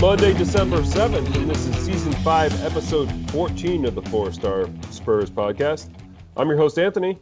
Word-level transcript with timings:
Monday, 0.00 0.32
December 0.32 0.78
7th, 0.78 1.34
and 1.34 1.50
this 1.50 1.66
is 1.66 1.74
season 1.84 2.12
5, 2.12 2.64
episode 2.64 3.10
14 3.32 3.84
of 3.84 3.96
the 3.96 4.02
Four 4.02 4.32
Star 4.32 4.68
Spurs 4.90 5.28
podcast. 5.28 5.90
I'm 6.36 6.46
your 6.48 6.56
host, 6.56 6.78
Anthony. 6.78 7.18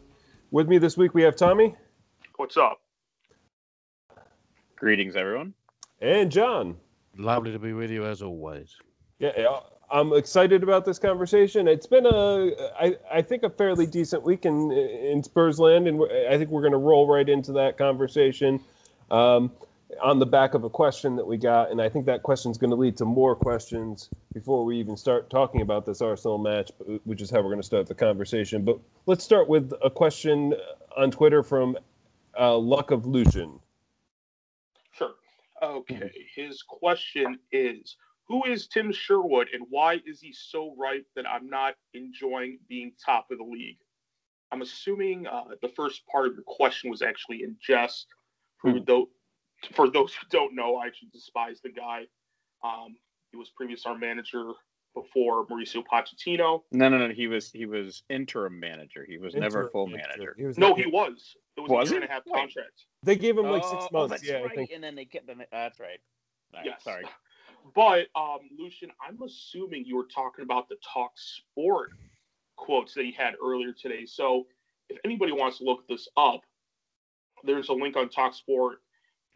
With 0.51 0.67
me 0.69 0.77
this 0.77 0.95
week, 0.95 1.15
we 1.15 1.23
have 1.23 1.35
Tommy 1.35 1.75
What's 2.35 2.55
up? 2.55 2.79
Greetings, 4.75 5.15
everyone. 5.15 5.55
and 6.01 6.31
John. 6.31 6.77
Lovely 7.17 7.51
to 7.51 7.57
be 7.57 7.73
with 7.73 7.89
you 7.89 8.05
as 8.05 8.21
always. 8.21 8.75
Yeah, 9.17 9.31
yeah, 9.35 9.59
I'm 9.89 10.13
excited 10.13 10.61
about 10.61 10.85
this 10.85 10.99
conversation. 10.99 11.67
It's 11.67 11.87
been 11.87 12.05
a, 12.05 12.51
I, 12.79 12.95
I 13.11 13.21
think, 13.23 13.41
a 13.41 13.49
fairly 13.49 13.87
decent 13.87 14.21
week 14.21 14.45
in 14.45 14.71
in 14.71 15.23
Spurs 15.23 15.59
land, 15.59 15.87
and 15.87 15.99
I 16.29 16.37
think 16.37 16.51
we're 16.51 16.61
going 16.61 16.73
to 16.73 16.77
roll 16.77 17.07
right 17.07 17.27
into 17.27 17.53
that 17.53 17.75
conversation 17.79 18.59
um, 19.09 19.51
on 20.01 20.19
the 20.19 20.25
back 20.25 20.53
of 20.53 20.63
a 20.63 20.69
question 20.69 21.15
that 21.15 21.25
we 21.25 21.37
got, 21.37 21.71
and 21.71 21.81
I 21.81 21.89
think 21.89 22.05
that 22.05 22.23
question 22.23 22.51
is 22.51 22.57
going 22.57 22.69
to 22.69 22.75
lead 22.75 22.97
to 22.97 23.05
more 23.05 23.35
questions 23.35 24.09
before 24.33 24.65
we 24.65 24.77
even 24.79 24.97
start 24.97 25.29
talking 25.29 25.61
about 25.61 25.85
this 25.85 26.01
Arsenal 26.01 26.37
match, 26.37 26.71
which 27.05 27.21
is 27.21 27.29
how 27.29 27.37
we're 27.37 27.49
going 27.49 27.61
to 27.61 27.65
start 27.65 27.87
the 27.87 27.95
conversation. 27.95 28.65
But 28.65 28.79
let's 29.05 29.23
start 29.23 29.47
with 29.47 29.71
a 29.83 29.89
question 29.89 30.53
on 30.97 31.11
Twitter 31.11 31.41
from 31.41 31.77
uh, 32.37 32.57
Luck 32.57 32.91
of 32.91 33.05
Lucian. 33.05 33.59
Sure. 34.91 35.11
Okay. 35.63 36.11
His 36.35 36.61
question 36.63 37.39
is 37.51 37.95
Who 38.27 38.43
is 38.43 38.67
Tim 38.67 38.91
Sherwood 38.91 39.47
and 39.53 39.63
why 39.69 40.01
is 40.05 40.19
he 40.19 40.33
so 40.33 40.75
ripe 40.77 41.05
that 41.15 41.25
I'm 41.25 41.49
not 41.49 41.75
enjoying 41.93 42.59
being 42.67 42.91
top 43.03 43.31
of 43.31 43.37
the 43.37 43.43
league? 43.43 43.79
I'm 44.51 44.61
assuming 44.61 45.27
uh, 45.27 45.43
the 45.61 45.69
first 45.69 46.05
part 46.07 46.27
of 46.27 46.33
your 46.33 46.43
question 46.43 46.89
was 46.89 47.01
actually 47.01 47.43
in 47.43 47.55
jest. 47.61 48.07
For, 48.61 48.71
Hmm. 48.71 48.79
Those, 49.63 49.75
for 49.75 49.89
those 49.89 50.13
who 50.13 50.27
don't 50.29 50.55
know, 50.55 50.77
I 50.77 50.87
actually 50.87 51.09
despise 51.13 51.59
the 51.61 51.69
guy. 51.69 52.03
Um, 52.63 52.95
he 53.31 53.37
was 53.37 53.49
previous 53.49 53.85
our 53.85 53.97
manager 53.97 54.53
before 54.93 55.45
Mauricio 55.47 55.83
Pochettino. 55.91 56.61
No, 56.71 56.89
no, 56.89 56.97
no. 56.97 57.13
He 57.13 57.27
was 57.27 57.51
he 57.51 57.65
was 57.65 58.03
interim 58.09 58.59
manager. 58.59 59.05
He 59.07 59.17
was 59.17 59.35
never 59.35 59.69
full 59.69 59.87
manager. 59.87 60.07
manager. 60.09 60.35
He 60.37 60.45
was 60.45 60.57
No, 60.57 60.73
he 60.73 60.85
was. 60.85 61.35
It 61.55 61.61
was, 61.61 61.69
Was 61.69 61.89
a 61.89 61.93
year 61.93 62.01
and 62.01 62.09
a 62.09 62.13
half 62.13 62.23
Wait. 62.25 62.39
contract. 62.39 62.85
They 63.03 63.15
gave 63.15 63.37
him 63.37 63.45
like 63.45 63.63
six 63.63 63.85
oh, 63.85 63.87
months. 63.91 64.11
that's 64.11 64.27
yeah, 64.27 64.37
I 64.37 64.43
right. 64.43 64.55
think. 64.55 64.71
And 64.71 64.83
then 64.83 64.95
they 64.95 65.05
kept 65.05 65.29
him. 65.29 65.41
That's 65.51 65.79
right. 65.79 65.99
All 66.53 66.59
right, 66.59 66.65
Yes. 66.65 66.83
Sorry. 66.83 67.05
But 67.75 68.07
um, 68.15 68.39
Lucian, 68.57 68.91
I'm 69.05 69.21
assuming 69.21 69.85
you 69.85 69.97
were 69.97 70.07
talking 70.13 70.43
about 70.43 70.69
the 70.69 70.77
Talk 70.93 71.11
Sport 71.15 71.91
quotes 72.55 72.93
that 72.93 73.05
he 73.05 73.11
had 73.11 73.33
earlier 73.43 73.73
today. 73.73 74.05
So 74.05 74.47
if 74.89 74.97
anybody 75.03 75.31
wants 75.31 75.57
to 75.59 75.65
look 75.65 75.87
this 75.87 76.07
up, 76.15 76.41
there's 77.43 77.69
a 77.69 77.73
link 77.73 77.97
on 77.97 78.09
Talk 78.09 78.33
Sport. 78.33 78.77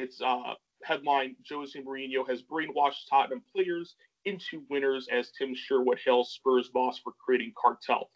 It's 0.02 0.22
uh, 0.22 0.56
headline: 0.84 1.36
Jose 1.50 1.80
Mourinho 1.80 2.28
has 2.28 2.42
brainwashed 2.42 3.08
Tottenham 3.10 3.44
players 3.54 3.96
into 4.26 4.64
winners 4.70 5.08
as 5.12 5.32
Tim 5.32 5.54
Sherwood 5.56 6.00
hails 6.04 6.32
Spurs 6.34 6.70
boss 6.70 7.00
for 7.00 7.14
creating 7.24 7.54
cartel. 7.60 8.10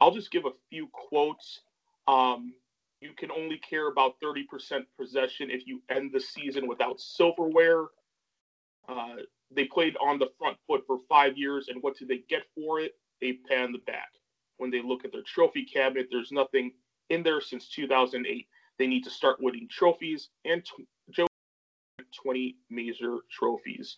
I'll 0.00 0.12
just 0.12 0.30
give 0.30 0.44
a 0.44 0.50
few 0.70 0.88
quotes. 0.92 1.60
Um, 2.06 2.54
you 3.00 3.10
can 3.16 3.30
only 3.30 3.58
care 3.58 3.88
about 3.88 4.14
30% 4.22 4.44
possession 4.98 5.50
if 5.50 5.66
you 5.66 5.82
end 5.90 6.10
the 6.12 6.20
season 6.20 6.66
without 6.66 7.00
silverware. 7.00 7.86
Uh, 8.88 9.16
they 9.54 9.64
played 9.64 9.96
on 9.96 10.18
the 10.18 10.28
front 10.38 10.56
foot 10.66 10.82
for 10.86 10.98
five 11.08 11.36
years, 11.36 11.68
and 11.68 11.82
what 11.82 11.96
did 11.96 12.08
they 12.08 12.22
get 12.28 12.42
for 12.54 12.80
it? 12.80 12.92
They 13.20 13.38
pan 13.48 13.72
the 13.72 13.78
back. 13.78 14.08
When 14.58 14.70
they 14.70 14.82
look 14.82 15.04
at 15.04 15.12
their 15.12 15.22
trophy 15.22 15.64
cabinet, 15.64 16.08
there's 16.10 16.32
nothing 16.32 16.72
in 17.10 17.22
there 17.22 17.40
since 17.40 17.68
2008. 17.68 18.46
They 18.78 18.86
need 18.86 19.04
to 19.04 19.10
start 19.10 19.38
winning 19.40 19.68
trophies, 19.70 20.30
and 20.44 20.64
t- 20.64 20.86
20 22.22 22.56
major 22.70 23.18
trophies. 23.30 23.96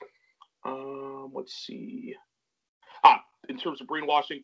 Um, 0.66 1.32
let's 1.34 1.54
see. 1.66 2.14
Ah, 3.04 3.22
in 3.48 3.58
terms 3.58 3.80
of 3.80 3.86
brainwashing, 3.88 4.42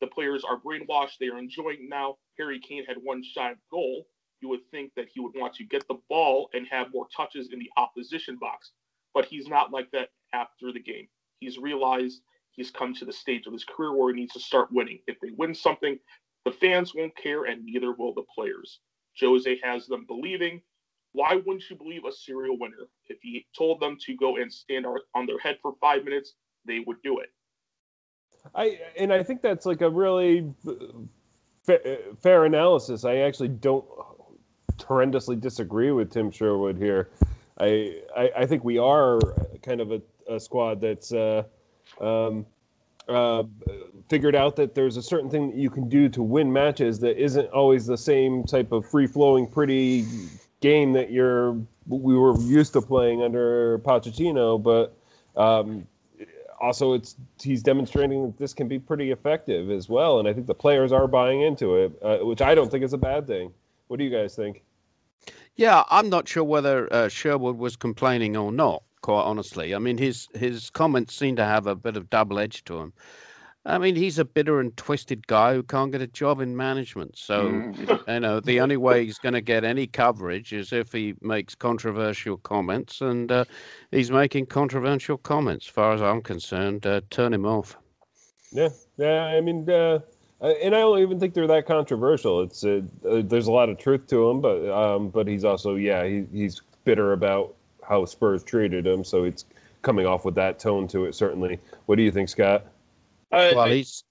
the 0.00 0.08
players 0.08 0.44
are 0.44 0.60
brainwashed. 0.60 1.18
They 1.20 1.28
are 1.28 1.38
enjoying 1.38 1.88
now. 1.90 2.16
Harry 2.38 2.60
Kane 2.60 2.84
had 2.86 2.98
one 3.02 3.22
shot 3.24 3.54
goal. 3.70 4.06
You 4.42 4.48
would 4.50 4.60
think 4.70 4.92
that 4.96 5.08
he 5.14 5.20
would 5.20 5.32
want 5.36 5.54
to 5.56 5.64
get 5.64 5.88
the 5.88 5.98
ball 6.10 6.50
and 6.54 6.66
have 6.70 6.92
more 6.92 7.06
touches 7.16 7.50
in 7.52 7.58
the 7.60 7.70
opposition 7.78 8.36
box 8.40 8.72
but 9.14 9.26
he's 9.26 9.48
not 9.48 9.72
like 9.72 9.90
that 9.92 10.10
after 10.34 10.72
the 10.72 10.80
game. 10.80 11.08
He's 11.40 11.58
realized 11.58 12.22
he's 12.52 12.70
come 12.70 12.94
to 12.96 13.04
the 13.04 13.12
stage 13.12 13.46
of 13.46 13.52
his 13.52 13.64
career 13.64 13.94
where 13.96 14.14
he 14.14 14.20
needs 14.20 14.34
to 14.34 14.40
start 14.40 14.72
winning. 14.72 15.00
If 15.06 15.18
they 15.20 15.30
win 15.36 15.54
something, 15.54 15.98
the 16.44 16.52
fans 16.52 16.94
won't 16.94 17.16
care, 17.16 17.44
and 17.44 17.64
neither 17.64 17.92
will 17.92 18.14
the 18.14 18.24
players. 18.34 18.80
Jose 19.20 19.60
has 19.62 19.86
them 19.86 20.06
believing. 20.06 20.62
Why 21.14 21.36
wouldn't 21.36 21.62
you 21.70 21.76
believe 21.76 22.04
a 22.04 22.12
serial 22.12 22.58
winner? 22.58 22.88
If 23.08 23.18
he 23.22 23.46
told 23.56 23.80
them 23.80 23.96
to 24.04 24.16
go 24.16 24.36
and 24.36 24.52
stand 24.52 24.84
on 24.84 25.26
their 25.26 25.38
head 25.38 25.58
for 25.62 25.74
five 25.80 26.04
minutes, 26.04 26.34
they 26.66 26.80
would 26.86 27.00
do 27.04 27.20
it. 27.20 27.28
I 28.54 28.80
and 28.98 29.12
I 29.12 29.22
think 29.22 29.40
that's 29.40 29.64
like 29.64 29.80
a 29.80 29.88
really 29.88 30.52
fa- 31.62 31.98
fair 32.20 32.44
analysis. 32.44 33.04
I 33.04 33.18
actually 33.18 33.48
don't 33.48 33.84
horrendously 34.78 35.40
disagree 35.40 35.92
with 35.92 36.10
Tim 36.10 36.32
Sherwood 36.32 36.76
here. 36.76 37.10
I 37.58 38.00
I, 38.16 38.30
I 38.38 38.46
think 38.46 38.64
we 38.64 38.78
are 38.78 39.20
kind 39.62 39.80
of 39.80 39.92
a, 39.92 40.02
a 40.28 40.40
squad 40.40 40.80
that's 40.80 41.12
uh, 41.12 41.44
um, 42.00 42.44
uh, 43.08 43.44
figured 44.08 44.34
out 44.34 44.56
that 44.56 44.74
there's 44.74 44.96
a 44.96 45.02
certain 45.02 45.30
thing 45.30 45.50
that 45.50 45.56
you 45.56 45.70
can 45.70 45.88
do 45.88 46.08
to 46.08 46.24
win 46.24 46.52
matches 46.52 46.98
that 46.98 47.22
isn't 47.22 47.48
always 47.50 47.86
the 47.86 47.96
same 47.96 48.42
type 48.42 48.72
of 48.72 48.84
free 48.84 49.06
flowing, 49.06 49.46
pretty 49.46 50.04
game 50.64 50.92
that 50.94 51.10
you're 51.10 51.52
we 51.86 52.16
were 52.16 52.38
used 52.40 52.72
to 52.72 52.82
playing 52.82 53.22
under 53.22 53.78
Pochettino, 53.80 54.62
but. 54.62 54.96
Um, 55.36 55.86
also 56.60 56.94
it's 56.94 57.16
he's 57.42 57.62
demonstrating 57.64 58.22
that 58.22 58.38
this 58.38 58.54
can 58.54 58.68
be 58.68 58.78
pretty 58.78 59.10
effective 59.10 59.70
as 59.70 59.88
well 59.88 60.20
and 60.20 60.28
i 60.28 60.32
think 60.32 60.46
the 60.46 60.54
players 60.54 60.92
are 60.92 61.08
buying 61.08 61.42
into 61.42 61.74
it 61.74 61.92
uh, 62.00 62.18
which 62.18 62.40
i 62.40 62.54
don't 62.54 62.70
think 62.70 62.84
is 62.84 62.92
a 62.92 62.96
bad 62.96 63.26
thing 63.26 63.52
what 63.88 63.98
do 63.98 64.04
you 64.04 64.08
guys 64.08 64.36
think 64.36 64.62
Yeah, 65.56 65.84
I'm 65.90 66.08
not 66.08 66.28
sure 66.28 66.44
whether 66.44 66.92
uh, 66.92 67.08
Sherwood 67.08 67.58
was 67.58 67.76
complaining 67.76 68.36
or 68.36 68.50
not. 68.50 68.82
Quite 69.02 69.22
honestly, 69.22 69.74
I 69.74 69.78
mean 69.78 69.98
his 69.98 70.28
his 70.34 70.70
comments 70.70 71.14
seem 71.14 71.36
to 71.36 71.44
have 71.44 71.66
a 71.66 71.76
bit 71.76 71.96
of 71.96 72.08
double 72.08 72.38
edge 72.38 72.64
to 72.64 72.78
them. 72.78 72.92
I 73.66 73.78
mean 73.78 73.96
he's 73.96 74.18
a 74.18 74.24
bitter 74.24 74.60
and 74.60 74.76
twisted 74.76 75.26
guy 75.26 75.54
who 75.54 75.62
can't 75.62 75.90
get 75.92 76.02
a 76.02 76.06
job 76.06 76.40
in 76.40 76.56
management. 76.56 77.16
So 77.16 77.64
Mm. 77.64 78.00
you 78.08 78.20
know 78.20 78.40
the 78.40 78.60
only 78.60 78.76
way 78.76 79.04
he's 79.04 79.18
going 79.18 79.32
to 79.34 79.40
get 79.40 79.64
any 79.64 79.86
coverage 79.86 80.52
is 80.52 80.72
if 80.72 80.92
he 80.92 81.14
makes 81.22 81.54
controversial 81.54 82.36
comments, 82.38 83.00
and 83.00 83.30
uh, 83.32 83.44
he's 83.90 84.10
making 84.10 84.46
controversial 84.46 85.16
comments. 85.18 85.66
As 85.66 85.70
far 85.72 85.94
as 85.94 86.02
I'm 86.02 86.22
concerned, 86.22 86.86
uh, 86.86 87.00
turn 87.10 87.32
him 87.32 87.46
off. 87.46 87.76
yeah 88.52 88.68
yeah 88.98 89.24
i 89.24 89.40
mean 89.40 89.68
uh, 89.70 89.98
and 90.40 90.74
i 90.74 90.80
don't 90.80 90.98
even 91.00 91.18
think 91.18 91.34
they're 91.34 91.46
that 91.46 91.66
controversial 91.66 92.42
it's 92.42 92.64
uh, 92.64 92.80
uh, 93.08 93.22
there's 93.24 93.46
a 93.48 93.52
lot 93.52 93.68
of 93.68 93.78
truth 93.78 94.06
to 94.06 94.28
him 94.30 94.40
but 94.40 94.68
um, 94.70 95.08
but 95.08 95.26
he's 95.26 95.44
also 95.44 95.74
yeah 95.76 96.04
he, 96.06 96.24
he's 96.32 96.60
bitter 96.84 97.12
about 97.12 97.54
how 97.88 98.04
spurs 98.04 98.44
treated 98.44 98.86
him 98.86 99.02
so 99.04 99.24
it's 99.24 99.44
coming 99.82 100.06
off 100.06 100.24
with 100.24 100.34
that 100.34 100.58
tone 100.58 100.86
to 100.88 101.04
it 101.06 101.14
certainly 101.14 101.58
what 101.86 101.96
do 101.96 102.02
you 102.02 102.10
think 102.12 102.28
scott 102.28 102.66
Uh, 103.34 103.52
Well, 103.54 103.66
I, 103.66 103.74
he's 103.74 104.04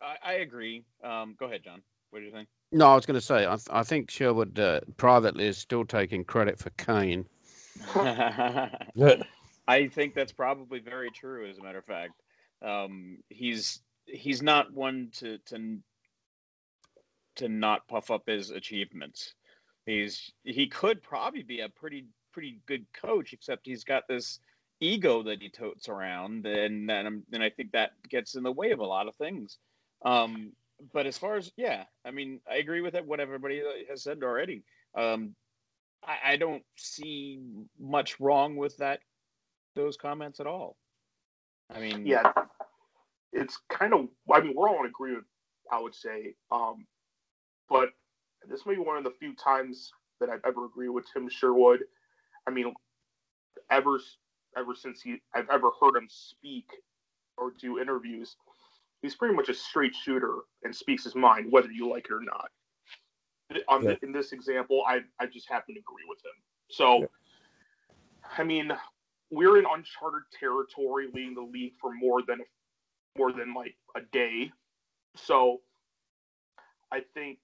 I, 0.00 0.16
I 0.22 0.32
agree. 0.34 0.84
Um, 1.02 1.34
go 1.38 1.46
ahead, 1.46 1.62
John. 1.64 1.82
What 2.10 2.20
do 2.20 2.26
you 2.26 2.32
think? 2.32 2.48
no. 2.72 2.86
I 2.86 2.94
was 2.94 3.06
going 3.06 3.18
to 3.18 3.24
say 3.24 3.46
I, 3.46 3.56
th- 3.56 3.68
I 3.70 3.82
think 3.82 4.10
Sherwood 4.10 4.58
uh, 4.58 4.80
privately 4.96 5.46
is 5.46 5.58
still 5.58 5.84
taking 5.84 6.24
credit 6.24 6.58
for 6.58 6.70
Kane. 6.70 7.26
I 9.68 9.88
think 9.88 10.14
that's 10.14 10.32
probably 10.32 10.78
very 10.78 11.10
true. 11.10 11.48
As 11.48 11.58
a 11.58 11.62
matter 11.62 11.78
of 11.78 11.84
fact, 11.84 12.12
um, 12.64 13.18
he's 13.28 13.80
he's 14.06 14.42
not 14.42 14.72
one 14.72 15.08
to 15.16 15.38
to 15.46 15.78
to 17.36 17.48
not 17.48 17.86
puff 17.88 18.10
up 18.10 18.22
his 18.26 18.50
achievements. 18.50 19.34
He's 19.84 20.32
he 20.44 20.66
could 20.68 21.02
probably 21.02 21.42
be 21.42 21.60
a 21.60 21.68
pretty 21.68 22.06
pretty 22.32 22.60
good 22.66 22.86
coach, 22.92 23.32
except 23.32 23.66
he's 23.66 23.84
got 23.84 24.08
this 24.08 24.40
ego 24.80 25.22
that 25.22 25.40
he 25.40 25.48
totes 25.48 25.88
around, 25.88 26.46
and 26.46 26.90
I'm- 26.90 27.26
and 27.32 27.42
I 27.42 27.50
think 27.50 27.72
that 27.72 27.92
gets 28.08 28.34
in 28.34 28.42
the 28.42 28.52
way 28.52 28.70
of 28.72 28.80
a 28.80 28.86
lot 28.86 29.08
of 29.08 29.16
things. 29.16 29.58
Um, 30.02 30.52
but 30.92 31.06
as 31.06 31.16
far 31.16 31.36
as 31.36 31.50
yeah, 31.56 31.86
I 32.04 32.10
mean, 32.10 32.40
I 32.50 32.56
agree 32.56 32.82
with 32.82 32.94
it, 32.94 33.04
what 33.06 33.20
everybody 33.20 33.62
has 33.88 34.02
said 34.02 34.22
already. 34.22 34.62
Um, 34.94 35.34
I, 36.02 36.32
I 36.32 36.36
don't 36.36 36.64
see 36.76 37.40
much 37.78 38.20
wrong 38.20 38.56
with 38.56 38.76
that 38.78 39.00
those 39.74 39.96
comments 39.96 40.40
at 40.40 40.46
all. 40.46 40.76
I 41.70 41.80
mean, 41.80 42.06
yeah, 42.06 42.32
it's 43.32 43.58
kind 43.68 43.94
of. 43.94 44.08
I 44.32 44.40
mean, 44.40 44.54
we're 44.54 44.68
all 44.68 44.80
in 44.80 44.86
agreement. 44.86 45.24
I 45.72 45.80
would 45.80 45.94
say, 45.94 46.34
um, 46.50 46.86
but 47.68 47.90
this 48.48 48.64
may 48.66 48.74
be 48.74 48.80
one 48.80 48.98
of 48.98 49.04
the 49.04 49.10
few 49.18 49.34
times 49.34 49.90
that 50.20 50.28
I've 50.30 50.44
ever 50.46 50.66
agreed 50.66 50.90
with 50.90 51.04
Tim 51.12 51.28
Sherwood. 51.28 51.80
I 52.46 52.50
mean, 52.50 52.72
ever 53.70 54.00
ever 54.56 54.74
since 54.74 55.02
he 55.02 55.20
I've 55.34 55.48
ever 55.50 55.70
heard 55.80 55.96
him 55.96 56.08
speak 56.10 56.66
or 57.36 57.52
do 57.60 57.78
interviews, 57.78 58.36
he's 59.02 59.14
pretty 59.14 59.34
much 59.34 59.48
a 59.48 59.54
straight 59.54 59.94
shooter 59.94 60.38
and 60.64 60.74
speaks 60.74 61.04
his 61.04 61.14
mind, 61.14 61.52
whether 61.52 61.70
you 61.70 61.88
like 61.88 62.06
it 62.06 62.12
or 62.12 62.20
not. 62.22 62.50
On 63.68 63.82
Yeah. 63.84 63.94
the, 63.94 64.04
in 64.06 64.12
this 64.12 64.32
example, 64.32 64.82
I 64.86 65.02
I 65.20 65.26
just 65.26 65.48
happen 65.48 65.74
to 65.74 65.80
agree 65.80 66.04
with 66.08 66.18
him. 66.24 66.32
So, 66.70 67.00
Yeah. 67.00 67.06
I 68.38 68.42
mean, 68.42 68.72
we're 69.30 69.58
in 69.58 69.66
uncharted 69.66 70.22
territory, 70.38 71.08
leading 71.12 71.34
the 71.34 71.42
league 71.42 71.74
for 71.80 71.92
more 71.92 72.22
than 72.22 72.40
more 73.16 73.32
than 73.32 73.54
like 73.54 73.76
a 73.94 74.00
day. 74.00 74.50
So, 75.14 75.60
I 76.90 77.00
think. 77.14 77.38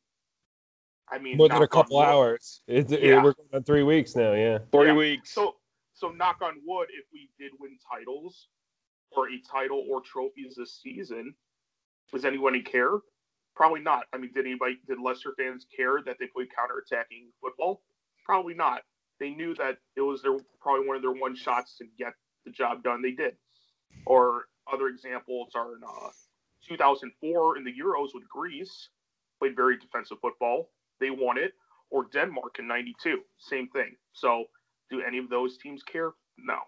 I 1.09 1.19
mean, 1.19 1.37
More 1.37 1.49
than 1.49 1.61
a 1.62 1.69
couple 1.69 1.99
wood- 1.99 2.05
hours. 2.05 2.62
It's, 2.67 2.91
Yeah. 2.91 3.23
We're 3.23 3.35
going 3.35 3.49
on 3.53 3.62
three 3.64 3.82
weeks 3.82 4.17
now. 4.17 4.32
Yeah. 4.32 4.59
three 4.70 4.87
Yeah. 4.87 4.94
weeks. 4.94 5.31
So, 5.31 5.56
so 5.94 6.08
knock 6.10 6.38
on 6.42 6.60
wood, 6.64 6.88
if 6.90 7.04
we 7.12 7.28
did 7.38 7.52
win 7.60 7.78
titles 7.90 8.48
or 9.16 9.28
a 9.28 9.40
title 9.50 9.84
or 9.90 10.00
trophies 10.00 10.54
this 10.56 10.80
season, 10.82 11.34
does 12.12 12.24
anybody 12.24 12.62
care? 12.62 12.98
Probably 13.54 13.80
not. 13.80 14.04
I 14.12 14.18
mean, 14.18 14.32
did 14.34 14.46
anybody, 14.46 14.78
did 14.86 14.98
Leicester 14.98 15.34
fans 15.38 15.66
care 15.74 16.00
that 16.06 16.16
they 16.18 16.26
played 16.26 16.48
counterattacking 16.48 17.28
football? 17.40 17.82
Probably 18.24 18.54
not. 18.54 18.82
They 19.20 19.30
knew 19.30 19.54
that 19.56 19.78
it 19.96 20.00
was 20.00 20.22
their 20.22 20.36
probably 20.60 20.86
one 20.86 20.96
of 20.96 21.02
their 21.02 21.12
one 21.12 21.36
shots 21.36 21.76
to 21.78 21.84
get 21.98 22.14
the 22.44 22.50
job 22.50 22.82
done. 22.82 23.02
They 23.02 23.12
did. 23.12 23.36
Or 24.06 24.46
other 24.72 24.88
examples 24.88 25.50
are 25.54 25.74
in 25.76 25.82
uh, 25.84 26.10
2004 26.68 27.58
in 27.58 27.64
the 27.64 27.72
Euros 27.72 28.08
with 28.14 28.28
Greece, 28.28 28.88
played 29.38 29.54
very 29.54 29.76
defensive 29.78 30.18
football. 30.20 30.70
They 31.00 31.10
won 31.10 31.38
it. 31.38 31.52
Or 31.90 32.06
Denmark 32.10 32.56
in 32.58 32.66
'92, 32.66 33.20
same 33.38 33.68
thing. 33.68 33.96
So 34.12 34.46
do 34.92 35.02
any 35.06 35.18
of 35.18 35.28
those 35.28 35.56
teams 35.56 35.82
care? 35.82 36.12
No. 36.38 36.58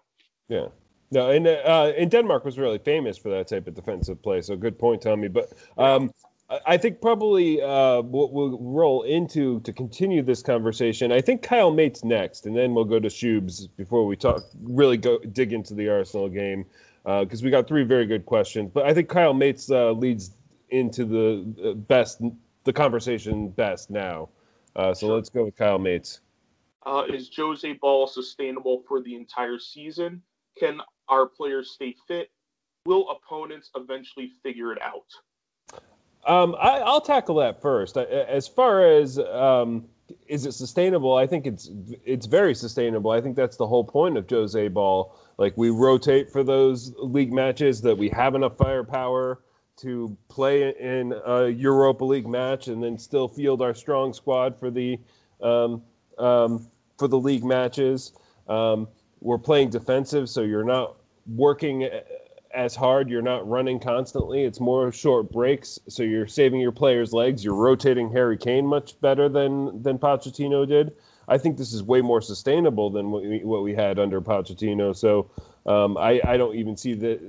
Yeah. 0.49 0.67
No, 1.11 1.29
and 1.29 1.47
uh, 1.47 1.93
and 1.97 2.09
Denmark 2.09 2.43
was 2.43 2.57
really 2.57 2.79
famous 2.79 3.17
for 3.17 3.29
that 3.29 3.47
type 3.47 3.67
of 3.67 3.75
defensive 3.75 4.21
play. 4.21 4.41
So 4.41 4.55
good 4.55 4.77
point, 4.77 5.01
Tommy. 5.01 5.27
But 5.27 5.53
um, 5.77 6.11
I- 6.65 6.77
think 6.77 6.99
probably 6.99 7.61
uh, 7.61 8.01
what 8.01 8.33
we'll 8.33 8.57
roll 8.59 9.03
into 9.03 9.59
to 9.61 9.71
continue 9.71 10.23
this 10.23 10.41
conversation. 10.41 11.11
I 11.11 11.21
think 11.21 11.43
Kyle 11.43 11.71
Mates 11.71 12.03
next, 12.03 12.47
and 12.47 12.57
then 12.57 12.73
we'll 12.73 12.85
go 12.85 12.99
to 12.99 13.07
Shubes 13.07 13.67
before 13.77 14.05
we 14.05 14.15
talk 14.15 14.43
really 14.63 14.97
go 14.97 15.19
dig 15.19 15.53
into 15.53 15.73
the 15.75 15.87
Arsenal 15.89 16.27
game 16.27 16.65
because 17.03 17.43
we 17.43 17.51
got 17.51 17.67
three 17.67 17.83
very 17.83 18.07
good 18.07 18.25
questions. 18.25 18.71
But 18.73 18.85
I 18.85 18.93
think 18.93 19.07
Kyle 19.07 19.33
Mates 19.33 19.69
uh, 19.69 19.91
leads 19.91 20.31
into 20.69 21.05
the 21.05 21.69
uh, 21.69 21.73
best 21.73 22.21
the 22.63 22.73
conversation 22.73 23.49
best 23.49 23.91
now. 23.91 24.29
Uh, 24.75 24.93
so 24.93 25.07
let's 25.07 25.29
go 25.29 25.45
with 25.45 25.55
Kyle 25.55 25.79
Mates. 25.79 26.19
Uh, 26.85 27.03
is 27.09 27.29
Jose 27.35 27.73
Ball 27.73 28.07
sustainable 28.07 28.83
for 28.87 29.01
the 29.01 29.15
entire 29.15 29.57
season? 29.57 30.21
Can 30.59 30.79
our 31.09 31.25
players 31.25 31.71
stay 31.71 31.95
fit? 32.07 32.29
Will 32.85 33.09
opponents 33.09 33.71
eventually 33.75 34.31
figure 34.43 34.71
it 34.71 34.79
out? 34.81 35.07
Um, 36.27 36.55
I, 36.59 36.79
I'll 36.79 37.01
tackle 37.01 37.35
that 37.35 37.61
first. 37.61 37.97
As 37.97 38.47
far 38.47 38.85
as 38.85 39.19
um, 39.19 39.85
is 40.27 40.45
it 40.45 40.53
sustainable? 40.53 41.15
I 41.15 41.27
think 41.27 41.47
it's 41.47 41.69
it's 42.03 42.25
very 42.25 42.55
sustainable. 42.55 43.11
I 43.11 43.21
think 43.21 43.35
that's 43.35 43.57
the 43.57 43.67
whole 43.67 43.83
point 43.83 44.17
of 44.17 44.29
Jose 44.29 44.67
Ball. 44.69 45.15
Like 45.37 45.55
we 45.57 45.69
rotate 45.69 46.31
for 46.31 46.43
those 46.43 46.93
league 46.97 47.33
matches 47.33 47.81
that 47.81 47.97
we 47.97 48.09
have 48.09 48.35
enough 48.35 48.57
firepower 48.57 49.41
to 49.77 50.15
play 50.29 50.73
in 50.79 51.13
a 51.25 51.47
Europa 51.49 52.05
League 52.05 52.27
match 52.27 52.67
and 52.67 52.81
then 52.81 52.97
still 52.97 53.27
field 53.27 53.61
our 53.61 53.73
strong 53.73 54.13
squad 54.13 54.57
for 54.57 54.71
the 54.71 54.97
um, 55.41 55.81
um, 56.17 56.65
for 56.97 57.07
the 57.07 57.17
league 57.17 57.43
matches. 57.43 58.13
Um, 58.47 58.87
we're 59.21 59.37
playing 59.37 59.69
defensive, 59.69 60.29
so 60.29 60.41
you're 60.41 60.63
not 60.63 60.97
working 61.27 61.89
as 62.53 62.75
hard. 62.75 63.09
You're 63.09 63.21
not 63.21 63.47
running 63.47 63.79
constantly. 63.79 64.43
It's 64.43 64.59
more 64.59 64.91
short 64.91 65.31
breaks, 65.31 65.79
so 65.87 66.03
you're 66.03 66.27
saving 66.27 66.61
your 66.61 66.71
players' 66.71 67.11
legs. 67.13 67.43
You're 67.43 67.55
rotating 67.55 68.11
Harry 68.11 68.37
Kane 68.37 68.65
much 68.65 68.99
better 69.01 69.27
than 69.27 69.81
than 69.83 69.97
Pochettino 69.97 70.67
did. 70.67 70.93
I 71.27 71.37
think 71.37 71.57
this 71.57 71.73
is 71.73 71.81
way 71.83 72.01
more 72.01 72.21
sustainable 72.21 72.89
than 72.91 73.11
what 73.11 73.23
we, 73.23 73.43
what 73.43 73.63
we 73.63 73.73
had 73.73 73.97
under 73.99 74.21
Pochettino. 74.21 74.95
So 74.95 75.31
um, 75.65 75.97
I, 75.97 76.21
I 76.23 76.37
don't 76.37 76.55
even 76.55 76.77
see 76.77 76.93
the 76.93 77.19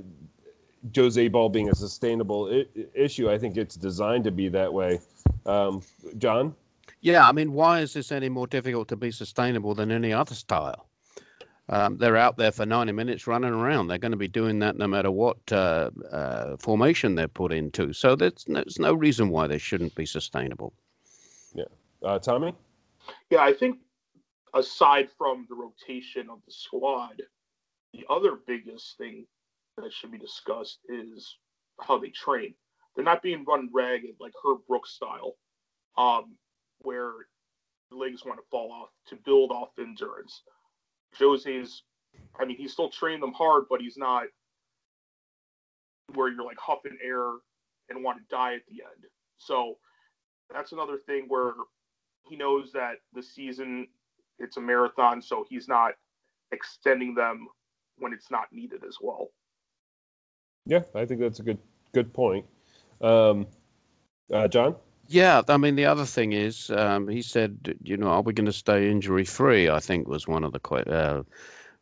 Jose 0.95 1.29
Ball 1.29 1.49
being 1.49 1.71
a 1.71 1.75
sustainable 1.75 2.51
I- 2.53 2.67
issue. 2.95 3.31
I 3.31 3.39
think 3.39 3.57
it's 3.57 3.75
designed 3.75 4.25
to 4.25 4.31
be 4.31 4.49
that 4.51 4.73
way. 4.73 5.01
Um, 5.47 5.83
John, 6.19 6.55
Yeah, 7.00 7.28
I 7.28 7.32
mean, 7.32 7.52
why 7.52 7.81
is 7.81 7.93
this 7.93 8.10
any 8.10 8.28
more 8.28 8.46
difficult 8.46 8.88
to 8.88 8.96
be 8.96 9.10
sustainable 9.10 9.75
than 9.75 9.93
any 9.93 10.12
other 10.12 10.34
style? 10.34 10.88
Um, 11.69 11.96
they're 11.98 12.16
out 12.16 12.37
there 12.37 12.52
for 12.52 12.64
90 12.64 12.93
minutes 12.93 13.26
running 13.26 13.52
around. 13.52 13.88
They're 13.88 13.98
going 13.98 14.12
to 14.12 14.16
be 14.16 14.28
doing 14.28 14.60
that 14.60 14.76
no 14.76 14.87
matter 14.87 15.10
what 15.10 15.38
uh, 15.50 15.90
uh, 16.12 16.56
formation 16.58 17.14
they're 17.14 17.26
put 17.28 17.52
into. 17.52 17.93
So 17.93 18.14
there's, 18.14 18.44
there's 18.46 18.78
no 18.78 18.94
reason 18.94 19.31
why 19.31 19.48
they 19.48 19.58
shouldn't 19.58 19.94
be 19.94 20.06
sustainable. 20.06 20.72
Yeah. 21.54 21.64
Uh, 22.04 22.19
Tommy. 22.19 22.54
Yeah, 23.31 23.40
I 23.40 23.52
think 23.52 23.78
aside 24.54 25.08
from 25.19 25.46
the 25.48 25.56
rotation 25.56 26.28
of 26.31 26.38
the 26.46 26.52
squad, 26.52 27.20
the 27.93 28.04
other 28.10 28.38
biggest 28.46 28.96
thing 28.96 29.26
that 29.76 29.93
should 29.93 30.12
be 30.12 30.19
discussed 30.19 30.78
is 30.88 31.37
how 31.81 31.98
they 31.98 32.10
train. 32.10 32.54
They're 32.94 33.04
not 33.04 33.22
being 33.22 33.44
run 33.44 33.69
ragged 33.72 34.16
like 34.20 34.32
Herb 34.44 34.58
Brooks 34.69 34.93
style, 34.93 35.34
um, 35.98 36.37
where 36.87 37.11
the 37.91 37.97
legs 37.97 38.25
want 38.25 38.38
to 38.38 38.44
fall 38.49 38.71
off 38.73 38.91
to 39.09 39.17
build 39.17 39.50
off 39.50 39.71
endurance. 39.79 40.43
Jose's, 41.19 41.83
I 42.38 42.44
mean, 42.44 42.56
he's 42.56 42.73
still 42.73 42.91
training 42.91 43.21
them 43.21 43.33
hard, 43.33 43.65
but 43.69 43.81
he's 43.81 43.97
not 43.97 44.25
where 46.15 46.29
you're 46.29 46.44
like 46.44 46.59
huffing 46.61 46.97
air 47.05 47.31
and 47.88 48.05
want 48.05 48.19
to 48.19 48.25
die 48.31 48.55
at 48.55 48.62
the 48.69 48.83
end. 48.83 49.05
So 49.38 49.79
that's 50.53 50.71
another 50.71 50.99
thing 50.99 51.25
where 51.27 51.53
he 52.29 52.37
knows 52.37 52.71
that 52.73 52.99
the 53.12 53.23
season 53.23 53.89
it's 54.39 54.59
a 54.59 54.61
marathon, 54.61 55.21
so 55.23 55.44
he's 55.49 55.67
not 55.67 55.93
extending 56.53 57.15
them 57.15 57.49
when 57.99 58.12
it's 58.12 58.31
not 58.31 58.44
needed 58.53 58.84
as 58.87 58.99
well. 59.01 59.31
Yeah, 60.67 60.82
I 60.94 61.05
think 61.06 61.20
that's 61.20 61.41
a 61.41 61.43
good 61.43 61.58
good 61.93 62.13
point. 62.13 62.44
Um, 63.01 63.46
uh, 64.32 64.46
John. 64.49 64.77
Yeah, 65.08 65.43
I 65.48 65.56
mean, 65.56 65.77
the 65.77 65.84
other 65.86 66.05
thing 66.05 66.32
is, 66.32 66.70
um, 66.70 67.08
he 67.08 67.22
said, 67.22 67.77
you 67.82 67.96
know, 67.96 68.08
are 68.08 68.22
we 68.22 68.32
going 68.32 68.46
to 68.46 68.53
stay 68.53 68.91
injury 68.91 69.25
free? 69.25 69.69
I 69.69 69.81
think 69.81 70.08
was 70.08 70.27
one 70.27 70.44
of 70.44 70.53
the 70.53 70.60
que- 70.60 70.84
uh, 70.91 71.22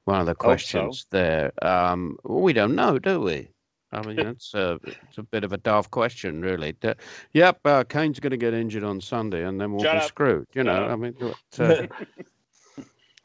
one 0.04 0.20
of 0.20 0.26
the 0.26 0.32
so. 0.32 0.34
questions 0.36 1.06
there. 1.10 1.52
Um, 1.64 2.16
well, 2.24 2.42
we 2.42 2.52
don't 2.52 2.74
know, 2.74 2.98
do 2.98 3.20
we? 3.20 3.48
I 3.92 4.02
mean, 4.06 4.18
it's 4.26 4.52
a 4.54 4.78
it's 5.08 5.18
a 5.18 5.22
bit 5.22 5.44
of 5.44 5.52
a 5.52 5.58
daft 5.58 5.90
question, 5.90 6.42
really. 6.42 6.72
D- 6.72 6.92
yep, 7.32 7.58
uh, 7.64 7.84
Kane's 7.84 8.20
going 8.20 8.32
to 8.32 8.36
get 8.36 8.54
injured 8.54 8.84
on 8.84 9.00
Sunday, 9.00 9.44
and 9.44 9.60
then 9.60 9.72
we'll 9.72 9.84
Shut 9.84 9.94
be 9.94 9.98
up. 9.98 10.04
screwed. 10.08 10.46
You 10.54 10.64
know. 10.64 10.84
I 10.86 10.96
mean, 10.96 11.14
what, 11.18 11.36
uh, 11.58 11.86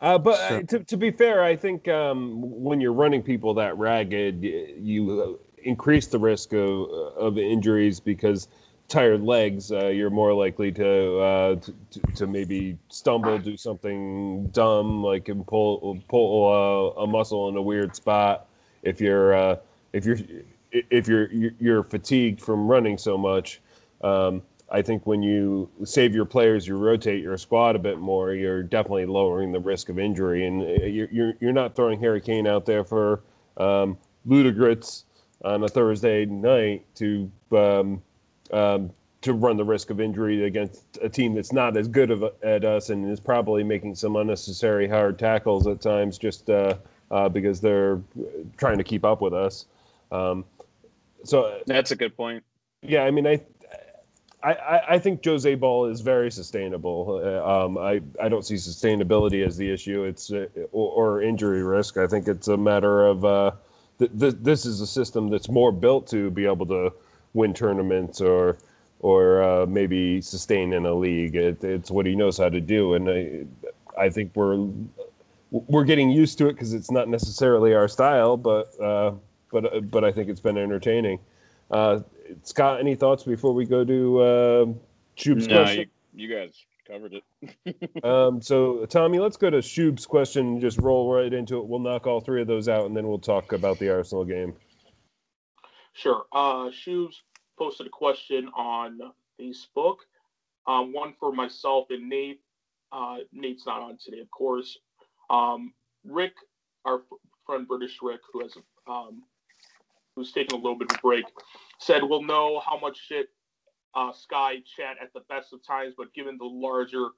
Uh, 0.02 0.18
but 0.18 0.38
So- 0.38 0.58
uh, 0.60 0.62
to, 0.64 0.80
to 0.86 0.98
be 0.98 1.12
fair, 1.12 1.44
I 1.44 1.56
think 1.58 1.88
um, 1.90 2.36
when 2.42 2.80
you're 2.80 2.94
running 2.94 3.22
people 3.22 3.54
that 3.56 3.78
ragged, 3.78 4.44
you 4.44 5.22
uh, 5.22 5.62
increase 5.62 6.08
the 6.08 6.18
risk 6.20 6.54
of, 6.54 6.90
of 7.18 7.38
injuries 7.38 8.00
because 8.00 8.48
tired 8.90 9.24
legs, 9.24 9.72
uh, 9.72 9.88
you're 9.88 10.10
more 10.10 10.34
likely 10.34 10.72
to, 10.74 11.20
uh, 11.20 11.56
to 11.56 11.74
to 12.16 12.28
maybe 12.28 12.78
stumble, 12.90 13.38
do 13.38 13.56
something 13.56 14.48
dumb, 14.48 15.04
like 15.04 15.30
and 15.30 15.46
pull 15.48 15.98
pull 16.10 16.96
uh, 16.98 17.04
a 17.04 17.08
muscle 17.08 17.48
in 17.50 17.56
a 17.56 17.62
weird 17.62 17.96
spot. 17.96 18.48
If 18.84 19.00
you're 19.00 19.34
uh, 19.34 19.56
if 19.94 20.06
you're 20.06 20.18
if 20.72 21.08
you're 21.08 21.30
you're 21.60 21.84
fatigued 21.84 22.42
from 22.42 22.68
running 22.68 22.98
so 22.98 23.18
much. 23.18 23.62
Um, 24.02 24.42
I 24.72 24.84
think 24.84 25.08
when 25.08 25.24
you 25.24 25.68
save 25.84 26.14
your 26.14 26.26
players, 26.26 26.68
you 26.68 26.78
rotate 26.78 27.24
your 27.24 27.38
squad 27.38 27.76
a 27.76 27.80
bit 27.80 27.98
more. 27.98 28.34
You're 28.34 28.62
definitely 28.62 29.08
lowering 29.08 29.52
the 29.52 29.60
risk 29.60 29.90
of 29.90 29.98
injury, 29.98 30.46
and 30.46 30.62
uh, 30.62 30.86
you're 30.86 31.10
you're, 31.12 31.34
you're 31.40 31.54
not 31.54 31.76
throwing 31.76 32.00
Harry 32.00 32.22
Kane 32.22 32.46
out 32.46 32.66
there 32.66 32.84
for 32.84 33.22
um, 33.58 33.98
Ludogorets 34.28 35.06
on 35.44 35.64
a 35.64 35.68
Thursday 35.68 36.26
night 36.26 36.86
to 36.96 37.32
um, 37.52 38.02
um, 38.52 38.92
to 39.22 39.34
run 39.34 39.58
the 39.58 39.64
risk 39.64 39.90
of 39.90 40.00
injury 40.00 40.46
against 40.46 40.98
a 41.02 41.10
team 41.10 41.34
that's 41.34 41.52
not 41.52 41.76
as 41.76 41.88
good 41.88 42.10
of 42.10 42.24
a, 42.24 42.32
at 42.42 42.64
us 42.64 42.90
and 42.90 43.10
is 43.10 43.20
probably 43.20 43.64
making 43.64 43.96
some 43.96 44.16
unnecessary 44.16 44.88
hard 44.88 45.20
tackles 45.20 45.68
at 45.68 45.82
times 45.82 46.18
just 46.18 46.50
uh, 46.50 46.76
uh, 47.12 47.28
because 47.28 47.60
they're 47.60 48.02
trying 48.58 48.78
to 48.78 48.84
keep 48.84 49.04
up 49.04 49.22
with 49.22 49.34
us. 49.34 49.66
Um, 50.12 50.46
so 51.24 51.60
That's 51.66 51.92
a 51.92 51.96
good 51.96 52.16
point. 52.16 52.44
yeah, 52.82 53.04
I 53.04 53.12
mean, 53.12 53.28
I 53.28 53.42
I, 54.42 54.82
I, 54.92 55.00
think 55.00 55.24
Jose 55.26 55.54
Ball 55.56 55.88
is 55.88 56.00
very 56.00 56.32
sustainable. 56.32 57.22
Uh, 57.22 57.66
um, 57.66 57.78
I, 57.78 58.02
I 58.22 58.30
don't 58.30 58.46
see 58.46 58.56
sustainability 58.56 59.46
as 59.46 59.58
the 59.58 59.70
issue. 59.70 60.04
It's 60.04 60.32
uh, 60.32 60.48
or, 60.72 61.18
or, 61.18 61.22
injury 61.22 61.62
risk. 61.62 61.98
I 61.98 62.08
think 62.08 62.28
it's 62.30 62.48
a 62.48 62.56
matter 62.56 63.06
of 63.06 63.26
uh, 63.26 63.52
th- 63.98 64.12
th- 64.18 64.36
this 64.40 64.66
is 64.66 64.80
a 64.80 64.88
system 64.88 65.30
that's 65.30 65.50
more 65.50 65.74
built 65.74 66.08
to 66.12 66.32
be 66.32 66.46
able 66.46 66.66
to 66.68 66.94
win 67.34 67.54
tournaments 67.54 68.22
or 68.22 68.58
or 69.02 69.42
uh, 69.42 69.66
maybe 69.66 70.22
sustain 70.22 70.74
in 70.74 70.86
a 70.86 70.94
league. 70.94 71.36
It, 71.36 71.64
it's 71.64 71.90
what 71.90 72.06
he 72.06 72.16
knows 72.16 72.38
how 72.38 72.50
to 72.50 72.60
do, 72.60 72.96
and 72.96 73.10
I, 73.10 73.46
I 73.98 74.10
think 74.10 74.32
we're 74.36 74.70
we're 75.52 75.86
getting 75.86 76.10
used 76.10 76.38
to 76.40 76.48
it 76.48 76.54
because 76.54 76.74
it's 76.74 76.92
not 76.92 77.08
necessarily 77.08 77.74
our 77.74 77.88
style, 77.88 78.38
but 78.38 78.80
uh, 78.80 79.12
but 79.52 79.90
but 79.90 80.04
I 80.04 80.12
think 80.12 80.30
it's 80.30 80.42
been 80.42 80.58
entertaining. 80.58 81.20
Uh, 81.72 82.02
Scott, 82.44 82.80
any 82.80 82.96
thoughts 82.96 83.24
before 83.24 83.54
we 83.54 83.66
go 83.66 83.84
to 83.84 84.20
uh, 84.20 84.66
Shoob's 85.18 85.48
no, 85.48 85.64
question? 85.64 85.90
You, 86.14 86.28
you 86.28 86.36
guys 86.36 86.54
covered 86.88 87.14
it. 87.14 88.04
um, 88.04 88.42
so, 88.42 88.86
Tommy, 88.86 89.20
let's 89.20 89.38
go 89.38 89.50
to 89.50 89.58
Shoob's 89.58 90.06
question. 90.06 90.60
Just 90.60 90.80
roll 90.80 91.12
right 91.12 91.32
into 91.32 91.60
it. 91.60 91.66
We'll 91.66 91.80
knock 91.80 92.08
all 92.08 92.22
three 92.22 92.42
of 92.42 92.48
those 92.48 92.68
out, 92.68 92.86
and 92.86 92.96
then 92.96 93.08
we'll 93.08 93.20
talk 93.20 93.54
about 93.54 93.80
the 93.80 93.90
Arsenal 93.90 94.26
game. 94.26 94.56
Sure. 96.00 96.24
Uh, 96.32 96.70
Shoobs 96.70 97.16
posted 97.58 97.88
a 97.88 97.90
question 97.90 98.48
on 98.56 99.00
Facebook. 99.40 99.98
Um, 100.66 100.94
one 100.94 101.14
for 101.20 101.34
myself 101.34 101.88
and 101.90 102.08
Nate. 102.08 102.40
Uh, 102.90 103.18
Nate's 103.34 103.66
not 103.66 103.82
on 103.82 103.98
today, 104.02 104.22
of 104.22 104.32
course. 104.32 104.78
Um, 105.30 105.74
Rick, 106.06 106.32
our 106.86 107.02
friend 107.46 107.68
British 107.68 107.98
Rick, 108.02 108.22
who 108.32 108.44
has 108.44 108.54
um, 108.88 109.24
who's 110.16 110.32
taking 110.32 110.58
a 110.58 110.62
little 110.62 110.78
bit 110.78 110.90
of 110.90 110.98
a 110.98 111.02
break, 111.02 111.26
said 111.80 112.02
we'll 112.02 112.24
know 112.24 112.62
how 112.66 112.80
much 112.80 112.98
shit 113.08 113.28
uh, 113.94 114.14
Sky 114.14 114.60
chat 114.78 114.96
at 115.02 115.12
the 115.14 115.22
best 115.28 115.52
of 115.52 115.66
times, 115.68 115.96
but 115.98 116.14
given 116.14 116.38
the 116.38 116.46
larger 116.46 117.10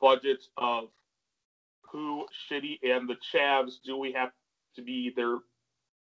budgets 0.00 0.48
of 0.56 0.88
who 1.92 2.26
shitty 2.50 2.78
and 2.82 3.08
the 3.08 3.16
Chavs, 3.32 3.74
do 3.84 3.96
we 3.96 4.10
have 4.12 4.32
to 4.74 4.82
be 4.82 5.12
there, 5.14 5.36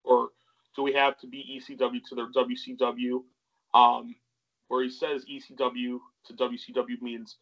or 0.05 0.31
do 0.77 0.83
we 0.83 0.93
have 0.93 1.19
to 1.19 1.27
be 1.27 1.61
ECW 1.61 2.01
to 2.09 2.15
their 2.15 2.31
WCW? 2.33 3.23
Um, 3.75 4.15
where 4.69 4.83
he 4.83 4.91
says 4.91 5.25
ECW 5.31 5.99
to 6.27 6.33
WCW 6.33 7.01
means 7.03 7.37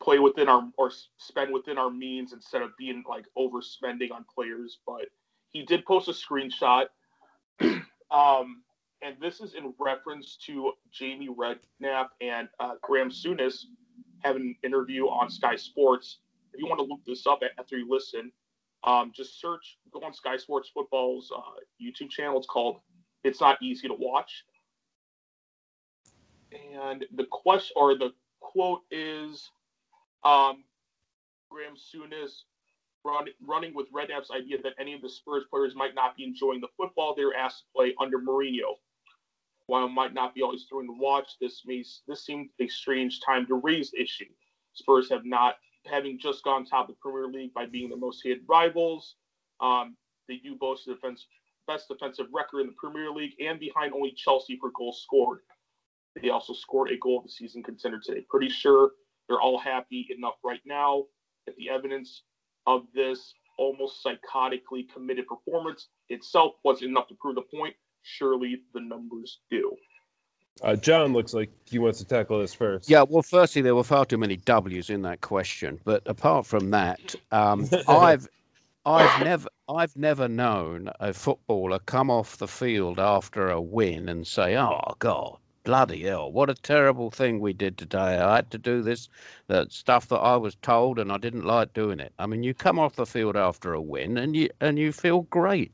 play 0.00 0.18
within 0.18 0.48
our 0.48 0.68
or 0.76 0.92
spend 1.16 1.52
within 1.52 1.78
our 1.78 1.90
means 1.90 2.32
instead 2.32 2.62
of 2.62 2.70
being 2.78 3.02
like 3.08 3.24
overspending 3.36 4.12
on 4.12 4.24
players. 4.32 4.78
But 4.86 5.06
he 5.50 5.64
did 5.64 5.84
post 5.84 6.08
a 6.08 6.12
screenshot. 6.12 6.86
um, 8.10 8.62
and 9.02 9.16
this 9.20 9.40
is 9.40 9.54
in 9.54 9.72
reference 9.78 10.36
to 10.46 10.72
Jamie 10.92 11.28
Redknapp 11.28 12.08
and 12.20 12.48
uh, 12.60 12.74
Graham 12.82 13.10
Souness 13.10 13.64
having 14.20 14.42
an 14.42 14.56
interview 14.64 15.04
on 15.04 15.30
Sky 15.30 15.56
Sports. 15.56 16.18
If 16.52 16.60
you 16.60 16.66
want 16.66 16.80
to 16.80 16.86
look 16.86 17.00
this 17.06 17.26
up 17.26 17.40
after 17.58 17.76
you 17.78 17.88
listen, 17.88 18.32
um, 18.84 19.12
just 19.14 19.40
search, 19.40 19.77
go 19.92 20.00
on 20.00 20.14
Sky 20.14 20.36
Sports 20.36 20.70
Football's 20.72 21.30
uh, 21.34 21.40
YouTube 21.82 22.10
channel. 22.10 22.38
It's 22.38 22.46
called 22.46 22.80
"It's 23.24 23.40
Not 23.40 23.58
Easy 23.62 23.88
to 23.88 23.94
Watch." 23.98 24.44
And 26.52 27.04
the 27.14 27.26
question 27.30 27.74
or 27.76 27.96
the 27.96 28.10
quote 28.40 28.80
is, 28.90 29.50
um, 30.24 30.64
Graham 31.50 31.74
Souness 31.74 32.42
run, 33.04 33.26
running 33.46 33.74
with 33.74 33.86
Red 33.92 34.08
Redknapp's 34.08 34.30
idea 34.30 34.60
that 34.62 34.74
any 34.78 34.94
of 34.94 35.02
the 35.02 35.08
Spurs 35.08 35.44
players 35.50 35.74
might 35.74 35.94
not 35.94 36.16
be 36.16 36.24
enjoying 36.24 36.60
the 36.60 36.68
football 36.76 37.14
they 37.14 37.24
were 37.24 37.34
asked 37.34 37.64
to 37.64 37.64
play 37.74 37.94
under 38.00 38.18
Mourinho. 38.18 38.76
While 39.66 39.84
it 39.84 39.90
might 39.90 40.14
not 40.14 40.34
be 40.34 40.42
always 40.42 40.64
thrilling 40.64 40.86
to 40.86 40.96
watch, 40.98 41.32
this 41.40 41.62
means 41.66 42.02
this 42.08 42.24
seemed 42.24 42.48
a 42.58 42.68
strange 42.68 43.20
time 43.20 43.46
to 43.46 43.54
raise 43.56 43.90
the 43.90 44.00
issue. 44.00 44.24
Spurs 44.72 45.10
have 45.10 45.26
not, 45.26 45.56
having 45.84 46.18
just 46.18 46.42
gone 46.42 46.64
top 46.64 46.88
of 46.88 46.94
the 46.94 47.00
Premier 47.00 47.26
League 47.26 47.52
by 47.52 47.66
being 47.66 47.90
the 47.90 47.96
most 47.96 48.22
hated 48.24 48.44
rivals. 48.48 49.16
Um, 49.60 49.96
they 50.28 50.36
do 50.36 50.56
boast 50.56 50.86
the 50.86 50.94
defense, 50.94 51.26
best 51.66 51.88
defensive 51.88 52.26
record 52.32 52.60
in 52.60 52.66
the 52.66 52.74
Premier 52.78 53.10
League 53.10 53.34
and 53.40 53.58
behind 53.58 53.92
only 53.92 54.12
Chelsea 54.16 54.58
for 54.60 54.70
goals 54.76 55.02
scored. 55.02 55.40
They 56.20 56.30
also 56.30 56.52
scored 56.52 56.90
a 56.90 56.96
goal 56.98 57.18
of 57.18 57.24
the 57.24 57.30
season 57.30 57.62
contender 57.62 58.00
today. 58.04 58.24
Pretty 58.28 58.48
sure 58.48 58.92
they're 59.28 59.40
all 59.40 59.58
happy 59.58 60.06
enough 60.16 60.34
right 60.44 60.60
now 60.64 61.04
that 61.46 61.56
the 61.56 61.70
evidence 61.70 62.22
of 62.66 62.82
this 62.94 63.34
almost 63.58 64.04
psychotically 64.04 64.88
committed 64.92 65.26
performance 65.26 65.88
itself 66.08 66.54
wasn't 66.64 66.90
enough 66.90 67.08
to 67.08 67.14
prove 67.14 67.34
the 67.34 67.42
point. 67.42 67.74
Surely 68.02 68.62
the 68.74 68.80
numbers 68.80 69.40
do. 69.50 69.76
Uh, 70.62 70.76
John 70.76 71.12
looks 71.12 71.34
like 71.34 71.50
he 71.66 71.78
wants 71.78 71.98
to 71.98 72.04
tackle 72.04 72.40
this 72.40 72.54
first. 72.54 72.90
Yeah, 72.90 73.04
well, 73.08 73.22
firstly, 73.22 73.62
there 73.62 73.74
were 73.74 73.84
far 73.84 74.04
too 74.04 74.18
many 74.18 74.36
W's 74.36 74.90
in 74.90 75.02
that 75.02 75.20
question, 75.20 75.78
but 75.84 76.02
apart 76.06 76.46
from 76.46 76.70
that, 76.70 77.14
um, 77.30 77.68
I've 77.88 78.28
I've 78.88 79.18
never 79.18 79.48
I've 79.68 79.96
never 79.96 80.28
known 80.28 80.90
a 80.98 81.12
footballer 81.12 81.78
come 81.80 82.10
off 82.10 82.38
the 82.38 82.48
field 82.48 82.98
after 82.98 83.50
a 83.50 83.60
win 83.60 84.08
and 84.08 84.26
say, 84.26 84.56
"Oh 84.56 84.80
God, 84.98 85.36
bloody 85.64 86.04
hell, 86.04 86.32
what 86.32 86.48
a 86.48 86.54
terrible 86.54 87.10
thing 87.10 87.38
we 87.40 87.52
did 87.52 87.76
today. 87.76 88.18
I 88.18 88.36
had 88.36 88.50
to 88.52 88.58
do 88.58 88.80
this, 88.82 89.10
that 89.48 89.72
stuff 89.72 90.08
that 90.08 90.16
I 90.20 90.36
was 90.38 90.54
told, 90.56 90.98
and 90.98 91.12
I 91.12 91.18
didn't 91.18 91.44
like 91.44 91.74
doing 91.74 92.00
it. 92.00 92.14
I 92.18 92.26
mean, 92.26 92.42
you 92.42 92.54
come 92.54 92.78
off 92.78 92.96
the 92.96 93.06
field 93.06 93.36
after 93.36 93.74
a 93.74 93.82
win, 93.82 94.16
and 94.16 94.34
you 94.34 94.48
and 94.62 94.78
you 94.78 94.92
feel 94.92 95.22
great. 95.22 95.72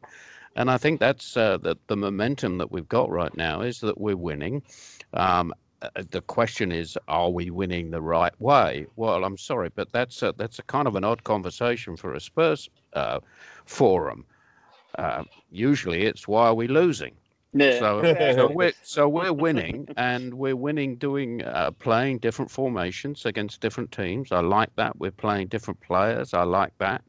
And 0.56 0.70
I 0.70 0.78
think 0.78 1.00
that's 1.00 1.36
uh, 1.36 1.58
the, 1.58 1.76
the 1.88 1.96
momentum 1.96 2.58
that 2.58 2.72
we've 2.72 2.88
got 2.88 3.10
right 3.10 3.36
now 3.36 3.60
is 3.60 3.80
that 3.80 4.00
we're 4.00 4.16
winning. 4.16 4.62
Um, 5.12 5.54
the 6.10 6.20
question 6.20 6.72
is, 6.72 6.98
are 7.08 7.30
we 7.30 7.50
winning 7.50 7.90
the 7.90 8.00
right 8.00 8.38
way? 8.40 8.86
Well, 8.96 9.24
I'm 9.24 9.36
sorry, 9.36 9.70
but 9.74 9.92
that's 9.92 10.22
a, 10.22 10.34
that's 10.36 10.58
a 10.58 10.62
kind 10.64 10.86
of 10.86 10.96
an 10.96 11.04
odd 11.04 11.24
conversation 11.24 11.96
for 11.96 12.14
a 12.14 12.20
Spurs 12.20 12.68
uh, 12.92 13.20
forum. 13.64 14.24
Uh, 14.98 15.24
usually, 15.50 16.04
it's 16.04 16.28
why 16.28 16.46
are 16.46 16.54
we 16.54 16.68
losing? 16.68 17.14
Yeah. 17.52 17.78
So, 17.78 18.02
so 18.34 18.50
we're 18.54 18.72
so 18.82 19.08
we're 19.08 19.32
winning, 19.32 19.88
and 19.96 20.34
we're 20.34 20.56
winning 20.56 20.96
doing 20.96 21.42
uh, 21.42 21.70
playing 21.72 22.18
different 22.18 22.50
formations 22.50 23.26
against 23.26 23.60
different 23.60 23.92
teams. 23.92 24.32
I 24.32 24.40
like 24.40 24.74
that. 24.76 24.98
We're 24.98 25.12
playing 25.12 25.48
different 25.48 25.80
players. 25.80 26.34
I 26.34 26.42
like 26.42 26.76
that. 26.78 27.02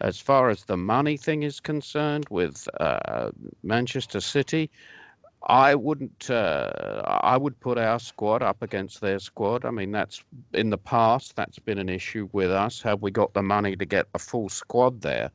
As 0.00 0.20
far 0.20 0.48
as 0.48 0.64
the 0.64 0.76
money 0.76 1.16
thing 1.16 1.42
is 1.42 1.58
concerned, 1.58 2.26
with 2.30 2.68
uh, 2.78 3.30
Manchester 3.62 4.20
City, 4.20 4.70
I 5.44 5.74
wouldn't. 5.74 6.30
Uh, 6.30 7.02
I 7.06 7.36
would 7.36 7.58
put 7.60 7.78
our 7.78 8.00
squad 8.00 8.42
up 8.42 8.62
against 8.62 9.00
their 9.00 9.18
squad. 9.18 9.64
I 9.64 9.70
mean, 9.70 9.92
that's 9.92 10.22
in 10.52 10.70
the 10.70 10.78
past. 10.78 11.36
That's 11.36 11.58
been 11.58 11.78
an 11.78 11.88
issue 11.88 12.28
with 12.32 12.50
us. 12.50 12.82
Have 12.82 13.02
we 13.02 13.10
got 13.10 13.34
the 13.34 13.42
money 13.42 13.76
to 13.76 13.86
get 13.86 14.06
a 14.14 14.18
full 14.18 14.48
squad 14.48 15.00
there? 15.00 15.30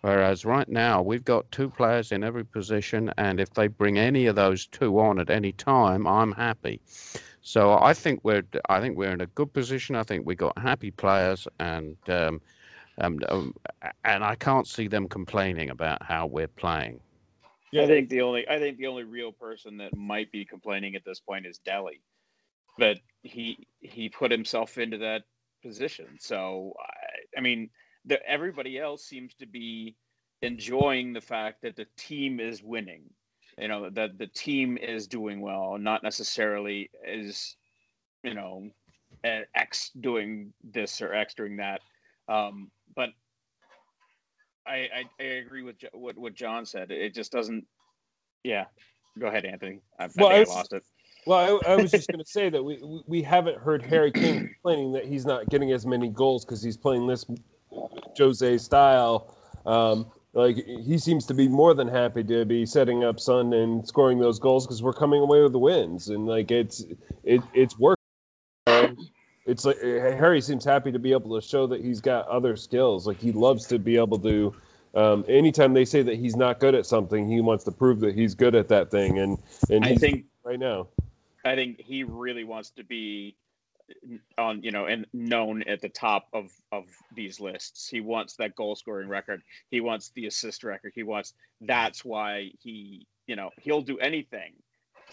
Whereas 0.00 0.44
right 0.44 0.68
now 0.68 1.00
we've 1.00 1.24
got 1.24 1.50
two 1.50 1.70
players 1.70 2.12
in 2.12 2.24
every 2.24 2.44
position, 2.44 3.10
and 3.16 3.40
if 3.40 3.54
they 3.54 3.68
bring 3.68 3.98
any 3.98 4.26
of 4.26 4.36
those 4.36 4.66
two 4.66 4.98
on 5.00 5.18
at 5.18 5.30
any 5.30 5.52
time, 5.52 6.06
I'm 6.06 6.32
happy. 6.32 6.80
So 7.40 7.78
I 7.80 7.94
think 7.94 8.20
we're 8.22 8.44
I 8.68 8.80
think 8.80 8.98
we're 8.98 9.12
in 9.12 9.20
a 9.20 9.26
good 9.26 9.52
position. 9.52 9.96
I 9.96 10.02
think 10.02 10.26
we 10.26 10.34
got 10.34 10.58
happy 10.58 10.90
players, 10.90 11.48
and 11.58 11.96
um, 12.08 12.40
um, 12.98 13.20
um, 13.28 13.54
and 14.04 14.24
I 14.24 14.34
can't 14.34 14.66
see 14.66 14.88
them 14.88 15.08
complaining 15.08 15.70
about 15.70 16.02
how 16.02 16.26
we're 16.26 16.48
playing. 16.48 17.00
I 17.76 17.86
think 17.86 18.08
the 18.08 18.22
only 18.22 18.48
I 18.48 18.58
think 18.58 18.78
the 18.78 18.86
only 18.86 19.04
real 19.04 19.32
person 19.32 19.78
that 19.78 19.96
might 19.96 20.30
be 20.32 20.44
complaining 20.44 20.94
at 20.94 21.04
this 21.04 21.20
point 21.20 21.46
is 21.46 21.58
Dele, 21.58 22.00
but 22.78 22.98
he 23.22 23.66
he 23.80 24.08
put 24.08 24.30
himself 24.30 24.78
into 24.78 24.98
that 24.98 25.22
position. 25.62 26.18
So 26.20 26.74
I, 26.80 27.38
I 27.38 27.40
mean 27.40 27.70
that 28.06 28.22
everybody 28.26 28.78
else 28.78 29.04
seems 29.04 29.34
to 29.34 29.46
be 29.46 29.96
enjoying 30.42 31.12
the 31.12 31.20
fact 31.20 31.62
that 31.62 31.76
the 31.76 31.86
team 31.96 32.38
is 32.38 32.62
winning 32.62 33.02
you 33.56 33.68
know 33.68 33.88
that 33.88 34.18
the 34.18 34.26
team 34.26 34.76
is 34.76 35.06
doing 35.06 35.40
well 35.40 35.78
not 35.78 36.02
necessarily 36.02 36.90
is 37.06 37.56
you 38.22 38.34
know 38.34 38.68
x 39.54 39.90
doing 40.00 40.52
this 40.62 41.00
or 41.00 41.14
x 41.14 41.34
doing 41.34 41.56
that. 41.56 41.80
Um, 42.28 42.70
but 42.96 43.10
I, 44.66 44.72
I, 44.74 45.04
I 45.20 45.24
agree 45.24 45.62
with 45.62 45.76
what 45.92 46.16
what 46.16 46.34
john 46.34 46.64
said. 46.66 46.90
It 46.90 47.14
just 47.14 47.32
doesn't 47.32 47.66
yeah. 48.42 48.66
Go 49.18 49.26
ahead 49.26 49.44
anthony. 49.44 49.80
I, 49.98 50.08
well, 50.16 50.28
I, 50.28 50.40
I 50.40 50.42
lost 50.44 50.72
it. 50.72 50.82
well, 51.26 51.60
I, 51.66 51.72
I 51.72 51.76
was 51.76 51.90
just 51.90 52.08
going 52.12 52.18
to 52.22 52.30
say 52.30 52.50
that 52.50 52.62
we 52.62 52.80
we 53.06 53.22
haven't 53.22 53.58
heard 53.58 53.82
Harry 53.82 54.10
Kane 54.10 54.48
complaining 54.48 54.92
that 54.92 55.04
he's 55.06 55.24
not 55.24 55.48
getting 55.48 55.72
as 55.72 55.86
many 55.86 56.08
goals 56.08 56.44
because 56.44 56.62
he's 56.62 56.76
playing 56.76 57.06
this 57.06 57.24
Jose 58.18 58.58
style. 58.58 59.36
Um, 59.66 60.06
like 60.34 60.56
he 60.56 60.98
seems 60.98 61.26
to 61.26 61.34
be 61.34 61.48
more 61.48 61.74
than 61.74 61.86
happy 61.86 62.24
to 62.24 62.44
be 62.44 62.66
setting 62.66 63.04
up 63.04 63.20
Son 63.20 63.52
and 63.52 63.86
scoring 63.86 64.18
those 64.18 64.38
goals 64.40 64.66
because 64.66 64.82
we're 64.82 64.92
coming 64.92 65.20
away 65.22 65.42
with 65.42 65.52
the 65.52 65.58
wins, 65.58 66.08
and 66.08 66.26
like 66.26 66.50
it's 66.50 66.84
it 67.22 67.40
it's 67.54 67.78
working. 67.78 68.03
It's 69.46 69.64
like 69.64 69.80
Harry 69.80 70.40
seems 70.40 70.64
happy 70.64 70.90
to 70.90 70.98
be 70.98 71.12
able 71.12 71.38
to 71.38 71.46
show 71.46 71.66
that 71.66 71.84
he's 71.84 72.00
got 72.00 72.26
other 72.28 72.56
skills. 72.56 73.06
Like 73.06 73.20
he 73.20 73.32
loves 73.32 73.66
to 73.68 73.78
be 73.78 73.96
able 73.96 74.18
to. 74.20 74.54
Um, 74.94 75.24
anytime 75.28 75.74
they 75.74 75.84
say 75.84 76.02
that 76.02 76.16
he's 76.16 76.36
not 76.36 76.60
good 76.60 76.74
at 76.74 76.86
something, 76.86 77.28
he 77.28 77.40
wants 77.40 77.64
to 77.64 77.72
prove 77.72 78.00
that 78.00 78.14
he's 78.14 78.34
good 78.34 78.54
at 78.54 78.68
that 78.68 78.90
thing, 78.90 79.18
and 79.18 79.38
and 79.68 79.84
I 79.84 79.96
think 79.96 80.26
right 80.44 80.58
now. 80.58 80.88
I 81.44 81.56
think 81.56 81.80
he 81.80 82.04
really 82.04 82.44
wants 82.44 82.70
to 82.70 82.84
be 82.84 83.36
on 84.38 84.62
you 84.62 84.70
know 84.70 84.86
and 84.86 85.06
known 85.12 85.62
at 85.64 85.80
the 85.80 85.88
top 85.88 86.28
of 86.32 86.50
of 86.72 86.86
these 87.14 87.38
lists 87.38 87.86
he 87.86 88.00
wants 88.00 88.34
that 88.36 88.54
goal 88.56 88.74
scoring 88.74 89.08
record 89.08 89.42
he 89.70 89.80
wants 89.80 90.10
the 90.14 90.26
assist 90.26 90.64
record 90.64 90.92
he 90.94 91.02
wants 91.02 91.34
that's 91.60 92.02
why 92.04 92.50
he 92.60 93.06
you 93.26 93.36
know 93.36 93.50
he'll 93.60 93.82
do 93.82 93.98
anything 93.98 94.52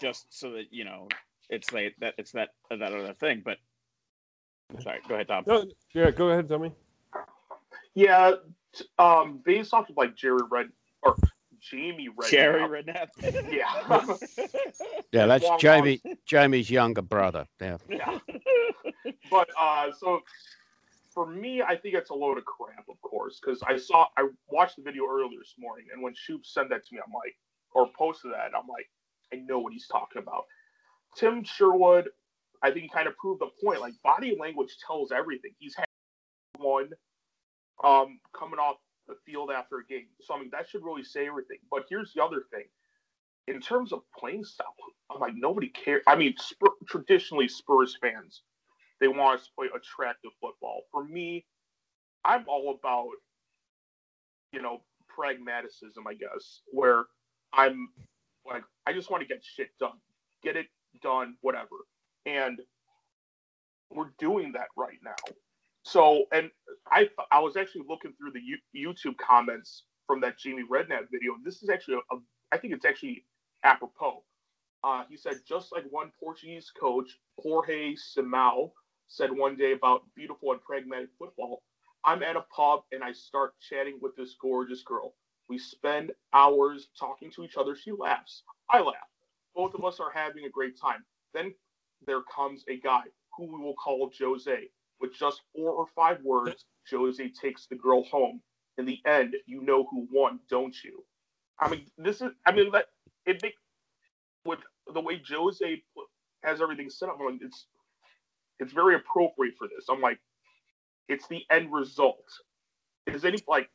just 0.00 0.26
so 0.30 0.52
that 0.52 0.64
you 0.70 0.84
know 0.84 1.06
it's 1.50 1.70
like 1.72 1.94
that 2.00 2.14
it's 2.16 2.32
that 2.32 2.50
that 2.70 2.80
other 2.80 3.14
thing 3.14 3.42
but 3.44 3.58
sorry 4.80 5.00
go 5.08 5.14
ahead 5.14 5.28
tom 5.28 5.44
No, 5.46 5.64
yeah, 5.94 6.10
go 6.10 6.30
ahead, 6.30 6.48
Tommy. 6.48 6.72
Yeah, 7.94 8.32
um, 8.98 9.40
based 9.44 9.74
off 9.74 9.90
of 9.90 9.96
like 9.96 10.16
Jerry 10.16 10.40
Red 10.50 10.68
or 11.02 11.16
Jamie 11.60 12.08
Red. 12.08 12.30
jerry 12.30 12.62
redknapp 12.62 13.08
Yeah. 13.52 14.16
Yeah, 15.12 15.26
that's 15.26 15.44
Long 15.44 15.58
Jamie 15.58 16.00
Jamie's 16.26 16.70
younger 16.70 17.02
brother. 17.02 17.46
Yeah. 17.60 17.76
yeah. 17.88 18.18
But 19.30 19.48
uh, 19.60 19.88
so 19.98 20.22
for 21.12 21.26
me, 21.26 21.62
I 21.62 21.76
think 21.76 21.94
it's 21.94 22.10
a 22.10 22.14
load 22.14 22.38
of 22.38 22.44
crap, 22.44 22.88
of 22.88 23.00
course, 23.02 23.40
because 23.40 23.62
I 23.66 23.76
saw 23.76 24.06
I 24.16 24.28
watched 24.48 24.76
the 24.76 24.82
video 24.82 25.04
earlier 25.06 25.38
this 25.38 25.54
morning, 25.58 25.86
and 25.92 26.02
when 26.02 26.14
Shoop 26.14 26.46
sent 26.46 26.70
that 26.70 26.86
to 26.86 26.94
me, 26.94 27.00
I'm 27.04 27.12
like, 27.12 27.36
or 27.74 27.88
posted 27.96 28.32
that, 28.32 28.56
I'm 28.56 28.66
like, 28.68 28.88
I 29.32 29.36
know 29.36 29.58
what 29.58 29.72
he's 29.72 29.86
talking 29.86 30.22
about. 30.22 30.46
Tim 31.16 31.44
Sherwood, 31.44 32.08
I 32.62 32.70
think 32.70 32.84
he 32.84 32.88
kind 32.88 33.08
of 33.08 33.16
proved 33.16 33.40
the 33.40 33.50
point. 33.64 33.80
Like 33.80 33.94
body 34.04 34.36
language 34.38 34.76
tells 34.86 35.12
everything. 35.12 35.52
He's 35.58 35.74
had 35.76 35.86
one 36.58 36.90
um, 37.84 38.20
coming 38.38 38.58
off 38.58 38.76
the 39.08 39.14
field 39.26 39.50
after 39.50 39.78
a 39.78 39.86
game, 39.86 40.06
so 40.20 40.34
I 40.34 40.40
mean 40.40 40.50
that 40.52 40.68
should 40.68 40.84
really 40.84 41.04
say 41.04 41.26
everything. 41.26 41.58
But 41.70 41.84
here's 41.88 42.12
the 42.14 42.22
other 42.22 42.44
thing. 42.52 42.64
In 43.48 43.60
terms 43.60 43.92
of 43.92 44.02
playing 44.16 44.44
style, 44.44 44.74
I'm 45.10 45.20
like 45.20 45.34
nobody 45.36 45.68
cares. 45.68 46.02
I 46.06 46.16
mean, 46.16 46.34
Spur- 46.38 46.76
traditionally 46.88 47.48
Spurs 47.48 47.96
fans, 48.00 48.42
they 49.00 49.08
want 49.08 49.40
us 49.40 49.46
to 49.46 49.52
play 49.58 49.68
attractive 49.74 50.30
football. 50.40 50.82
For 50.92 51.04
me, 51.04 51.44
I'm 52.24 52.44
all 52.48 52.78
about, 52.78 53.08
you 54.52 54.62
know, 54.62 54.82
pragmaticism, 55.08 56.06
I 56.06 56.14
guess, 56.14 56.62
where 56.72 57.06
I'm 57.52 57.88
like, 58.46 58.62
I 58.86 58.92
just 58.92 59.10
want 59.10 59.22
to 59.22 59.28
get 59.28 59.44
shit 59.44 59.70
done, 59.80 59.98
get 60.42 60.56
it 60.56 60.66
done, 61.02 61.36
whatever. 61.40 61.76
And 62.26 62.60
we're 63.90 64.12
doing 64.18 64.52
that 64.52 64.68
right 64.76 64.98
now. 65.04 65.16
So, 65.84 66.24
and 66.32 66.50
I 66.90 67.08
I 67.30 67.40
was 67.40 67.56
actually 67.56 67.84
looking 67.88 68.12
through 68.14 68.32
the 68.32 68.40
U- 68.40 68.94
YouTube 68.94 69.16
comments 69.18 69.84
from 70.06 70.20
that 70.22 70.38
Jamie 70.38 70.64
Redknapp 70.70 71.10
video. 71.10 71.36
This 71.44 71.62
is 71.62 71.70
actually 71.70 71.96
a, 71.96 72.16
a 72.16 72.18
I 72.52 72.58
think 72.58 72.74
it's 72.74 72.84
actually 72.86 73.24
apropos. 73.64 74.22
Uh, 74.84 75.04
he 75.08 75.16
said 75.16 75.36
just 75.48 75.72
like 75.72 75.84
one 75.90 76.12
Portuguese 76.20 76.72
coach, 76.78 77.18
Jorge 77.38 77.94
Simão, 77.94 78.72
said 79.08 79.30
one 79.32 79.56
day 79.56 79.72
about 79.72 80.02
beautiful 80.16 80.52
and 80.52 80.62
pragmatic 80.62 81.10
football. 81.18 81.62
I'm 82.04 82.22
at 82.22 82.36
a 82.36 82.44
pub 82.54 82.82
and 82.92 83.04
I 83.04 83.12
start 83.12 83.54
chatting 83.60 83.98
with 84.02 84.16
this 84.16 84.36
gorgeous 84.40 84.82
girl. 84.82 85.14
We 85.48 85.58
spend 85.58 86.12
hours 86.32 86.88
talking 86.98 87.30
to 87.32 87.44
each 87.44 87.56
other. 87.56 87.76
She 87.76 87.92
laughs. 87.92 88.44
I 88.70 88.80
laugh. 88.80 88.94
Both 89.54 89.74
of 89.74 89.84
us 89.84 90.00
are 90.00 90.10
having 90.12 90.46
a 90.46 90.50
great 90.50 90.80
time. 90.80 91.04
Then 91.34 91.54
there 92.06 92.22
comes 92.34 92.64
a 92.68 92.78
guy 92.78 93.02
who 93.36 93.44
we 93.44 93.62
will 93.62 93.74
call 93.74 94.10
Jose. 94.18 94.68
With 95.00 95.14
just 95.14 95.42
four 95.54 95.72
or 95.72 95.86
five 95.96 96.18
words, 96.22 96.64
Jose 96.90 97.32
takes 97.40 97.66
the 97.66 97.76
girl 97.76 98.04
home. 98.04 98.40
In 98.78 98.86
the 98.86 98.98
end, 99.06 99.34
you 99.46 99.62
know 99.62 99.86
who 99.90 100.06
won, 100.12 100.40
don't 100.48 100.74
you? 100.84 101.04
I 101.58 101.68
mean, 101.68 101.86
this 101.98 102.20
is. 102.20 102.30
I 102.46 102.52
mean, 102.52 102.70
that 102.72 102.86
it 103.26 103.42
make 103.42 103.54
with 104.44 104.60
the 104.92 105.00
way 105.00 105.20
Jose 105.28 105.82
has 106.44 106.60
everything 106.62 106.88
set 106.88 107.08
up. 107.08 107.18
Like, 107.24 107.40
it's 107.42 107.66
it's 108.60 108.72
very 108.72 108.94
appropriate 108.94 109.54
for 109.58 109.68
this. 109.68 109.86
I'm 109.90 110.00
like, 110.00 110.18
it's 111.08 111.26
the 111.28 111.42
end 111.50 111.72
result. 111.72 112.24
Is 113.06 113.24
any 113.24 113.38
like 113.48 113.68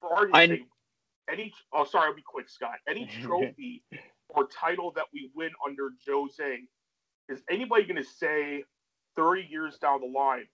for 0.00 0.12
argument's 0.12 0.48
sake, 0.48 0.68
any? 1.30 1.52
Oh, 1.72 1.84
sorry, 1.84 2.08
I'll 2.08 2.14
be 2.14 2.22
quick, 2.26 2.48
Scott. 2.48 2.76
Any 2.88 3.06
trophy 3.22 3.82
or 4.28 4.48
title 4.48 4.92
that 4.96 5.06
we 5.12 5.30
win 5.34 5.50
under 5.66 5.90
Jose, 6.06 6.58
is 7.28 7.42
anybody 7.50 7.84
going 7.84 8.02
to 8.02 8.08
say 8.08 8.64
30 9.16 9.46
years 9.50 9.78
down 9.78 10.00
the 10.00 10.06
line, 10.06 10.46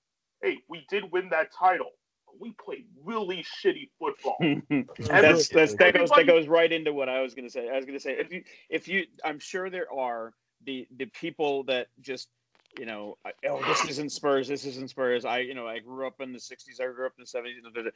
hey, 0.43 0.59
we 0.69 0.87
did 0.89 1.11
win 1.13 1.29
that 1.31 1.53
title, 1.53 1.91
but 2.27 2.41
we 2.41 2.53
played 2.65 2.87
really 3.05 3.45
shitty 3.63 3.91
football? 3.99 4.37
that's, 4.99 5.49
that's 5.49 5.75
that 5.75 5.95
goes 5.95 6.11
that 6.11 6.27
goes 6.27 6.49
right 6.49 6.73
into 6.73 6.93
what 6.93 7.09
I 7.09 7.21
was 7.21 7.35
going 7.35 7.47
to 7.47 7.51
say. 7.51 7.69
I 7.69 7.77
was 7.77 7.85
going 7.85 7.99
to 7.99 8.03
say 8.03 8.13
if 8.13 8.33
you 8.33 8.43
if 8.69 8.89
you 8.89 9.07
I'm 9.25 9.39
sure 9.39 9.71
there 9.71 9.93
are 9.93 10.33
the 10.65 10.87
the 10.97 11.07
people 11.07 11.65
that 11.65 11.89
just 12.01 12.29
you 12.79 12.87
know 12.87 13.17
oh 13.49 13.63
this 13.67 13.85
isn't 13.91 14.13
Spurs 14.13 14.47
this 14.47 14.65
isn't 14.65 14.91
Spurs 14.91 15.25
I 15.25 15.39
you 15.39 15.55
know 15.55 15.67
I 15.67 15.81
grew 15.81 16.07
up 16.07 16.21
in 16.21 16.33
the 16.33 16.39
60s 16.39 16.81
I 16.81 16.85
grew 16.93 17.07
up 17.07 17.13
in 17.19 17.25
the 17.25 17.39
70s 17.39 17.63
da, 17.65 17.71
da, 17.71 17.83
da. 17.83 17.91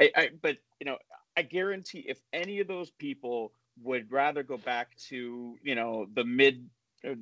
I, 0.00 0.10
I 0.20 0.30
but 0.42 0.56
you 0.80 0.86
know 0.86 0.96
I 1.36 1.42
guarantee 1.42 2.04
if 2.08 2.18
any 2.32 2.58
of 2.60 2.66
those 2.66 2.90
people 2.90 3.52
would 3.82 4.10
rather 4.10 4.42
go 4.42 4.56
back 4.56 4.96
to 5.08 5.56
you 5.62 5.74
know 5.74 6.06
the 6.14 6.24
mid 6.24 6.68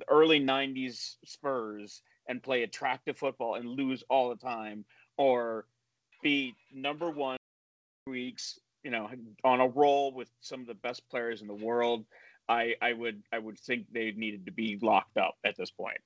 early 0.09 0.41
90s 0.41 1.17
Spurs 1.25 2.03
and 2.29 2.43
play 2.43 2.63
attractive 2.63 3.19
football 3.19 3.57
and 3.57 3.69
lose 3.69 4.03
all 4.09 4.31
the 4.31 4.37
time 4.37 4.85
or 5.19 5.67
be 6.23 6.55
number 6.73 7.11
one 7.11 7.37
weeks 8.07 8.59
you 8.83 8.91
know 8.91 9.09
on 9.45 9.61
a 9.61 9.67
roll 9.69 10.13
with 10.13 10.29
some 10.41 10.61
of 10.61 10.67
the 10.67 10.75
best 10.75 11.03
players 11.11 11.41
in 11.41 11.47
the 11.47 11.55
world 11.55 12.05
i 12.49 12.75
i 12.83 12.93
would 12.93 13.23
i 13.33 13.39
would 13.39 13.59
think 13.59 13.87
they 13.93 14.11
needed 14.13 14.45
to 14.45 14.53
be 14.53 14.79
locked 14.83 15.17
up 15.17 15.35
at 15.45 15.57
this 15.57 15.71
point 15.71 15.97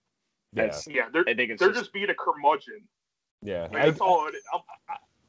Yeah, 0.53 0.63
That's- 0.63 0.87
Yeah, 0.89 1.09
they're, 1.13 1.25
i 1.29 1.35
think 1.35 1.51
it's 1.51 1.61
they're 1.61 1.71
just, 1.71 1.81
just 1.81 1.93
being 1.93 2.11
a 2.11 2.15
curmudgeon. 2.15 2.83
yeah. 3.43 3.65
I 3.65 3.69
mean, 3.69 3.83
I, 3.83 3.87
that's 3.87 4.01
all 4.01 4.29
it 4.29 4.35
is. 4.35 4.43
I'm- 4.53 4.63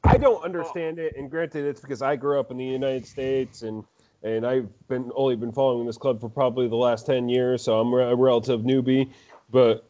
I 0.04 0.16
don't 0.16 0.40
oh. 0.40 0.44
understand 0.44 0.98
it, 0.98 1.14
and 1.16 1.30
granted, 1.30 1.66
it's 1.66 1.80
because 1.80 2.00
I 2.02 2.16
grew 2.16 2.40
up 2.40 2.50
in 2.50 2.56
the 2.56 2.64
United 2.64 3.06
States, 3.06 3.62
and 3.62 3.84
and 4.22 4.46
I've 4.46 4.68
been 4.88 5.10
only 5.14 5.36
been 5.36 5.52
following 5.52 5.86
this 5.86 5.96
club 5.96 6.20
for 6.20 6.28
probably 6.28 6.68
the 6.68 6.76
last 6.76 7.06
ten 7.06 7.28
years, 7.28 7.62
so 7.62 7.80
I'm 7.80 7.92
a 7.92 8.14
relative 8.14 8.60
newbie. 8.60 9.12
But 9.50 9.88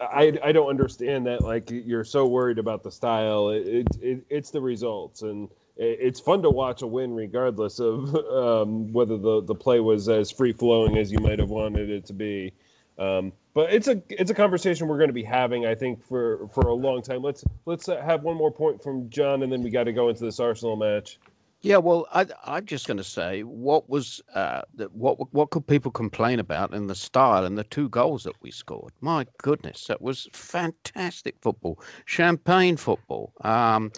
I 0.00 0.38
I 0.42 0.52
don't 0.52 0.68
understand 0.68 1.26
that. 1.26 1.42
Like 1.42 1.70
you're 1.70 2.04
so 2.04 2.26
worried 2.26 2.58
about 2.58 2.82
the 2.82 2.90
style. 2.90 3.50
It, 3.50 3.66
it, 3.66 3.86
it 4.00 4.24
it's 4.30 4.50
the 4.50 4.60
results, 4.60 5.22
and 5.22 5.48
it, 5.76 5.98
it's 6.00 6.20
fun 6.20 6.42
to 6.42 6.50
watch 6.50 6.82
a 6.82 6.86
win 6.86 7.14
regardless 7.14 7.78
of 7.80 8.14
um, 8.14 8.92
whether 8.92 9.16
the 9.16 9.42
the 9.42 9.54
play 9.54 9.80
was 9.80 10.08
as 10.08 10.30
free 10.30 10.52
flowing 10.52 10.96
as 10.98 11.10
you 11.10 11.18
might 11.18 11.38
have 11.38 11.50
wanted 11.50 11.90
it 11.90 12.06
to 12.06 12.12
be. 12.12 12.52
Um, 12.98 13.32
but 13.52 13.72
it's 13.72 13.88
a 13.88 14.02
it's 14.10 14.30
a 14.30 14.34
conversation 14.34 14.86
we're 14.88 14.98
going 14.98 15.08
to 15.08 15.14
be 15.14 15.22
having, 15.22 15.66
I 15.66 15.74
think, 15.74 16.04
for 16.04 16.48
for 16.48 16.68
a 16.68 16.74
long 16.74 17.02
time. 17.02 17.22
Let's 17.22 17.44
let's 17.64 17.88
uh, 17.88 18.00
have 18.02 18.22
one 18.22 18.36
more 18.36 18.50
point 18.50 18.82
from 18.82 19.10
John, 19.10 19.42
and 19.42 19.52
then 19.52 19.62
we 19.62 19.70
got 19.70 19.84
to 19.84 19.92
go 19.92 20.08
into 20.08 20.24
this 20.24 20.40
Arsenal 20.40 20.76
match. 20.76 21.18
Yeah, 21.62 21.78
well, 21.78 22.06
I, 22.12 22.26
I'm 22.44 22.66
just 22.66 22.86
going 22.86 22.98
to 22.98 23.04
say 23.04 23.42
what 23.42 23.88
was 23.88 24.20
uh, 24.34 24.62
that 24.74 24.92
what 24.92 25.32
what 25.32 25.50
could 25.50 25.66
people 25.66 25.90
complain 25.90 26.38
about 26.38 26.74
in 26.74 26.86
the 26.86 26.94
style 26.94 27.44
and 27.44 27.56
the 27.56 27.64
two 27.64 27.88
goals 27.88 28.24
that 28.24 28.40
we 28.42 28.50
scored? 28.50 28.92
My 29.00 29.26
goodness, 29.38 29.86
that 29.86 30.02
was 30.02 30.28
fantastic 30.32 31.36
football, 31.40 31.80
champagne 32.04 32.76
football. 32.76 33.32
Um, 33.40 33.90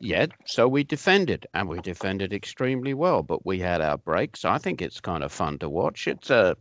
yeah, 0.00 0.26
so 0.44 0.68
we 0.68 0.84
defended 0.84 1.46
and 1.54 1.68
we 1.68 1.80
defended 1.80 2.32
extremely 2.32 2.94
well, 2.94 3.22
but 3.22 3.46
we 3.46 3.58
had 3.58 3.80
our 3.80 3.96
breaks. 3.96 4.44
I 4.44 4.58
think 4.58 4.82
it's 4.82 5.00
kind 5.00 5.22
of 5.22 5.32
fun 5.32 5.58
to 5.60 5.70
watch. 5.70 6.06
It's 6.08 6.30
a 6.30 6.56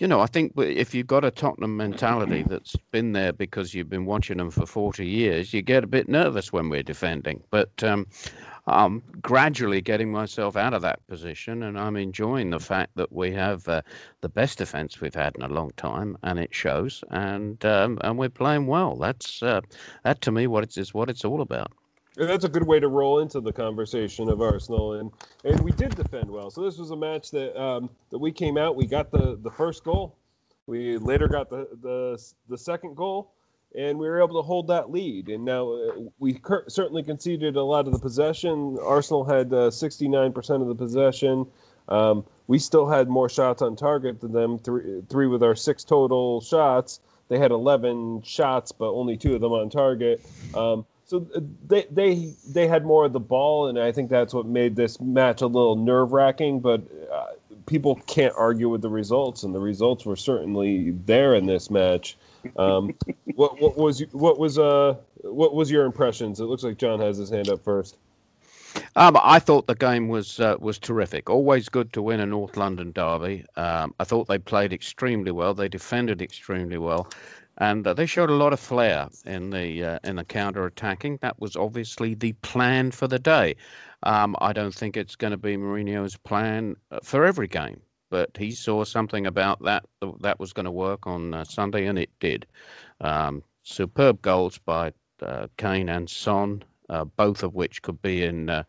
you 0.00 0.08
know, 0.08 0.20
I 0.20 0.26
think 0.26 0.52
if 0.58 0.92
you've 0.94 1.06
got 1.06 1.24
a 1.24 1.30
Tottenham 1.30 1.76
mentality 1.76 2.42
that's 2.48 2.76
been 2.90 3.12
there 3.12 3.32
because 3.32 3.74
you've 3.74 3.88
been 3.88 4.06
watching 4.06 4.38
them 4.38 4.50
for 4.50 4.66
40 4.66 5.06
years, 5.06 5.54
you 5.54 5.62
get 5.62 5.84
a 5.84 5.88
bit 5.88 6.08
nervous 6.08 6.52
when 6.52 6.68
we're 6.68 6.82
defending. 6.82 7.42
But 7.50 7.82
um, 7.84 8.06
I'm 8.66 9.02
gradually 9.20 9.82
getting 9.82 10.10
myself 10.10 10.56
out 10.56 10.72
of 10.74 10.82
that 10.82 11.06
position, 11.06 11.62
and 11.64 11.78
I'm 11.78 11.96
enjoying 11.96 12.50
the 12.50 12.60
fact 12.60 12.92
that 12.96 13.12
we 13.12 13.32
have 13.32 13.68
uh, 13.68 13.82
the 14.22 14.28
best 14.28 14.58
defence 14.58 15.00
we've 15.00 15.14
had 15.14 15.36
in 15.36 15.42
a 15.42 15.48
long 15.48 15.72
time, 15.76 16.16
and 16.22 16.38
it 16.38 16.54
shows. 16.54 17.04
And 17.10 17.62
um, 17.64 17.98
and 18.02 18.18
we're 18.18 18.30
playing 18.30 18.66
well. 18.66 18.96
That's 18.96 19.42
uh, 19.42 19.60
that 20.04 20.22
to 20.22 20.32
me 20.32 20.46
what 20.46 20.64
it's 20.64 20.78
is 20.78 20.94
what 20.94 21.10
it's 21.10 21.24
all 21.24 21.42
about. 21.42 21.72
And 22.16 22.28
that's 22.28 22.44
a 22.44 22.48
good 22.48 22.66
way 22.66 22.80
to 22.80 22.88
roll 22.88 23.18
into 23.18 23.40
the 23.40 23.52
conversation 23.52 24.30
of 24.30 24.40
Arsenal, 24.40 24.94
and 24.94 25.10
and 25.44 25.60
we 25.60 25.72
did 25.72 25.94
defend 25.94 26.30
well. 26.30 26.50
So 26.50 26.62
this 26.62 26.78
was 26.78 26.90
a 26.90 26.96
match 26.96 27.30
that 27.32 27.60
um, 27.60 27.90
that 28.10 28.18
we 28.18 28.32
came 28.32 28.56
out. 28.56 28.76
We 28.76 28.86
got 28.86 29.10
the 29.10 29.36
the 29.42 29.50
first 29.50 29.84
goal. 29.84 30.16
We 30.66 30.96
later 30.96 31.28
got 31.28 31.50
the 31.50 31.68
the 31.82 32.22
the 32.48 32.56
second 32.56 32.96
goal, 32.96 33.32
and 33.74 33.98
we 33.98 34.08
were 34.08 34.22
able 34.22 34.40
to 34.40 34.46
hold 34.46 34.68
that 34.68 34.90
lead. 34.90 35.28
And 35.28 35.44
now 35.44 35.72
uh, 35.72 35.92
we 36.18 36.34
cur- 36.34 36.64
certainly 36.68 37.02
conceded 37.02 37.56
a 37.56 37.62
lot 37.62 37.86
of 37.86 37.92
the 37.92 37.98
possession. 37.98 38.78
Arsenal 38.82 39.24
had 39.24 39.50
nine 40.08 40.32
percent 40.32 40.62
of 40.62 40.68
the 40.68 40.74
possession. 40.74 41.46
Um, 41.88 42.24
we 42.46 42.58
still 42.58 42.88
had 42.88 43.08
more 43.08 43.28
shots 43.28 43.62
on 43.62 43.76
target 43.76 44.20
than 44.20 44.32
them. 44.32 44.58
Three 44.58 45.02
three 45.08 45.26
with 45.26 45.42
our 45.42 45.54
six 45.54 45.84
total 45.84 46.40
shots. 46.40 47.00
They 47.28 47.38
had 47.38 47.50
eleven 47.50 48.22
shots, 48.22 48.72
but 48.72 48.92
only 48.92 49.16
two 49.16 49.34
of 49.34 49.40
them 49.40 49.52
on 49.52 49.70
target. 49.70 50.24
Um, 50.54 50.86
so 51.04 51.26
uh, 51.34 51.40
they 51.66 51.86
they 51.90 52.34
they 52.46 52.66
had 52.66 52.84
more 52.84 53.06
of 53.06 53.12
the 53.12 53.20
ball, 53.20 53.68
and 53.68 53.78
I 53.78 53.92
think 53.92 54.10
that's 54.10 54.32
what 54.32 54.46
made 54.46 54.76
this 54.76 55.00
match 55.00 55.42
a 55.42 55.46
little 55.46 55.76
nerve 55.76 56.12
wracking. 56.12 56.60
But 56.60 56.82
uh, 57.12 57.26
people 57.66 57.96
can't 58.06 58.34
argue 58.36 58.68
with 58.68 58.82
the 58.82 58.90
results, 58.90 59.42
and 59.42 59.54
the 59.54 59.60
results 59.60 60.06
were 60.06 60.16
certainly 60.16 60.92
there 60.92 61.34
in 61.34 61.46
this 61.46 61.70
match. 61.70 62.16
Um, 62.56 62.94
what, 63.34 63.60
what 63.60 63.76
was 63.76 64.00
what 64.12 64.38
was 64.38 64.58
uh 64.58 64.96
what 65.22 65.54
was 65.54 65.70
your 65.70 65.84
impressions? 65.84 66.40
It 66.40 66.44
looks 66.44 66.62
like 66.62 66.78
John 66.78 67.00
has 67.00 67.16
his 67.16 67.30
hand 67.30 67.48
up 67.48 67.62
first. 67.62 67.98
Um, 68.96 69.16
I 69.22 69.38
thought 69.38 69.66
the 69.66 69.74
game 69.74 70.08
was 70.08 70.40
uh, 70.40 70.56
was 70.58 70.78
terrific. 70.78 71.30
Always 71.30 71.68
good 71.68 71.92
to 71.92 72.02
win 72.02 72.20
a 72.20 72.26
North 72.26 72.56
London 72.56 72.92
derby. 72.92 73.44
Um, 73.56 73.94
I 74.00 74.04
thought 74.04 74.26
they 74.26 74.38
played 74.38 74.72
extremely 74.72 75.30
well. 75.30 75.54
They 75.54 75.68
defended 75.68 76.20
extremely 76.20 76.78
well, 76.78 77.08
and 77.58 77.86
uh, 77.86 77.94
they 77.94 78.06
showed 78.06 78.30
a 78.30 78.34
lot 78.34 78.52
of 78.52 78.60
flair 78.60 79.08
in 79.24 79.50
the 79.50 79.84
uh, 79.84 79.98
in 80.04 80.16
the 80.16 80.24
counter 80.24 80.66
attacking. 80.66 81.18
That 81.22 81.40
was 81.40 81.56
obviously 81.56 82.14
the 82.14 82.32
plan 82.34 82.90
for 82.90 83.06
the 83.06 83.18
day. 83.18 83.56
Um, 84.02 84.36
I 84.40 84.52
don't 84.52 84.74
think 84.74 84.96
it's 84.96 85.16
going 85.16 85.30
to 85.30 85.36
be 85.36 85.56
Mourinho's 85.56 86.16
plan 86.16 86.76
uh, 86.90 86.98
for 87.02 87.24
every 87.24 87.48
game, 87.48 87.80
but 88.14 88.30
he 88.36 88.52
saw 88.52 88.84
something 88.84 89.26
about 89.26 89.60
that 89.64 89.84
that 90.20 90.38
was 90.38 90.52
going 90.52 90.66
to 90.66 90.70
work 90.70 91.04
on 91.04 91.34
uh, 91.34 91.42
Sunday, 91.42 91.86
and 91.86 91.98
it 91.98 92.10
did. 92.20 92.46
Um, 93.00 93.42
superb 93.64 94.22
goals 94.22 94.56
by 94.56 94.92
uh, 95.20 95.48
Kane 95.56 95.88
and 95.88 96.08
Son, 96.08 96.62
uh, 96.88 97.06
both 97.06 97.42
of 97.42 97.56
which 97.56 97.82
could 97.82 98.00
be 98.02 98.22
in 98.22 98.50
uh, 98.50 98.62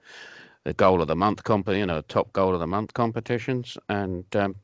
the 0.63 0.73
goal 0.73 0.99
of 0.99 1.07
the 1.07 1.15
month 1.15 1.43
comp, 1.43 1.69
you 1.69 1.85
know, 1.85 2.01
top 2.01 2.33
goal 2.33 2.55
of 2.55 2.59
the 2.59 2.65
month 2.65 2.95
competitions, 2.95 3.77
and 3.87 4.25
um, 4.35 4.55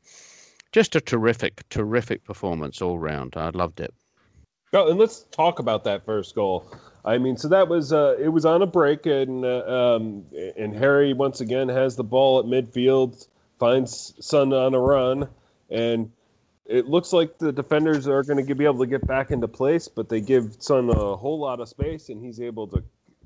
just 0.72 0.96
a 0.96 1.02
terrific, 1.02 1.62
terrific 1.70 2.24
performance 2.24 2.82
all 2.82 2.98
round. 2.98 3.38
I 3.38 3.50
loved 3.50 3.82
it. 3.82 3.94
Oh, 4.74 4.90
and 4.90 4.98
let's 4.98 5.28
talk 5.30 5.60
about 5.60 5.84
that 5.84 6.04
first 6.08 6.34
goal. 6.34 6.66
I 7.06 7.20
mean, 7.20 7.38
so 7.38 7.48
that 7.50 7.68
was 7.68 7.94
uh, 7.94 8.16
it 8.18 8.30
was 8.30 8.46
on 8.46 8.64
a 8.64 8.68
break, 8.68 9.06
and 9.06 9.46
uh, 9.46 9.64
um, 9.68 10.26
and 10.58 10.76
Harry 10.76 11.14
once 11.14 11.40
again 11.40 11.70
has 11.70 11.96
the 11.96 12.04
ball 12.04 12.40
at 12.40 12.46
midfield, 12.46 13.28
finds 13.62 14.16
Son 14.20 14.52
on 14.54 14.74
a 14.74 14.80
run, 14.80 15.30
and 15.70 16.12
it 16.66 16.88
looks 16.88 17.14
like 17.14 17.38
the 17.38 17.52
defenders 17.52 18.08
are 18.08 18.24
going 18.24 18.44
to 18.44 18.56
be 18.56 18.66
able 18.66 18.80
to 18.80 18.88
get 18.88 19.06
back 19.06 19.30
into 19.30 19.48
place, 19.48 19.88
but 19.88 20.10
they 20.10 20.20
give 20.20 20.56
Son 20.58 20.90
a 20.90 21.16
whole 21.16 21.38
lot 21.38 21.60
of 21.60 21.70
space, 21.70 22.10
and 22.10 22.26
he's 22.26 22.42
able 22.42 22.68
to 22.70 22.84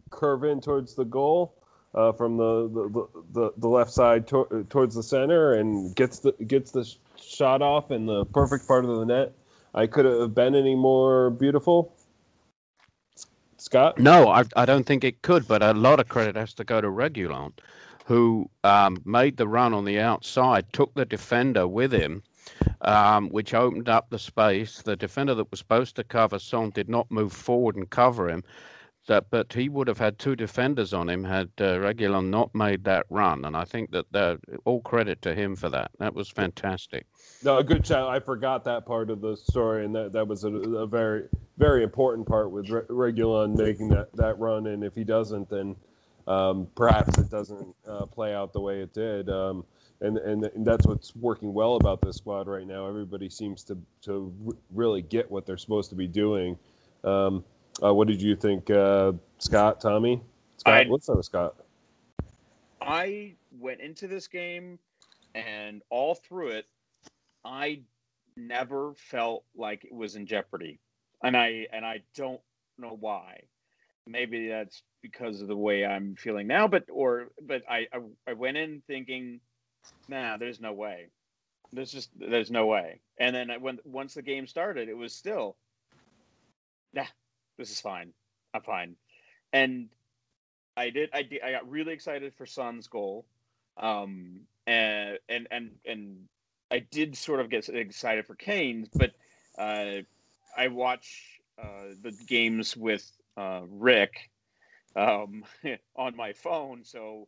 curve 0.10 0.44
in 0.44 0.60
towards 0.60 0.94
the 0.94 1.06
goal 1.06 1.56
uh, 1.94 2.12
from 2.12 2.36
the, 2.36 2.68
the, 2.68 3.08
the, 3.32 3.54
the, 3.56 3.68
left 3.70 3.92
side 3.92 4.28
to, 4.28 4.68
towards 4.70 4.94
the 4.94 5.04
center, 5.04 5.54
and 5.54 5.96
gets 5.96 6.20
the 6.20 6.34
gets 6.48 6.72
the 6.72 6.86
shot 7.18 7.62
off 7.62 7.90
in 7.92 8.06
the 8.06 8.26
perfect 8.26 8.68
part 8.68 8.84
of 8.84 8.98
the 9.00 9.06
net. 9.06 9.32
I 9.74 9.88
could 9.88 10.04
have 10.04 10.36
been 10.36 10.54
any 10.54 10.76
more 10.76 11.30
beautiful. 11.30 11.94
Scott? 13.58 14.00
No, 14.00 14.28
I, 14.28 14.44
I 14.58 14.66
don't 14.66 14.86
think 14.86 15.06
it 15.06 15.22
could, 15.22 15.48
but 15.48 15.64
a 15.64 15.74
lot 15.74 16.02
of 16.02 16.10
credit 16.10 16.36
has 16.36 16.54
to 16.56 16.66
go 16.66 16.82
to 16.82 16.88
Reguilón, 16.88 17.54
who 18.06 18.50
um, 18.64 18.98
made 19.04 19.36
the 19.36 19.48
run 19.48 19.74
on 19.74 19.84
the 19.84 20.00
outside, 20.00 20.72
took 20.72 20.94
the 20.94 21.06
defender 21.06 21.68
with 21.68 21.92
him, 21.92 22.22
um, 22.82 23.30
which 23.30 23.54
opened 23.54 23.90
up 23.90 24.10
the 24.10 24.20
space. 24.20 24.82
The 24.84 24.96
defender 24.96 25.34
that 25.34 25.50
was 25.50 25.60
supposed 25.60 25.96
to 25.96 26.04
cover 26.04 26.38
Son 26.38 26.70
did 26.70 26.88
not 26.88 27.10
move 27.10 27.34
forward 27.34 27.76
and 27.76 27.90
cover 27.90 28.30
him. 28.30 28.44
That, 29.08 29.26
but 29.30 29.54
he 29.54 29.70
would 29.70 29.88
have 29.88 30.00
had 30.00 30.18
two 30.18 30.36
defenders 30.36 30.92
on 30.92 31.08
him 31.08 31.24
had 31.24 31.52
uh, 31.60 31.78
Reguilón 31.78 32.30
not 32.30 32.56
made 32.56 32.84
that 32.86 33.06
run, 33.12 33.46
and 33.46 33.56
I 33.56 33.64
think 33.64 33.92
that 33.92 34.40
all 34.66 34.82
credit 34.82 35.22
to 35.22 35.36
him 35.36 35.56
for 35.56 35.70
that. 35.70 35.92
That 36.00 36.16
was 36.16 36.28
fantastic. 36.28 37.06
No, 37.44 37.60
a 37.60 37.64
good 37.64 37.86
shot. 37.86 38.10
I 38.10 38.20
forgot 38.20 38.64
that 38.64 38.88
part 38.88 39.12
of 39.12 39.22
the 39.22 39.36
story, 39.36 39.86
and 39.86 39.94
that, 39.94 40.12
that 40.14 40.28
was 40.28 40.44
a, 40.44 40.50
a 40.50 40.88
very 40.88 41.26
very 41.58 41.84
important 41.84 42.28
part 42.28 42.50
with 42.52 42.70
Re- 42.70 42.82
Reguilón 42.90 43.56
making 43.56 43.90
that, 43.90 44.12
that 44.16 44.40
run. 44.40 44.68
And 44.68 44.84
if 44.84 44.96
he 44.96 45.04
doesn't, 45.04 45.50
then 45.50 45.76
um, 46.28 46.68
perhaps 46.76 47.18
it 47.18 47.30
doesn't 47.30 47.76
uh, 47.88 48.06
play 48.06 48.34
out 48.34 48.54
the 48.54 48.62
way 48.62 48.82
it 48.82 48.94
did. 48.94 49.30
Um, 49.30 49.66
and, 50.02 50.18
and 50.18 50.44
and 50.44 50.66
that's 50.66 50.86
what's 50.86 51.16
working 51.16 51.54
well 51.54 51.76
about 51.78 52.02
this 52.02 52.18
squad 52.18 52.48
right 52.48 52.68
now. 52.68 52.88
Everybody 52.88 53.30
seems 53.30 53.64
to 53.66 53.78
to 54.02 54.34
really 54.74 55.02
get 55.02 55.30
what 55.32 55.46
they're 55.46 55.58
supposed 55.58 55.90
to 55.90 55.96
be 55.96 56.08
doing. 56.08 56.58
Um, 57.04 57.44
uh, 57.84 57.94
what 57.94 58.08
did 58.08 58.22
you 58.22 58.36
think, 58.36 58.70
uh, 58.70 59.14
Scott? 59.38 59.82
Tommy? 59.82 60.22
Scott? 60.58 60.74
I, 60.74 60.86
What's 60.86 61.10
up, 61.10 61.24
Scott? 61.24 61.56
I 62.82 63.34
went 63.60 63.82
into 63.82 64.08
this 64.08 64.28
game, 64.28 64.80
and 65.34 65.82
all 65.90 66.16
through 66.16 66.50
it, 66.50 66.66
I 67.44 67.82
never 68.38 68.94
felt 68.96 69.44
like 69.56 69.86
it 69.86 69.94
was 69.94 70.16
in 70.16 70.26
jeopardy, 70.26 70.80
and 71.24 71.36
I 71.38 71.68
and 71.72 71.86
I 71.86 72.02
don't 72.16 72.42
know 72.78 72.98
why. 73.00 73.42
Maybe 74.08 74.50
that's 74.50 74.84
because 75.02 75.42
of 75.42 75.48
the 75.48 75.56
way 75.56 75.86
I'm 75.86 76.16
feeling 76.16 76.48
now, 76.48 76.68
but 76.68 76.86
or 76.92 77.30
but 77.42 77.64
I 77.70 77.88
I, 77.92 78.00
I 78.28 78.34
went 78.34 78.58
in 78.58 78.82
thinking, 78.88 79.40
nah, 80.08 80.38
there's 80.38 80.62
no 80.62 80.74
way. 80.74 81.08
There's 81.74 81.92
just 81.92 82.10
there's 82.18 82.52
no 82.52 82.68
way. 82.68 83.02
And 83.20 83.36
then 83.36 83.50
I, 83.50 83.58
when 83.58 83.80
once 83.84 84.14
the 84.14 84.22
game 84.22 84.48
started, 84.48 84.90
it 84.90 84.98
was 84.98 85.14
still, 85.14 85.58
nah, 86.94 87.06
this 87.58 87.72
is 87.72 87.82
fine. 87.82 88.14
I'm 88.54 88.62
fine. 88.62 88.96
And 89.52 89.90
I 90.78 90.90
did. 90.90 91.10
I 91.14 91.24
did. 91.24 91.42
I 91.42 91.52
got 91.52 91.70
really 91.70 91.94
excited 91.94 92.34
for 92.36 92.46
Son's 92.46 92.88
goal, 92.88 93.26
um, 93.78 94.42
and 94.68 95.18
and 95.30 95.48
and 95.52 95.72
and 95.86 96.18
I 96.72 96.80
did 96.80 97.16
sort 97.16 97.40
of 97.40 97.50
get 97.50 97.68
excited 97.70 98.26
for 98.26 98.36
Kane's, 98.36 98.90
but 98.94 99.12
uh, 99.58 100.02
I 100.58 100.68
watch 100.68 101.40
uh, 101.62 101.94
the 102.02 102.12
games 102.28 102.76
with 102.76 103.10
uh, 103.38 103.62
Rick 103.70 104.30
um, 104.96 105.44
on 105.96 106.16
my 106.16 106.34
phone, 106.34 106.84
so 106.84 107.28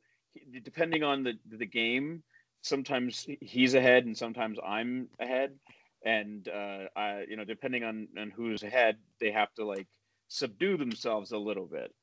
depending 0.64 1.04
on 1.04 1.24
the 1.24 1.34
the 1.50 1.66
game, 1.66 2.24
sometimes 2.62 3.26
he's 3.42 3.74
ahead 3.74 4.06
and 4.06 4.18
sometimes 4.18 4.58
I'm 4.66 5.10
ahead, 5.20 5.58
and 6.06 6.48
uh, 6.48 6.86
I, 6.96 7.26
you 7.30 7.36
know, 7.36 7.46
depending 7.46 7.84
on 7.84 8.08
on 8.18 8.32
who's 8.32 8.64
ahead, 8.64 8.98
they 9.20 9.32
have 9.32 9.54
to 9.56 9.66
like 9.66 9.88
subdue 10.28 10.78
themselves 10.78 11.32
a 11.32 11.38
little 11.38 11.66
bit. 11.66 11.94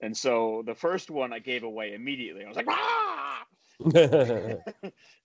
And 0.00 0.16
so 0.16 0.62
the 0.66 0.74
first 0.74 1.10
one 1.10 1.32
I 1.32 1.38
gave 1.38 1.62
away 1.62 1.94
immediately. 1.94 2.44
I 2.44 2.48
was 2.48 2.56
like, 2.56 2.66
ah! 2.68 3.44
and 3.84 4.62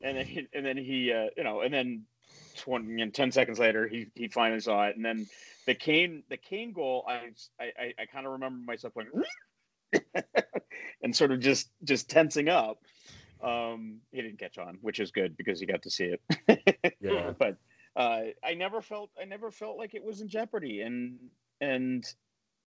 then 0.02 0.26
he, 0.26 0.47
and 0.54 0.65
then 0.65 0.78
he, 0.78 1.12
uh, 1.12 1.28
you 1.36 1.43
know, 1.43 1.62
and 1.62 1.73
then 1.73 2.04
20 2.58 3.02
and 3.02 3.13
10 3.13 3.32
seconds 3.32 3.60
later, 3.60 3.88
he, 3.88 4.08
he 4.15 4.28
finally 4.28 4.60
saw 4.60 4.86
it. 4.88 4.96
And 4.96 5.06
then 5.06 5.28
the 5.65 5.76
Kane, 5.76 6.24
the 6.30 6.38
Kane 6.38 6.74
goal, 6.74 7.06
I, 7.08 7.32
I, 7.60 7.93
I 8.00 8.06
kind 8.06 8.26
of 8.26 8.34
remember 8.34 8.60
myself 8.65 8.93
going, 8.93 9.08
and 11.04 11.15
sort 11.15 11.32
of 11.32 11.39
just, 11.39 11.70
just 11.84 12.10
tensing 12.10 12.50
up. 12.50 12.80
Um, 13.41 14.00
he 14.12 14.22
didn't 14.22 14.39
catch 14.39 14.58
on, 14.58 14.80
which 14.82 15.00
is 15.00 15.12
good 15.12 15.38
because 15.38 15.62
you 15.62 15.67
got 15.67 15.84
to 15.84 15.91
see 15.91 16.15
it. 16.15 16.96
yeah. 17.00 17.32
But, 17.38 17.58
uh, 17.96 18.22
I 18.43 18.54
never 18.56 18.82
felt, 18.82 19.10
I 19.20 19.26
never 19.26 19.52
felt 19.52 19.78
like 19.78 19.96
it 19.96 20.04
was 20.04 20.22
in 20.22 20.28
jeopardy. 20.28 20.82
And, 20.82 21.17
and 21.62 22.06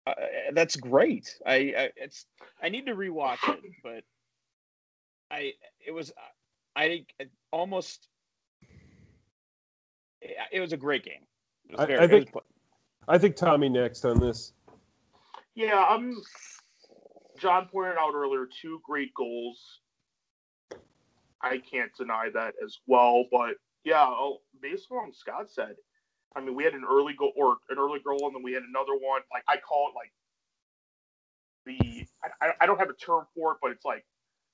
uh, 0.06 0.14
that's 0.52 0.76
great. 0.76 1.38
I, 1.44 1.54
I, 1.54 1.90
it's 1.96 2.26
I 2.62 2.68
need 2.68 2.86
to 2.86 2.94
rewatch 2.94 3.46
it, 3.48 3.60
but 3.82 4.04
I 5.30 5.52
it 5.84 5.92
was 5.92 6.12
I, 6.76 7.04
I 7.20 7.26
almost 7.50 8.08
it 10.20 10.60
was 10.60 10.72
a 10.72 10.76
great 10.76 11.04
game. 11.04 11.24
Very, 11.76 11.98
I, 11.98 12.04
I, 12.04 12.06
think 12.06 12.34
was, 12.34 12.44
I 13.08 13.18
think 13.18 13.36
Tommy 13.36 13.68
next 13.68 14.04
on 14.04 14.18
this. 14.18 14.52
Yeah, 15.54 15.84
I'm. 15.88 16.10
Um, 16.10 16.22
John 17.38 17.68
pointed 17.70 17.96
out 17.98 18.14
earlier 18.14 18.48
two 18.60 18.80
great 18.84 19.14
goals. 19.14 19.80
I 21.40 21.58
can't 21.58 21.90
deny 21.96 22.30
that 22.34 22.54
as 22.64 22.78
well, 22.88 23.24
but 23.30 23.54
yeah, 23.84 24.04
oh, 24.04 24.38
based 24.60 24.88
on 24.90 25.06
what 25.06 25.14
Scott 25.14 25.48
said, 25.48 25.76
I 26.34 26.40
mean, 26.40 26.56
we 26.56 26.64
had 26.64 26.74
an 26.74 26.84
early 26.88 27.14
goal 27.14 27.32
or 27.36 27.58
an 27.70 27.78
early 27.78 28.00
goal, 28.00 28.18
and 28.26 28.34
then 28.34 28.42
we 28.42 28.52
had 28.52 28.64
another 28.64 28.94
one. 28.94 29.22
Like 29.32 29.44
I 29.46 29.56
call 29.56 29.90
it 29.90 29.94
like 29.94 30.12
the 31.64 32.06
I, 32.40 32.50
I 32.60 32.66
don't 32.66 32.78
have 32.78 32.90
a 32.90 32.94
term 32.94 33.26
for 33.34 33.52
it, 33.52 33.58
but 33.62 33.70
it's 33.70 33.84
like 33.84 34.04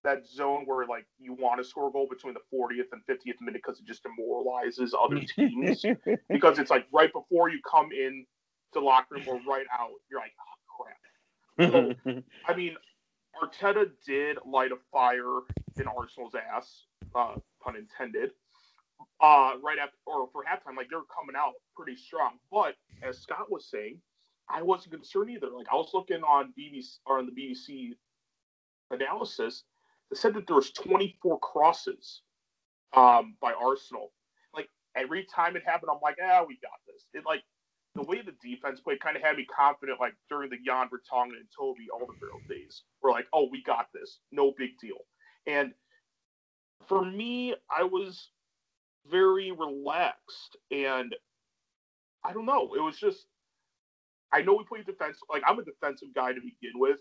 that 0.05 0.27
zone 0.27 0.65
where 0.67 0.87
like 0.87 1.07
you 1.19 1.35
want 1.35 1.59
to 1.59 1.65
score 1.65 1.89
a 1.89 1.93
goal 1.93 2.07
between 2.09 2.35
the 2.35 2.41
40th 2.57 2.93
and 2.93 3.03
50th 3.09 3.41
minute 3.41 3.63
because 3.65 3.81
it 3.81 3.87
just 3.87 4.03
demoralizes 4.03 4.95
other 4.95 5.21
teams 5.37 5.85
because 6.29 6.59
it's 6.59 6.71
like 6.71 6.87
right 6.93 7.13
before 7.13 7.49
you 7.49 7.59
come 7.69 7.91
in 7.93 8.25
to 8.73 8.81
locker 8.81 9.15
room 9.15 9.25
or 9.27 9.41
right 9.49 9.67
out, 9.79 9.91
you're 10.11 10.21
like, 10.21 10.33
oh 10.41 11.95
crap. 11.97 12.03
So, 12.05 12.23
I 12.49 12.57
mean, 12.57 12.77
Arteta 13.43 13.91
did 14.07 14.39
light 14.47 14.73
a 14.73 14.77
fire 14.93 15.41
in 15.77 15.87
Arsenal's 15.87 16.35
ass, 16.35 16.85
uh, 17.15 17.37
pun 17.63 17.77
intended 17.77 18.31
uh, 19.21 19.53
right 19.63 19.79
after 19.79 19.97
or 20.07 20.29
for 20.33 20.43
halftime, 20.43 20.77
like 20.77 20.89
they're 20.91 21.01
coming 21.15 21.37
out 21.37 21.53
pretty 21.77 21.97
strong. 21.97 22.39
But 22.51 22.75
as 23.03 23.19
Scott 23.19 23.51
was 23.51 23.69
saying, 23.71 23.99
I 24.49 24.63
wasn't 24.63 24.93
concerned 24.93 25.31
either. 25.31 25.49
Like 25.51 25.67
I 25.73 25.75
was 25.75 25.91
looking 25.95 26.23
on 26.23 26.53
BBC 26.59 26.99
or 27.07 27.19
on 27.19 27.27
the 27.27 27.33
BBC 27.33 27.93
analysis, 28.91 29.65
they 30.11 30.17
said 30.17 30.35
that 30.35 30.47
there 30.47 30.57
was 30.57 30.73
24 30.73 31.39
crosses 31.41 32.23
um, 32.97 33.37
by 33.41 33.53
Arsenal. 33.53 34.13
Like 34.55 34.69
every 34.97 35.27
time 35.35 35.57
it 35.57 35.63
happened, 35.65 35.91
I'm 35.93 36.01
like, 36.03 36.17
ah, 36.23 36.45
we 36.47 36.59
got 36.63 36.79
this. 36.87 37.07
It 37.15 37.25
like 37.27 37.43
the 37.95 38.03
way 38.03 38.23
the 38.23 38.35
defense 38.43 38.81
played 38.81 39.01
kind 39.01 39.17
of 39.17 39.23
had 39.23 39.37
me 39.37 39.47
confident, 39.47 40.01
like 40.01 40.15
during 40.29 40.51
the 40.51 40.59
Jan 40.65 40.89
Vertonghen 40.89 41.37
and 41.37 41.47
Toby 41.57 41.87
Alderweireld 41.95 42.49
days. 42.49 42.83
We're 43.03 43.13
like, 43.13 43.27
oh, 43.33 43.49
we 43.51 43.63
got 43.63 43.87
this, 43.95 44.21
no 44.33 44.53
big 44.59 44.71
deal. 44.81 44.99
And 45.47 45.73
for 46.89 47.05
me, 47.05 47.55
I 47.71 47.85
was 47.85 48.31
very 49.11 49.53
relaxed, 49.53 50.57
and 50.71 51.15
I 52.25 52.33
don't 52.33 52.47
know. 52.47 52.75
It 52.75 52.81
was 52.83 52.99
just 52.99 53.27
I 54.33 54.43
know 54.43 54.55
we 54.55 54.65
play 54.65 54.83
defense. 54.83 55.19
Like 55.31 55.43
I'm 55.47 55.59
a 55.59 55.65
defensive 55.65 56.09
guy 56.15 56.33
to 56.33 56.41
begin 56.41 56.73
with. 56.75 56.99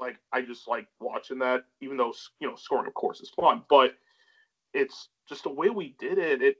Like 0.00 0.16
I 0.32 0.42
just 0.42 0.66
like 0.68 0.86
watching 1.00 1.38
that, 1.40 1.64
even 1.80 1.96
though 1.96 2.14
you 2.40 2.48
know 2.48 2.56
scoring, 2.56 2.86
of 2.86 2.94
course, 2.94 3.20
is 3.20 3.30
fun. 3.30 3.62
But 3.68 3.94
it's 4.72 5.08
just 5.28 5.44
the 5.44 5.50
way 5.50 5.70
we 5.70 5.94
did 5.98 6.18
it. 6.18 6.42
It 6.42 6.56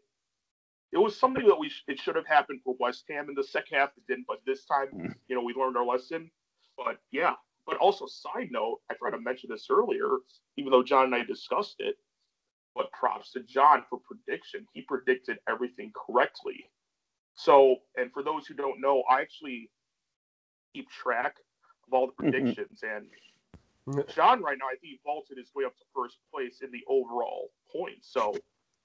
it 0.92 0.98
was 0.98 1.18
something 1.18 1.46
that 1.46 1.58
we 1.58 1.68
sh- 1.68 1.84
it 1.88 1.98
should 2.00 2.16
have 2.16 2.26
happened 2.26 2.60
for 2.64 2.76
West 2.80 3.04
Ham 3.08 3.28
in 3.28 3.34
the 3.34 3.44
second 3.44 3.78
half. 3.78 3.90
It 3.96 4.06
didn't, 4.08 4.26
but 4.26 4.40
this 4.44 4.64
time, 4.64 4.88
Mm. 4.92 5.14
you 5.28 5.36
know, 5.36 5.42
we 5.42 5.54
learned 5.54 5.76
our 5.76 5.84
lesson. 5.84 6.30
But 6.76 6.98
yeah, 7.12 7.36
but 7.66 7.76
also 7.78 8.06
side 8.06 8.50
note, 8.50 8.80
I 8.90 8.94
tried 8.94 9.12
to 9.12 9.20
mention 9.20 9.50
this 9.50 9.68
earlier, 9.70 10.18
even 10.56 10.70
though 10.72 10.82
John 10.82 11.04
and 11.06 11.14
I 11.14 11.24
discussed 11.24 11.76
it. 11.80 11.96
But 12.74 12.92
props 12.92 13.32
to 13.32 13.40
John 13.40 13.84
for 13.90 14.00
prediction. 14.00 14.66
He 14.72 14.82
predicted 14.82 15.38
everything 15.48 15.92
correctly. 15.94 16.70
So, 17.34 17.76
and 17.96 18.12
for 18.12 18.22
those 18.22 18.46
who 18.46 18.54
don't 18.54 18.80
know, 18.80 19.02
I 19.10 19.20
actually 19.22 19.70
keep 20.72 20.88
track 20.90 21.36
of 21.90 21.94
all 21.94 22.06
the 22.06 22.12
Mhm. 22.12 22.32
predictions. 22.32 22.82
and 22.82 23.10
John, 24.14 24.42
right 24.42 24.58
now, 24.58 24.66
I 24.66 24.76
think 24.76 24.92
he 24.92 25.00
vaulted 25.04 25.36
his 25.38 25.52
way 25.54 25.64
up 25.64 25.76
to 25.76 25.84
first 25.94 26.18
place 26.32 26.60
in 26.62 26.70
the 26.70 26.84
overall 26.86 27.52
points. 27.70 28.12
So, 28.12 28.34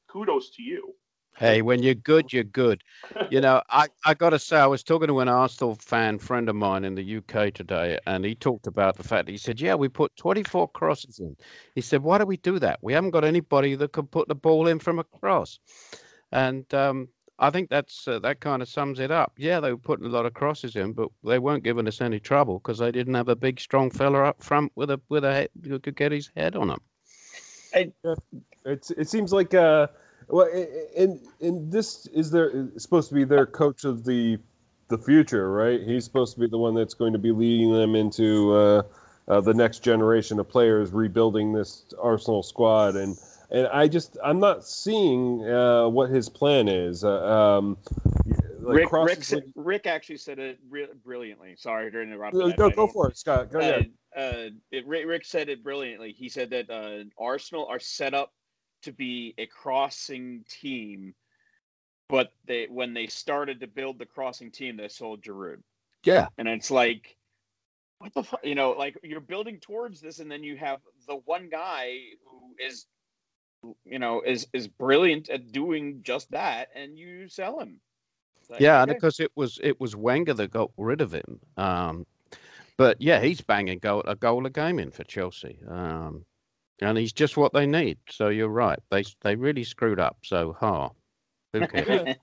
kudos 0.07 0.49
to 0.51 0.63
you. 0.63 0.95
Hey, 1.37 1.61
when 1.61 1.83
you're 1.83 1.95
good, 1.95 2.31
you're 2.31 2.45
good. 2.45 2.81
You 3.29 3.41
know, 3.41 3.61
I, 3.69 3.87
I 4.05 4.13
got 4.13 4.29
to 4.29 4.39
say, 4.39 4.57
I 4.57 4.67
was 4.67 4.83
talking 4.83 5.09
to 5.09 5.19
an 5.19 5.27
Arsenal 5.27 5.75
fan 5.75 6.17
friend 6.17 6.47
of 6.47 6.55
mine 6.55 6.85
in 6.85 6.95
the 6.95 7.17
UK 7.17 7.53
today, 7.53 7.99
and 8.07 8.23
he 8.23 8.35
talked 8.35 8.67
about 8.67 8.95
the 8.95 9.03
fact 9.03 9.27
he 9.27 9.37
said, 9.37 9.59
Yeah, 9.59 9.75
we 9.75 9.89
put 9.89 10.15
24 10.15 10.69
crosses 10.69 11.19
in. 11.19 11.35
He 11.73 11.81
said, 11.81 12.03
Why 12.03 12.17
do 12.19 12.25
we 12.25 12.37
do 12.37 12.57
that? 12.59 12.79
We 12.81 12.93
haven't 12.93 13.11
got 13.11 13.25
anybody 13.25 13.75
that 13.75 13.91
can 13.91 14.07
put 14.07 14.29
the 14.29 14.35
ball 14.35 14.67
in 14.67 14.79
from 14.79 14.97
a 14.99 15.03
cross. 15.03 15.59
And 16.31 16.71
um, 16.73 17.09
I 17.38 17.50
think 17.50 17.69
that's 17.69 18.08
uh, 18.08 18.19
that 18.19 18.39
kind 18.39 18.62
of 18.62 18.69
sums 18.69 19.00
it 19.00 19.12
up. 19.12 19.34
Yeah, 19.38 19.60
they 19.60 19.71
were 19.71 19.78
putting 19.78 20.06
a 20.06 20.10
lot 20.10 20.26
of 20.26 20.34
crosses 20.34 20.76
in, 20.76 20.93
but 20.93 21.10
they 21.24 21.39
weren't 21.39 21.63
giving 21.63 21.88
us 21.88 22.00
any 22.02 22.19
trouble 22.19 22.60
because 22.60 22.78
they 22.78 22.91
didn't 22.91 23.13
have 23.13 23.28
a 23.28 23.36
big, 23.36 23.60
strong 23.60 23.91
fella 23.91 24.24
up 24.24 24.41
front 24.41 24.71
with 24.76 24.89
a 24.89 25.02
with 25.10 25.26
a 25.26 25.34
head 25.34 25.50
who 25.65 25.80
could 25.80 25.95
get 25.95 26.12
his 26.12 26.32
head 26.36 26.56
on 26.56 26.69
them. 26.69 26.82
It's 28.65 28.91
it 28.91 29.10
seems 29.10 29.34
like 29.34 29.54
uh 29.54 29.88
well 30.30 30.48
and 30.98 31.19
and 31.41 31.71
this 31.71 32.08
is 32.08 32.32
their 32.32 32.69
supposed 32.78 33.10
to 33.10 33.15
be 33.15 33.26
their 33.26 33.45
coach 33.45 33.84
of 33.84 34.06
the 34.06 34.39
the 34.88 34.98
future, 34.98 35.52
right? 35.52 35.82
He's 35.82 36.06
supposed 36.06 36.36
to 36.36 36.39
be 36.39 36.48
the 36.48 36.58
one 36.58 36.74
that's 36.74 36.93
going 36.93 37.13
to 37.13 37.19
be 37.19 37.32
leading 37.32 37.74
them 37.74 37.95
into 37.95 38.54
uh, 38.54 38.84
uh, 39.28 39.41
the 39.41 39.54
next 39.54 39.80
generation 39.80 40.39
of 40.39 40.48
players, 40.48 40.91
rebuilding 40.91 41.54
this 41.54 41.86
Arsenal 42.02 42.43
squad, 42.43 42.95
and 42.95 43.17
and 43.55 43.67
I 43.67 43.87
just 43.87 44.17
I'm 44.21 44.39
not 44.39 44.65
seeing 44.65 45.43
uh, 45.49 45.87
what 45.87 46.09
his 46.09 46.27
plan 46.27 46.67
is. 46.67 47.05
Uh, 47.05 47.25
um, 47.25 47.77
like 48.59 48.77
Rick, 48.77 48.91
Rick, 48.91 49.23
said- 49.23 49.43
Rick 49.55 49.87
actually 49.87 50.17
said 50.17 50.39
it 50.39 50.59
re- 50.69 50.89
brilliantly. 51.05 51.55
Sorry 51.57 51.89
to 51.89 52.01
interrupt. 52.01 52.35
No, 52.35 52.47
I- 52.47 52.55
no, 52.57 52.69
go 52.69 52.87
for 52.87 53.09
it, 53.09 53.17
Scott. 53.17 53.51
Go 53.51 53.59
uh, 53.59 53.61
ahead. 53.61 53.91
uh, 54.15 54.49
it, 54.71 54.85
Rick, 54.85 55.07
Rick 55.07 55.25
said 55.25 55.47
it 55.47 55.63
brilliantly. 55.63 56.11
He 56.11 56.27
said 56.27 56.49
that 56.49 56.69
uh, 56.69 57.05
Arsenal 57.17 57.65
are 57.67 57.79
set 57.79 58.13
up 58.13 58.33
to 58.83 58.91
be 58.91 59.33
a 59.37 59.45
crossing 59.45 60.43
team, 60.49 61.15
but 62.09 62.33
they 62.45 62.67
when 62.69 62.93
they 62.93 63.07
started 63.07 63.61
to 63.61 63.67
build 63.67 63.99
the 63.99 64.05
crossing 64.05 64.51
team, 64.51 64.75
they 64.75 64.89
sold 64.89 65.21
Giroud, 65.21 65.61
Yeah, 66.03 66.27
and 66.37 66.49
it's 66.49 66.71
like, 66.71 67.15
what 67.99 68.13
the 68.13 68.23
fuck? 68.23 68.41
You 68.43 68.55
know, 68.55 68.71
like 68.71 68.97
you're 69.01 69.21
building 69.21 69.59
towards 69.61 70.01
this, 70.01 70.19
and 70.19 70.29
then 70.29 70.43
you 70.43 70.57
have 70.57 70.79
the 71.07 71.21
one 71.23 71.47
guy 71.49 71.99
who 72.25 72.53
is, 72.59 72.87
you 73.86 73.99
know, 73.99 74.21
is 74.21 74.47
is 74.54 74.67
brilliant 74.67 75.30
at 75.30 75.51
doing 75.51 76.01
just 76.04 76.32
that, 76.32 76.69
and 76.75 76.97
you 76.97 77.28
sell 77.28 77.60
him. 77.60 77.80
Like, 78.49 78.60
yeah, 78.62 78.84
and 78.84 78.93
because 78.93 79.19
it 79.19 79.32
was 79.36 79.60
it 79.63 79.80
was 79.80 79.95
Wenger 79.95 80.34
that 80.34 80.51
got 80.51 80.71
rid 80.78 81.01
of 81.01 81.13
him. 81.13 81.39
Um, 81.58 82.06
but 82.78 83.01
yeah, 83.01 83.21
he's 83.21 83.41
banging 83.41 83.80
goal, 83.80 84.04
a 84.06 84.15
goal 84.15 84.45
a 84.45 84.49
game 84.49 84.80
in 84.80 84.91
for 84.91 85.04
Chelsea, 85.04 85.60
um, 85.67 86.25
and 86.82 86.97
he's 86.97 87.13
just 87.13 87.38
what 87.38 87.54
they 87.54 87.65
need. 87.65 87.97
So 88.10 88.30
you're 88.30 88.49
right; 88.49 88.80
they 88.91 89.04
they 89.21 89.36
really 89.36 89.63
screwed 89.63 89.99
up. 89.99 90.17
So 90.23 90.56
ha, 90.60 90.89
who 91.54 91.67
cares? 91.67 92.15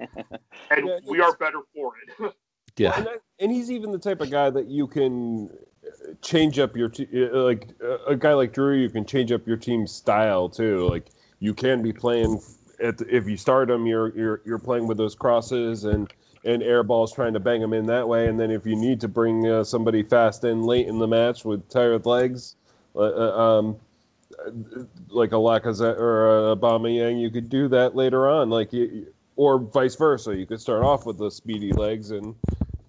And 0.70 0.90
we 1.06 1.20
are 1.20 1.34
better 1.36 1.60
for 1.74 1.92
it. 1.96 2.14
Well, 2.20 2.34
yeah, 2.76 2.96
and, 2.96 3.06
that, 3.06 3.22
and 3.40 3.50
he's 3.50 3.70
even 3.70 3.92
the 3.92 3.98
type 3.98 4.20
of 4.20 4.30
guy 4.30 4.50
that 4.50 4.66
you 4.66 4.86
can 4.86 5.48
uh, 5.84 6.12
change 6.20 6.58
up 6.58 6.76
your 6.76 6.88
te- 6.88 7.08
uh, 7.26 7.36
like 7.36 7.68
uh, 7.82 8.04
a 8.06 8.16
guy 8.16 8.34
like 8.34 8.52
Giroud. 8.52 8.80
You 8.80 8.90
can 8.90 9.06
change 9.06 9.32
up 9.32 9.46
your 9.46 9.56
team's 9.56 9.90
style 9.90 10.48
too. 10.48 10.88
Like 10.88 11.08
you 11.42 11.52
can 11.52 11.82
be 11.82 11.92
playing 11.92 12.40
at 12.80 13.00
if 13.02 13.28
you 13.28 13.36
start 13.36 13.66
them, 13.66 13.84
you're 13.84 14.16
you're 14.16 14.40
you're 14.44 14.60
playing 14.60 14.86
with 14.86 14.96
those 14.96 15.16
crosses 15.16 15.84
and 15.84 16.12
and 16.44 16.62
air 16.62 16.84
balls, 16.84 17.12
trying 17.12 17.32
to 17.32 17.40
bang 17.40 17.60
them 17.60 17.72
in 17.72 17.84
that 17.86 18.06
way. 18.06 18.28
And 18.28 18.38
then 18.38 18.52
if 18.52 18.64
you 18.64 18.76
need 18.76 19.00
to 19.00 19.08
bring 19.08 19.48
uh, 19.48 19.64
somebody 19.64 20.04
fast 20.04 20.44
in 20.44 20.62
late 20.62 20.86
in 20.86 21.00
the 21.00 21.06
match 21.08 21.44
with 21.44 21.68
tired 21.68 22.06
legs, 22.06 22.54
uh, 22.94 23.00
uh, 23.00 23.58
um, 23.58 23.76
like 25.08 25.32
a 25.32 25.36
Lacazette 25.36 25.98
or 25.98 26.52
a 26.52 26.56
Aubameyang, 26.56 27.20
you 27.20 27.28
could 27.28 27.48
do 27.48 27.66
that 27.68 27.96
later 27.96 28.30
on. 28.30 28.48
Like 28.48 28.72
you, 28.72 29.12
or 29.34 29.58
vice 29.58 29.96
versa. 29.96 30.36
You 30.36 30.46
could 30.46 30.60
start 30.60 30.84
off 30.84 31.06
with 31.06 31.18
the 31.18 31.30
speedy 31.30 31.72
legs 31.72 32.12
and 32.12 32.36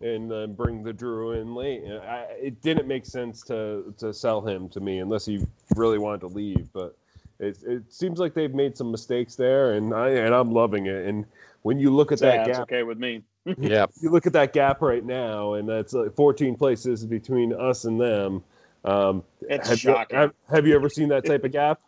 and 0.01 0.31
uh, 0.31 0.45
bring 0.45 0.83
the 0.83 0.93
Giroud 0.93 1.41
in 1.41 1.55
late. 1.55 1.81
I, 1.85 2.27
it 2.39 2.61
didn't 2.61 2.87
make 2.87 3.07
sense 3.07 3.41
to 3.45 3.95
to 3.97 4.13
sell 4.13 4.41
him 4.41 4.69
to 4.69 4.79
me 4.79 4.99
unless 4.99 5.25
he 5.25 5.43
really 5.75 5.97
wanted 5.97 6.21
to 6.21 6.27
leave. 6.27 6.71
But 6.71 6.95
it 7.39 7.57
it 7.63 7.93
seems 7.93 8.19
like 8.19 8.33
they've 8.33 8.53
made 8.53 8.77
some 8.77 8.91
mistakes 8.91 9.35
there, 9.35 9.73
and 9.73 9.93
I 9.93 10.09
and 10.09 10.33
I'm 10.33 10.51
loving 10.51 10.85
it. 10.87 11.05
And 11.05 11.25
when 11.63 11.79
you 11.79 11.89
look 11.93 12.11
at 12.11 12.19
that 12.19 12.45
That's 12.45 12.57
gap, 12.59 12.63
okay 12.63 12.83
with 12.83 12.97
me. 12.97 13.23
yeah. 13.57 13.85
you 14.01 14.09
look 14.09 14.25
at 14.25 14.33
that 14.33 14.53
gap 14.53 14.81
right 14.81 15.03
now, 15.03 15.53
and 15.55 15.67
that's 15.67 15.93
like 15.93 16.15
14 16.15 16.55
places 16.55 17.05
between 17.05 17.53
us 17.53 17.85
and 17.85 17.99
them. 17.99 18.43
Um, 18.85 19.23
It's 19.41 19.69
have, 19.69 19.77
you, 19.83 19.91
shocking. 19.93 20.17
have, 20.17 20.33
have 20.49 20.67
you 20.67 20.75
ever 20.75 20.89
seen 20.89 21.09
that 21.09 21.25
type 21.25 21.43
of 21.43 21.51
gap? 21.51 21.81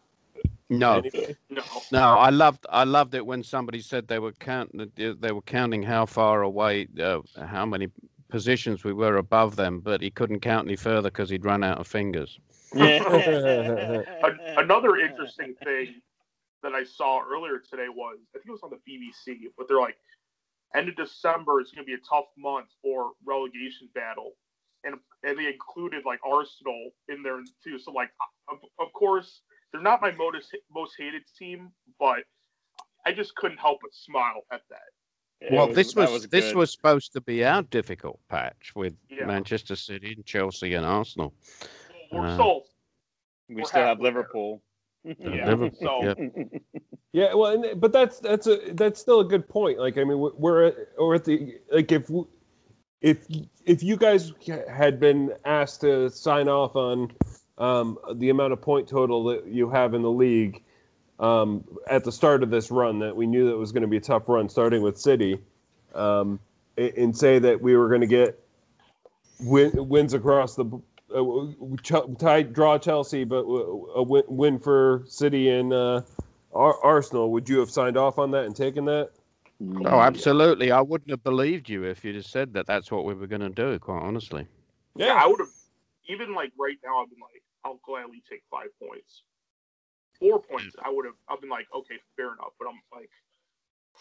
No, 0.69 0.93
Anybody? 0.99 1.35
no. 1.49 1.61
no, 1.91 1.99
I 1.99 2.29
loved 2.31 2.65
I 2.69 2.83
loved 2.85 3.13
it 3.13 3.25
when 3.25 3.43
somebody 3.43 3.81
said 3.81 4.07
they 4.07 4.17
were 4.19 4.31
count 4.33 4.71
they 4.95 5.31
were 5.31 5.41
counting 5.43 5.83
how 5.83 6.05
far 6.07 6.41
away, 6.41 6.87
uh, 6.99 7.19
how 7.45 7.65
many 7.67 7.89
positions 8.29 8.83
we 8.83 8.91
were 8.91 9.17
above 9.17 9.55
them, 9.55 9.79
but 9.79 10.01
he 10.01 10.09
couldn't 10.09 10.39
count 10.39 10.67
any 10.67 10.75
further 10.75 11.09
because 11.09 11.29
he'd 11.29 11.45
run 11.45 11.63
out 11.63 11.77
of 11.79 11.87
fingers. 11.87 12.39
An- 12.73 14.39
another 14.57 14.97
interesting 14.97 15.55
thing 15.63 16.01
that 16.63 16.73
I 16.73 16.83
saw 16.83 17.21
earlier 17.21 17.59
today 17.59 17.87
was 17.89 18.17
I 18.33 18.39
think 18.39 18.47
it 18.47 18.51
was 18.51 18.63
on 18.63 18.71
the 18.71 18.77
BBC, 18.91 19.37
but 19.57 19.67
they're 19.67 19.79
like, 19.79 19.97
end 20.75 20.89
of 20.89 20.95
December 20.95 21.61
is 21.61 21.71
going 21.71 21.85
to 21.85 21.87
be 21.87 21.93
a 21.93 22.03
tough 22.09 22.25
month 22.37 22.67
for 22.81 23.11
relegation 23.25 23.89
battle, 23.93 24.31
and 24.83 24.95
and 25.23 25.37
they 25.37 25.47
included 25.47 26.03
like 26.05 26.19
Arsenal 26.25 26.89
in 27.09 27.21
there 27.23 27.41
too. 27.63 27.77
So 27.79 27.91
like, 27.91 28.09
of, 28.51 28.57
of 28.79 28.91
course 28.93 29.41
they're 29.71 29.81
not 29.81 30.01
my 30.01 30.11
most 30.11 30.55
most 30.73 30.93
hated 30.97 31.23
team, 31.37 31.71
but 31.99 32.23
I 33.05 33.11
just 33.11 33.35
couldn't 33.35 33.57
help 33.59 33.79
but 33.81 33.93
smile 33.93 34.41
at 34.51 34.61
that. 34.69 35.51
Well, 35.51 35.69
It 35.69 35.75
this 35.75 35.93
that 35.93 36.09
was, 36.09 36.27
this 36.27 36.53
was 36.55 36.71
supposed 36.71 37.13
to 37.13 37.21
be 37.21 37.43
our 37.43 37.61
difficult 37.61 38.19
patch 38.29 38.71
with 38.75 38.95
Yeah. 39.09 39.25
Manchester 39.25 39.75
City 39.75 40.13
and 40.15 40.25
Chelsea 40.25 40.73
and 40.73 40.85
Arsenal. 40.85 41.33
Well, 42.15 42.23
we're 42.23 42.29
Uh, 42.29 42.33
still 42.35 42.63
We 43.49 43.55
we're 43.55 43.65
still 43.65 43.81
have 43.81 43.87
halfway 43.99 44.03
there. 44.03 44.13
Liverpool. 44.13 44.61
yeah. 45.03 45.49
Liverpool, 45.49 45.79
So 45.81 46.03
yeah. 46.03 46.59
Yeah, 47.13 47.33
well, 47.33 47.53
and, 47.53 47.79
but 47.79 47.93
that's 47.93 48.19
that's 48.19 48.45
a 48.47 48.57
that's 48.73 48.99
still 48.99 49.21
a 49.21 49.25
good 49.25 49.47
point. 49.47 49.79
Like, 49.79 49.97
I 49.97 50.03
mean, 50.03 50.19
we're- 50.19 50.35
we're 50.37 50.63
at, 51.13 51.23
the 51.23 51.59
like 51.71 51.89
if 51.93 52.09
if 53.01 53.25
if 53.65 53.81
you 53.83 53.95
guys 53.95 54.33
had 54.69 54.99
been 54.99 55.31
asked 55.45 55.79
to 55.81 56.09
sign 56.09 56.49
off 56.49 56.75
on 56.75 57.13
um, 57.57 57.97
the 58.15 58.29
amount 58.31 58.51
of 58.51 58.61
point 58.61 58.85
total 58.89 59.23
that 59.25 59.47
you 59.47 59.69
have 59.69 59.93
in 59.93 60.01
the 60.01 60.11
league 60.11 60.61
um, 61.21 61.63
at 61.87 62.03
the 62.03 62.11
start 62.11 62.43
of 62.43 62.49
this 62.49 62.69
run, 62.69 62.99
that 62.99 63.15
we 63.15 63.25
knew 63.27 63.45
that 63.45 63.53
it 63.53 63.57
was 63.57 63.71
going 63.71 63.83
to 63.83 63.87
be 63.87 63.95
a 63.97 64.01
tough 64.01 64.27
run, 64.27 64.49
starting 64.49 64.81
with 64.81 64.97
City, 64.99 65.39
um, 65.93 66.37
and 66.77 67.15
say 67.15 67.39
that 67.39 67.61
we 67.61 67.77
were 67.77 67.87
going 67.87 68.01
to 68.01 68.07
get 68.07 68.37
win, 69.39 69.71
wins 69.87 70.13
across 70.13 70.55
the 70.55 70.65
uh, 70.65 70.67
Ch- 70.67 70.94
tie, 72.17 72.43
draw 72.43 72.77
Chelsea, 72.77 73.23
but 73.23 73.41
w- 73.41 73.87
a 73.95 74.03
win, 74.03 74.23
win 74.27 74.59
for 74.59 75.03
City 75.07 75.49
and. 75.49 75.73
Uh, 75.73 76.01
Arsenal, 76.55 77.33
would 77.33 77.49
you 77.49 77.59
have 77.59 77.69
signed 77.69 77.97
off 77.97 78.17
on 78.17 78.31
that 78.31 78.45
and 78.45 78.55
taken 78.55 78.85
that? 78.85 79.09
Oh, 79.85 79.99
absolutely. 79.99 80.71
I 80.71 80.79
wouldn't 80.79 81.09
have 81.09 81.21
believed 81.21 81.67
you 81.67 81.83
if 81.83 82.05
you'd 82.05 82.15
have 82.15 82.25
said 82.25 82.53
that 82.53 82.65
that's 82.65 82.89
what 82.91 83.03
we 83.03 83.13
were 83.13 83.27
going 83.27 83.41
to 83.41 83.49
do, 83.49 83.77
quite 83.77 84.01
honestly. 84.01 84.47
Yeah, 84.95 85.19
I 85.21 85.27
would 85.27 85.39
have 85.39 85.49
even 86.07 86.33
like 86.33 86.53
right 86.57 86.77
now. 86.83 87.01
I've 87.01 87.09
been 87.09 87.19
like, 87.19 87.43
I'll 87.65 87.79
gladly 87.85 88.23
take 88.29 88.43
five 88.49 88.67
points, 88.81 89.23
four 90.17 90.41
points. 90.41 90.75
I 90.81 90.89
would 90.89 91.05
have. 91.05 91.15
I've 91.27 91.41
been 91.41 91.49
like, 91.49 91.67
okay, 91.75 91.95
fair 92.15 92.27
enough. 92.27 92.53
But 92.57 92.69
I'm 92.69 92.79
like, 92.97 93.09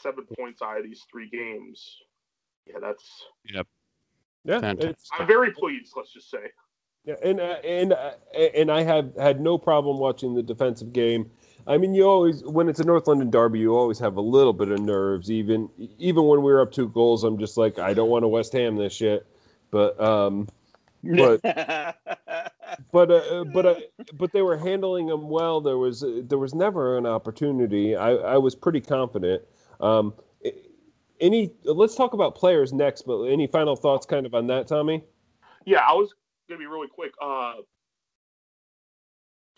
seven 0.00 0.24
points 0.38 0.62
out 0.62 0.79
of 0.79 0.85
these 0.85 1.03
three 1.11 1.29
games. 1.29 1.98
Yeah, 2.68 2.79
that's. 2.81 3.24
Yeah, 3.44 3.62
Fantastic. 4.46 4.90
it's, 4.90 5.09
I'm 5.18 5.27
very 5.27 5.50
pleased. 5.50 5.94
Let's 5.96 6.12
just 6.12 6.31
say. 6.31 6.53
Yeah, 7.04 7.14
and 7.22 7.40
uh, 7.40 7.56
and 7.64 7.92
uh, 7.92 8.12
and 8.54 8.70
I 8.70 8.82
have 8.82 9.14
had 9.16 9.40
no 9.40 9.58
problem 9.58 9.98
watching 9.98 10.34
the 10.34 10.42
defensive 10.42 10.92
game. 10.92 11.30
I 11.66 11.78
mean, 11.78 11.94
you 11.94 12.04
always 12.04 12.42
when 12.44 12.68
it's 12.68 12.80
a 12.80 12.84
North 12.84 13.06
London 13.06 13.30
derby, 13.30 13.58
you 13.58 13.76
always 13.76 13.98
have 13.98 14.16
a 14.16 14.20
little 14.20 14.52
bit 14.52 14.68
of 14.68 14.80
nerves. 14.80 15.30
Even 15.30 15.68
even 15.98 16.24
when 16.24 16.42
we 16.42 16.52
were 16.52 16.60
up 16.60 16.72
two 16.72 16.88
goals, 16.88 17.24
I'm 17.24 17.38
just 17.38 17.56
like, 17.56 17.78
I 17.78 17.94
don't 17.94 18.08
want 18.08 18.22
to 18.22 18.28
West 18.28 18.52
Ham 18.54 18.76
this 18.76 18.92
shit. 18.92 19.26
But 19.70 20.00
um, 20.00 20.48
but 21.02 21.42
but 22.92 23.10
uh, 23.10 23.44
but 23.52 23.66
uh, 23.66 23.74
but 24.14 24.32
they 24.32 24.42
were 24.42 24.56
handling 24.56 25.06
them 25.06 25.28
well. 25.28 25.60
There 25.60 25.78
was 25.78 26.02
uh, 26.02 26.22
there 26.24 26.38
was 26.38 26.54
never 26.54 26.96
an 26.96 27.06
opportunity. 27.06 27.96
I 27.96 28.12
I 28.12 28.38
was 28.38 28.54
pretty 28.54 28.80
confident. 28.80 29.42
Um, 29.80 30.14
any 31.20 31.52
let's 31.64 31.94
talk 31.94 32.14
about 32.14 32.34
players 32.34 32.72
next. 32.72 33.02
But 33.02 33.24
any 33.24 33.46
final 33.46 33.76
thoughts, 33.76 34.06
kind 34.06 34.24
of 34.24 34.34
on 34.34 34.46
that, 34.46 34.68
Tommy? 34.68 35.04
Yeah, 35.64 35.80
I 35.80 35.92
was 35.92 36.14
gonna 36.48 36.59
be 36.59 36.66
really 36.66 36.88
quick. 36.88 37.12
Uh, 37.20 37.54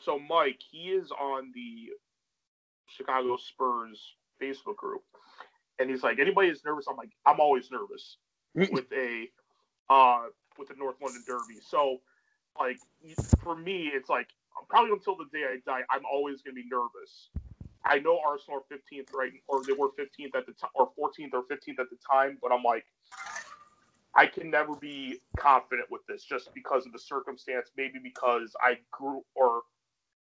so 0.04 0.18
Mike, 0.18 0.60
he 0.70 0.90
is 0.90 1.10
on 1.10 1.52
the 1.54 1.90
Chicago 2.86 3.36
Spurs 3.36 4.14
Facebook 4.40 4.76
group, 4.76 5.02
and 5.78 5.90
he's 5.90 6.02
like, 6.02 6.18
anybody 6.18 6.48
is 6.48 6.64
nervous. 6.64 6.86
I'm 6.88 6.96
like, 6.96 7.10
I'm 7.26 7.40
always 7.40 7.70
nervous 7.70 8.18
with 8.54 8.86
a 8.92 9.28
uh 9.88 10.24
with 10.58 10.68
the 10.68 10.74
North 10.74 10.96
London 11.02 11.22
Derby. 11.26 11.60
So 11.60 12.00
like 12.58 12.78
for 13.42 13.56
me, 13.56 13.90
it's 13.92 14.08
like 14.08 14.28
probably 14.68 14.92
until 14.92 15.16
the 15.16 15.26
day 15.32 15.44
I 15.44 15.58
die, 15.66 15.82
I'm 15.90 16.02
always 16.10 16.42
gonna 16.42 16.54
be 16.54 16.64
nervous. 16.70 17.28
I 17.84 18.00
know 18.00 18.18
Arsenal 18.26 18.60
are 18.60 18.76
15th 18.76 19.06
right, 19.14 19.32
or 19.46 19.62
they 19.64 19.72
were 19.72 19.88
15th 19.88 20.34
at 20.34 20.46
the 20.46 20.52
time, 20.52 20.70
or 20.74 20.90
14th 20.98 21.34
or 21.34 21.42
15th 21.44 21.78
at 21.78 21.90
the 21.90 21.98
time, 22.10 22.36
but 22.42 22.50
I'm 22.50 22.64
like, 22.64 22.84
I 24.16 24.26
can 24.26 24.50
never 24.50 24.74
be 24.74 25.18
confident 25.38 25.88
with 25.90 26.00
this 26.08 26.24
just 26.24 26.54
because 26.54 26.86
of 26.86 26.92
the 26.92 26.98
circumstance. 26.98 27.70
Maybe 27.76 27.98
because 28.02 28.54
I 28.60 28.78
grew 28.90 29.22
or 29.34 29.62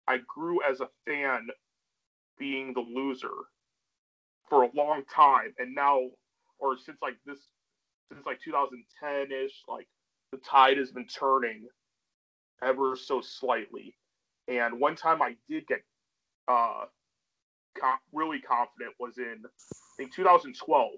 I 0.07 0.19
grew 0.27 0.59
as 0.69 0.81
a 0.81 0.89
fan 1.05 1.47
being 2.39 2.73
the 2.73 2.81
loser 2.81 3.29
for 4.49 4.63
a 4.63 4.69
long 4.75 5.03
time, 5.13 5.53
and 5.59 5.73
now, 5.73 5.99
or 6.59 6.77
since 6.77 6.97
like 7.01 7.15
this, 7.25 7.39
since 8.11 8.25
like 8.25 8.39
2010 8.43 9.31
ish, 9.31 9.63
like 9.67 9.87
the 10.31 10.37
tide 10.39 10.77
has 10.77 10.91
been 10.91 11.07
turning 11.07 11.67
ever 12.63 12.95
so 12.95 13.21
slightly. 13.21 13.95
And 14.47 14.79
one 14.79 14.95
time 14.95 15.21
I 15.21 15.35
did 15.49 15.65
get 15.67 15.81
uh, 16.47 16.85
really 18.11 18.41
confident 18.41 18.93
was 18.99 19.17
in 19.17 19.41
I 19.45 19.49
think 19.97 20.13
2012. 20.13 20.91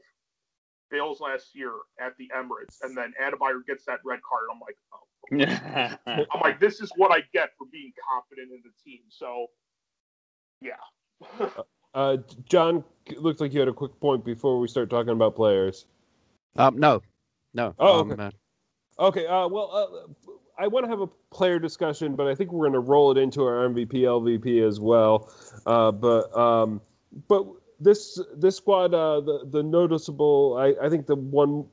Bale's 0.91 1.19
last 1.19 1.56
year 1.56 1.71
at 2.00 2.13
the 2.17 2.30
Emirates, 2.36 2.78
and 2.82 2.95
then 2.98 3.13
Adebayor 3.21 3.65
gets 3.67 3.86
that 3.86 4.00
red 4.06 4.19
card. 4.28 4.48
I'm 4.52 4.60
like, 4.60 4.78
oh. 4.93 6.26
I'm 6.32 6.41
like, 6.41 6.60
this 6.60 6.80
is 6.80 6.91
what 6.95 7.12
I 7.12 7.24
get 7.34 7.50
for 7.58 7.67
being 7.71 7.91
confident 8.12 8.52
in 8.52 8.62
the 8.63 8.71
team. 8.84 9.02
So, 9.10 9.48
yeah. 10.62 11.50
uh, 11.93 12.17
John, 12.48 12.84
looks 13.17 13.41
like 13.41 13.54
you 13.54 13.60
had 13.60 13.69
a 13.69 13.74
quick 13.74 14.00
point 14.00 14.24
before 14.24 14.60
we 14.60 14.67
start 14.67 14.89
talking 14.89 15.13
about 15.13 15.36
players. 15.36 15.86
Um, 16.58 16.78
no, 16.78 17.02
no. 17.54 17.74
Oh, 17.80 18.02
um, 18.02 18.12
okay. 18.12 18.24
uh, 18.24 18.32
Okay. 18.98 19.26
Uh, 19.26 19.48
well, 19.48 19.71
uh, 19.74 20.32
I 20.58 20.67
want 20.67 20.86
to 20.86 20.89
have 20.89 21.02
a 21.02 21.08
player 21.34 21.60
discussion, 21.60 22.15
but 22.15 22.28
I 22.28 22.36
think 22.36 22.52
we're 22.52 22.69
going 22.69 22.74
to 22.74 22.80
roll 22.80 23.12
it 23.12 23.17
into 23.17 23.43
our 23.43 23.67
MVP, 23.67 23.93
LVP 23.93 24.65
as 24.65 24.80
well. 24.80 25.30
Uh, 25.65 25.91
but 25.91 26.36
um, 26.38 26.82
but 27.28 27.45
this 27.86 28.19
this 28.36 28.58
squad, 28.58 28.93
uh, 28.93 29.21
the 29.21 29.48
the 29.50 29.63
noticeable, 29.63 30.58
I, 30.60 30.86
I 30.86 30.89
think 30.89 31.06
the 31.06 31.15
one 31.15 31.65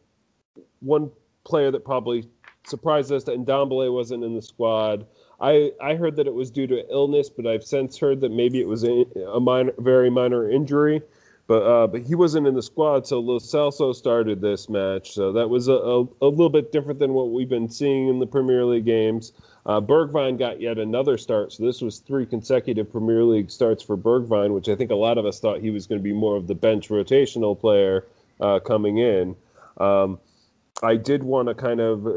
one 0.80 1.10
player 1.44 1.70
that 1.72 1.84
probably 1.84 2.28
surprised 2.64 3.10
us 3.10 3.24
that 3.24 3.44
Ndombele 3.44 3.92
wasn't 3.92 4.22
in 4.22 4.34
the 4.34 4.42
squad. 4.42 5.06
I, 5.40 5.72
I 5.82 5.96
heard 5.96 6.14
that 6.16 6.28
it 6.28 6.34
was 6.34 6.52
due 6.52 6.68
to 6.68 6.88
illness, 6.88 7.28
but 7.28 7.46
I've 7.48 7.64
since 7.64 7.98
heard 7.98 8.20
that 8.20 8.30
maybe 8.30 8.60
it 8.60 8.68
was 8.68 8.84
a, 8.84 9.04
a 9.34 9.40
minor, 9.40 9.72
very 9.78 10.10
minor 10.10 10.48
injury. 10.48 11.02
But 11.48 11.62
uh, 11.64 11.86
but 11.88 12.02
he 12.02 12.14
wasn't 12.14 12.46
in 12.46 12.54
the 12.54 12.62
squad, 12.62 13.06
so 13.06 13.18
Lo 13.18 13.38
Celso 13.38 13.92
started 13.92 14.40
this 14.40 14.68
match. 14.68 15.12
So 15.12 15.32
that 15.32 15.48
was 15.48 15.66
a, 15.66 15.72
a, 15.72 16.02
a 16.20 16.28
little 16.28 16.50
bit 16.50 16.70
different 16.70 17.00
than 17.00 17.14
what 17.14 17.32
we've 17.32 17.48
been 17.48 17.68
seeing 17.68 18.08
in 18.08 18.20
the 18.20 18.26
Premier 18.26 18.64
League 18.64 18.84
games. 18.84 19.32
Uh, 19.64 19.80
Bergwijn 19.80 20.38
got 20.38 20.60
yet 20.60 20.78
another 20.78 21.16
start, 21.16 21.52
so 21.52 21.64
this 21.64 21.80
was 21.80 22.00
three 22.00 22.26
consecutive 22.26 22.90
Premier 22.90 23.22
League 23.22 23.50
starts 23.50 23.82
for 23.82 23.96
Bergwijn, 23.96 24.54
which 24.54 24.68
I 24.68 24.74
think 24.74 24.90
a 24.90 24.96
lot 24.96 25.18
of 25.18 25.26
us 25.26 25.38
thought 25.38 25.60
he 25.60 25.70
was 25.70 25.86
going 25.86 26.00
to 26.00 26.02
be 26.02 26.12
more 26.12 26.36
of 26.36 26.48
the 26.48 26.54
bench 26.54 26.88
rotational 26.88 27.58
player 27.58 28.06
uh, 28.40 28.58
coming 28.58 28.98
in. 28.98 29.36
Um, 29.78 30.18
I 30.82 30.96
did 30.96 31.22
want 31.22 31.48
to 31.48 31.54
kind 31.54 31.80
of 31.80 32.06
uh, 32.06 32.10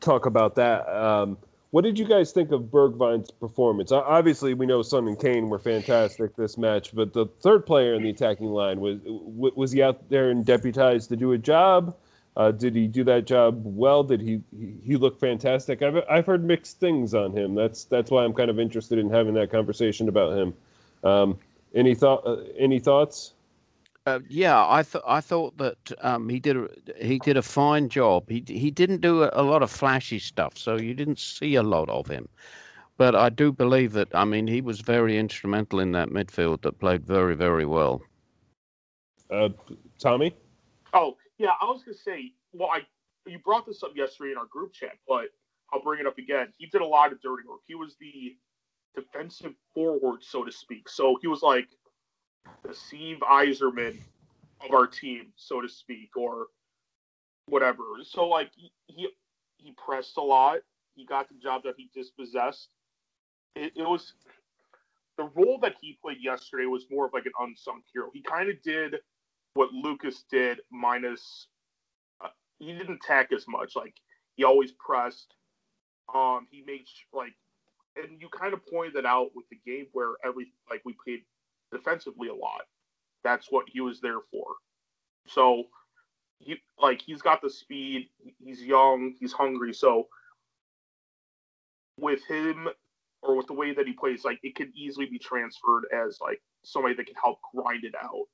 talk 0.00 0.24
about 0.24 0.54
that. 0.54 0.88
Um, 0.88 1.36
what 1.70 1.82
did 1.82 1.98
you 1.98 2.06
guys 2.06 2.32
think 2.32 2.52
of 2.52 2.62
Bergwijn's 2.62 3.30
performance? 3.32 3.90
Obviously, 3.92 4.54
we 4.54 4.64
know 4.64 4.80
Son 4.80 5.08
and 5.08 5.18
Kane 5.18 5.48
were 5.48 5.58
fantastic 5.58 6.34
this 6.36 6.56
match, 6.56 6.94
but 6.94 7.12
the 7.12 7.26
third 7.42 7.66
player 7.66 7.94
in 7.94 8.02
the 8.02 8.10
attacking 8.10 8.46
line 8.46 8.80
was 8.80 9.00
was 9.04 9.72
he 9.72 9.82
out 9.82 10.08
there 10.08 10.30
and 10.30 10.46
deputized 10.46 11.08
to 11.08 11.16
do 11.16 11.32
a 11.32 11.38
job? 11.38 11.94
Uh, 12.36 12.50
did 12.50 12.74
he 12.74 12.88
do 12.88 13.04
that 13.04 13.26
job 13.26 13.62
well? 13.64 14.02
Did 14.02 14.20
he 14.20 14.40
he, 14.58 14.74
he 14.84 14.96
look 14.96 15.18
fantastic? 15.20 15.82
I've 15.82 16.02
I've 16.10 16.26
heard 16.26 16.44
mixed 16.44 16.80
things 16.80 17.14
on 17.14 17.32
him. 17.32 17.54
That's 17.54 17.84
that's 17.84 18.10
why 18.10 18.24
I'm 18.24 18.34
kind 18.34 18.50
of 18.50 18.58
interested 18.58 18.98
in 18.98 19.08
having 19.08 19.34
that 19.34 19.50
conversation 19.50 20.08
about 20.08 20.36
him. 20.36 20.54
Um, 21.04 21.38
any 21.74 21.94
thought? 21.94 22.26
Uh, 22.26 22.38
any 22.58 22.80
thoughts? 22.80 23.34
Uh, 24.06 24.20
yeah, 24.28 24.66
I 24.66 24.82
thought 24.82 25.04
I 25.06 25.20
thought 25.20 25.56
that 25.58 25.92
um, 26.02 26.28
he 26.28 26.40
did 26.40 26.56
a, 26.56 26.68
he 27.00 27.18
did 27.20 27.36
a 27.36 27.42
fine 27.42 27.88
job. 27.88 28.28
He 28.28 28.44
he 28.46 28.70
didn't 28.70 29.00
do 29.00 29.22
a, 29.22 29.30
a 29.32 29.42
lot 29.42 29.62
of 29.62 29.70
flashy 29.70 30.18
stuff, 30.18 30.58
so 30.58 30.76
you 30.76 30.92
didn't 30.92 31.20
see 31.20 31.54
a 31.54 31.62
lot 31.62 31.88
of 31.88 32.08
him. 32.08 32.28
But 32.96 33.14
I 33.14 33.28
do 33.28 33.52
believe 33.52 33.92
that 33.92 34.08
I 34.12 34.24
mean 34.24 34.46
he 34.46 34.60
was 34.60 34.80
very 34.80 35.16
instrumental 35.18 35.78
in 35.80 35.92
that 35.92 36.10
midfield 36.10 36.62
that 36.62 36.78
played 36.80 37.06
very 37.06 37.34
very 37.34 37.64
well. 37.64 38.02
Uh, 39.30 39.48
Tommy? 39.98 40.34
Oh, 40.92 41.16
yeah, 41.44 41.52
I 41.60 41.66
was 41.66 41.82
gonna 41.82 41.94
say, 41.94 42.32
well, 42.54 42.70
I 42.72 42.80
you 43.26 43.38
brought 43.38 43.66
this 43.66 43.82
up 43.82 43.92
yesterday 43.94 44.32
in 44.32 44.38
our 44.38 44.46
group 44.46 44.72
chat, 44.72 44.92
but 45.06 45.26
I'll 45.72 45.82
bring 45.82 46.00
it 46.00 46.06
up 46.06 46.16
again. 46.16 46.48
He 46.56 46.66
did 46.66 46.80
a 46.80 46.86
lot 46.86 47.12
of 47.12 47.20
dirty 47.20 47.46
work. 47.46 47.60
He 47.66 47.74
was 47.74 47.96
the 48.00 48.36
defensive 48.94 49.52
forward, 49.74 50.22
so 50.22 50.42
to 50.42 50.52
speak. 50.52 50.88
So 50.88 51.18
he 51.20 51.26
was 51.26 51.42
like 51.42 51.68
the 52.66 52.74
Steve 52.74 53.18
Yzerman 53.18 53.98
of 54.64 54.74
our 54.74 54.86
team, 54.86 55.32
so 55.36 55.60
to 55.60 55.68
speak, 55.68 56.16
or 56.16 56.46
whatever. 57.46 57.82
So 58.04 58.26
like 58.26 58.50
he 58.56 58.72
he, 58.86 59.74
pressed 59.84 60.16
a 60.16 60.22
lot. 60.22 60.60
He 60.94 61.04
got 61.04 61.28
the 61.28 61.34
job 61.42 61.62
that 61.64 61.74
he 61.76 61.90
dispossessed. 61.94 62.68
It, 63.54 63.72
it 63.76 63.82
was 63.82 64.14
the 65.18 65.30
role 65.34 65.58
that 65.60 65.74
he 65.80 65.98
played 66.02 66.18
yesterday 66.22 66.64
was 66.64 66.86
more 66.90 67.06
of 67.06 67.12
like 67.12 67.26
an 67.26 67.32
unsung 67.38 67.82
hero. 67.92 68.08
He 68.14 68.22
kind 68.22 68.48
of 68.48 68.62
did 68.62 68.96
what 69.54 69.72
Lucas 69.72 70.24
did, 70.30 70.60
minus 70.70 71.46
uh, 72.22 72.28
he 72.58 72.72
didn't 72.72 73.00
attack 73.02 73.32
as 73.32 73.46
much. 73.48 73.74
Like 73.74 73.94
he 74.36 74.44
always 74.44 74.72
pressed. 74.72 75.34
Um, 76.14 76.46
he 76.50 76.62
made 76.66 76.84
like, 77.12 77.32
and 77.96 78.20
you 78.20 78.28
kind 78.28 78.52
of 78.52 78.60
pointed 78.66 78.94
that 78.94 79.06
out 79.06 79.30
with 79.34 79.46
the 79.48 79.58
game 79.64 79.86
where 79.92 80.14
every 80.24 80.52
like 80.68 80.82
we 80.84 80.94
played 81.04 81.22
defensively 81.72 82.28
a 82.28 82.34
lot. 82.34 82.62
That's 83.22 83.50
what 83.50 83.66
he 83.68 83.80
was 83.80 84.00
there 84.00 84.20
for. 84.30 84.44
So 85.26 85.64
he 86.38 86.60
like 86.78 87.00
he's 87.00 87.22
got 87.22 87.40
the 87.40 87.50
speed. 87.50 88.08
He's 88.44 88.62
young. 88.62 89.14
He's 89.18 89.32
hungry. 89.32 89.72
So 89.72 90.08
with 91.98 92.24
him 92.26 92.68
or 93.22 93.36
with 93.36 93.46
the 93.46 93.54
way 93.54 93.72
that 93.72 93.86
he 93.86 93.92
plays, 93.92 94.24
like 94.24 94.38
it 94.42 94.54
could 94.54 94.70
easily 94.74 95.06
be 95.06 95.18
transferred 95.18 95.84
as 95.92 96.18
like 96.20 96.42
somebody 96.64 96.94
that 96.94 97.06
can 97.06 97.14
help 97.22 97.38
grind 97.54 97.84
it 97.84 97.94
out, 98.02 98.26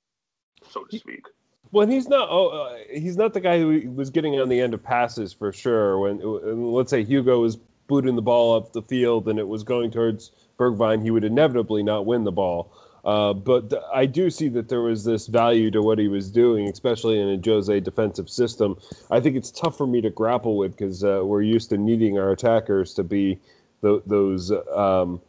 so 0.68 0.84
to 0.84 0.98
speak. 0.98 1.24
Well, 1.72 1.86
he's 1.86 2.08
not. 2.08 2.28
Oh, 2.30 2.48
uh, 2.48 2.78
he's 2.92 3.16
not 3.16 3.32
the 3.32 3.40
guy 3.40 3.58
who 3.58 3.90
was 3.90 4.10
getting 4.10 4.40
on 4.40 4.48
the 4.48 4.60
end 4.60 4.74
of 4.74 4.82
passes 4.82 5.32
for 5.32 5.52
sure. 5.52 5.98
When 5.98 6.72
let's 6.72 6.90
say 6.90 7.04
Hugo 7.04 7.40
was 7.40 7.56
booting 7.86 8.16
the 8.16 8.22
ball 8.22 8.56
up 8.56 8.72
the 8.72 8.82
field 8.82 9.28
and 9.28 9.38
it 9.38 9.46
was 9.46 9.62
going 9.62 9.90
towards 9.90 10.32
Bergwijn, 10.58 11.02
he 11.02 11.10
would 11.10 11.24
inevitably 11.24 11.82
not 11.82 12.06
win 12.06 12.24
the 12.24 12.32
ball. 12.32 12.72
Uh, 13.04 13.32
but 13.32 13.70
th- 13.70 13.82
I 13.94 14.06
do 14.06 14.30
see 14.30 14.48
that 14.50 14.68
there 14.68 14.82
was 14.82 15.04
this 15.04 15.26
value 15.26 15.70
to 15.70 15.80
what 15.80 15.98
he 15.98 16.08
was 16.08 16.30
doing, 16.30 16.68
especially 16.68 17.18
in 17.18 17.28
a 17.28 17.40
Jose 17.42 17.80
defensive 17.80 18.28
system. 18.28 18.76
I 19.10 19.20
think 19.20 19.36
it's 19.36 19.50
tough 19.50 19.76
for 19.76 19.86
me 19.86 20.00
to 20.02 20.10
grapple 20.10 20.56
with 20.56 20.72
because 20.72 21.02
uh, 21.02 21.22
we're 21.24 21.42
used 21.42 21.70
to 21.70 21.78
needing 21.78 22.18
our 22.18 22.30
attackers 22.30 22.92
to 22.94 23.02
be 23.02 23.38
th- 23.82 24.02
those 24.06 24.52
um, 24.74 25.20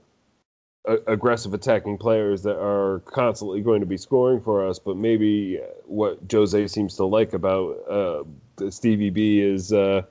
aggressive 0.85 1.53
attacking 1.53 1.97
players 1.97 2.41
that 2.43 2.57
are 2.59 2.99
constantly 3.05 3.61
going 3.61 3.79
to 3.79 3.85
be 3.85 3.97
scoring 3.97 4.41
for 4.41 4.67
us. 4.67 4.79
But 4.79 4.97
maybe 4.97 5.59
what 5.85 6.19
Jose 6.31 6.67
seems 6.67 6.95
to 6.95 7.05
like 7.05 7.33
about 7.33 7.77
uh, 7.89 8.69
Stevie 8.69 9.09
B 9.09 9.41
is 9.41 9.71
uh, 9.71 10.03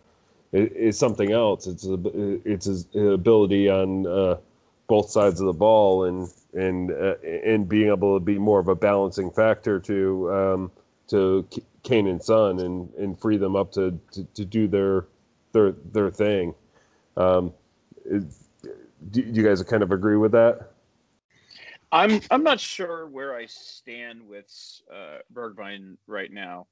is, 0.53 0.99
something 0.99 1.33
else. 1.33 1.67
It's 1.67 1.87
a, 1.87 1.99
it's 2.45 2.67
his 2.67 2.87
ability 2.95 3.69
on 3.69 4.07
uh, 4.07 4.37
both 4.87 5.11
sides 5.11 5.41
of 5.41 5.47
the 5.47 5.53
ball 5.53 6.05
and 6.05 6.29
and 6.55 6.91
uh, 6.91 7.15
and 7.23 7.69
being 7.69 7.89
able 7.89 8.19
to 8.19 8.25
be 8.25 8.39
more 8.39 8.59
of 8.61 8.69
a 8.69 8.75
balancing 8.75 9.31
factor 9.31 9.79
to 9.81 10.33
um, 10.33 10.71
to 11.09 11.47
Kane 11.83 12.07
and 12.07 12.23
Son 12.23 12.61
and, 12.61 12.93
and 12.95 13.19
free 13.19 13.37
them 13.37 13.57
up 13.57 13.73
to, 13.73 13.99
to, 14.13 14.25
to 14.35 14.45
do 14.45 14.69
their 14.69 15.07
their 15.53 15.73
their 15.93 16.11
thing. 16.11 16.55
Um, 17.17 17.53
is, 18.05 18.50
do, 19.11 19.23
you 19.23 19.43
guys 19.43 19.63
kind 19.63 19.83
of 19.83 19.93
agree 19.93 20.17
with 20.17 20.33
that? 20.33 20.73
I'm 21.93 22.21
I'm 22.31 22.45
not 22.45 22.61
sure 22.61 23.07
where 23.07 23.35
I 23.35 23.47
stand 23.47 24.27
with 24.27 24.47
uh, 24.93 25.19
Bergwijn 25.33 25.97
right 26.07 26.33
now. 26.33 26.67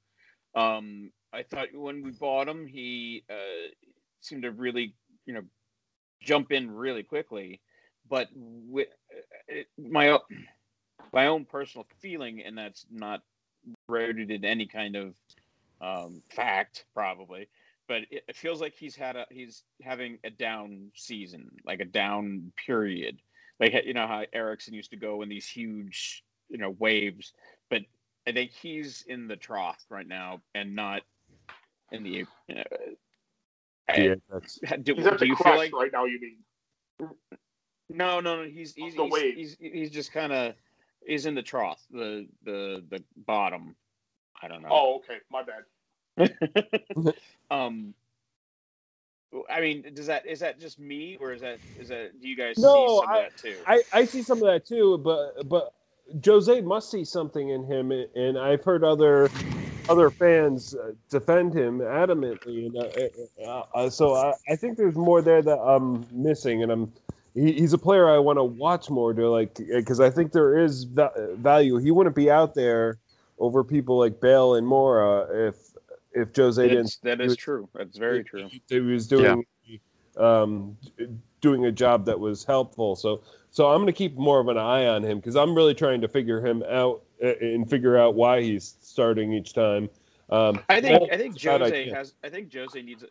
Um, 0.55 1.11
I 1.33 1.43
thought 1.43 1.67
when 1.73 2.03
we 2.03 2.11
bought 2.11 2.47
him, 2.47 2.65
he 2.65 3.23
uh, 3.29 3.69
seemed 4.21 4.43
to 4.43 4.51
really, 4.51 4.95
you 5.25 5.33
know, 5.33 5.41
jump 6.21 6.51
in 6.51 6.71
really 6.71 7.03
quickly. 7.03 7.59
But 8.09 8.29
with 8.33 8.87
uh, 9.51 9.61
my 9.77 10.17
my 11.11 11.27
own 11.27 11.45
personal 11.45 11.85
feeling, 11.99 12.41
and 12.41 12.57
that's 12.57 12.85
not 12.89 13.21
rooted 13.87 14.31
in 14.31 14.45
any 14.45 14.65
kind 14.67 14.95
of 14.95 15.15
um, 15.81 16.21
fact, 16.29 16.85
probably. 16.93 17.49
But 17.89 18.03
it, 18.11 18.23
it 18.29 18.35
feels 18.37 18.61
like 18.61 18.75
he's 18.75 18.95
had 18.95 19.17
a 19.17 19.25
he's 19.31 19.63
having 19.81 20.19
a 20.23 20.29
down 20.29 20.91
season, 20.95 21.49
like 21.65 21.81
a 21.81 21.85
down 21.85 22.53
period. 22.65 23.17
Like 23.59 23.73
you 23.83 23.93
know 23.93 24.07
how 24.07 24.23
Eriksen 24.31 24.75
used 24.75 24.91
to 24.91 24.95
go 24.95 25.23
in 25.23 25.27
these 25.27 25.47
huge, 25.47 26.23
you 26.47 26.59
know, 26.59 26.69
waves. 26.79 27.33
But 27.69 27.81
I 28.27 28.31
think 28.31 28.51
he's 28.51 29.03
in 29.07 29.27
the 29.27 29.35
trough 29.35 29.83
right 29.89 30.07
now, 30.07 30.39
and 30.53 30.75
not 30.75 31.01
in 31.91 32.03
the. 32.03 32.09
You 32.09 32.27
know, 32.49 32.63
Yeah, 33.97 34.15
that's 34.31 34.59
do, 34.83 34.93
He's 34.93 35.07
at 35.07 35.13
do 35.13 35.17
the 35.17 35.27
you 35.27 35.35
feel 35.35 35.57
like 35.57 35.73
right 35.73 35.91
now. 35.91 36.05
You 36.05 36.19
mean? 36.21 37.09
no, 37.89 38.19
no, 38.19 38.43
no. 38.43 38.43
He's 38.43 38.75
he's 38.75 38.95
the 38.95 39.03
he's, 39.03 39.11
wave. 39.11 39.35
he's, 39.35 39.57
he's 39.59 39.89
just 39.89 40.13
kind 40.13 40.31
of 40.31 40.53
he's 41.07 41.25
in 41.25 41.33
the 41.33 41.41
trough, 41.41 41.81
the 41.91 42.27
the 42.45 42.83
the 42.89 43.03
bottom. 43.25 43.75
I 44.41 44.47
don't 44.47 44.61
know. 44.61 44.69
Oh, 44.71 44.95
okay. 44.97 45.17
My 45.31 45.41
bad. 45.41 45.63
um, 47.51 47.93
I 49.49 49.61
mean, 49.61 49.85
does 49.93 50.07
that 50.07 50.25
is 50.25 50.39
that 50.39 50.59
just 50.59 50.79
me, 50.79 51.17
or 51.19 51.33
is 51.33 51.41
that 51.41 51.59
is 51.77 51.89
that 51.89 52.19
do 52.21 52.27
you 52.27 52.35
guys 52.37 52.57
No, 52.57 52.73
see 52.73 52.87
some 53.01 53.09
I- 53.09 53.17
of 53.17 53.23
that 53.23 53.37
too? 53.37 53.57
I, 53.67 53.83
I 53.93 54.05
see 54.05 54.23
some 54.23 54.39
of 54.39 54.45
that 54.47 54.65
too, 54.65 54.97
but 54.99 55.47
but 55.49 55.73
Jose 56.25 56.61
must 56.61 56.91
see 56.91 57.05
something 57.05 57.49
in 57.49 57.63
him, 57.65 57.91
and 57.91 58.37
I've 58.37 58.63
heard 58.63 58.83
other 58.83 59.29
other 59.89 60.11
fans 60.11 60.75
uh, 60.75 60.91
defend 61.09 61.53
him 61.53 61.79
adamantly, 61.79 62.65
and 62.67 62.77
uh, 62.77 63.45
uh, 63.49 63.63
uh, 63.75 63.89
so 63.89 64.15
I, 64.15 64.33
I 64.49 64.55
think 64.55 64.77
there's 64.77 64.95
more 64.95 65.21
there 65.21 65.41
that 65.41 65.57
I'm 65.59 66.07
missing, 66.11 66.63
and 66.63 66.71
I'm 66.71 66.93
he, 67.35 67.53
he's 67.53 67.73
a 67.73 67.77
player 67.77 68.09
I 68.09 68.17
want 68.19 68.37
to 68.37 68.43
watch 68.43 68.89
more 68.89 69.13
to 69.13 69.29
like 69.29 69.55
because 69.55 69.99
I 69.99 70.09
think 70.09 70.31
there 70.31 70.57
is 70.57 70.83
va- 70.85 71.35
value. 71.37 71.77
He 71.77 71.91
wouldn't 71.91 72.15
be 72.15 72.31
out 72.31 72.55
there 72.55 72.97
over 73.39 73.63
people 73.63 73.97
like 73.99 74.19
Bale 74.21 74.55
and 74.55 74.67
Moura 74.67 75.49
if 75.49 75.55
if 76.19 76.35
Jose 76.35 76.61
didn't 76.61 76.77
It's- 76.79 76.97
that 77.03 77.21
is 77.21 77.35
true. 77.35 77.69
That's 77.73 77.97
very 77.97 78.23
true. 78.23 78.49
he 78.69 78.79
was 78.79 79.07
doing 79.07 79.45
um, 80.17 80.77
doing 81.41 81.65
a 81.65 81.71
job 81.71 82.05
that 82.05 82.19
was 82.19 82.43
helpful. 82.43 82.95
So 82.95 83.21
so 83.51 83.69
I'm 83.69 83.77
going 83.77 83.87
to 83.87 83.93
keep 83.93 84.15
more 84.17 84.39
of 84.39 84.47
an 84.47 84.57
eye 84.57 84.85
on 84.87 85.03
him 85.03 85.17
because 85.19 85.35
I'm 85.35 85.55
really 85.55 85.73
trying 85.73 86.01
to 86.01 86.07
figure 86.07 86.45
him 86.45 86.63
out 86.69 87.01
uh, 87.23 87.35
and 87.41 87.69
figure 87.69 87.97
out 87.97 88.15
why 88.15 88.41
he's 88.41 88.75
starting 88.81 89.33
each 89.33 89.53
time. 89.53 89.89
Um, 90.29 90.59
I 90.69 90.79
think 90.79 91.01
yeah, 91.07 91.13
I 91.13 91.17
think 91.17 91.35
it's 91.35 91.43
a 91.43 91.47
bad 91.47 91.61
Jose 91.61 91.81
idea. 91.81 91.95
has 91.95 92.13
I 92.23 92.29
think 92.29 92.53
Jose 92.53 92.79
needs 92.81 93.03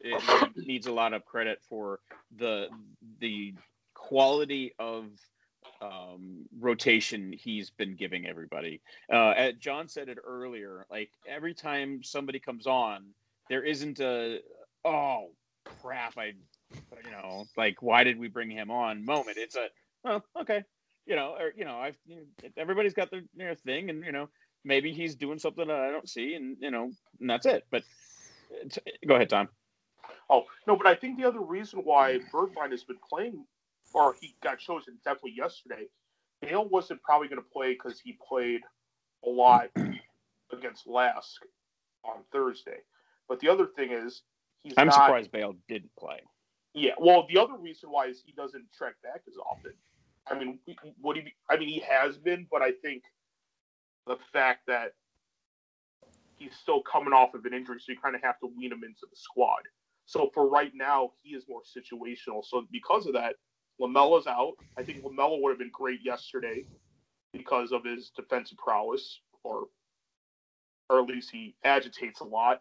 needs 0.57 0.87
a 0.87 0.93
lot 0.93 1.13
of 1.15 1.25
credit 1.25 1.61
for 1.69 2.01
the 2.37 2.69
the 3.21 3.55
quality 3.95 4.73
of 4.79 5.07
um, 5.81 6.45
rotation 6.59 7.33
he's 7.33 7.71
been 7.71 7.97
giving 7.97 8.27
everybody. 8.27 8.81
Uh, 9.13 9.17
uh, 9.31 9.53
John 9.59 9.89
said 9.89 10.09
it 10.09 10.19
earlier. 10.25 10.87
Like 10.91 11.11
every 11.27 11.55
time 11.55 12.03
somebody 12.03 12.39
comes 12.39 12.67
on, 12.67 13.07
there 13.49 13.63
isn't 13.63 14.01
a 14.01 14.41
oh 14.85 15.31
crap. 15.65 16.19
I 16.19 16.33
you 17.05 17.11
know 17.11 17.45
like 17.57 17.81
why 17.81 18.05
did 18.05 18.19
we 18.19 18.29
bring 18.29 18.51
him 18.51 18.71
on 18.71 19.05
moment. 19.05 19.39
It's 19.39 19.57
a 19.57 19.69
oh 20.05 20.23
okay 20.41 20.63
you 21.07 21.17
know 21.17 21.35
or 21.39 21.53
you 21.57 21.65
know 21.65 21.79
I've 21.79 21.97
you 22.07 22.17
know, 22.17 22.49
everybody's 22.57 22.95
got 22.95 23.11
their, 23.11 23.23
their 23.35 23.55
thing 23.55 23.91
and 23.91 24.05
you 24.05 24.13
know 24.13 24.29
maybe 24.65 24.93
he's 24.93 25.17
doing 25.17 25.39
something 25.39 25.67
that 25.67 25.81
I 25.81 25.91
don't 25.91 26.09
see 26.09 26.35
and 26.35 26.57
you 26.61 26.71
know 26.71 26.91
and 27.21 27.31
that's 27.31 27.47
it. 27.47 27.65
But 27.71 27.83
it's, 28.51 28.79
go 29.07 29.15
ahead, 29.15 29.31
Tom. 29.31 29.49
Oh 30.31 30.45
no, 30.67 30.77
but 30.77 30.87
I 30.87 30.95
think 30.95 31.19
the 31.19 31.27
other 31.27 31.41
reason 31.41 31.81
why 31.81 32.21
Bergwijn 32.33 32.71
has 32.71 32.85
been 32.85 32.99
playing, 33.09 33.45
or 33.95 34.15
he 34.21 34.35
got 34.43 34.59
chosen 34.59 34.99
definitely 35.05 35.35
yesterday, 35.37 35.87
Bale 36.41 36.69
wasn't 36.69 37.03
probably 37.03 37.29
going 37.29 37.43
to 37.43 37.49
play 37.53 37.73
because 37.73 38.01
he 38.01 38.19
played 38.27 38.61
a 39.25 39.29
lot 39.29 39.69
against 40.53 40.87
Lask 40.87 41.41
on 42.05 42.23
Thursday. 42.33 42.79
But 43.29 43.41
the 43.41 43.49
other 43.49 43.67
thing 43.67 43.93
is, 43.93 44.23
he's 44.63 44.75
I'm 44.77 44.87
not. 44.87 44.95
surprised 44.95 45.33
Bale 45.33 45.55
didn't 45.69 45.91
play. 45.99 46.21
Yeah, 46.75 46.93
well, 46.99 47.27
the 47.29 47.39
other 47.39 47.57
reason 47.59 47.91
why 47.91 48.07
is 48.07 48.23
he 48.25 48.33
doesn't 48.33 48.65
track 48.77 48.95
back 49.03 49.23
as 49.27 49.35
often. 49.51 49.73
I 50.31 50.39
mean, 50.39 50.59
what 51.01 51.17
he? 51.17 51.33
I 51.51 51.57
mean, 51.57 51.69
he 51.69 51.81
has 51.81 52.19
been, 52.19 52.47
but 52.51 52.63
I 52.63 52.73
think 52.83 53.03
the 54.07 54.17
fact 54.33 54.67
that 54.67 54.93
he's 56.37 56.55
still 56.55 56.83
coming 56.83 57.13
off 57.13 57.35
of 57.35 57.45
an 57.47 57.55
injury, 57.55 57.79
so 57.81 57.93
you 57.93 57.99
kind 57.99 58.15
of 58.15 58.23
have 58.23 58.39
to 58.41 58.47
wean 58.57 58.73
him 58.73 58.85
into 58.85 59.07
the 59.11 59.17
squad. 59.17 59.63
So 60.07 60.31
for 60.33 60.49
right 60.49 60.73
now, 60.75 61.13
he 61.23 61.35
is 61.35 61.45
more 61.49 61.63
situational. 61.63 62.45
So 62.45 62.67
because 62.71 63.07
of 63.07 63.15
that, 63.15 63.35
Lamela's 63.81 64.27
out. 64.27 64.55
I 64.77 64.83
think 64.83 65.05
Lamela 65.05 65.41
would 65.41 65.51
have 65.51 65.59
been 65.59 65.71
great 65.73 66.01
yesterday 66.05 66.65
because 67.33 67.73
of 67.73 67.85
his 67.85 68.11
defensive 68.17 68.59
prowess, 68.59 69.21
or 69.45 69.67
or 70.91 71.01
at 71.01 71.07
least 71.07 71.31
he 71.31 71.55
agitates 71.65 72.21
a 72.21 72.25
lot. 72.25 72.61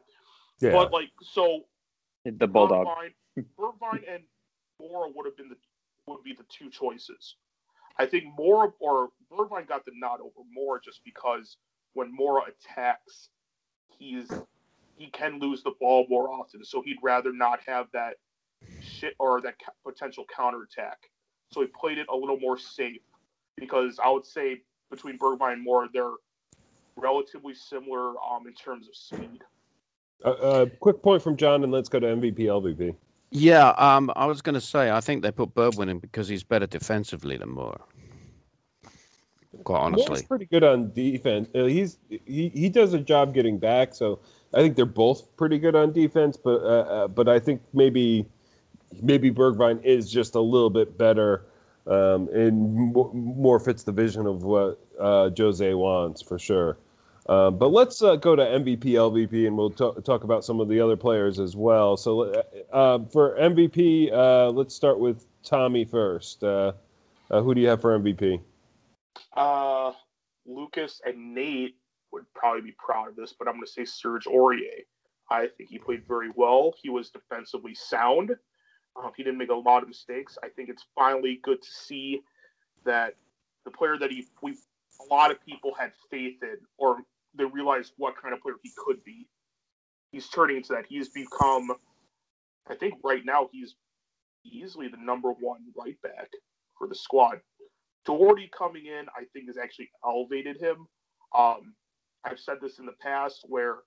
yeah. 0.59 0.72
But 0.72 0.91
like, 0.91 1.09
so 1.22 1.61
The 2.26 2.47
bulldog. 2.47 2.88
Irvine, 2.88 3.13
Irvine 3.57 4.03
and 4.09 4.24
Moura 4.82 5.11
would 5.15 5.26
have 5.26 5.38
been 5.38 5.49
the 5.49 5.55
would 6.07 6.24
be 6.24 6.34
the 6.34 6.45
two 6.49 6.70
choices. 6.70 7.36
I 7.99 8.05
think 8.05 8.26
Moura 8.39 8.72
or 8.80 9.09
Irvine 9.38 9.65
got 9.65 9.86
the 9.86 9.91
nod 9.95 10.20
over 10.22 10.45
Moura 10.57 10.82
just 10.84 11.01
because 11.03 11.57
when 11.93 12.15
Moura 12.18 12.41
attacks, 12.47 13.30
he's 13.97 14.30
he 14.95 15.09
can 15.09 15.39
lose 15.39 15.63
the 15.63 15.74
ball 15.80 16.05
more 16.09 16.30
often. 16.30 16.63
So 16.63 16.82
he'd 16.82 16.97
rather 17.01 17.32
not 17.34 17.59
have 17.65 17.88
that 17.93 18.15
shit 18.82 19.14
or 19.20 19.41
that 19.41 19.55
ca- 19.64 19.74
potential 19.84 20.26
counterattack. 20.34 20.97
So 21.51 21.62
he 21.62 21.68
played 21.68 21.97
it 21.97 22.08
a 22.12 22.16
little 22.16 22.39
more 22.39 22.58
safe 22.58 23.01
because 23.55 23.99
I 24.03 24.10
would 24.10 24.26
say 24.26 24.62
between 24.89 25.18
Bergwijn 25.18 25.53
and 25.53 25.68
Moura, 25.68 25.88
they're 25.93 26.12
relatively 26.95 27.53
similar 27.53 28.10
um, 28.10 28.47
in 28.47 28.53
terms 28.53 28.88
of 28.88 28.95
speed. 28.95 29.43
Uh, 30.26 30.30
uh, 30.30 30.66
quick 30.80 31.01
point 31.01 31.22
from 31.22 31.38
John, 31.38 31.64
and 31.64 31.72
let's 31.72 31.89
go 31.89 31.99
to 31.99 32.08
MVP 32.08 32.39
LVP. 32.39 32.95
Yeah, 33.32 33.70
um, 33.78 34.12
I 34.16 34.26
was 34.26 34.41
going 34.41 34.55
to 34.55 34.62
say 34.62 34.89
I 34.89 35.01
think 35.01 35.22
they 35.22 35.32
put 35.32 35.53
Bergwijn 35.53 35.89
in 35.89 35.99
because 35.99 36.28
he's 36.28 36.43
better 36.43 36.66
defensively 36.66 37.38
than 37.38 37.49
Moura. 37.49 37.82
Quite 39.64 39.91
Moura's 39.91 40.03
honestly, 40.08 40.24
pretty 40.28 40.45
good 40.45 40.64
on 40.64 40.91
defense. 40.93 41.49
Uh, 41.53 41.66
he's 41.66 41.97
he, 42.10 42.49
he 42.49 42.70
does 42.70 42.93
a 42.93 42.99
job 42.99 43.34
getting 43.34 43.58
back, 43.58 43.93
so 43.93 44.20
I 44.53 44.62
think 44.62 44.76
they're 44.76 44.86
both 44.86 45.36
pretty 45.36 45.60
good 45.60 45.76
on 45.76 45.91
defense. 45.91 46.38
But 46.38 46.62
uh, 46.62 46.66
uh, 46.66 47.08
but 47.08 47.28
I 47.28 47.39
think 47.39 47.62
maybe 47.74 48.26
maybe 49.01 49.31
Bergwijn 49.31 49.83
is 49.83 50.11
just 50.11 50.35
a 50.35 50.41
little 50.41 50.69
bit 50.69 50.97
better 50.97 51.45
um, 51.87 52.27
and 52.33 52.93
mo- 52.93 53.11
more 53.13 53.59
fits 53.59 53.83
the 53.83 53.91
vision 53.91 54.27
of 54.27 54.43
what 54.43 54.79
uh, 54.99 55.29
Jose 55.37 55.73
wants 55.73 56.21
for 56.21 56.37
sure. 56.37 56.77
Uh, 57.27 57.51
but 57.51 57.69
let's 57.69 58.01
uh, 58.01 58.15
go 58.15 58.35
to 58.35 58.43
MVP, 58.43 58.83
LVP, 58.83 59.47
and 59.47 59.57
we'll 59.57 59.69
t- 59.69 60.01
talk 60.03 60.23
about 60.23 60.45
some 60.45 60.61
of 60.61 60.69
the 60.69 60.79
other 60.79 60.95
players 60.95 61.39
as 61.39 61.55
well. 61.55 61.97
So 61.97 62.21
uh, 62.21 62.43
uh, 62.71 62.99
for 63.11 63.37
MVP, 63.37 64.11
uh, 64.13 64.49
let's 64.51 64.73
start 64.73 64.99
with 64.99 65.25
Tommy 65.43 65.83
first. 65.83 66.43
Uh, 66.43 66.73
uh, 67.29 67.41
who 67.41 67.53
do 67.53 67.59
you 67.59 67.67
have 67.67 67.81
for 67.81 67.97
MVP? 67.99 68.39
Uh, 69.35 69.91
Lucas 70.45 71.01
and 71.05 71.33
Nate 71.33 71.75
would 72.13 72.23
probably 72.33 72.61
be 72.61 72.75
proud 72.77 73.09
of 73.09 73.15
this, 73.17 73.33
but 73.37 73.47
I'm 73.47 73.55
going 73.55 73.65
to 73.65 73.71
say 73.71 73.83
Serge 73.83 74.25
Aurier. 74.25 74.85
I 75.29 75.47
think 75.57 75.69
he 75.69 75.77
played 75.77 76.07
very 76.07 76.29
well. 76.33 76.73
He 76.81 76.89
was 76.89 77.09
defensively 77.09 77.75
sound. 77.75 78.31
Um, 79.01 79.11
he 79.15 79.23
didn't 79.23 79.37
make 79.37 79.49
a 79.49 79.55
lot 79.55 79.83
of 79.83 79.89
mistakes. 79.89 80.37
I 80.43 80.49
think 80.49 80.69
it's 80.69 80.85
finally 80.95 81.39
good 81.43 81.61
to 81.61 81.69
see 81.69 82.21
that 82.85 83.15
the 83.65 83.71
player 83.71 83.97
that 83.97 84.11
he 84.11 84.25
we 84.41 84.55
a 85.01 85.13
lot 85.13 85.31
of 85.31 85.43
people 85.45 85.73
had 85.77 85.91
faith 86.09 86.37
in, 86.41 86.57
or 86.77 86.99
they 87.35 87.45
realized 87.45 87.93
what 87.97 88.15
kind 88.19 88.33
of 88.33 88.41
player 88.41 88.55
he 88.63 88.71
could 88.75 89.03
be. 89.03 89.27
He's 90.11 90.27
turning 90.29 90.57
into 90.57 90.73
that. 90.73 90.85
He's 90.87 91.09
become, 91.09 91.71
I 92.69 92.75
think, 92.75 92.95
right 93.03 93.23
now 93.23 93.49
he's 93.51 93.75
easily 94.45 94.87
the 94.87 94.97
number 94.97 95.29
one 95.29 95.59
right 95.77 96.01
back 96.01 96.29
for 96.77 96.87
the 96.87 96.95
squad. 96.95 97.39
Doherty 98.05 98.49
coming 98.57 98.85
in, 98.85 99.05
I 99.09 99.25
think, 99.33 99.47
has 99.47 99.57
actually 99.57 99.89
elevated 100.03 100.57
him. 100.59 100.87
Um, 101.37 101.73
I've 102.23 102.39
said 102.39 102.57
this 102.61 102.79
in 102.79 102.85
the 102.85 102.93
past 103.01 103.41
where 103.43 103.79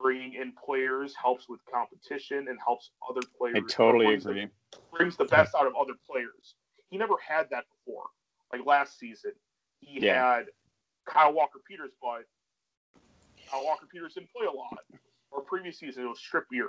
bringing 0.00 0.34
in 0.34 0.52
players 0.64 1.14
helps 1.20 1.48
with 1.48 1.60
competition 1.72 2.48
and 2.48 2.58
helps 2.64 2.90
other 3.08 3.20
players. 3.38 3.56
I 3.56 3.60
totally 3.72 4.06
brings 4.06 4.24
the- 4.24 4.30
agree. 4.30 4.48
brings 4.92 5.16
the 5.16 5.24
best 5.26 5.54
out 5.54 5.66
of 5.66 5.74
other 5.76 5.94
players. 6.08 6.54
He 6.90 6.98
never 6.98 7.14
had 7.26 7.48
that 7.50 7.64
before. 7.70 8.06
Like 8.52 8.64
last 8.66 8.98
season, 8.98 9.32
he 9.80 10.00
Yeah. 10.00 10.36
had 10.36 10.46
Kyle 11.06 11.32
Walker 11.32 11.60
Peters, 11.68 11.92
but 12.00 12.24
Kyle 13.50 13.64
Walker 13.64 13.86
Peters 13.86 14.14
didn't 14.14 14.30
play 14.30 14.46
a 14.46 14.50
lot. 14.52 14.78
Or 15.30 15.42
previous 15.42 15.78
season, 15.78 16.04
it 16.04 16.08
was 16.08 16.20
Trippier. 16.20 16.68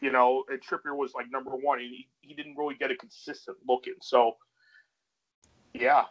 You 0.00 0.12
know, 0.12 0.44
and 0.48 0.60
Trippier 0.62 0.96
was 0.96 1.12
like 1.14 1.30
number 1.30 1.50
one, 1.50 1.80
and 1.80 1.88
he, 1.88 2.08
he 2.20 2.34
didn't 2.34 2.56
really 2.56 2.74
get 2.76 2.90
a 2.90 2.96
consistent 2.96 3.56
look 3.66 3.86
in. 3.86 3.94
So, 4.00 4.36
yeah, 5.74 6.04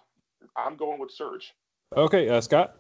I'm 0.56 0.76
going 0.76 1.00
with 1.00 1.12
Serge. 1.12 1.54
Okay, 1.96 2.28
uh, 2.30 2.42
Scott. 2.42 2.77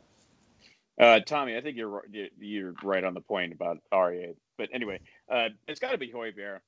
Uh, 0.99 1.19
Tommy, 1.19 1.55
I 1.55 1.61
think 1.61 1.77
you're 1.77 2.03
you're 2.39 2.73
right 2.83 3.03
on 3.03 3.13
the 3.13 3.21
point 3.21 3.53
about 3.53 3.77
Aurier. 3.93 4.35
But 4.57 4.69
anyway, 4.73 4.99
uh, 5.31 5.49
it's 5.67 5.79
got 5.79 5.91
to 5.91 5.97
be 5.97 6.11
Højbjerg. 6.11 6.59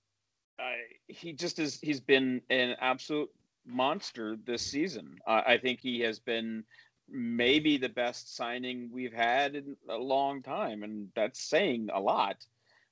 Uh, 0.60 0.64
he 1.08 1.34
just 1.34 1.58
is. 1.60 1.80
He's 1.82 2.00
been 2.00 2.42
an 2.50 2.76
absolute 2.80 3.30
monster 3.66 4.38
this 4.46 4.62
season. 4.62 5.18
Uh, 5.26 5.42
I 5.48 5.58
think 5.58 5.80
he 5.82 6.02
has 6.02 6.20
been 6.20 6.64
maybe 7.10 7.78
the 7.78 7.90
best 7.90 8.36
signing 8.36 8.90
we've 8.94 9.14
had 9.14 9.56
in 9.56 9.76
a 9.90 9.98
long 9.98 10.44
time, 10.44 10.84
and 10.84 11.10
that's 11.16 11.42
saying 11.42 11.90
a 11.92 12.00
lot. 12.00 12.46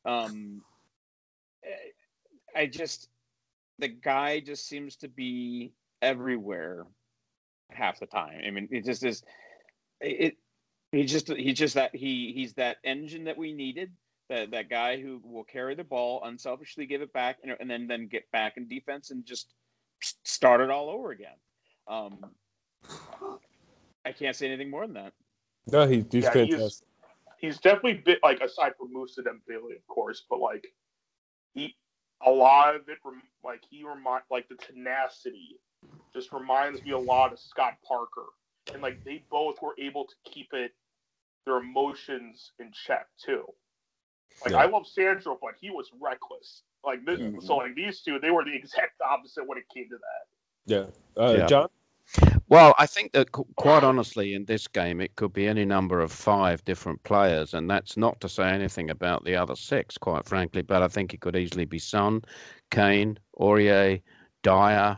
Um, 0.06 0.62
I 2.56 2.66
just 2.66 3.10
the 3.78 3.90
guy 3.90 4.40
just 4.40 4.68
seems 4.68 4.96
to 4.98 5.08
be 5.08 5.74
everywhere 6.02 6.86
half 7.70 8.00
the 8.00 8.08
time. 8.08 8.42
I 8.46 8.50
mean, 8.50 8.68
it 8.72 8.86
just 8.86 9.04
is. 9.04 9.24
It 10.02 10.38
he 10.92 11.04
just 11.04 11.28
he's 11.30 11.58
just 11.58 11.76
that 11.76 11.96
he 11.96 12.32
he's 12.34 12.54
that 12.54 12.78
engine 12.84 13.26
that 13.26 13.38
we 13.38 13.54
needed. 13.54 13.92
That 14.30 14.52
that 14.52 14.70
guy 14.70 15.02
who 15.02 15.22
will 15.24 15.44
carry 15.44 15.76
the 15.76 15.84
ball, 15.84 16.24
unselfishly 16.24 16.86
give 16.86 17.02
it 17.02 17.14
back, 17.14 17.38
and, 17.44 17.56
and 17.60 17.70
then 17.70 17.88
then 17.88 18.08
get 18.08 18.30
back 18.32 18.58
in 18.58 18.68
defense 18.68 19.12
and 19.12 19.26
just 19.26 19.54
start 20.02 20.62
it 20.62 20.70
all 20.70 20.90
over 20.90 21.12
again. 21.12 21.38
Um, 21.88 22.18
I 24.06 24.12
can't 24.12 24.36
say 24.36 24.48
anything 24.48 24.70
more 24.70 24.86
than 24.86 24.96
that. 24.96 25.14
No, 25.72 25.88
he, 25.88 26.06
he's 26.12 26.24
Yeah, 26.24 26.32
fantastic. 26.32 26.60
he's, 26.60 26.84
he's 27.40 27.58
definitely 27.60 28.02
bit 28.06 28.20
like 28.24 28.40
aside 28.42 28.74
from 28.78 28.94
Musa 28.94 29.22
Dembele, 29.22 29.76
of 29.76 29.88
course, 29.88 30.26
but 30.30 30.40
like 30.40 30.66
he 31.54 31.76
a 32.26 32.32
lot 32.32 32.76
of 32.76 32.88
it 32.90 32.98
rem- 33.04 33.22
like 33.44 33.62
he 33.70 33.84
remind 33.84 34.24
like 34.32 34.48
the 34.50 34.56
tenacity 34.56 35.60
just 36.14 36.32
reminds 36.32 36.84
me 36.84 36.92
a 36.92 36.98
lot 36.98 37.32
of 37.32 37.40
Scott 37.40 37.74
Parker, 37.88 38.26
and 38.74 38.82
like 38.82 39.04
they 39.04 39.24
both 39.30 39.62
were 39.62 39.76
able 39.80 40.06
to 40.06 40.16
keep 40.26 40.54
it 40.54 40.72
their 41.46 41.58
emotions 41.58 42.52
in 42.60 42.72
check 42.74 43.08
too. 43.24 43.44
Like 44.44 44.52
Yeah. 44.54 44.60
I 44.60 44.66
love 44.66 44.86
Sandro, 44.88 45.38
but 45.42 45.56
he 45.60 45.70
was 45.70 45.90
reckless. 46.00 46.64
Like 46.84 47.06
this, 47.06 47.20
Mhm. 47.20 47.42
so 47.42 47.58
like 47.58 47.76
these 47.76 48.02
two, 48.02 48.20
they 48.20 48.30
were 48.32 48.44
the 48.44 48.56
exact 48.62 49.02
opposite 49.02 49.48
when 49.48 49.58
it 49.58 49.66
came 49.74 49.90
to 49.90 49.98
that. 49.98 50.26
Yeah. 50.66 51.24
Uh, 51.24 51.34
Yeah. 51.38 51.46
John. 51.48 51.70
Well, 52.48 52.74
I 52.80 52.86
think 52.86 53.12
that 53.12 53.32
quite 53.34 53.84
honestly, 53.84 54.34
in 54.34 54.46
this 54.46 54.68
game, 54.68 55.02
it 55.02 55.16
could 55.16 55.34
be 55.34 55.46
any 55.48 55.66
number 55.66 56.00
of 56.00 56.12
five 56.12 56.64
different 56.64 57.04
players, 57.04 57.54
and 57.54 57.70
that's 57.70 57.98
not 57.98 58.22
to 58.22 58.30
say 58.30 58.50
anything 58.50 58.90
about 58.90 59.26
the 59.26 59.36
other 59.36 59.56
six, 59.56 59.98
quite 59.98 60.26
frankly. 60.26 60.62
But 60.62 60.82
I 60.84 60.88
think 60.88 61.14
it 61.14 61.20
could 61.20 61.36
easily 61.36 61.66
be 61.66 61.80
Son, 61.80 62.22
Kane, 62.72 63.20
Aurier, 63.38 64.02
Dier, 64.44 64.98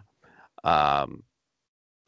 um, 0.63 1.23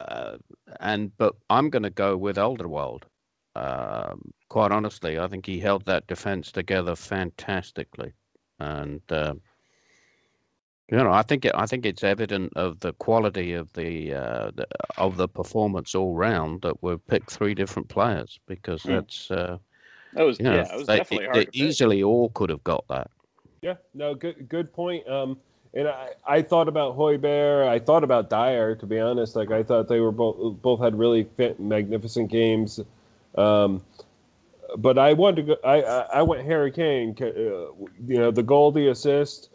uh, 0.08 0.36
and 0.80 1.16
but 1.16 1.34
I'm 1.50 1.70
going 1.70 1.82
to 1.84 1.90
go 1.90 2.16
with 2.16 2.36
Alderweireld. 2.36 3.02
Um, 3.54 4.32
quite 4.48 4.72
honestly, 4.72 5.18
I 5.18 5.28
think 5.28 5.46
he 5.46 5.60
held 5.60 5.84
that 5.86 6.06
defence 6.06 6.52
together 6.52 6.96
fantastically, 6.96 8.12
and. 8.58 9.00
Uh, 9.10 9.34
you 10.90 10.98
know, 10.98 11.10
I 11.10 11.22
think 11.22 11.46
it, 11.46 11.52
I 11.54 11.64
think 11.64 11.86
it's 11.86 12.04
evident 12.04 12.52
of 12.54 12.80
the 12.80 12.92
quality 12.92 13.54
of 13.54 13.72
the, 13.72 14.12
uh, 14.12 14.50
the 14.54 14.66
of 14.98 15.16
the 15.16 15.26
performance 15.26 15.94
all 15.94 16.14
round 16.14 16.60
that 16.62 16.82
we've 16.82 17.06
picked 17.06 17.30
three 17.30 17.54
different 17.54 17.88
players 17.88 18.38
because 18.46 18.82
Mm. 18.82 18.96
that's 18.96 19.30
uh, 19.30 19.56
That 20.12 20.24
was 20.24 20.38
you 20.38 20.44
know 20.44 20.56
yeah, 20.56 20.74
it 20.74 20.76
was 20.76 20.86
they, 20.86 20.96
definitely 20.98 21.26
it- 21.26 21.32
hard 21.32 21.46
they 21.54 21.64
easily 21.64 22.02
all 22.02 22.28
could 22.30 22.50
have 22.50 22.62
got 22.64 22.84
that. 22.88 23.10
Yeah, 23.62 23.76
no, 23.94 24.14
good 24.14 24.48
good 24.48 24.72
point. 24.72 25.08
Um, 25.08 25.38
and 25.74 25.88
I, 25.88 26.10
I 26.26 26.42
thought 26.42 26.68
about 26.68 26.96
Højbjerg. 26.96 27.68
I 27.68 27.78
thought 27.78 28.04
about 28.04 28.28
Dier. 28.28 28.74
To 28.76 28.86
be 28.86 28.98
honest, 28.98 29.36
like 29.36 29.50
I 29.50 29.62
thought 29.62 29.88
they 29.88 30.00
were 30.00 30.12
both 30.12 30.60
both 30.62 30.80
had 30.80 30.98
really 30.98 31.24
fa- 31.36 31.54
magnificent 31.58 32.30
games. 32.30 32.80
Um, 33.36 33.82
but 34.76 34.98
I 34.98 35.12
wanted 35.14 35.36
to 35.36 35.42
go. 35.42 35.56
I 35.64 35.82
I, 35.82 36.00
I 36.18 36.22
went 36.22 36.44
Harry 36.44 36.70
Kane. 36.70 37.16
Uh, 37.20 37.24
you 37.24 38.18
know, 38.18 38.30
the 38.30 38.42
goal, 38.42 38.70
the 38.70 38.88
assist, 38.88 39.50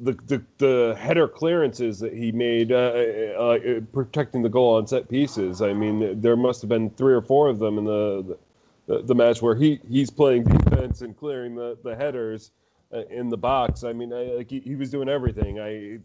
the 0.00 0.12
the, 0.26 0.42
the 0.58 0.96
header 0.98 1.28
clearances 1.28 1.98
that 2.00 2.12
he 2.12 2.30
made, 2.30 2.70
uh, 2.72 2.92
uh, 3.36 3.40
uh, 3.40 3.80
protecting 3.92 4.42
the 4.42 4.48
goal 4.48 4.76
on 4.76 4.86
set 4.86 5.08
pieces. 5.08 5.62
I 5.62 5.72
mean, 5.72 6.20
there 6.20 6.36
must 6.36 6.60
have 6.62 6.68
been 6.68 6.90
three 6.90 7.14
or 7.14 7.22
four 7.22 7.48
of 7.48 7.58
them 7.58 7.78
in 7.78 7.84
the 7.84 8.36
the, 8.86 9.02
the 9.02 9.14
match 9.14 9.40
where 9.40 9.54
he 9.54 9.80
he's 9.88 10.10
playing 10.10 10.44
defense 10.44 11.00
and 11.00 11.16
clearing 11.16 11.54
the 11.54 11.78
the 11.82 11.96
headers 11.96 12.50
in 13.10 13.28
the 13.28 13.36
box. 13.36 13.84
I 13.84 13.92
mean, 13.92 14.12
I, 14.12 14.24
like 14.36 14.50
he, 14.50 14.60
he 14.60 14.74
was 14.74 14.90
doing 14.90 15.08
everything. 15.08 15.60
I 15.60 15.98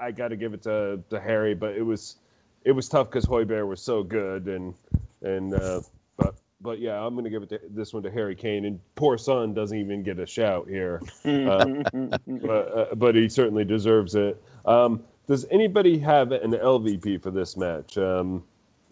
I 0.00 0.10
got 0.10 0.28
to 0.28 0.36
give 0.36 0.54
it 0.54 0.62
to, 0.62 1.00
to 1.10 1.20
Harry, 1.20 1.54
but 1.54 1.76
it 1.76 1.82
was 1.82 2.16
it 2.64 2.72
was 2.72 2.88
tough 2.88 3.08
because 3.10 3.26
Højbjerg 3.26 3.68
was 3.68 3.82
so 3.82 4.02
good, 4.02 4.46
and 4.46 4.74
and 5.22 5.54
uh, 5.54 5.80
but 6.16 6.36
but 6.60 6.80
yeah, 6.80 7.00
I'm 7.00 7.14
gonna 7.14 7.30
give 7.30 7.42
it 7.42 7.48
to, 7.50 7.60
this 7.70 7.92
one 7.94 8.02
to 8.04 8.10
Harry 8.10 8.34
Kane, 8.34 8.64
and 8.64 8.80
poor 8.94 9.18
Son 9.18 9.54
doesn't 9.54 9.78
even 9.78 10.02
get 10.02 10.18
a 10.18 10.26
shout 10.26 10.68
here, 10.68 11.02
but 11.24 12.72
uh, 12.76 12.94
but 12.94 13.14
he 13.14 13.28
certainly 13.28 13.64
deserves 13.64 14.14
it. 14.14 14.42
Um, 14.64 15.02
does 15.26 15.46
anybody 15.50 15.98
have 15.98 16.32
an 16.32 16.52
LVP 16.52 17.22
for 17.22 17.30
this 17.30 17.56
match? 17.56 17.96
Um, 17.98 18.44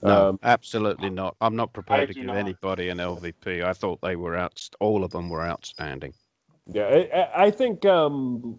No, 0.03 0.31
um, 0.31 0.39
absolutely 0.43 1.11
not. 1.11 1.37
I'm 1.41 1.57
not 1.57 1.73
prepared 1.73 2.09
to 2.09 2.14
give 2.14 2.25
not. 2.25 2.37
anybody 2.37 2.89
an 2.89 2.99
LVP. 2.99 3.62
I 3.64 3.73
thought 3.75 4.01
they 4.01 4.16
were 4.16 4.37
out. 4.37 4.68
All 4.81 5.05
of 5.05 5.11
them 5.11 5.29
were 5.29 5.43
outstanding. 5.43 6.14
Yeah, 6.73 7.05
I, 7.14 7.47
I- 7.47 7.51
think 7.51 7.85
um, 7.85 8.59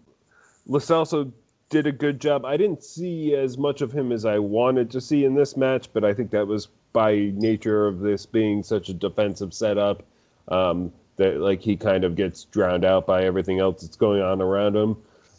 Lo 0.66 0.78
Celso 0.78 1.32
did 1.70 1.86
a 1.86 1.92
good 1.92 2.20
job. 2.20 2.44
I 2.44 2.56
didn't 2.56 2.84
see 2.84 3.34
as 3.34 3.56
much 3.56 3.80
of 3.80 3.92
him 3.92 4.12
as 4.12 4.24
I 4.24 4.38
wanted 4.38 4.90
to 4.90 5.00
see 5.00 5.24
in 5.24 5.34
this 5.34 5.56
match, 5.56 5.88
but 5.92 6.04
I 6.04 6.12
think 6.12 6.30
that 6.32 6.46
was 6.46 6.68
by 6.92 7.32
nature 7.34 7.86
of 7.86 8.00
this 8.00 8.26
being 8.26 8.62
such 8.62 8.90
a 8.90 8.94
defensive 8.94 9.54
setup 9.54 10.02
um, 10.48 10.92
that 11.16 11.38
like 11.38 11.62
he 11.62 11.76
kind 11.76 12.04
of 12.04 12.14
gets 12.14 12.44
drowned 12.44 12.84
out 12.84 13.06
by 13.06 13.24
everything 13.24 13.58
else 13.60 13.82
that's 13.82 13.96
going 13.96 14.20
on 14.20 14.42
around 14.42 14.76
him. 14.76 14.96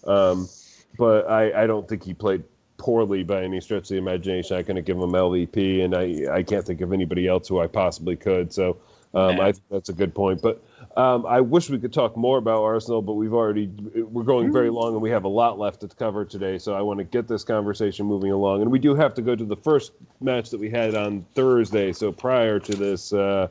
Um, 0.08 0.50
but 0.98 1.30
I, 1.30 1.64
I 1.64 1.68
don't 1.68 1.88
think 1.88 2.04
he 2.04 2.14
played 2.14 2.44
poorly 2.78 3.24
by 3.24 3.44
any 3.44 3.62
stretch 3.62 3.84
of 3.84 3.88
the 3.90 3.98
imagination. 3.98 4.58
I 4.58 4.64
couldn't 4.64 4.86
give 4.86 4.98
him 4.98 5.12
LVP, 5.12 5.84
and 5.84 5.96
I, 5.96 6.36
I 6.38 6.44
can't 6.44 6.66
think 6.66 6.82
of 6.82 6.92
anybody 6.92 7.28
else 7.28 7.48
who 7.48 7.60
I 7.60 7.68
possibly 7.68 8.16
could. 8.16 8.52
So 8.52 8.78
um, 9.14 9.40
I 9.40 9.52
think 9.52 9.64
that's 9.70 9.90
a 9.90 9.94
good 9.94 10.14
point. 10.16 10.42
But 10.42 10.64
um, 10.96 11.26
I 11.26 11.42
wish 11.42 11.70
we 11.70 11.80
could 11.80 11.94
talk 11.94 12.16
more 12.16 12.38
about 12.38 12.62
Arsenal, 12.62 13.02
but 13.02 13.14
we've 13.14 13.34
already 13.34 13.68
we're 13.96 14.24
going 14.24 14.54
very 14.54 14.70
long, 14.70 14.94
and 14.94 15.02
we 15.02 15.10
have 15.10 15.24
a 15.24 15.30
lot 15.30 15.58
left 15.58 15.82
to 15.82 15.88
cover 15.88 16.24
today. 16.24 16.60
So 16.60 16.76
I 16.76 16.82
want 16.82 17.00
to 17.00 17.04
get 17.04 17.28
this 17.28 17.44
conversation 17.44 18.06
moving 18.06 18.32
along, 18.32 18.62
and 18.62 18.72
we 18.72 18.78
do 18.78 18.94
have 18.94 19.16
to 19.16 19.22
go 19.22 19.36
to 19.36 19.44
the 19.44 19.56
first 19.56 19.94
match 20.22 20.52
that 20.52 20.60
we 20.60 20.70
had 20.70 20.94
on 20.94 21.26
Thursday. 21.34 21.94
So 21.94 22.12
prior 22.12 22.60
to 22.60 22.76
this 22.76 23.12
uh, 23.12 23.48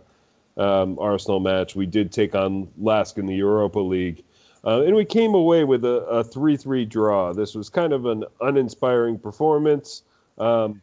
um, 0.57 0.97
Arsenal 1.01 1.41
match, 1.41 1.75
we 1.75 1.85
did 1.85 2.13
take 2.13 2.37
on 2.37 2.69
Lask 2.79 3.19
in 3.19 3.27
the 3.27 3.35
Europa 3.35 3.81
League. 3.81 4.23
Uh, 4.65 4.83
and 4.83 4.95
we 4.95 5.05
came 5.05 5.35
away 5.35 5.65
with 5.65 5.85
a, 5.85 6.25
3-3 6.33 6.89
draw. 6.89 7.33
This 7.33 7.57
was 7.57 7.69
kind 7.69 7.93
of 7.93 8.07
an 8.07 8.25
uninspiring 8.41 9.19
performance. 9.19 10.05
Um, 10.39 10.81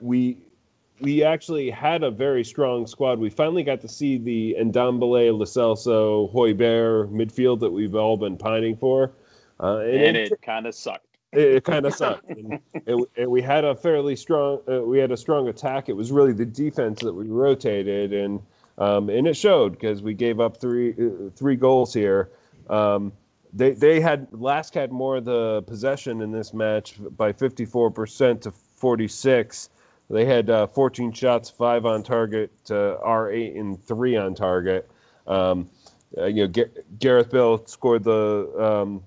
we 0.00 0.36
we 1.00 1.22
actually 1.22 1.70
had 1.70 2.02
a 2.02 2.10
very 2.10 2.44
strong 2.44 2.86
squad. 2.86 3.18
We 3.18 3.30
finally 3.30 3.62
got 3.62 3.80
to 3.82 3.88
see 3.88 4.18
the 4.18 4.56
Ndombele, 4.60 5.32
Lacelso, 5.32 6.32
Højbjerg 6.32 7.10
midfield 7.10 7.60
that 7.60 7.70
we've 7.70 7.94
all 7.94 8.16
been 8.16 8.36
pining 8.36 8.76
for. 8.76 9.12
Uh, 9.58 9.78
and 9.78 10.16
it 10.16 10.32
kind 10.42 10.66
of 10.66 10.74
sucked. 10.74 11.06
it, 11.32 11.56
it 11.56 11.64
kind 11.64 11.86
of 11.86 11.94
sucked. 11.94 12.28
And, 12.30 12.58
and, 12.86 13.06
and 13.16 13.30
we 13.30 13.42
had 13.42 13.64
a 13.64 13.74
fairly 13.74 14.16
strong, 14.16 14.60
uh, 14.70 14.82
we 14.82 14.98
had 14.98 15.10
a 15.12 15.16
strong 15.16 15.48
attack. 15.48 15.88
It 15.88 15.94
was 15.94 16.10
really 16.10 16.32
the 16.32 16.46
defense 16.46 17.00
that 17.00 17.12
we 17.12 17.28
rotated, 17.28 18.12
and 18.12 18.40
um, 18.78 19.10
and 19.10 19.26
it 19.26 19.36
showed 19.36 19.72
because 19.72 20.02
we 20.02 20.14
gave 20.14 20.40
up 20.40 20.58
three 20.58 20.92
uh, 20.92 21.30
three 21.36 21.56
goals 21.56 21.92
here. 21.92 22.30
Um, 22.70 23.12
they 23.52 23.72
they 23.72 24.00
had 24.00 24.28
Lask 24.32 24.72
had 24.74 24.92
more 24.92 25.16
of 25.16 25.24
the 25.24 25.62
possession 25.62 26.22
in 26.22 26.30
this 26.30 26.54
match 26.54 26.94
by 27.16 27.32
54% 27.32 28.40
to 28.42 28.50
46. 28.50 29.70
They 30.10 30.24
had 30.24 30.50
uh, 30.50 30.66
14 30.66 31.12
shots, 31.12 31.48
five 31.48 31.86
on 31.86 32.02
target, 32.02 32.50
uh, 32.68 32.96
R8 33.04 33.58
and 33.58 33.82
three 33.84 34.16
on 34.16 34.34
target. 34.34 34.90
Um, 35.26 35.70
uh, 36.18 36.26
you 36.26 36.42
know, 36.42 36.48
Ga- 36.48 36.82
Gareth 36.98 37.30
Bale 37.30 37.64
scored 37.66 38.02
the 38.02 38.52
um, 38.58 39.02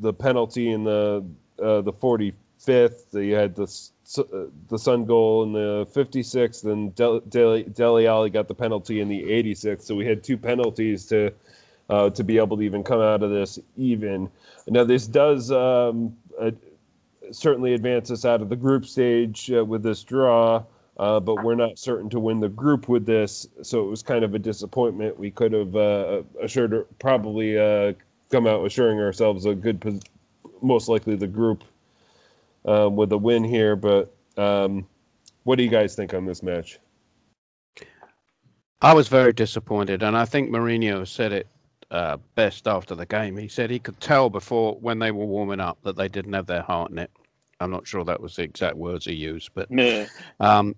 the 0.00 0.12
penalty 0.12 0.70
in 0.70 0.82
the 0.82 1.24
uh, 1.62 1.80
the 1.82 1.92
45th. 1.92 3.14
You 3.14 3.34
had 3.34 3.54
the 3.54 3.72
uh, 4.18 4.22
the 4.68 4.78
Son 4.78 5.04
goal 5.04 5.44
in 5.44 5.52
the 5.52 5.86
56th, 5.94 6.64
and 6.64 6.92
Del- 6.96 7.20
Dele 7.20 7.62
Dele 7.62 8.06
Alli 8.08 8.30
got 8.30 8.48
the 8.48 8.54
penalty 8.54 9.00
in 9.00 9.08
the 9.08 9.22
86th. 9.22 9.82
So 9.82 9.94
we 9.94 10.04
had 10.04 10.24
two 10.24 10.36
penalties 10.36 11.06
to 11.06 11.32
uh, 11.88 12.10
to 12.10 12.24
be 12.24 12.38
able 12.38 12.56
to 12.56 12.62
even 12.64 12.82
come 12.82 13.00
out 13.00 13.22
of 13.22 13.30
this 13.30 13.60
even. 13.76 14.28
Now 14.66 14.82
this 14.82 15.06
does 15.06 15.52
um, 15.52 16.16
certainly 17.32 17.74
advance 17.74 18.10
us 18.10 18.24
out 18.24 18.42
of 18.42 18.48
the 18.48 18.56
group 18.56 18.86
stage 18.86 19.50
uh, 19.50 19.64
with 19.64 19.82
this 19.82 20.04
draw. 20.04 20.62
Uh, 20.98 21.18
but 21.18 21.42
we're 21.42 21.54
not 21.54 21.78
certain 21.78 22.10
to 22.10 22.20
win 22.20 22.38
the 22.38 22.48
group 22.50 22.86
with 22.86 23.06
this, 23.06 23.48
so 23.62 23.82
it 23.84 23.88
was 23.88 24.02
kind 24.02 24.22
of 24.22 24.34
a 24.34 24.38
disappointment. 24.38 25.18
We 25.18 25.30
could 25.30 25.52
have 25.52 25.74
uh, 25.74 26.22
assured, 26.40 26.86
probably 26.98 27.58
uh, 27.58 27.94
come 28.30 28.46
out 28.46 28.64
assuring 28.64 29.00
ourselves 29.00 29.46
a 29.46 29.54
good, 29.54 30.04
most 30.60 30.88
likely 30.88 31.16
the 31.16 31.26
group 31.26 31.64
uh, 32.66 32.90
with 32.90 33.10
a 33.12 33.18
win 33.18 33.42
here. 33.42 33.74
But 33.74 34.14
um, 34.36 34.86
What 35.44 35.56
do 35.56 35.64
you 35.64 35.70
guys 35.70 35.94
think 35.94 36.14
on 36.14 36.24
this 36.24 36.42
match? 36.42 36.78
I 38.80 38.94
was 38.94 39.08
very 39.08 39.32
disappointed, 39.32 40.02
and 40.02 40.16
I 40.16 40.24
think 40.24 40.50
Mourinho 40.50 41.06
said 41.06 41.32
it 41.32 41.46
uh, 41.90 42.18
best 42.34 42.68
after 42.68 42.94
the 42.94 43.06
game. 43.06 43.36
He 43.36 43.48
said 43.48 43.70
he 43.70 43.78
could 43.78 44.00
tell 44.00 44.30
before 44.30 44.76
when 44.76 44.98
they 44.98 45.10
were 45.10 45.24
warming 45.24 45.60
up 45.60 45.78
that 45.82 45.96
they 45.96 46.08
didn't 46.08 46.32
have 46.32 46.46
their 46.46 46.62
heart 46.62 46.90
in 46.90 46.98
it. 46.98 47.10
I'm 47.62 47.70
not 47.70 47.86
sure 47.86 48.04
that 48.04 48.20
was 48.20 48.36
the 48.36 48.42
exact 48.42 48.76
words 48.76 49.06
he 49.06 49.14
used, 49.14 49.50
but 49.54 49.70
Meh. 49.70 50.06
um, 50.40 50.74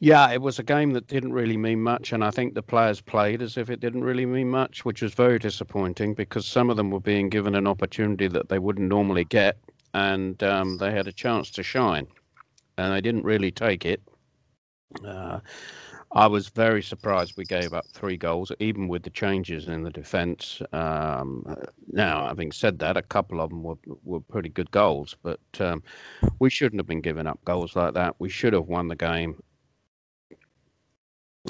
yeah, 0.00 0.30
it 0.30 0.40
was 0.40 0.58
a 0.58 0.62
game 0.62 0.92
that 0.92 1.08
didn't 1.08 1.32
really 1.32 1.56
mean 1.56 1.82
much, 1.82 2.12
and 2.12 2.22
I 2.22 2.30
think 2.30 2.54
the 2.54 2.62
players 2.62 3.00
played 3.00 3.42
as 3.42 3.56
if 3.56 3.68
it 3.68 3.80
didn't 3.80 4.04
really 4.04 4.26
mean 4.26 4.48
much, 4.48 4.84
which 4.84 5.02
was 5.02 5.14
very 5.14 5.38
disappointing 5.38 6.14
because 6.14 6.46
some 6.46 6.70
of 6.70 6.76
them 6.76 6.90
were 6.90 7.00
being 7.00 7.28
given 7.28 7.54
an 7.54 7.66
opportunity 7.66 8.28
that 8.28 8.48
they 8.48 8.58
wouldn't 8.58 8.88
normally 8.88 9.24
get, 9.24 9.58
and 9.94 10.40
um, 10.42 10.78
they 10.78 10.92
had 10.92 11.08
a 11.08 11.12
chance 11.12 11.50
to 11.52 11.62
shine, 11.62 12.06
and 12.76 12.92
they 12.92 13.00
didn't 13.00 13.24
really 13.24 13.50
take 13.50 13.84
it. 13.84 14.00
Uh, 15.04 15.40
I 16.12 16.26
was 16.26 16.48
very 16.48 16.82
surprised 16.82 17.34
we 17.36 17.44
gave 17.44 17.74
up 17.74 17.86
three 17.92 18.16
goals, 18.16 18.50
even 18.60 18.88
with 18.88 19.02
the 19.02 19.10
changes 19.10 19.68
in 19.68 19.82
the 19.82 19.90
defence. 19.90 20.62
Um, 20.72 21.44
now, 21.92 22.26
having 22.26 22.50
said 22.50 22.78
that, 22.78 22.96
a 22.96 23.02
couple 23.02 23.40
of 23.40 23.50
them 23.50 23.62
were, 23.62 23.76
were 24.04 24.20
pretty 24.20 24.48
good 24.48 24.70
goals, 24.70 25.16
but 25.22 25.40
um, 25.60 25.82
we 26.38 26.48
shouldn't 26.48 26.80
have 26.80 26.86
been 26.86 27.02
giving 27.02 27.26
up 27.26 27.38
goals 27.44 27.76
like 27.76 27.92
that. 27.94 28.16
We 28.18 28.30
should 28.30 28.54
have 28.54 28.66
won 28.66 28.88
the 28.88 28.96
game. 28.96 29.42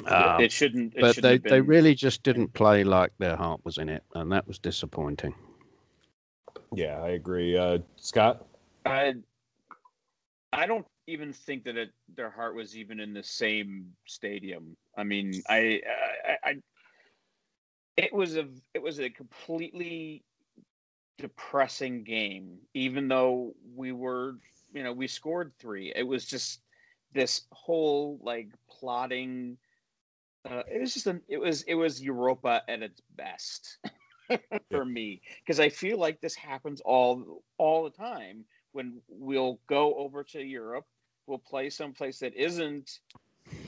Um, 0.05 0.41
it 0.41 0.51
shouldn't. 0.51 0.93
It 0.95 1.01
but 1.01 1.15
shouldn't 1.15 1.43
they, 1.43 1.49
have 1.49 1.55
they 1.55 1.61
really 1.61 1.95
just 1.95 2.23
didn't 2.23 2.53
play 2.53 2.83
like 2.83 3.11
their 3.17 3.35
heart 3.37 3.61
was 3.63 3.77
in 3.77 3.87
it, 3.87 4.03
and 4.15 4.31
that 4.31 4.45
was 4.47 4.59
disappointing. 4.59 5.33
Yeah, 6.73 7.01
I 7.01 7.09
agree. 7.09 7.57
Uh, 7.57 7.79
Scott? 7.95 8.45
I 8.85 9.15
I 10.53 10.65
don't 10.65 10.85
even 11.09 11.33
think 11.33 11.63
that 11.65 11.77
it, 11.77 11.91
their 12.15 12.29
heart 12.29 12.55
was 12.55 12.77
even 12.77 12.99
in 12.99 13.13
the 13.13 13.23
same 13.23 13.87
stadium. 14.05 14.77
I 14.97 15.03
mean, 15.03 15.41
I, 15.49 15.81
I, 16.25 16.49
I 16.49 16.55
it 17.97 18.13
was 18.13 18.37
a 18.37 18.47
it 18.73 18.81
was 18.81 18.99
a 18.99 19.09
completely 19.09 20.23
depressing 21.17 22.03
game. 22.03 22.59
Even 22.73 23.07
though 23.07 23.53
we 23.75 23.91
were, 23.91 24.35
you 24.73 24.83
know, 24.83 24.93
we 24.93 25.07
scored 25.07 25.51
three. 25.59 25.91
It 25.95 26.07
was 26.07 26.25
just 26.25 26.61
this 27.13 27.41
whole 27.51 28.19
like 28.23 28.49
plotting. 28.69 29.57
Uh, 30.49 30.63
it 30.71 30.79
was 30.79 30.93
just 30.93 31.07
an 31.07 31.21
it 31.27 31.37
was 31.37 31.63
it 31.63 31.75
was 31.75 32.01
Europa 32.01 32.61
at 32.67 32.81
its 32.81 33.01
best 33.15 33.79
for 34.71 34.85
me 34.85 35.21
because 35.43 35.59
I 35.59 35.69
feel 35.69 35.97
like 35.97 36.21
this 36.21 36.35
happens 36.35 36.81
all 36.81 37.43
all 37.57 37.83
the 37.83 37.89
time 37.89 38.45
when 38.71 39.01
we'll 39.07 39.59
go 39.67 39.95
over 39.95 40.23
to 40.23 40.41
Europe, 40.41 40.85
we'll 41.29 41.37
play 41.37 41.69
someplace 41.69 42.19
that 42.19 42.35
isn't, 42.35 42.99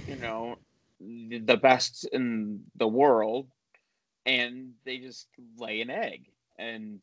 you 0.07 0.15
know, 0.17 0.55
the 0.99 1.57
best 1.61 2.05
in 2.11 2.61
the 2.75 2.87
world, 2.87 3.47
and 4.25 4.71
they 4.83 4.97
just 4.97 5.27
lay 5.57 5.81
an 5.81 5.89
egg, 5.89 6.25
and 6.57 6.99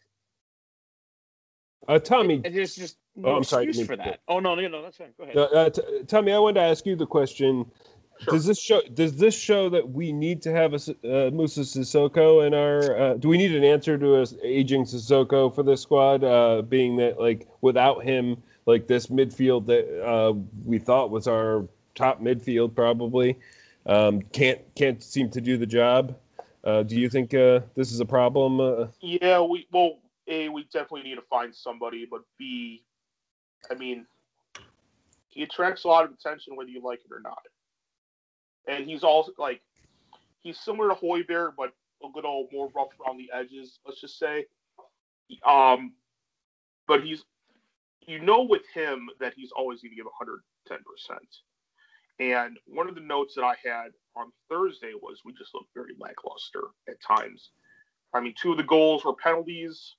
Uh, 1.86 1.98
Tommy, 1.98 2.42
there's 2.44 2.74
just 2.74 2.98
Oh, 3.16 3.22
no 3.22 3.36
I'm 3.38 3.44
sorry, 3.44 3.64
excuse 3.66 3.86
for 3.86 3.96
that. 3.96 4.20
Oh 4.28 4.38
no, 4.38 4.54
no, 4.54 4.68
no, 4.68 4.82
that's 4.82 4.96
fine. 4.96 5.12
Go 5.16 5.24
ahead. 5.24 5.36
uh, 5.36 5.42
uh, 5.42 5.70
t- 5.70 5.82
Tommy, 6.06 6.32
I 6.32 6.38
wanted 6.38 6.60
to 6.60 6.66
ask 6.66 6.86
you 6.86 6.94
the 6.94 7.06
question. 7.06 7.64
Sure. 8.20 8.34
Does 8.34 8.46
this 8.46 8.60
show? 8.60 8.80
Does 8.94 9.16
this 9.16 9.36
show 9.36 9.68
that 9.70 9.88
we 9.88 10.12
need 10.12 10.42
to 10.42 10.52
have 10.52 10.72
a 10.74 10.76
uh, 10.76 11.30
Musa 11.30 11.60
Sissoko 11.60 12.46
in 12.46 12.54
our? 12.54 12.96
Uh, 12.96 13.14
do 13.14 13.28
we 13.28 13.38
need 13.38 13.54
an 13.54 13.64
answer 13.64 13.96
to 13.98 14.16
a 14.16 14.26
aging 14.42 14.84
Sissoko 14.84 15.52
for 15.52 15.62
this 15.62 15.82
squad? 15.82 16.22
Uh, 16.22 16.62
being 16.62 16.96
that 16.96 17.20
like 17.20 17.48
without 17.60 18.04
him, 18.04 18.42
like 18.68 18.86
this 18.86 19.06
midfield 19.06 19.64
that 19.64 20.06
uh, 20.06 20.34
we 20.66 20.78
thought 20.78 21.10
was 21.10 21.26
our 21.26 21.66
top 21.94 22.20
midfield 22.20 22.74
probably 22.74 23.38
um, 23.86 24.20
can't 24.20 24.60
can't 24.74 25.02
seem 25.02 25.30
to 25.30 25.40
do 25.40 25.56
the 25.56 25.66
job. 25.66 26.14
Uh, 26.62 26.82
do 26.82 26.94
you 26.94 27.08
think 27.08 27.32
uh, 27.32 27.60
this 27.74 27.90
is 27.90 28.00
a 28.00 28.04
problem? 28.04 28.60
Uh, 28.60 28.86
Yeah, 29.00 29.40
we 29.40 29.66
well, 29.72 30.00
a 30.26 30.50
we 30.50 30.64
definitely 30.64 31.02
need 31.02 31.14
to 31.14 31.22
find 31.22 31.54
somebody, 31.54 32.06
but 32.08 32.20
b, 32.38 32.84
I 33.70 33.74
mean, 33.74 34.06
he 35.28 35.42
attracts 35.44 35.84
a 35.84 35.88
lot 35.88 36.04
of 36.04 36.12
attention 36.12 36.54
whether 36.54 36.68
you 36.68 36.82
like 36.84 37.00
it 37.00 37.10
or 37.10 37.20
not, 37.20 37.42
and 38.68 38.84
he's 38.84 39.02
also 39.02 39.32
like 39.38 39.62
he's 40.40 40.60
similar 40.60 40.90
to 40.90 40.94
Højbjerg, 40.94 41.52
but 41.56 41.72
a 42.04 42.08
little 42.14 42.48
more 42.52 42.68
rough 42.76 42.88
around 43.00 43.16
the 43.16 43.30
edges. 43.34 43.78
Let's 43.86 44.02
just 44.02 44.18
say, 44.18 44.44
um, 45.46 45.94
but 46.86 47.02
he's 47.02 47.24
you 48.08 48.18
know 48.20 48.42
with 48.42 48.62
him 48.74 49.08
that 49.20 49.34
he's 49.36 49.52
always 49.52 49.82
going 49.82 49.90
to 49.90 49.96
give 49.96 50.06
110 50.06 50.78
percent. 50.84 51.28
And 52.20 52.58
one 52.66 52.88
of 52.88 52.94
the 52.94 53.00
notes 53.00 53.34
that 53.36 53.44
I 53.44 53.54
had 53.64 53.92
on 54.16 54.32
Thursday 54.48 54.92
was 55.00 55.20
we 55.24 55.32
just 55.34 55.54
looked 55.54 55.72
very 55.74 55.92
lackluster 55.98 56.64
at 56.88 56.96
times. 57.00 57.50
I 58.12 58.20
mean, 58.20 58.34
two 58.40 58.52
of 58.52 58.56
the 58.56 58.64
goals 58.64 59.04
were 59.04 59.14
penalties. 59.14 59.94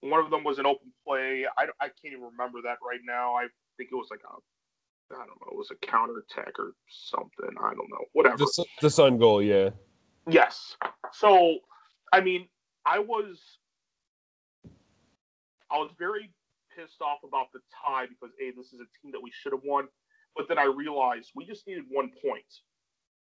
One 0.00 0.20
of 0.20 0.30
them 0.30 0.42
was 0.42 0.58
an 0.58 0.66
open 0.66 0.92
play. 1.06 1.46
I, 1.56 1.66
I 1.80 1.86
can't 1.86 2.12
even 2.12 2.24
remember 2.24 2.58
that 2.64 2.78
right 2.86 3.00
now. 3.06 3.34
I 3.34 3.46
think 3.76 3.90
it 3.92 3.94
was 3.94 4.08
like 4.10 4.20
a, 4.24 5.14
I 5.14 5.18
don't 5.18 5.28
know, 5.28 5.52
it 5.52 5.56
was 5.56 5.70
a 5.70 5.86
counter 5.86 6.18
attack 6.18 6.58
or 6.58 6.72
something. 6.88 7.54
I 7.62 7.74
don't 7.74 7.90
know. 7.90 8.04
Whatever. 8.12 8.38
the, 8.38 8.64
the 8.80 8.90
Son 8.90 9.16
goal, 9.18 9.40
yeah. 9.42 9.70
Yes. 10.28 10.76
So, 11.12 11.58
I 12.12 12.20
mean, 12.20 12.48
I 12.84 12.98
was, 12.98 13.38
I 15.70 15.78
was 15.78 15.90
very 15.98 16.30
pissed 16.76 17.00
off 17.00 17.18
about 17.26 17.46
the 17.52 17.60
tie 17.84 18.06
because 18.06 18.34
a 18.40 18.50
this 18.56 18.72
is 18.72 18.80
a 18.80 18.88
team 19.00 19.12
that 19.12 19.22
we 19.22 19.30
should 19.32 19.52
have 19.52 19.62
won, 19.64 19.88
but 20.36 20.48
then 20.48 20.58
I 20.58 20.64
realized 20.64 21.32
we 21.34 21.44
just 21.44 21.66
needed 21.66 21.84
one 21.90 22.10
point. 22.22 22.44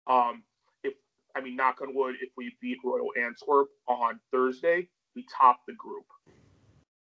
Um, 0.08 0.44
if 0.84 0.94
I 1.36 1.41
mean, 1.41 1.56
knock 1.56 1.82
on 1.82 1.96
wood, 1.96 2.16
if 2.22 2.30
we 2.38 2.56
beat 2.62 2.78
Royal 2.84 3.12
Antwerp 3.18 3.70
on 3.88 4.20
Thursday, 4.32 4.88
we 5.16 5.26
top 5.36 5.60
the 5.68 5.74
group. 5.74 6.06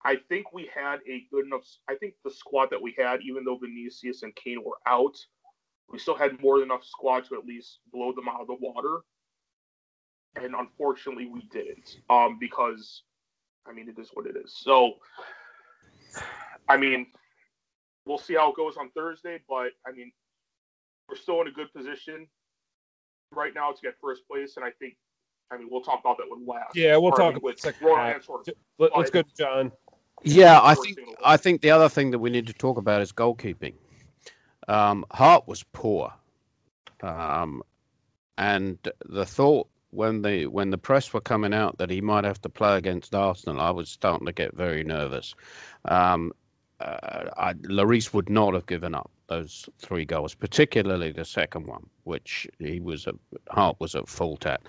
I 0.04 0.16
think 0.28 0.52
we 0.52 0.68
had 0.74 0.98
a 1.08 1.24
good 1.30 1.46
enough. 1.46 1.62
I 1.88 1.94
think 1.94 2.14
the 2.24 2.30
squad 2.30 2.70
that 2.70 2.82
we 2.82 2.94
had, 2.98 3.20
even 3.22 3.44
though 3.44 3.56
Vinicius 3.56 4.22
and 4.22 4.34
Kane 4.36 4.62
were 4.62 4.76
out, 4.86 5.16
we 5.90 5.98
still 5.98 6.14
had 6.14 6.40
more 6.42 6.58
than 6.58 6.68
enough 6.68 6.84
squad 6.84 7.24
to 7.28 7.36
at 7.36 7.46
least 7.46 7.78
blow 7.92 8.12
them 8.12 8.28
out 8.28 8.42
of 8.42 8.46
the 8.46 8.56
water 8.60 9.00
and 10.36 10.54
unfortunately 10.54 11.26
we 11.26 11.42
didn't 11.52 11.98
um 12.10 12.38
because 12.38 13.02
i 13.66 13.72
mean 13.72 13.88
it 13.88 13.98
is 13.98 14.10
what 14.14 14.26
it 14.26 14.36
is 14.36 14.54
so 14.56 14.94
i 16.68 16.76
mean 16.76 17.06
we'll 18.06 18.18
see 18.18 18.34
how 18.34 18.50
it 18.50 18.56
goes 18.56 18.76
on 18.76 18.90
thursday 18.90 19.40
but 19.48 19.70
i 19.86 19.92
mean 19.94 20.12
we're 21.08 21.16
still 21.16 21.40
in 21.42 21.48
a 21.48 21.50
good 21.52 21.72
position 21.74 22.26
right 23.32 23.52
now 23.54 23.70
to 23.70 23.78
get 23.82 23.94
first 24.00 24.22
place 24.30 24.56
and 24.56 24.64
i 24.64 24.70
think 24.78 24.96
i 25.50 25.56
mean 25.56 25.68
we'll 25.70 25.82
talk 25.82 26.00
about 26.00 26.16
that 26.16 26.26
with 26.28 26.40
last 26.46 26.74
Yeah, 26.74 26.96
we'll 26.96 27.12
Pardon 27.12 27.26
talk 27.26 27.34
me, 27.34 27.36
about 27.38 27.42
with 27.42 27.60
second 27.60 27.86
Royal 27.86 27.96
half. 27.96 28.14
Antwerp. 28.16 28.46
Let, 28.78 28.96
let's 28.96 29.10
go 29.10 29.22
John. 29.38 29.72
Yeah, 30.22 30.60
I 30.62 30.74
think 30.74 30.98
I 31.24 31.36
think 31.36 31.60
the 31.60 31.70
other 31.70 31.88
thing 31.88 32.10
that 32.12 32.18
we 32.18 32.30
need 32.30 32.46
to 32.46 32.52
talk 32.54 32.78
about 32.78 33.02
is 33.02 33.12
goalkeeping. 33.12 33.74
Um, 34.68 35.04
Hart 35.10 35.46
was 35.46 35.62
poor, 35.72 36.12
um, 37.02 37.62
and 38.38 38.78
the 39.04 39.26
thought 39.26 39.68
when 39.94 40.22
the 40.22 40.46
when 40.46 40.70
the 40.70 40.78
press 40.78 41.12
were 41.12 41.20
coming 41.20 41.54
out 41.54 41.78
that 41.78 41.90
he 41.90 42.00
might 42.00 42.24
have 42.24 42.40
to 42.42 42.48
play 42.48 42.76
against 42.76 43.14
Arsenal, 43.14 43.60
I 43.60 43.70
was 43.70 43.88
starting 43.88 44.26
to 44.26 44.32
get 44.32 44.54
very 44.54 44.84
nervous. 44.84 45.34
Um, 45.84 46.32
uh, 46.80 47.30
I, 47.36 47.52
Lloris 47.54 48.12
would 48.12 48.28
not 48.28 48.54
have 48.54 48.66
given 48.66 48.94
up 48.94 49.10
those 49.28 49.68
three 49.78 50.04
goals, 50.04 50.34
particularly 50.34 51.12
the 51.12 51.24
second 51.24 51.66
one, 51.66 51.86
which 52.02 52.46
he 52.58 52.80
was 52.80 53.06
at, 53.06 53.14
Hart 53.48 53.76
was 53.78 53.94
at 53.94 54.08
fault 54.08 54.44
at. 54.46 54.60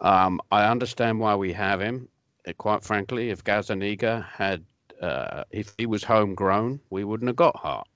Um, 0.00 0.40
I 0.52 0.66
understand 0.66 1.18
why 1.18 1.34
we 1.34 1.52
have 1.52 1.80
him. 1.80 2.08
Uh, 2.46 2.52
Quite 2.54 2.84
frankly, 2.84 3.30
if 3.30 3.44
Gazaniga 3.44 4.24
had 4.26 4.64
uh, 5.00 5.44
if 5.50 5.74
he 5.78 5.86
was 5.86 6.04
homegrown, 6.04 6.80
we 6.90 7.04
wouldn't 7.04 7.28
have 7.28 7.36
got 7.36 7.56
Hart. 7.56 7.88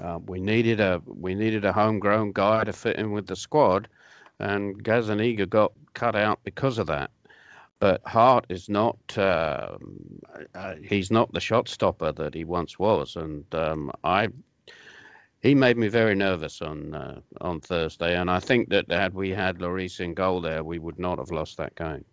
Uh, 0.00 0.18
we 0.26 0.40
needed 0.40 0.80
a 0.80 1.00
we 1.06 1.34
needed 1.34 1.64
a 1.64 1.72
homegrown 1.72 2.32
guy 2.32 2.64
to 2.64 2.72
fit 2.72 2.96
in 2.96 3.12
with 3.12 3.26
the 3.26 3.36
squad, 3.36 3.88
and 4.38 4.82
Gazaniga 4.82 5.48
got 5.48 5.72
cut 5.94 6.14
out 6.16 6.40
because 6.44 6.78
of 6.78 6.86
that. 6.88 7.10
But 7.78 8.00
Hart 8.06 8.46
is 8.48 8.68
not 8.68 8.96
uh, 9.18 9.76
uh, 10.54 10.74
he's 10.82 11.10
not 11.10 11.32
the 11.32 11.40
shot 11.40 11.68
stopper 11.68 12.12
that 12.12 12.34
he 12.34 12.44
once 12.44 12.78
was, 12.78 13.16
and 13.16 13.44
um, 13.54 13.92
I 14.02 14.28
he 15.42 15.54
made 15.54 15.76
me 15.76 15.88
very 15.88 16.14
nervous 16.14 16.62
on 16.62 16.94
uh, 16.94 17.20
on 17.40 17.60
Thursday, 17.60 18.16
and 18.16 18.30
I 18.30 18.40
think 18.40 18.70
that 18.70 18.90
had 18.90 19.14
we 19.14 19.30
had 19.30 19.58
Lloris 19.58 20.00
in 20.00 20.14
goal 20.14 20.40
there, 20.40 20.64
we 20.64 20.78
would 20.78 20.98
not 20.98 21.18
have 21.18 21.30
lost 21.30 21.58
that 21.58 21.74
game. 21.76 22.04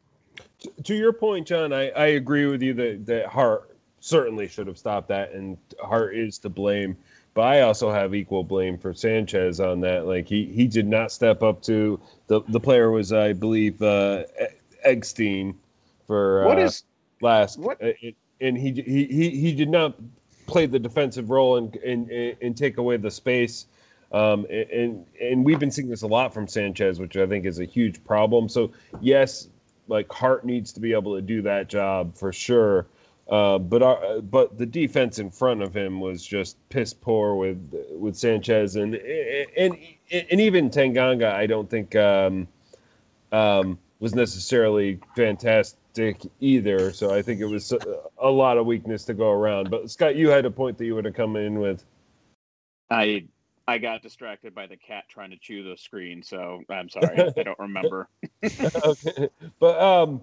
to 0.84 0.96
your 0.96 1.14
point, 1.14 1.48
John, 1.48 1.72
I, 1.72 1.90
I 1.92 2.08
agree 2.08 2.46
with 2.46 2.62
you 2.62 2.74
that, 2.74 3.06
that 3.06 3.28
Hart 3.28 3.76
certainly 4.02 4.48
should 4.48 4.68
have 4.68 4.78
stopped 4.78 5.08
that, 5.08 5.32
and 5.32 5.58
Hart 5.80 6.16
is 6.16 6.38
to 6.40 6.50
blame. 6.50 6.98
But 7.34 7.42
I 7.44 7.62
also 7.62 7.92
have 7.92 8.14
equal 8.14 8.44
blame 8.44 8.78
for 8.78 8.94
Sanchez 8.94 9.60
on 9.60 9.80
that. 9.82 10.06
Like 10.06 10.28
he, 10.28 10.46
he 10.46 10.68
did 10.68 10.88
not 10.88 11.12
step 11.12 11.42
up 11.42 11.62
to 11.64 12.00
the 12.28 12.42
the 12.50 12.60
player 12.60 12.92
was 12.92 13.12
I 13.12 13.34
believe 13.34 13.82
uh, 13.82 14.24
Eggestein 14.86 15.56
for 16.06 16.46
What 16.46 16.60
uh, 16.60 16.62
is 16.62 16.84
last 17.22 17.58
what- 17.60 17.82
uh, 17.82 17.94
it- 18.02 18.16
and 18.42 18.58
he, 18.58 18.72
he 18.72 19.06
he 19.06 19.30
he 19.30 19.54
did 19.56 19.70
not 19.70 19.96
play 20.48 20.66
the 20.66 20.78
defensive 20.80 21.30
role 21.30 21.58
and 21.58 21.74
and, 21.78 22.12
and 22.12 22.58
take 22.58 22.78
away 22.78 22.98
the 22.98 23.10
space. 23.12 23.68
Um, 24.12 24.46
and 24.52 25.06
and 25.20 25.44
we've 25.46 25.60
been 25.60 25.72
seeing 25.72 25.90
this 25.90 26.02
a 26.04 26.08
lot 26.08 26.34
from 26.34 26.48
Sanchez, 26.48 27.00
which 27.00 27.16
I 27.18 27.26
think 27.26 27.46
is 27.46 27.60
a 27.60 27.66
huge 27.66 28.04
problem. 28.04 28.48
So 28.50 28.72
yes, 29.02 29.48
like 29.88 30.12
Hart 30.12 30.46
needs 30.46 30.72
to 30.74 30.80
be 30.80 30.94
able 30.94 31.16
to 31.16 31.22
do 31.22 31.42
that 31.44 31.68
job 31.70 32.16
for 32.16 32.32
sure. 32.34 32.86
Uh, 33.30 33.58
but 33.58 33.82
our, 33.82 34.22
but 34.22 34.58
the 34.58 34.66
defense 34.66 35.18
in 35.18 35.32
front 35.32 35.62
of 35.62 35.74
him 35.74 36.02
was 36.02 36.26
just 36.26 36.58
piss 36.70 36.94
poor 36.94 37.36
with 37.36 37.74
with 37.92 38.18
Sanchez 38.18 38.76
and 38.76 38.96
and 38.96 39.78
and 40.12 40.42
even 40.42 40.70
Tanganga. 40.70 41.34
I 41.34 41.48
don't 41.48 41.70
think 41.70 41.96
um, 41.96 42.48
um, 43.32 43.80
was 44.00 44.14
necessarily 44.14 45.00
fantastic 45.16 46.22
either. 46.42 46.92
So 46.92 47.14
I 47.14 47.22
think 47.22 47.40
it 47.40 47.46
was 47.46 47.74
a 48.18 48.30
lot 48.30 48.58
of 48.58 48.66
weakness 48.66 49.06
to 49.06 49.14
go 49.14 49.32
around. 49.32 49.70
But 49.70 49.90
Scott, 49.90 50.16
you 50.18 50.30
had 50.30 50.46
a 50.46 50.52
point 50.52 50.78
that 50.78 50.86
you 50.86 50.96
would 50.96 51.06
have 51.06 51.14
come 51.14 51.38
in 51.38 51.60
with. 51.60 51.86
I 52.90 53.26
I 53.70 53.78
got 53.78 54.02
distracted 54.02 54.54
by 54.54 54.68
the 54.68 54.76
cat 54.76 55.06
trying 55.08 55.30
to 55.30 55.38
chew 55.38 55.64
the 55.64 55.78
screen, 55.78 56.22
so 56.22 56.62
I'm 56.70 56.90
sorry. 56.90 57.32
I 57.38 57.44
don't 57.44 57.60
remember. 57.60 58.10
okay. 58.86 59.30
But 59.60 59.82
um 59.82 60.22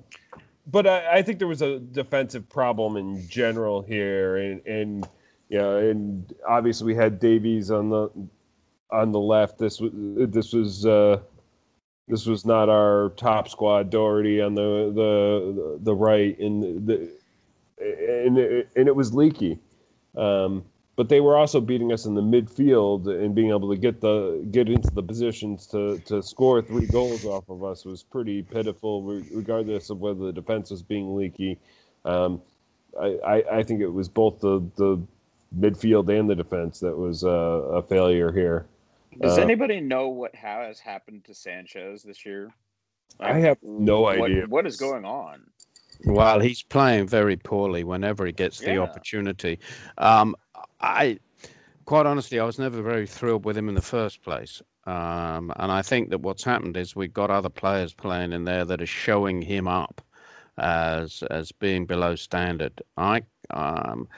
but 0.71 0.87
I, 0.87 1.19
I, 1.19 1.23
think 1.23 1.39
there 1.39 1.49
was 1.49 1.63
a 1.63 1.79
defensive 1.79 2.49
problem 2.49 2.97
in 2.97 3.29
general 3.29 3.83
here, 3.83 4.37
and 4.37 4.67
and 4.67 5.09
you 5.49 5.59
know, 5.59 5.77
and 5.77 6.33
obviously 6.49 6.87
we 6.87 6.95
had 6.95 7.19
Davies 7.19 7.71
on 7.71 7.91
the 7.91 8.11
on 8.93 9.13
the 9.13 9.19
left. 9.19 9.59
This 9.59 9.81
was 9.81 9.91
this 9.95 10.53
was 10.53 10.87
uh, 10.87 11.21
this 12.09 12.27
was 12.27 12.45
not 12.45 12.69
our 12.69 13.11
top 13.17 13.49
squad. 13.49 13.91
Doherty 13.91 14.41
on 14.41 14.55
the 14.55 14.93
the 14.95 15.79
the 15.83 15.95
right, 15.95 16.39
and 16.39 16.87
the 16.87 17.11
and 17.81 18.39
and 18.39 18.89
it 18.89 18.95
was 18.95 19.13
leaky. 19.15 19.59
Um, 20.17 20.65
but 20.97 21.09
they 21.09 21.21
were 21.21 21.37
also 21.37 21.61
beating 21.61 21.93
us 21.93 22.05
in 22.05 22.15
the 22.15 22.23
midfield 22.23 23.09
and 23.09 23.35
being 23.35 23.51
able 23.51 23.71
to 23.71 23.77
get 23.77 24.01
the 24.01 24.47
get 24.51 24.69
into 24.69 24.93
the 24.93 25.03
positions 25.03 25.67
to 25.69 25.99
to 26.07 26.23
score 26.23 26.61
three 26.63 26.87
goals 26.87 27.25
off 27.25 27.49
of 27.49 27.65
us 27.65 27.85
was 27.85 28.03
pretty 28.03 28.43
pitiful, 28.43 29.03
regardless 29.05 29.91
of 29.91 30.01
whether 30.01 30.27
the 30.27 30.33
defense 30.33 30.71
was 30.71 30.83
being 30.83 31.17
leaky. 31.17 31.59
Um, 32.05 32.43
I, 33.01 33.19
I, 33.27 33.59
I 33.59 33.63
think 33.63 33.81
it 33.81 33.89
was 33.89 34.09
both 34.09 34.41
the 34.41 34.61
the 34.77 35.03
midfield 35.59 36.09
and 36.17 36.29
the 36.29 36.35
defense 36.35 36.81
that 36.81 36.97
was 36.97 37.25
uh, 37.25 37.29
a 37.29 37.83
failure 37.83 38.33
here. 38.33 38.67
Does 39.21 39.39
uh, 39.39 39.43
anybody 39.43 39.81
know 39.81 40.09
what 40.09 40.35
has 40.35 40.81
happened 40.81 41.25
to 41.25 41.35
Sanchez 41.35 42.03
this 42.03 42.25
year? 42.25 42.51
Like, 43.19 43.35
I 43.35 43.39
have 43.41 43.59
no 43.63 44.07
idea. 44.07 44.43
What, 44.43 44.51
what 44.51 44.67
is 44.67 44.77
going 44.77 45.05
on? 45.05 45.51
Well, 46.05 46.41
he's 46.41 46.63
playing 46.63 47.09
very 47.09 47.37
poorly 47.37 47.85
whenever 47.85 48.25
he 48.27 48.33
gets 48.33 48.59
the 48.59 48.75
yeah. 48.75 48.79
opportunity. 48.81 49.59
Um, 49.99 50.35
I, 50.81 51.19
quite 51.85 52.07
honestly, 52.07 52.41
I 52.41 52.45
was 52.45 52.59
never 52.59 52.83
very 52.83 53.07
thrilled 53.07 53.45
with 53.45 53.57
him 53.57 53.69
in 53.69 53.75
the 53.75 53.83
first 53.83 54.23
place. 54.23 54.63
Um, 54.87 55.53
and 55.57 55.71
I 55.71 55.83
think 55.83 56.11
that 56.11 56.21
what's 56.21 56.43
happened 56.43 56.77
is 56.77 56.97
we've 56.97 57.13
got 57.13 57.31
other 57.31 57.51
players 57.51 57.93
playing 57.93 58.33
in 58.33 58.45
there 58.45 58.65
that 58.65 58.81
are 58.81 58.87
showing 58.87 59.43
him 59.43 59.69
up 59.69 60.01
as 60.59 61.23
as 61.31 61.53
being 61.53 61.87
below 61.87 62.15
standard. 62.17 62.81
I 62.97 63.23
um, 63.51 64.09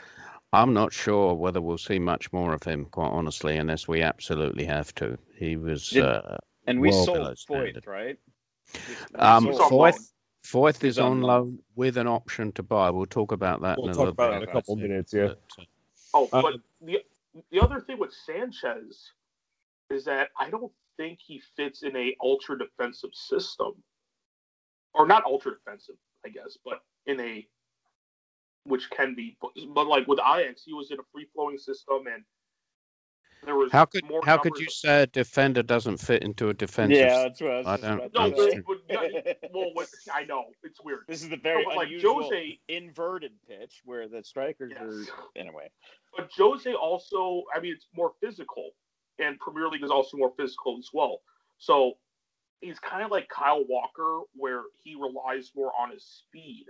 I'm 0.53 0.73
not 0.73 0.93
sure 0.93 1.35
whether 1.35 1.61
we'll 1.61 1.79
see 1.79 1.99
much 1.99 2.33
more 2.33 2.53
of 2.53 2.63
him, 2.63 2.85
quite 2.87 3.09
honestly, 3.09 3.57
unless 3.57 3.89
we 3.89 4.03
absolutely 4.03 4.65
have 4.65 4.95
to. 4.97 5.19
He 5.35 5.57
was 5.57 5.97
uh, 5.97 6.37
and 6.67 6.81
we 6.81 6.91
well 6.91 7.05
sold 7.05 7.37
Foyth, 7.49 7.87
right? 7.87 8.19
Um, 9.17 9.47
Foyth, 9.47 10.13
Foyth 10.45 10.85
is 10.85 10.99
on 10.99 11.21
loan 11.21 11.59
with 11.77 11.97
an 11.97 12.07
option 12.07 12.53
to 12.53 12.63
buy. 12.63 12.91
We'll 12.91 13.07
talk 13.07 13.33
about 13.33 13.63
that 13.63 13.79
we'll 13.79 13.89
in 13.89 13.95
a 13.95 13.99
little 13.99 14.15
bit. 14.15 14.33
in 14.33 14.43
a 14.43 14.47
couple 14.47 14.77
minutes. 14.77 15.13
Yeah. 15.13 15.29
But, 15.29 15.63
uh, 15.63 15.65
Oh, 16.15 16.29
uh, 16.33 16.43
but 16.43 16.55
the 16.81 16.99
the 17.51 17.61
other 17.61 17.81
thing 17.81 17.99
with 17.99 18.13
Sanchez 18.13 19.13
is 19.91 20.05
that 20.05 20.29
I 20.39 20.51
don't 20.51 20.73
think 20.97 21.19
he 21.25 21.41
fits 21.57 21.83
in 21.83 21.97
a 21.97 22.15
ultra 22.21 22.59
defensive 22.59 23.15
system, 23.15 23.83
or 24.95 25.07
not 25.07 25.25
ultra 25.25 25.53
defensive, 25.53 25.97
I 26.25 26.29
guess, 26.29 26.59
but 26.65 26.83
in 27.07 27.21
a 27.21 27.47
which 28.65 28.91
can 28.91 29.15
be, 29.15 29.37
but, 29.41 29.51
but 29.75 29.87
like 29.89 30.07
with 30.07 30.21
Ajax, 30.21 30.63
he 30.65 30.73
was 30.73 30.91
in 30.91 30.99
a 31.01 31.03
free 31.13 31.27
flowing 31.35 31.59
system 31.59 32.07
and 32.07 32.23
there 33.45 33.57
was 33.57 33.73
how 33.73 33.85
could 33.85 34.05
how 34.25 34.39
could 34.39 34.57
you 34.59 34.69
say 34.71 35.03
a 35.03 35.07
defender 35.07 35.63
doesn't 35.63 35.97
fit 35.97 36.23
into 36.23 36.49
a 36.49 36.55
defensive? 36.55 36.97
Yeah, 36.97 37.25
that's 37.25 37.41
what 37.41 37.51
I, 37.51 37.57
was 37.57 37.67
I 37.67 37.77
don't. 37.77 38.15
No, 38.15 38.31
but, 38.31 38.79
but, 38.89 39.51
well, 39.53 39.71
what, 39.73 39.89
I 40.15 40.25
know 40.25 40.45
it's 40.63 40.81
weird. 40.83 41.01
This 41.09 41.23
is 41.23 41.29
the 41.29 41.37
very 41.37 41.65
no, 41.65 41.81
unusual 41.81 42.17
like 42.17 42.25
Jose, 42.25 42.61
inverted 42.69 43.33
pitch 43.49 43.83
where 43.85 44.09
the 44.09 44.23
strikers 44.23 44.71
yes. 44.73 44.83
are 44.83 45.05
anyway. 45.35 45.71
But 46.17 46.31
Jose 46.37 46.73
also, 46.75 47.43
I 47.55 47.61
mean, 47.61 47.73
it's 47.73 47.87
more 47.97 48.13
physical, 48.21 48.71
and 49.19 49.39
Premier 49.41 49.69
League 49.69 49.83
is 49.83 49.91
also 49.91 50.17
more 50.17 50.33
physical 50.37 50.77
as 50.79 50.89
well. 50.93 51.21
So 51.59 51.95
he's 52.61 52.79
kind 52.79 53.05
of 53.05 53.11
like 53.11 53.29
Kyle 53.29 53.65
Walker, 53.69 54.21
where 54.35 54.63
he 54.85 54.95
relies 54.95 55.51
more 55.57 55.73
on 55.81 55.91
his 55.91 56.05
speed, 56.05 56.67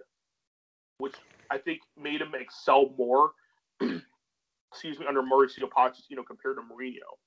which 0.99 1.15
I 1.51 1.59
think 1.59 1.81
made 2.01 2.23
him 2.23 2.33
excel 2.35 2.95
more 2.97 3.33
excuse 4.73 4.99
me, 4.99 5.07
under 5.07 5.23
Mauricio 5.23 5.69
Pochettino 5.69 6.27
compared 6.27 6.57
to 6.57 6.63
Mourinho. 6.63 7.19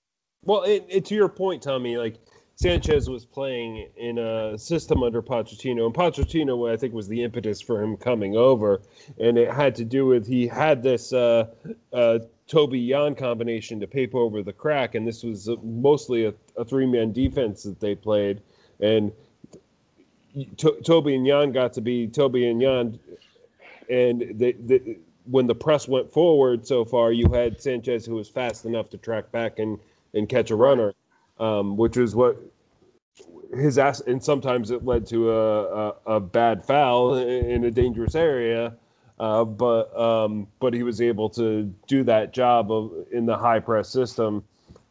Well, 0.44 0.64
it, 0.64 1.06
to 1.06 1.16
your 1.16 1.30
point, 1.30 1.62
Tommy, 1.62 1.98
like 1.98 2.18
Sanchez 2.56 3.10
was 3.10 3.26
playing 3.26 3.90
in 3.98 4.18
a 4.18 4.58
system 4.58 5.04
under 5.04 5.22
Pochettino, 5.22 5.86
and 5.86 5.94
Pochettino, 5.94 6.72
I 6.72 6.78
think, 6.78 6.94
was 6.94 7.08
the 7.08 7.24
impetus 7.24 7.62
for 7.62 7.82
him 7.82 7.98
coming 7.98 8.36
over, 8.36 8.82
and 9.20 9.38
it 9.38 9.52
had 9.52 9.76
to 9.76 9.86
do 9.86 10.06
with 10.06 10.28
he 10.28 10.48
had 10.48 10.82
this 10.82 11.14
uh, 11.14 11.48
uh, 11.94 12.20
Toby 12.48 12.88
Jan 12.88 13.16
combination 13.16 13.80
to 13.80 13.88
paper 13.88 14.18
over 14.18 14.42
the 14.42 14.54
crack, 14.54 14.96
and 14.96 15.08
this 15.08 15.24
was 15.24 15.50
mostly 15.64 16.26
a, 16.26 16.34
a 16.58 16.66
three 16.66 16.86
man 16.86 17.12
defense 17.12 17.64
that 17.64 17.80
they 17.80 17.96
played, 17.96 18.42
and 18.80 19.12
to- 20.58 20.80
Toby 20.84 21.16
and 21.16 21.26
Jan 21.26 21.52
got 21.52 21.74
to 21.74 21.82
be 21.82 22.08
Toby 22.08 22.50
and 22.50 22.62
Jan, 22.62 23.00
and 23.90 24.32
they 24.36 24.54
when 25.26 25.48
the 25.48 25.56
press 25.56 25.88
went 25.88 26.12
forward 26.12 26.66
so 26.66 26.86
far, 26.86 27.12
you 27.12 27.30
had 27.32 27.62
Sanchez 27.62 28.06
who 28.06 28.16
was 28.16 28.30
fast 28.30 28.66
enough 28.66 28.90
to 28.92 28.98
track 28.98 29.32
back 29.32 29.60
and, 29.60 29.80
and 30.14 30.30
catch 30.30 30.52
a 30.52 30.56
runner, 30.56 30.94
um, 31.40 31.78
which 31.78 31.98
is 31.98 32.16
what 32.16 32.38
his 33.54 33.78
ass. 33.78 34.02
And 34.02 34.24
sometimes 34.24 34.72
it 34.72 34.86
led 34.86 35.06
to 35.08 35.32
a, 35.32 35.62
a, 35.64 35.94
a 36.06 36.20
bad 36.20 36.64
foul 36.66 37.16
in 37.16 37.64
a 37.66 37.72
dangerous 37.72 38.16
area. 38.16 38.76
Uh, 39.18 39.46
but 39.46 39.98
um, 39.98 40.46
but 40.60 40.74
he 40.74 40.84
was 40.84 41.00
able 41.00 41.30
to 41.30 41.74
do 41.88 42.04
that 42.04 42.34
job 42.34 42.70
of 42.70 42.92
in 43.12 43.26
the 43.26 43.38
high 43.38 43.60
press 43.60 43.88
system, 43.88 44.44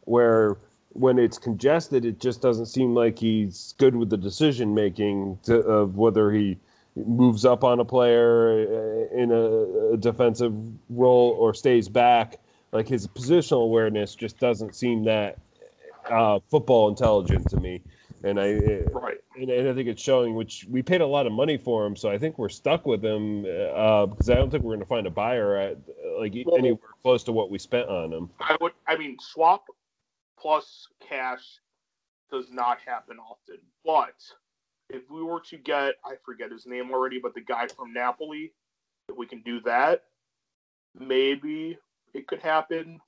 where 0.05 0.57
when 0.93 1.19
it's 1.19 1.37
congested, 1.37 2.05
it 2.05 2.19
just 2.19 2.41
doesn't 2.41 2.65
seem 2.65 2.95
like 2.95 3.19
he's 3.19 3.75
good 3.77 3.95
with 3.95 4.09
the 4.09 4.17
decision 4.17 4.73
making 4.73 5.37
of 5.47 5.97
whether 5.97 6.31
he 6.31 6.57
moves 6.95 7.45
up 7.45 7.63
on 7.63 7.79
a 7.79 7.85
player 7.85 9.09
uh, 9.11 9.17
in 9.17 9.31
a, 9.31 9.97
defensive 9.97 10.53
role 10.89 11.31
or 11.39 11.53
stays 11.53 11.89
back. 11.89 12.39
Like 12.71 12.87
his 12.87 13.07
positional 13.07 13.63
awareness 13.63 14.15
just 14.15 14.39
doesn't 14.39 14.75
seem 14.75 15.03
that 15.05 15.37
uh, 16.09 16.39
football 16.49 16.89
intelligent 16.89 17.49
to 17.49 17.57
me. 17.57 17.81
And 18.23 18.39
I 18.39 18.53
right. 18.91 19.17
and, 19.35 19.49
and, 19.49 19.69
I 19.69 19.73
think 19.73 19.87
it's 19.87 20.01
showing. 20.01 20.35
Which 20.35 20.65
we 20.69 20.81
paid 20.81 21.01
a 21.01 21.05
lot 21.05 21.27
of 21.27 21.31
money 21.31 21.57
for 21.57 21.85
him, 21.85 21.95
so 21.95 22.09
I 22.09 22.17
think 22.17 22.39
we're 22.39 22.49
stuck 22.49 22.85
with 22.85 23.05
him 23.05 23.45
uh, 23.45 24.07
because 24.07 24.29
I 24.29 24.35
don't 24.35 24.49
think 24.49 24.63
we're 24.63 24.71
going 24.73 24.79
to 24.79 24.85
find 24.87 25.05
a 25.05 25.11
buyer 25.11 25.55
at 25.55 25.77
like 26.17 26.33
well, 26.45 26.57
anywhere 26.57 26.89
close 27.03 27.23
to 27.25 27.31
what 27.31 27.51
we 27.51 27.59
spent 27.59 27.87
on 27.87 28.11
him. 28.11 28.29
I 28.39 28.57
would. 28.61 28.71
I 28.87 28.97
mean, 28.97 29.17
swap 29.19 29.65
plus 30.39 30.87
cash 31.07 31.59
does 32.31 32.49
not 32.51 32.79
happen 32.85 33.17
often, 33.19 33.59
but 33.85 34.15
if 34.89 35.09
we 35.09 35.23
were 35.23 35.41
to 35.49 35.57
get, 35.57 35.95
I 36.05 36.15
forget 36.23 36.51
his 36.51 36.65
name 36.65 36.91
already, 36.91 37.19
but 37.19 37.33
the 37.33 37.41
guy 37.41 37.67
from 37.67 37.93
Napoli, 37.93 38.51
if 39.09 39.17
we 39.17 39.25
can 39.25 39.41
do 39.41 39.59
that, 39.61 40.03
maybe 40.97 41.77
it 42.13 42.27
could 42.27 42.39
happen. 42.39 42.99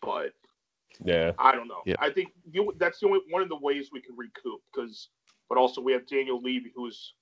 But 0.00 0.32
yeah, 1.04 1.32
I 1.38 1.52
don't 1.52 1.68
know. 1.68 1.82
I 1.98 2.10
think 2.10 2.30
you, 2.50 2.74
that's 2.78 3.00
the 3.00 3.06
only 3.06 3.20
one 3.30 3.42
of 3.42 3.48
the 3.48 3.56
ways 3.56 3.90
we 3.92 4.00
can 4.00 4.16
recoup 4.16 4.60
because, 4.74 5.08
but 5.48 5.58
also 5.58 5.80
we 5.80 5.92
have 5.92 6.06
Daniel 6.06 6.40
Levy, 6.40 6.72
who's 6.74 7.14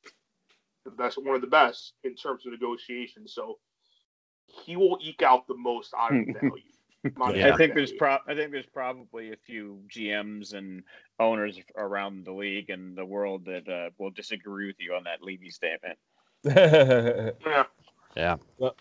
the 0.85 0.91
best, 0.91 1.19
one 1.23 1.35
of 1.35 1.41
the 1.41 1.47
best 1.47 1.95
in 2.05 2.15
terms 2.15 2.47
of 2.47 2.53
negotiation. 2.53 3.29
So 3.29 3.59
he 4.47 4.77
will 4.77 4.99
eke 5.03 5.23
out 5.23 5.47
the 5.47 5.57
most 5.57 5.93
out 5.99 6.13
of 6.13 6.27
value. 6.41 6.63
I 7.23 7.57
think 7.57 7.75
there's 7.75 7.93
pro- 7.93 8.19
I 8.27 8.35
think 8.35 8.53
there's 8.53 8.67
probably 8.67 9.33
a 9.33 9.37
few 9.37 9.81
GMs 9.89 10.55
and 10.55 10.83
owners 11.19 11.59
around 11.77 12.25
the 12.25 12.33
league 12.33 12.71
and 12.71 12.97
the 12.97 13.05
world 13.05 13.45
that 13.47 13.69
uh, 13.69 13.91
will 13.99 14.11
disagree 14.11 14.67
with 14.67 14.77
you 14.79 14.95
on 14.95 15.05
that 15.05 15.23
Levy 15.23 15.51
statement. 15.51 15.99
yeah. 16.45 17.65
Yeah. 18.17 18.37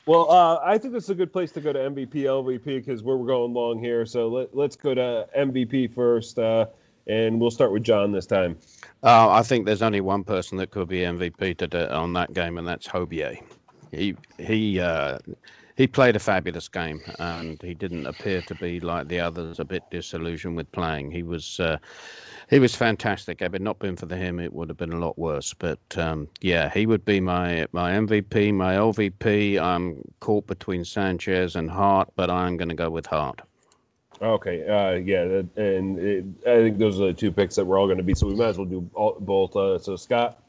Well, 0.05 0.31
uh, 0.31 0.59
I 0.63 0.77
think 0.77 0.93
this 0.93 1.03
is 1.03 1.11
a 1.11 1.15
good 1.15 1.31
place 1.31 1.51
to 1.51 1.61
go 1.61 1.71
to 1.71 1.79
MVP, 1.79 2.13
LVP 2.13 2.63
because 2.63 3.03
we're 3.03 3.17
going 3.17 3.53
long 3.53 3.79
here. 3.79 4.05
So 4.05 4.27
let, 4.27 4.55
let's 4.55 4.75
go 4.75 4.95
to 4.95 5.27
MVP 5.37 5.93
first, 5.93 6.39
uh, 6.39 6.65
and 7.05 7.39
we'll 7.39 7.51
start 7.51 7.71
with 7.71 7.83
John 7.83 8.11
this 8.11 8.25
time. 8.25 8.57
Uh, 9.03 9.29
I 9.29 9.43
think 9.43 9.67
there's 9.67 9.83
only 9.83 10.01
one 10.01 10.23
person 10.23 10.57
that 10.57 10.71
could 10.71 10.87
be 10.87 11.01
MVP 11.01 11.57
today 11.57 11.87
on 11.89 12.13
that 12.13 12.33
game, 12.33 12.57
and 12.57 12.67
that's 12.67 12.87
Højbjerg. 12.87 13.43
He 13.91 14.15
he 14.39 14.79
uh, 14.79 15.19
he 15.79 15.87
played 15.87 16.17
a 16.17 16.19
fabulous 16.19 16.67
game, 16.67 17.01
and 17.19 17.57
he 17.61 17.73
didn't 17.73 18.05
appear 18.05 18.41
to 18.41 18.55
be 18.55 18.81
like 18.81 19.07
the 19.07 19.21
others, 19.21 19.61
a 19.61 19.63
bit 19.65 19.81
disillusioned 19.89 20.57
with 20.57 20.69
playing. 20.73 21.09
He 21.09 21.23
was 21.23 21.57
uh, 21.57 21.77
he 22.49 22.59
was 22.59 22.75
fantastic. 22.75 23.39
Had 23.39 23.55
it 23.55 23.61
not 23.61 23.79
been 23.79 23.95
for 23.95 24.05
the 24.05 24.17
him, 24.17 24.41
it 24.41 24.51
would 24.51 24.67
have 24.67 24.77
been 24.77 24.91
a 24.91 24.99
lot 24.99 25.17
worse. 25.17 25.53
But 25.53 25.79
um, 25.95 26.27
yeah, 26.41 26.69
he 26.69 26.85
would 26.85 27.05
be 27.05 27.21
my 27.21 27.65
my 27.71 27.93
MVP, 27.93 28.53
my 28.53 28.75
LVP. 28.75 29.57
I'm 29.57 30.03
caught 30.19 30.45
between 30.47 30.83
Sanchez 30.83 31.55
and 31.55 31.71
Hart, 31.71 32.09
but 32.17 32.29
I'm 32.29 32.57
going 32.57 32.67
to 32.67 32.75
go 32.75 32.89
with 32.89 33.05
Hart. 33.05 33.41
Okay, 34.21 34.67
uh, 34.67 34.95
yeah, 34.95 35.43
and 35.55 35.97
it, 35.97 36.25
I 36.45 36.57
think 36.57 36.77
those 36.77 36.99
are 36.99 37.07
the 37.07 37.13
two 37.13 37.31
picks 37.31 37.55
that 37.55 37.63
we're 37.63 37.79
all 37.79 37.87
going 37.87 37.99
to 37.99 38.03
be. 38.03 38.15
So 38.15 38.27
we 38.27 38.35
might 38.35 38.47
as 38.47 38.57
well 38.57 38.67
do 38.67 38.89
all, 38.93 39.15
both. 39.17 39.55
Uh, 39.55 39.79
so 39.79 39.95
Scott, 39.95 40.43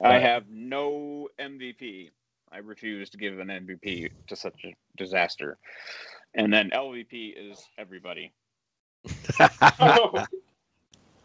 I 0.00 0.18
have 0.18 0.42
no 0.50 1.28
MVP. 1.38 2.10
I 2.52 2.58
refuse 2.58 3.10
to 3.10 3.18
give 3.18 3.38
an 3.38 3.48
MVP 3.48 4.10
to 4.28 4.36
such 4.36 4.64
a 4.64 4.74
disaster. 4.96 5.58
And 6.34 6.52
then 6.52 6.70
LVP 6.70 7.34
is 7.36 7.58
everybody. 7.78 8.32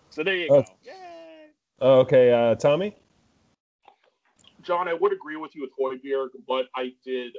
so 0.09 0.23
there 0.23 0.35
you 0.35 0.49
go. 0.49 0.65
Yay! 0.83 0.93
Okay, 1.81 2.31
uh, 2.31 2.55
Tommy. 2.55 2.95
John, 4.63 4.87
I 4.87 4.93
would 4.93 5.13
agree 5.13 5.35
with 5.35 5.55
you 5.55 5.61
with 5.61 5.71
Højbjerg, 5.79 6.29
but 6.47 6.65
I 6.75 6.93
did. 7.05 7.33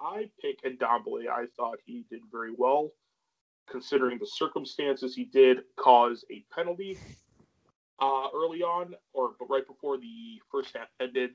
I 0.00 0.28
pick 0.40 0.62
Ndombele. 0.62 1.28
I 1.28 1.46
thought 1.56 1.78
he 1.84 2.04
did 2.10 2.20
very 2.32 2.52
well 2.56 2.92
considering 3.68 4.18
the 4.18 4.26
circumstances, 4.26 5.14
he 5.14 5.24
did 5.24 5.58
cause 5.76 6.24
a 6.30 6.44
penalty 6.54 6.98
uh, 8.00 8.28
early 8.34 8.62
on, 8.62 8.94
or 9.12 9.32
right 9.48 9.66
before 9.66 9.96
the 9.96 10.40
first 10.50 10.76
half 10.76 10.88
ended. 11.00 11.30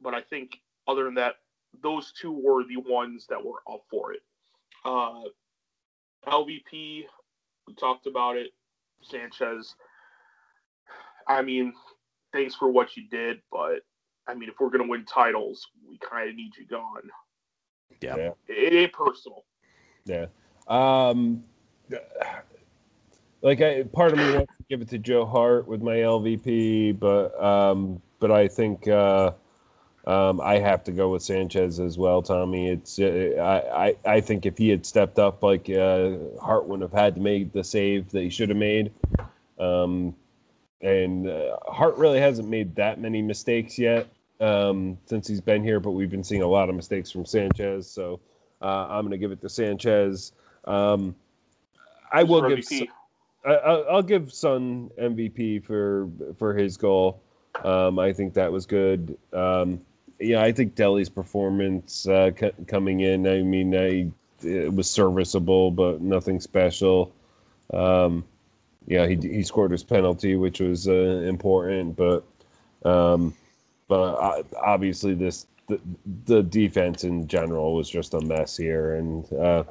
But 0.00 0.14
I 0.14 0.22
think 0.22 0.58
other 0.88 1.04
than 1.04 1.14
that, 1.14 1.36
those 1.82 2.12
two 2.12 2.32
were 2.32 2.64
the 2.64 2.76
ones 2.76 3.26
that 3.28 3.44
were 3.44 3.62
up 3.70 3.82
for 3.90 4.12
it. 4.12 4.20
Uh, 4.84 5.22
LVP, 6.26 7.04
we 7.66 7.74
talked 7.78 8.06
about 8.06 8.36
it. 8.36 8.50
Sanchez. 9.02 9.74
I 11.26 11.42
mean, 11.42 11.72
thanks 12.32 12.54
for 12.54 12.70
what 12.70 12.96
you 12.96 13.04
did, 13.08 13.40
but 13.50 13.80
I 14.26 14.34
mean, 14.34 14.48
if 14.48 14.56
we're 14.60 14.70
gonna 14.70 14.86
win 14.86 15.04
titles, 15.04 15.68
we 15.88 15.98
kind 15.98 16.28
of 16.28 16.36
need 16.36 16.52
you 16.58 16.66
gone. 16.66 17.10
Yeah. 18.00 18.16
It, 18.16 18.36
it 18.48 18.72
ain't 18.74 18.92
personal. 18.92 19.44
Yeah. 20.04 20.26
Um, 20.68 21.44
like 23.42 23.60
I, 23.60 23.82
part 23.84 24.12
of 24.12 24.18
me 24.18 24.34
wants 24.34 24.52
to 24.58 24.64
give 24.68 24.80
it 24.80 24.88
to 24.90 24.98
Joe 24.98 25.26
Hart 25.26 25.66
with 25.66 25.82
my 25.82 25.96
LVP, 25.96 26.98
but 26.98 27.42
um, 27.42 28.00
but 28.18 28.30
I 28.30 28.48
think 28.48 28.86
uh, 28.88 29.32
um, 30.06 30.40
I 30.40 30.58
have 30.58 30.82
to 30.84 30.92
go 30.92 31.10
with 31.10 31.22
Sanchez 31.22 31.78
as 31.78 31.98
well, 31.98 32.22
Tommy. 32.22 32.68
It's 32.68 32.98
uh, 32.98 33.34
I, 33.38 33.86
I 33.86 33.96
I 34.16 34.20
think 34.20 34.46
if 34.46 34.56
he 34.56 34.70
had 34.70 34.86
stepped 34.86 35.18
up, 35.18 35.42
like 35.42 35.68
uh, 35.68 36.12
Hart 36.40 36.66
wouldn't 36.66 36.90
have 36.90 36.98
had 36.98 37.14
to 37.16 37.20
make 37.20 37.52
the 37.52 37.62
save 37.62 38.10
that 38.10 38.22
he 38.22 38.30
should 38.30 38.48
have 38.48 38.58
made. 38.58 38.92
Um, 39.58 40.14
and 40.80 41.28
uh, 41.28 41.58
Hart 41.66 41.96
really 41.96 42.20
hasn't 42.20 42.48
made 42.48 42.74
that 42.76 42.98
many 42.98 43.20
mistakes 43.20 43.78
yet 43.78 44.08
um, 44.40 44.96
since 45.04 45.28
he's 45.28 45.40
been 45.40 45.62
here, 45.62 45.80
but 45.80 45.90
we've 45.90 46.10
been 46.10 46.24
seeing 46.24 46.42
a 46.42 46.46
lot 46.46 46.70
of 46.70 46.74
mistakes 46.74 47.10
from 47.10 47.26
Sanchez. 47.26 47.88
So 47.88 48.20
uh, 48.62 48.86
I'm 48.88 49.02
going 49.02 49.12
to 49.12 49.18
give 49.18 49.32
it 49.32 49.40
to 49.42 49.48
Sanchez. 49.48 50.32
Um, 50.64 51.14
I 52.12 52.22
will 52.22 52.48
give. 52.48 52.64
I, 53.44 53.84
will 53.90 54.02
give 54.02 54.32
Son 54.32 54.90
MVP 55.00 55.64
for 55.64 56.08
for 56.38 56.54
his 56.54 56.76
goal. 56.76 57.22
Um, 57.64 57.98
I 57.98 58.12
think 58.12 58.34
that 58.34 58.50
was 58.50 58.66
good. 58.66 59.16
Um, 59.32 59.80
yeah, 60.20 60.42
I 60.42 60.52
think 60.52 60.74
Dele's 60.74 61.08
performance 61.08 62.06
uh, 62.06 62.30
c- 62.38 62.52
coming 62.66 63.00
in. 63.00 63.26
I 63.26 63.42
mean, 63.42 63.74
I 63.74 64.10
it 64.46 64.72
was 64.72 64.88
serviceable, 64.88 65.70
but 65.70 66.00
nothing 66.00 66.40
special. 66.40 67.12
Um, 67.72 68.24
yeah, 68.86 69.06
he 69.06 69.16
he 69.16 69.42
scored 69.42 69.70
his 69.70 69.84
penalty, 69.84 70.36
which 70.36 70.60
was 70.60 70.88
uh, 70.88 71.22
important, 71.26 71.96
but 71.96 72.24
um, 72.84 73.34
but 73.88 74.44
obviously 74.62 75.14
this 75.14 75.46
the, 75.68 75.80
the 76.26 76.42
defense 76.42 77.04
in 77.04 77.26
general 77.26 77.74
was 77.74 77.88
just 77.88 78.14
a 78.14 78.20
mess 78.20 78.56
here, 78.56 78.96
and 78.96 79.32
uh, 79.32 79.64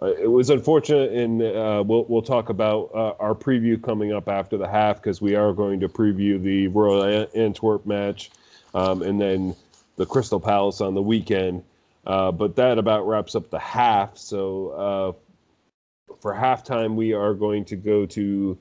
it 0.00 0.30
was 0.30 0.50
unfortunate, 0.50 1.12
and 1.12 1.42
uh, 1.42 1.82
we'll 1.86 2.04
we'll 2.04 2.22
talk 2.22 2.48
about 2.48 2.90
uh, 2.94 3.12
our 3.20 3.34
preview 3.34 3.80
coming 3.80 4.12
up 4.12 4.28
after 4.28 4.56
the 4.56 4.66
half 4.68 4.96
because 4.96 5.20
we 5.20 5.34
are 5.34 5.52
going 5.52 5.78
to 5.80 5.88
preview 5.88 6.42
the 6.42 6.68
Royal 6.68 7.26
Antwerp 7.34 7.86
match, 7.86 8.30
um, 8.74 9.02
and 9.02 9.20
then 9.20 9.54
the 9.96 10.06
Crystal 10.06 10.40
Palace 10.40 10.80
on 10.80 10.94
the 10.94 11.02
weekend. 11.02 11.62
Uh, 12.06 12.32
but 12.32 12.56
that 12.56 12.78
about 12.78 13.06
wraps 13.06 13.34
up 13.34 13.50
the 13.50 13.58
half. 13.58 14.16
So 14.16 15.16
uh, 16.10 16.14
for 16.20 16.34
halftime, 16.34 16.94
we 16.94 17.12
are 17.12 17.34
going 17.34 17.64
to 17.66 17.76
go 17.76 18.06
to 18.06 18.58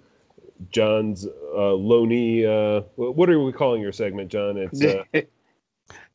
John's 0.71 1.25
uh, 1.25 1.73
Loney. 1.73 2.45
Uh, 2.45 2.81
what 2.95 3.29
are 3.29 3.39
we 3.39 3.51
calling 3.51 3.81
your 3.81 3.91
segment, 3.91 4.29
John? 4.29 4.57
It's 4.57 4.83
uh, 4.83 5.03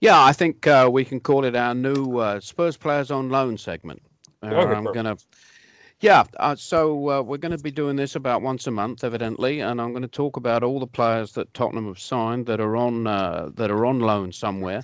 yeah, 0.01 0.23
I 0.23 0.33
think 0.33 0.67
uh, 0.67 0.89
we 0.91 1.05
can 1.05 1.21
call 1.21 1.45
it 1.45 1.57
our 1.57 1.75
new 1.75 2.19
uh, 2.19 2.41
Spurs 2.41 2.77
players 2.77 3.11
on 3.11 3.29
loan 3.29 3.59
segment. 3.59 4.03
Uh, 4.43 4.47
Okay, 4.47 4.75
I'm 4.75 4.85
perfect. 4.85 4.95
gonna, 4.95 5.17
yeah. 6.01 6.25
Uh, 6.39 6.57
so 6.57 7.11
uh, 7.11 7.23
we're 7.23 7.39
going 7.39 7.57
to 7.57 7.63
be 7.63 7.71
doing 7.71 7.97
this 7.97 8.17
about 8.17 8.43
once 8.43 8.67
a 8.67 8.71
month, 8.71 9.05
evidently, 9.05 9.61
and 9.61 9.81
I'm 9.81 9.93
going 9.93 10.03
to 10.03 10.09
talk 10.09 10.37
about 10.37 10.63
all 10.63 10.79
the 10.81 10.87
players 10.87 11.33
that 11.33 11.53
Tottenham 11.55 11.87
have 11.87 11.99
signed 11.99 12.47
that 12.47 12.61
are 12.61 12.77
on 12.77 13.07
uh, 13.07 13.51
that 13.55 13.71
are 13.71 13.87
on 13.87 14.01
loan 14.01 14.33
somewhere. 14.33 14.83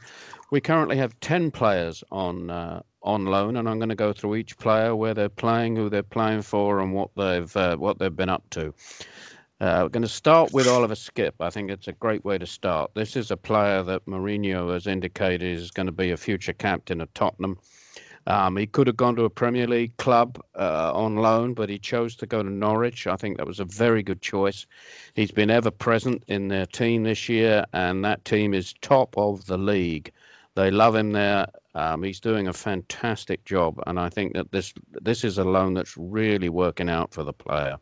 We 0.50 0.60
currently 0.60 0.96
have 0.96 1.18
ten 1.20 1.50
players 1.50 2.02
on 2.10 2.50
uh, 2.50 2.82
on 3.02 3.26
loan, 3.26 3.56
and 3.56 3.68
I'm 3.68 3.78
going 3.78 3.88
to 3.88 3.94
go 3.94 4.12
through 4.12 4.36
each 4.36 4.58
player, 4.58 4.96
where 4.96 5.14
they're 5.14 5.28
playing, 5.28 5.76
who 5.76 5.90
they're 5.90 6.02
playing 6.02 6.42
for, 6.42 6.80
and 6.80 6.92
what 6.94 7.10
they've 7.16 7.56
uh, 7.56 7.76
what 7.76 7.98
they've 7.98 8.14
been 8.14 8.28
up 8.30 8.48
to. 8.50 8.74
Uh, 9.60 9.82
we're 9.84 9.90
going 9.90 10.02
to 10.02 10.08
start 10.08 10.52
with 10.52 10.66
Oliver 10.66 10.96
Skipp. 10.96 11.34
I 11.38 11.48
think 11.48 11.70
it's 11.70 11.86
a 11.86 11.92
great 11.92 12.24
way 12.24 12.36
to 12.36 12.46
start. 12.46 12.90
This 12.94 13.14
is 13.14 13.30
a 13.30 13.36
player 13.36 13.84
that 13.84 14.04
Mourinho 14.06 14.72
has 14.72 14.88
indicated 14.88 15.42
is 15.42 15.70
going 15.70 15.86
to 15.86 15.92
be 15.92 16.10
a 16.10 16.16
future 16.16 16.52
captain 16.52 17.00
of 17.00 17.14
Tottenham. 17.14 17.58
Um, 18.26 18.56
he 18.56 18.66
could 18.66 18.86
have 18.86 18.96
gone 18.96 19.16
to 19.16 19.24
a 19.24 19.30
Premier 19.30 19.66
League 19.66 19.96
club 19.96 20.40
uh, 20.56 20.92
on 20.94 21.16
loan, 21.16 21.54
but 21.54 21.68
he 21.68 21.78
chose 21.78 22.14
to 22.16 22.26
go 22.26 22.42
to 22.42 22.50
Norwich. 22.50 23.06
I 23.06 23.16
think 23.16 23.36
that 23.36 23.46
was 23.46 23.60
a 23.60 23.64
very 23.64 24.02
good 24.02 24.22
choice. 24.22 24.66
He's 25.14 25.32
been 25.32 25.50
ever 25.50 25.70
present 25.70 26.22
in 26.28 26.48
their 26.48 26.66
team 26.66 27.02
this 27.02 27.28
year, 27.28 27.64
and 27.72 28.04
that 28.04 28.24
team 28.24 28.54
is 28.54 28.74
top 28.80 29.16
of 29.18 29.46
the 29.46 29.58
league. 29.58 30.12
They 30.54 30.70
love 30.70 30.94
him 30.94 31.12
there. 31.12 31.46
Um, 31.74 32.02
he's 32.02 32.20
doing 32.20 32.48
a 32.48 32.52
fantastic 32.52 33.44
job, 33.44 33.82
and 33.86 33.98
I 33.98 34.10
think 34.10 34.34
that 34.34 34.52
this 34.52 34.74
this 35.00 35.24
is 35.24 35.38
a 35.38 35.44
loan 35.44 35.74
that's 35.74 35.96
really 35.96 36.50
working 36.50 36.90
out 36.90 37.14
for 37.14 37.24
the 37.24 37.32
player. 37.32 37.76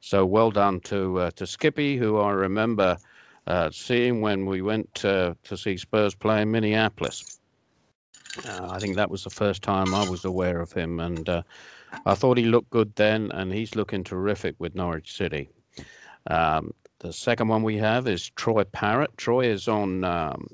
So 0.00 0.26
well 0.26 0.50
done 0.50 0.80
to 0.80 1.18
uh, 1.20 1.30
to 1.32 1.46
Skippy, 1.46 1.96
who 1.96 2.18
I 2.18 2.32
remember 2.32 2.98
uh, 3.46 3.70
seeing 3.70 4.20
when 4.20 4.44
we 4.46 4.60
went 4.60 4.94
to 4.96 5.36
see 5.44 5.76
Spurs 5.76 6.14
play 6.14 6.42
in 6.42 6.50
Minneapolis. 6.50 7.40
Uh, 8.46 8.68
I 8.70 8.78
think 8.78 8.96
that 8.96 9.10
was 9.10 9.24
the 9.24 9.30
first 9.30 9.62
time 9.62 9.94
I 9.94 10.08
was 10.08 10.24
aware 10.24 10.60
of 10.60 10.72
him, 10.72 11.00
and 11.00 11.28
uh, 11.28 11.42
I 12.06 12.14
thought 12.14 12.38
he 12.38 12.44
looked 12.44 12.70
good 12.70 12.94
then, 12.96 13.30
and 13.32 13.52
he's 13.52 13.76
looking 13.76 14.04
terrific 14.04 14.54
with 14.58 14.74
Norwich 14.74 15.14
City. 15.16 15.48
Um, 16.28 16.72
the 17.00 17.12
second 17.12 17.48
one 17.48 17.62
we 17.62 17.76
have 17.78 18.06
is 18.06 18.30
Troy 18.30 18.64
Parrott. 18.64 19.16
Troy 19.16 19.46
is 19.46 19.68
on 19.68 20.04
um, 20.04 20.46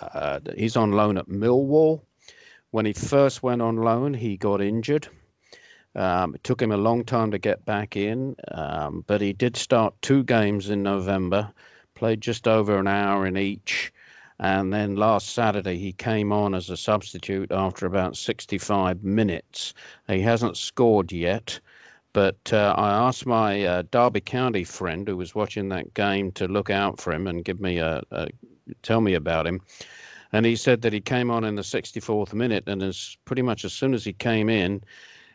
uh, 0.00 0.40
he's 0.56 0.76
on 0.76 0.92
loan 0.92 1.18
at 1.18 1.26
Millwall. 1.26 2.02
When 2.70 2.86
he 2.86 2.92
first 2.92 3.42
went 3.42 3.62
on 3.62 3.76
loan, 3.76 4.14
he 4.14 4.36
got 4.36 4.60
injured. 4.60 5.08
Um, 5.94 6.34
it 6.34 6.42
took 6.42 6.60
him 6.60 6.72
a 6.72 6.76
long 6.76 7.04
time 7.04 7.30
to 7.30 7.38
get 7.38 7.64
back 7.64 7.96
in, 7.96 8.34
um, 8.50 9.04
but 9.06 9.20
he 9.20 9.32
did 9.32 9.56
start 9.56 9.94
two 10.02 10.24
games 10.24 10.68
in 10.68 10.82
November, 10.82 11.52
played 11.94 12.20
just 12.20 12.48
over 12.48 12.78
an 12.78 12.88
hour 12.88 13.26
in 13.26 13.36
each. 13.36 13.92
And 14.40 14.72
then 14.72 14.96
last 14.96 15.30
Saturday, 15.30 15.78
he 15.78 15.92
came 15.92 16.32
on 16.32 16.54
as 16.54 16.68
a 16.68 16.76
substitute 16.76 17.52
after 17.52 17.86
about 17.86 18.16
65 18.16 19.04
minutes. 19.04 19.74
He 20.08 20.20
hasn't 20.20 20.56
scored 20.56 21.12
yet, 21.12 21.60
but 22.12 22.52
uh, 22.52 22.74
I 22.76 22.90
asked 22.90 23.26
my 23.26 23.64
uh, 23.64 23.82
Derby 23.90 24.20
County 24.20 24.64
friend 24.64 25.06
who 25.06 25.16
was 25.16 25.34
watching 25.34 25.68
that 25.68 25.94
game 25.94 26.32
to 26.32 26.48
look 26.48 26.68
out 26.68 27.00
for 27.00 27.12
him 27.12 27.26
and 27.26 27.44
give 27.44 27.60
me 27.60 27.78
a, 27.78 28.02
a 28.10 28.28
tell 28.82 29.00
me 29.00 29.14
about 29.14 29.46
him. 29.46 29.60
And 30.32 30.44
he 30.44 30.56
said 30.56 30.82
that 30.82 30.92
he 30.92 31.00
came 31.00 31.30
on 31.30 31.44
in 31.44 31.54
the 31.54 31.62
64th 31.62 32.32
minute, 32.32 32.64
and 32.66 32.82
as 32.82 33.16
pretty 33.24 33.42
much 33.42 33.64
as 33.64 33.72
soon 33.72 33.94
as 33.94 34.04
he 34.04 34.12
came 34.12 34.48
in, 34.48 34.82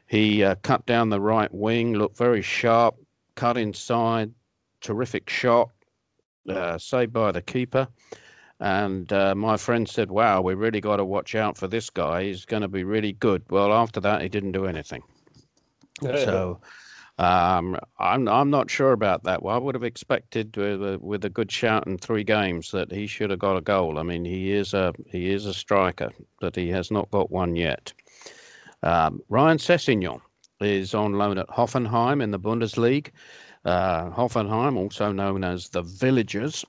he 0.08 0.44
uh, 0.44 0.56
cut 0.64 0.86
down 0.86 1.10
the 1.10 1.22
right 1.22 1.54
wing, 1.54 1.94
looked 1.94 2.18
very 2.18 2.42
sharp, 2.42 2.96
cut 3.36 3.58
inside, 3.58 4.34
terrific 4.82 5.30
shot, 5.30 5.70
uh, 6.50 6.78
saved 6.78 7.14
by 7.14 7.32
the 7.32 7.42
keeper. 7.42 7.88
And 8.60 9.12
uh, 9.14 9.36
my 9.36 9.56
friend 9.58 9.88
said, 9.88 10.12
"Wow, 10.12 10.42
we 10.42 10.54
really 10.54 10.82
got 10.82 10.98
to 10.98 11.06
watch 11.06 11.34
out 11.36 11.58
for 11.58 11.68
this 11.68 11.90
guy. 11.90 12.24
He's 12.26 12.46
going 12.46 12.62
to 12.62 12.68
be 12.68 12.84
really 12.84 13.14
good." 13.14 13.44
Well, 13.50 13.72
after 13.72 14.00
that, 14.02 14.22
he 14.22 14.30
didn't 14.30 14.52
do 14.52 14.66
anything. 14.66 15.04
So 16.26 16.60
um, 17.20 17.78
I'm 18.00 18.28
I'm 18.28 18.50
not 18.50 18.70
sure 18.70 18.94
about 18.94 19.24
that. 19.24 19.44
Well, 19.44 19.54
I 19.56 19.60
would 19.60 19.76
have 19.76 19.84
expected 19.84 20.56
with 20.56 20.82
a, 20.82 20.98
with 21.02 21.26
a 21.26 21.30
good 21.30 21.52
shout 21.52 21.86
in 21.86 21.98
three 21.98 22.24
games 22.24 22.72
that 22.72 22.92
he 22.92 23.08
should 23.08 23.30
have 23.30 23.40
got 23.40 23.58
a 23.58 23.62
goal. 23.62 24.00
I 24.00 24.04
mean, 24.04 24.24
he 24.24 24.54
is 24.54 24.74
a 24.74 24.94
he 25.08 25.32
is 25.32 25.46
a 25.46 25.54
striker, 25.54 26.12
but 26.40 26.56
he 26.56 26.70
has 26.70 26.92
not 26.92 27.12
got 27.12 27.30
one 27.30 27.58
yet. 27.58 27.92
Um, 28.84 29.22
Ryan 29.28 29.58
Sessegnon 29.58 30.22
is 30.62 30.94
on 30.94 31.14
loan 31.14 31.38
at 31.38 31.50
Hoffenheim 31.50 32.22
in 32.24 32.32
the 32.32 32.40
Bundesliga. 32.40 33.10
Uh, 33.66 34.10
Hoffenheim, 34.12 34.78
also 34.78 35.12
known 35.12 35.44
as 35.44 35.70
the 35.70 35.82
Villagers. 35.82 36.64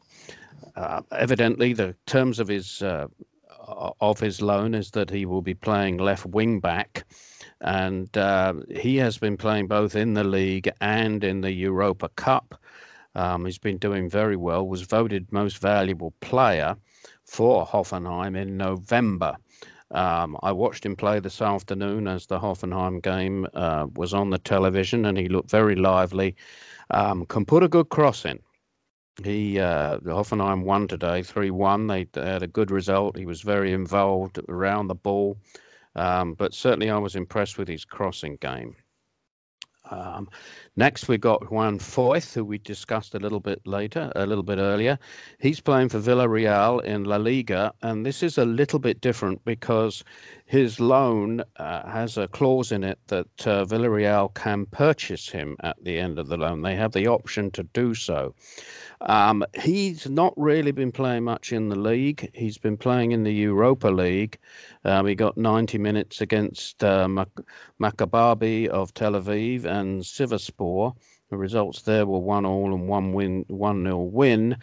Uh, 0.76 1.02
evidently, 1.12 1.72
the 1.72 1.94
terms 2.06 2.38
of 2.38 2.48
his 2.48 2.82
uh, 2.82 3.06
of 4.00 4.18
his 4.18 4.42
loan 4.42 4.74
is 4.74 4.90
that 4.92 5.10
he 5.10 5.26
will 5.26 5.42
be 5.42 5.54
playing 5.54 5.98
left 5.98 6.26
wing 6.26 6.60
back, 6.60 7.04
and 7.60 8.16
uh, 8.16 8.54
he 8.70 8.96
has 8.96 9.18
been 9.18 9.36
playing 9.36 9.66
both 9.66 9.94
in 9.96 10.14
the 10.14 10.24
league 10.24 10.70
and 10.80 11.24
in 11.24 11.40
the 11.40 11.52
Europa 11.52 12.08
Cup. 12.16 12.60
Um, 13.14 13.44
he's 13.44 13.58
been 13.58 13.78
doing 13.78 14.08
very 14.08 14.36
well. 14.36 14.66
Was 14.66 14.82
voted 14.82 15.32
most 15.32 15.58
valuable 15.58 16.12
player 16.20 16.76
for 17.24 17.66
Hoffenheim 17.66 18.36
in 18.36 18.56
November. 18.56 19.36
Um, 19.92 20.36
I 20.42 20.52
watched 20.52 20.86
him 20.86 20.94
play 20.94 21.18
this 21.18 21.42
afternoon 21.42 22.06
as 22.06 22.26
the 22.26 22.38
Hoffenheim 22.38 23.02
game 23.02 23.46
uh, 23.54 23.88
was 23.96 24.14
on 24.14 24.30
the 24.30 24.38
television, 24.38 25.04
and 25.04 25.18
he 25.18 25.28
looked 25.28 25.50
very 25.50 25.74
lively. 25.74 26.36
Um, 26.90 27.26
can 27.26 27.44
put 27.44 27.62
a 27.62 27.68
good 27.68 27.88
cross 27.88 28.24
in. 28.24 28.38
He 29.24 29.58
uh, 29.58 29.98
Hoffenheim 30.00 30.64
won 30.64 30.88
today, 30.88 31.22
three 31.22 31.50
one. 31.50 31.86
They 31.86 32.08
had 32.14 32.42
a 32.42 32.46
good 32.46 32.70
result. 32.70 33.16
He 33.16 33.26
was 33.26 33.42
very 33.42 33.72
involved 33.72 34.38
around 34.48 34.88
the 34.88 34.94
ball, 34.94 35.36
um, 35.94 36.34
but 36.34 36.54
certainly 36.54 36.90
I 36.90 36.98
was 36.98 37.16
impressed 37.16 37.58
with 37.58 37.68
his 37.68 37.84
crossing 37.84 38.36
game. 38.36 38.76
Um, 39.90 40.28
next, 40.76 41.08
we 41.08 41.18
got 41.18 41.50
Juan 41.50 41.78
Foyth, 41.78 42.34
who 42.34 42.44
we 42.44 42.58
discussed 42.58 43.14
a 43.14 43.18
little 43.18 43.40
bit 43.40 43.60
later, 43.66 44.12
a 44.16 44.26
little 44.26 44.42
bit 44.42 44.58
earlier. 44.58 44.98
He's 45.38 45.60
playing 45.60 45.88
for 45.90 45.98
Villarreal 45.98 46.82
in 46.84 47.04
La 47.04 47.16
Liga, 47.16 47.72
and 47.82 48.04
this 48.04 48.22
is 48.22 48.38
a 48.38 48.44
little 48.44 48.78
bit 48.78 49.00
different 49.00 49.44
because 49.44 50.04
his 50.46 50.80
loan 50.80 51.42
uh, 51.56 51.88
has 51.88 52.18
a 52.18 52.26
clause 52.26 52.72
in 52.72 52.82
it 52.82 52.98
that 53.06 53.46
uh, 53.46 53.64
Villarreal 53.64 54.34
can 54.34 54.66
purchase 54.66 55.28
him 55.28 55.56
at 55.60 55.76
the 55.84 55.98
end 55.98 56.18
of 56.18 56.26
the 56.26 56.36
loan. 56.36 56.62
They 56.62 56.74
have 56.74 56.92
the 56.92 57.06
option 57.06 57.52
to 57.52 57.62
do 57.62 57.94
so. 57.94 58.34
Um, 59.02 59.44
he's 59.54 60.10
not 60.10 60.34
really 60.36 60.72
been 60.72 60.92
playing 60.92 61.24
much 61.24 61.52
in 61.52 61.68
the 61.68 61.78
league. 61.78 62.30
He's 62.34 62.58
been 62.58 62.76
playing 62.76 63.12
in 63.12 63.22
the 63.22 63.32
Europa 63.32 63.88
League. 63.88 64.38
Um, 64.84 65.06
he 65.06 65.14
got 65.14 65.36
90 65.36 65.78
minutes 65.78 66.20
against 66.20 66.82
uh, 66.82 67.08
of 67.08 68.94
Tel 68.94 69.12
Aviv 69.12 69.64
and 69.64 70.02
Sivasspor. 70.02 70.59
The 71.30 71.36
results 71.36 71.82
there 71.82 72.06
were 72.06 72.18
one 72.18 72.44
all 72.44 72.74
and 72.74 72.88
one 72.88 73.12
win, 73.12 73.44
one 73.48 73.84
nil 73.84 74.08
win. 74.08 74.56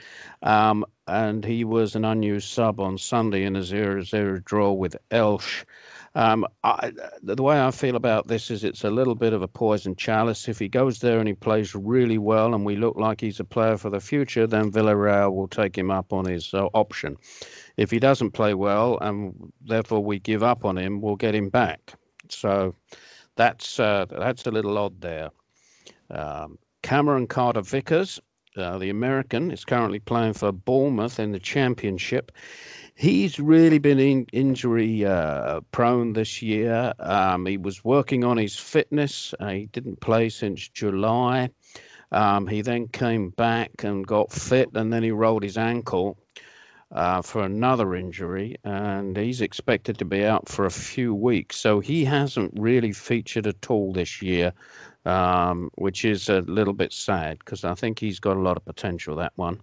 Um, 0.43 0.85
and 1.07 1.43
he 1.43 1.63
was 1.63 1.95
an 1.95 2.05
unused 2.05 2.49
sub 2.49 2.79
on 2.79 2.97
Sunday 2.97 3.43
in 3.43 3.55
a 3.55 3.61
0-0 3.61 4.43
draw 4.43 4.73
with 4.73 4.95
Elsh. 5.11 5.65
Um, 6.13 6.45
I, 6.63 6.91
the 7.23 7.41
way 7.41 7.61
I 7.61 7.71
feel 7.71 7.95
about 7.95 8.27
this 8.27 8.51
is 8.51 8.63
it's 8.63 8.83
a 8.83 8.89
little 8.89 9.15
bit 9.15 9.33
of 9.33 9.41
a 9.41 9.47
poison 9.47 9.95
chalice. 9.95 10.47
If 10.47 10.59
he 10.59 10.67
goes 10.67 10.99
there 10.99 11.19
and 11.19 11.27
he 11.27 11.33
plays 11.33 11.73
really 11.73 12.17
well 12.17 12.53
and 12.53 12.65
we 12.65 12.75
look 12.75 12.97
like 12.97 13.21
he's 13.21 13.39
a 13.39 13.45
player 13.45 13.77
for 13.77 13.89
the 13.89 13.99
future, 13.99 14.45
then 14.45 14.71
Villarreal 14.71 15.33
will 15.33 15.47
take 15.47 15.77
him 15.77 15.89
up 15.89 16.11
on 16.11 16.25
his 16.25 16.53
uh, 16.53 16.65
option. 16.73 17.17
If 17.77 17.91
he 17.91 17.99
doesn't 17.99 18.31
play 18.31 18.53
well 18.53 18.97
and 18.99 19.53
therefore 19.61 20.03
we 20.03 20.19
give 20.19 20.43
up 20.43 20.65
on 20.65 20.77
him, 20.77 21.01
we'll 21.01 21.15
get 21.15 21.35
him 21.35 21.49
back. 21.49 21.93
So 22.29 22.75
that's 23.37 23.79
uh, 23.79 24.05
that's 24.09 24.45
a 24.47 24.51
little 24.51 24.77
odd 24.77 24.99
there. 24.99 25.29
Um, 26.09 26.57
Cameron 26.83 27.27
Carter 27.27 27.61
Vickers, 27.61 28.19
uh, 28.55 28.77
the 28.77 28.89
American, 28.89 29.51
is 29.51 29.65
currently 29.65 29.99
playing 29.99 30.33
for 30.33 30.51
Bournemouth 30.51 31.19
in 31.19 31.31
the 31.31 31.39
Championship 31.39 32.31
he's 32.97 33.39
really 33.39 33.77
been 33.77 33.99
in, 33.99 34.25
injury 34.33 35.05
uh, 35.05 35.61
prone 35.71 36.13
this 36.13 36.41
year. 36.41 36.93
Um, 36.99 37.45
he 37.45 37.57
was 37.57 37.85
working 37.85 38.23
on 38.23 38.37
his 38.37 38.57
fitness. 38.57 39.33
Uh, 39.39 39.49
he 39.49 39.65
didn't 39.67 40.01
play 40.01 40.29
since 40.29 40.67
July. 40.67 41.49
Um, 42.11 42.47
he 42.47 42.61
then 42.61 42.87
came 42.87 43.29
back 43.29 43.83
and 43.83 44.05
got 44.05 44.31
fit, 44.31 44.69
and 44.73 44.91
then 44.91 45.03
he 45.03 45.11
rolled 45.11 45.43
his 45.43 45.57
ankle 45.57 46.17
uh, 46.91 47.21
for 47.21 47.43
another 47.43 47.95
injury, 47.95 48.55
and 48.63 49.15
he's 49.15 49.41
expected 49.41 49.99
to 49.99 50.05
be 50.05 50.25
out 50.25 50.49
for 50.49 50.65
a 50.65 50.71
few 50.71 51.13
weeks. 51.13 51.57
So 51.57 51.79
he 51.79 52.05
hasn't 52.05 52.53
really 52.55 52.93
featured 52.93 53.45
at 53.45 53.69
all 53.69 53.91
this 53.93 54.21
year, 54.21 54.53
um, 55.07 55.71
which 55.75 56.03
is 56.05 56.29
a 56.29 56.41
little 56.41 56.73
bit 56.73 56.91
sad 56.91 57.39
because 57.39 57.63
I 57.63 57.73
think 57.73 57.97
he's 57.97 58.19
got 58.19 58.37
a 58.37 58.41
lot 58.41 58.57
of 58.57 58.65
potential. 58.65 59.15
That 59.15 59.33
one. 59.35 59.61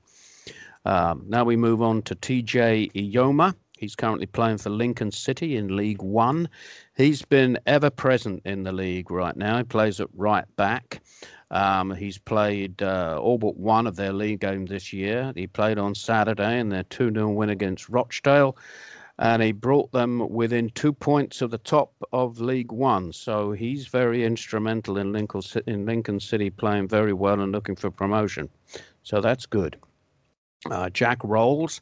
Um, 0.86 1.24
now 1.28 1.44
we 1.44 1.56
move 1.56 1.82
on 1.82 2.02
to 2.02 2.14
TJ 2.14 2.92
Eyoma. 2.92 3.54
He's 3.78 3.96
currently 3.96 4.26
playing 4.26 4.58
for 4.58 4.70
Lincoln 4.70 5.10
City 5.10 5.56
in 5.56 5.76
League 5.76 6.00
One. 6.02 6.48
He's 6.96 7.22
been 7.22 7.58
ever 7.66 7.90
present 7.90 8.42
in 8.44 8.62
the 8.62 8.72
league 8.72 9.10
right 9.10 9.36
now. 9.36 9.58
He 9.58 9.64
plays 9.64 10.00
at 10.00 10.08
right 10.14 10.44
back. 10.56 11.02
Um, 11.50 11.94
he's 11.94 12.18
played 12.18 12.82
uh, 12.82 13.18
all 13.20 13.38
but 13.38 13.56
one 13.56 13.86
of 13.86 13.96
their 13.96 14.12
league 14.12 14.40
games 14.40 14.70
this 14.70 14.92
year. 14.92 15.32
He 15.34 15.46
played 15.46 15.78
on 15.78 15.94
Saturday 15.94 16.58
in 16.58 16.68
their 16.68 16.84
2 16.84 17.12
0 17.12 17.30
win 17.30 17.50
against 17.50 17.88
Rochdale, 17.88 18.56
and 19.18 19.42
he 19.42 19.52
brought 19.52 19.92
them 19.92 20.28
within 20.28 20.70
two 20.70 20.92
points 20.92 21.40
of 21.40 21.50
the 21.50 21.58
top 21.58 21.92
of 22.12 22.40
League 22.40 22.72
One. 22.72 23.12
So 23.12 23.52
he's 23.52 23.86
very 23.86 24.24
instrumental 24.24 24.98
in 24.98 25.12
Lincoln, 25.12 25.42
in 25.66 25.86
Lincoln 25.86 26.18
City, 26.18 26.50
playing 26.50 26.88
very 26.88 27.12
well 27.12 27.40
and 27.40 27.52
looking 27.52 27.76
for 27.76 27.90
promotion. 27.90 28.48
So 29.02 29.20
that's 29.20 29.46
good. 29.46 29.76
Uh, 30.70 30.90
Jack 30.90 31.22
Roles, 31.22 31.80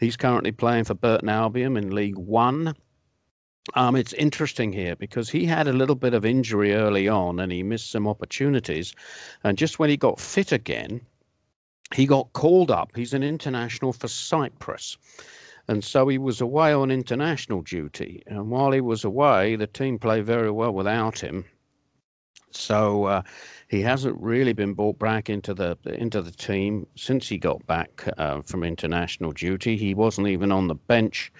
he's 0.00 0.16
currently 0.16 0.52
playing 0.52 0.84
for 0.84 0.94
Burton 0.94 1.28
Albion 1.28 1.76
in 1.76 1.94
League 1.94 2.18
One. 2.18 2.74
Um, 3.74 3.96
it's 3.96 4.12
interesting 4.12 4.72
here 4.72 4.94
because 4.96 5.28
he 5.28 5.44
had 5.44 5.66
a 5.66 5.72
little 5.72 5.96
bit 5.96 6.14
of 6.14 6.24
injury 6.24 6.74
early 6.74 7.08
on 7.08 7.40
and 7.40 7.50
he 7.50 7.62
missed 7.62 7.90
some 7.90 8.06
opportunities. 8.06 8.92
And 9.44 9.58
just 9.58 9.78
when 9.78 9.90
he 9.90 9.96
got 9.96 10.20
fit 10.20 10.52
again, 10.52 11.00
he 11.94 12.06
got 12.06 12.32
called 12.32 12.70
up. 12.70 12.92
He's 12.94 13.14
an 13.14 13.22
international 13.22 13.92
for 13.92 14.08
Cyprus. 14.08 14.98
And 15.68 15.82
so 15.82 16.06
he 16.08 16.18
was 16.18 16.40
away 16.40 16.72
on 16.72 16.90
international 16.90 17.62
duty. 17.62 18.22
And 18.26 18.50
while 18.50 18.72
he 18.72 18.80
was 18.80 19.04
away, 19.04 19.56
the 19.56 19.66
team 19.66 19.98
played 19.98 20.24
very 20.24 20.50
well 20.50 20.72
without 20.72 21.18
him. 21.18 21.44
So 22.52 23.04
uh, 23.04 23.22
he 23.68 23.82
hasn't 23.82 24.20
really 24.20 24.52
been 24.52 24.74
brought 24.74 24.98
back 24.98 25.28
into 25.28 25.52
the 25.52 25.76
into 25.84 26.22
the 26.22 26.30
team 26.30 26.86
since 26.94 27.28
he 27.28 27.36
got 27.36 27.66
back 27.66 28.08
uh, 28.16 28.42
from 28.42 28.64
international 28.64 29.32
duty. 29.32 29.76
He 29.76 29.94
wasn't 29.94 30.28
even 30.28 30.52
on 30.52 30.68
the 30.68 30.74
bench 30.74 31.32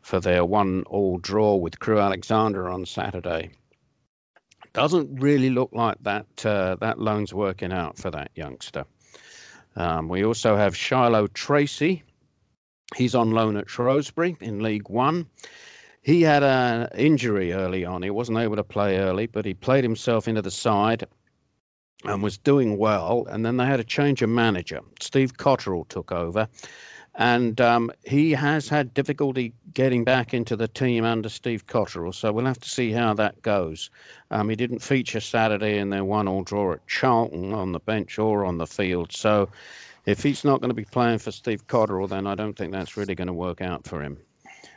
for 0.00 0.20
their 0.20 0.44
one-all 0.44 1.18
draw 1.18 1.54
with 1.56 1.78
Crewe 1.78 2.00
Alexandra 2.00 2.72
on 2.72 2.86
Saturday. 2.86 3.50
Doesn't 4.72 5.20
really 5.20 5.50
look 5.50 5.70
like 5.72 5.98
that 6.02 6.44
uh, 6.44 6.76
that 6.80 6.98
loan's 6.98 7.32
working 7.32 7.72
out 7.72 7.96
for 7.96 8.10
that 8.10 8.30
youngster. 8.34 8.84
Um, 9.76 10.08
we 10.08 10.24
also 10.24 10.56
have 10.56 10.76
Shiloh 10.76 11.28
Tracy. 11.28 12.02
He's 12.94 13.14
on 13.14 13.30
loan 13.30 13.56
at 13.56 13.68
Shrewsbury 13.68 14.36
in 14.40 14.62
League 14.62 14.88
One. 14.88 15.26
He 16.02 16.20
had 16.20 16.42
an 16.42 16.88
injury 16.94 17.52
early 17.52 17.84
on. 17.84 18.02
He 18.02 18.10
wasn't 18.10 18.38
able 18.38 18.56
to 18.56 18.64
play 18.64 18.98
early, 18.98 19.26
but 19.26 19.46
he 19.46 19.54
played 19.54 19.84
himself 19.84 20.28
into 20.28 20.42
the 20.42 20.50
side 20.50 21.06
and 22.04 22.22
was 22.22 22.36
doing 22.36 22.76
well. 22.76 23.26
And 23.30 23.44
then 23.44 23.56
they 23.56 23.64
had 23.64 23.80
a 23.80 23.84
change 23.84 24.20
of 24.20 24.28
manager. 24.28 24.80
Steve 25.00 25.36
Cotterill 25.36 25.88
took 25.88 26.12
over. 26.12 26.46
And 27.16 27.60
um, 27.60 27.92
he 28.04 28.32
has 28.32 28.68
had 28.68 28.92
difficulty 28.92 29.54
getting 29.72 30.02
back 30.02 30.34
into 30.34 30.56
the 30.56 30.66
team 30.66 31.04
under 31.04 31.28
Steve 31.28 31.66
Cotterill. 31.66 32.12
So 32.12 32.32
we'll 32.32 32.44
have 32.44 32.58
to 32.60 32.68
see 32.68 32.90
how 32.90 33.14
that 33.14 33.40
goes. 33.42 33.88
Um, 34.32 34.48
he 34.48 34.56
didn't 34.56 34.80
feature 34.80 35.20
Saturday 35.20 35.78
in 35.78 35.90
their 35.90 36.04
one 36.04 36.26
all 36.26 36.42
draw 36.42 36.72
at 36.72 36.86
Charlton 36.88 37.54
on 37.54 37.72
the 37.72 37.78
bench 37.78 38.18
or 38.18 38.44
on 38.44 38.58
the 38.58 38.66
field. 38.66 39.12
So 39.12 39.48
if 40.06 40.22
he's 40.22 40.44
not 40.44 40.60
going 40.60 40.70
to 40.70 40.74
be 40.74 40.84
playing 40.84 41.18
for 41.18 41.30
Steve 41.30 41.66
Cotterill, 41.66 42.08
then 42.08 42.26
I 42.26 42.34
don't 42.34 42.54
think 42.54 42.72
that's 42.72 42.96
really 42.96 43.14
going 43.14 43.28
to 43.28 43.32
work 43.32 43.60
out 43.60 43.86
for 43.86 44.02
him. 44.02 44.18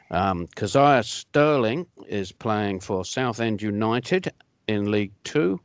Um, 0.10 0.48
Kazaiah 0.56 1.04
Sterling 1.04 1.86
is 2.08 2.32
playing 2.32 2.80
for 2.80 3.04
Southend 3.04 3.62
United 3.62 4.32
in 4.68 4.90
League 4.90 5.12
Two. 5.24 5.60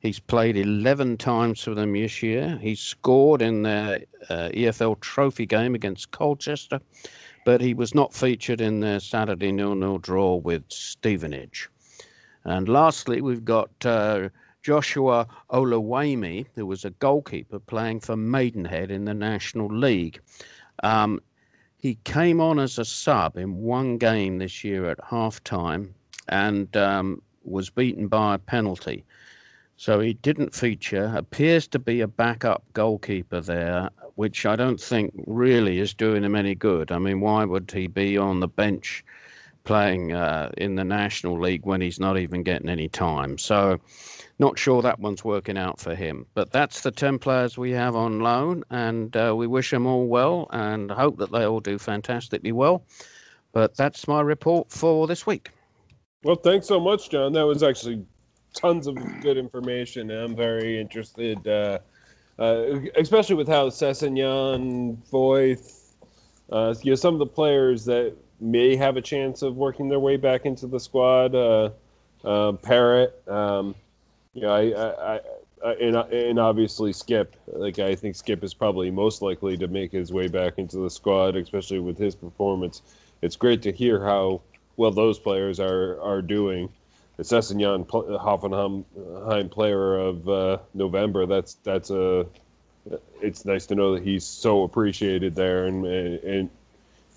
He's 0.00 0.20
played 0.20 0.56
11 0.56 1.16
times 1.16 1.60
for 1.60 1.74
them 1.74 1.92
this 1.92 2.22
year. 2.22 2.56
He 2.62 2.76
scored 2.76 3.42
in 3.42 3.62
their 3.62 4.04
uh, 4.30 4.50
EFL 4.54 5.00
trophy 5.00 5.44
game 5.44 5.74
against 5.74 6.12
Colchester, 6.12 6.80
but 7.44 7.60
he 7.60 7.74
was 7.74 7.96
not 7.96 8.14
featured 8.14 8.60
in 8.60 8.78
their 8.78 9.00
Saturday 9.00 9.50
nil-nil 9.50 9.98
draw 9.98 10.36
with 10.36 10.62
Stevenage. 10.68 11.68
And 12.44 12.68
lastly, 12.68 13.20
we've 13.20 13.44
got 13.44 13.70
uh, 13.84 14.28
Joshua 14.68 15.26
Oluwayemi, 15.50 16.44
who 16.54 16.66
was 16.66 16.84
a 16.84 16.90
goalkeeper 16.90 17.58
playing 17.58 18.00
for 18.00 18.18
Maidenhead 18.18 18.90
in 18.90 19.06
the 19.06 19.14
National 19.14 19.68
League. 19.68 20.20
Um, 20.82 21.22
he 21.78 21.94
came 22.04 22.38
on 22.38 22.58
as 22.58 22.78
a 22.78 22.84
sub 22.84 23.38
in 23.38 23.62
one 23.62 23.96
game 23.96 24.36
this 24.36 24.62
year 24.62 24.90
at 24.90 24.98
halftime 24.98 25.94
and 26.28 26.76
um, 26.76 27.22
was 27.44 27.70
beaten 27.70 28.08
by 28.08 28.34
a 28.34 28.38
penalty. 28.38 29.06
So 29.78 30.00
he 30.00 30.12
didn't 30.12 30.54
feature. 30.54 31.14
Appears 31.16 31.66
to 31.68 31.78
be 31.78 32.02
a 32.02 32.06
backup 32.06 32.62
goalkeeper 32.74 33.40
there, 33.40 33.88
which 34.16 34.44
I 34.44 34.54
don't 34.54 34.78
think 34.78 35.14
really 35.26 35.78
is 35.78 35.94
doing 35.94 36.24
him 36.24 36.36
any 36.36 36.54
good. 36.54 36.92
I 36.92 36.98
mean, 36.98 37.20
why 37.20 37.46
would 37.46 37.70
he 37.70 37.86
be 37.86 38.18
on 38.18 38.40
the 38.40 38.48
bench 38.48 39.02
playing 39.68 40.14
uh, 40.14 40.50
in 40.56 40.76
the 40.76 40.84
National 40.84 41.38
League 41.38 41.66
when 41.66 41.82
he's 41.82 42.00
not 42.00 42.16
even 42.16 42.42
getting 42.42 42.70
any 42.70 42.88
time. 42.88 43.36
So, 43.36 43.78
not 44.38 44.58
sure 44.58 44.82
that 44.82 45.00
one's 45.00 45.24
working 45.24 45.58
out 45.58 45.80
for 45.80 45.94
him. 45.94 46.26
But 46.34 46.52
that's 46.52 46.82
the 46.82 46.90
10 46.90 47.18
players 47.18 47.58
we 47.58 47.72
have 47.72 47.96
on 47.96 48.20
loan, 48.20 48.64
and 48.70 49.16
uh, 49.16 49.34
we 49.36 49.46
wish 49.46 49.70
them 49.70 49.86
all 49.86 50.06
well 50.06 50.48
and 50.52 50.90
hope 50.90 51.18
that 51.18 51.32
they 51.32 51.44
all 51.44 51.60
do 51.60 51.78
fantastically 51.78 52.52
well. 52.52 52.84
But 53.52 53.76
that's 53.76 54.06
my 54.06 54.20
report 54.20 54.70
for 54.70 55.06
this 55.06 55.26
week. 55.26 55.50
Well, 56.22 56.36
thanks 56.36 56.66
so 56.66 56.78
much, 56.78 57.10
John. 57.10 57.32
That 57.32 57.46
was 57.46 57.62
actually 57.62 58.04
tons 58.54 58.86
of 58.86 58.96
good 59.20 59.36
information. 59.36 60.10
I'm 60.10 60.36
very 60.36 60.80
interested, 60.80 61.46
uh, 61.46 61.78
uh, 62.38 62.80
especially 62.96 63.36
with 63.36 63.48
how 63.48 63.68
Sessegnon, 63.68 64.98
Foyth, 65.10 65.94
uh, 66.50 66.74
you 66.82 66.92
know, 66.92 66.96
some 66.96 67.14
of 67.14 67.18
the 67.18 67.26
players 67.26 67.84
that 67.86 68.14
may 68.40 68.76
have 68.76 68.96
a 68.96 69.02
chance 69.02 69.42
of 69.42 69.56
working 69.56 69.88
their 69.88 70.00
way 70.00 70.16
back 70.16 70.46
into 70.46 70.66
the 70.66 70.78
squad. 70.78 71.34
Uh, 71.34 71.70
uh, 72.24 72.52
Parrott, 72.52 73.22
um, 73.28 73.74
know, 74.34 74.50
I, 74.50 75.14
I, 75.14 75.20
I, 75.64 75.72
and, 75.74 75.96
and 75.96 76.38
obviously 76.38 76.92
Skipp. 76.92 77.28
Like 77.46 77.78
I 77.78 77.94
think 77.94 78.14
Skipp 78.14 78.42
is 78.44 78.54
probably 78.54 78.90
most 78.90 79.22
likely 79.22 79.56
to 79.56 79.68
make 79.68 79.92
his 79.92 80.12
way 80.12 80.28
back 80.28 80.54
into 80.58 80.78
the 80.78 80.90
squad, 80.90 81.36
especially 81.36 81.80
with 81.80 81.98
his 81.98 82.14
performance. 82.14 82.82
It's 83.22 83.36
great 83.36 83.62
to 83.62 83.72
hear 83.72 84.04
how 84.04 84.42
well 84.76 84.90
those 84.90 85.18
players 85.18 85.58
are 85.60 86.00
are 86.00 86.22
doing. 86.22 86.68
The 87.16 87.24
Sessegnon 87.24 87.84
Hoffenheim 87.86 89.50
player 89.50 89.96
of 89.98 90.28
uh, 90.28 90.58
November. 90.74 91.26
That's 91.26 91.54
that's 91.64 91.90
a. 91.90 92.26
It's 93.20 93.44
nice 93.44 93.66
to 93.66 93.74
know 93.74 93.94
that 93.94 94.04
he's 94.04 94.24
so 94.24 94.62
appreciated 94.62 95.34
there, 95.34 95.66
and 95.66 95.84
and 95.84 96.48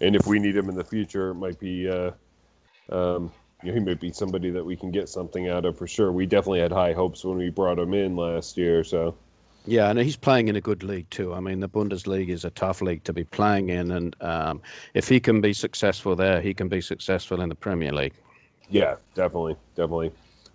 and 0.01 0.16
if 0.16 0.26
we 0.26 0.39
need 0.39 0.55
him 0.55 0.70
in 0.70 0.76
the 0.76 0.84
future, 0.84 1.30
it 1.30 1.36
might 1.36 1.59
be. 1.59 1.88
Uh, 1.88 2.12
um, 2.89 3.32
you 3.64 3.72
know, 3.72 3.80
he 3.80 3.86
might 3.86 3.99
be 3.99 4.12
somebody 4.12 4.49
that 4.51 4.64
we 4.64 4.76
can 4.76 4.91
get 4.91 5.09
something 5.09 5.49
out 5.49 5.66
of 5.66 5.78
for 5.78 5.88
sure. 5.88 6.12
We 6.12 6.26
definitely 6.26 6.62
had 6.62 6.72
high 6.72 6.93
hopes 6.93 7.24
when 7.24 7.38
we 7.38 7.49
brought 7.49 7.80
him 7.80 7.93
in 7.93 8.16
last 8.16 8.57
year. 8.57 8.84
So. 8.84 9.16
Yeah, 9.66 9.89
and 9.89 9.99
he's 9.99 10.16
playing 10.16 10.47
in 10.47 10.55
a 10.55 10.62
good 10.62 10.82
league 10.84 11.09
too. 11.12 11.34
I 11.34 11.39
mean, 11.39 11.59
the 11.59 11.70
Bundesliga 11.70 12.30
is 12.30 12.45
a 12.45 12.49
tough 12.49 12.82
league 12.82 13.03
to 13.03 13.14
be 13.14 13.24
playing 13.24 13.70
in, 13.70 13.91
and 13.91 14.16
um, 14.22 14.62
if 14.95 15.07
he 15.07 15.20
can 15.20 15.39
be 15.39 15.53
successful 15.53 16.16
there, 16.16 16.41
he 16.41 16.53
can 16.53 16.68
be 16.68 16.82
successful 16.82 17.41
in 17.41 17.49
the 17.49 17.55
Premier 17.55 17.91
League. 17.91 18.16
Yeah, 18.70 18.95
definitely, 19.14 19.55
definitely. 19.76 20.12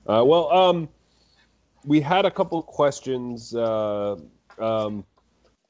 Uh, 0.09 0.25
well, 0.27 0.51
um, 0.51 0.89
we 1.85 2.01
had 2.01 2.25
a 2.25 2.31
couple 2.31 2.59
of 2.59 2.67
questions 2.67 3.55
uh, 3.55 4.17
um, 4.59 5.05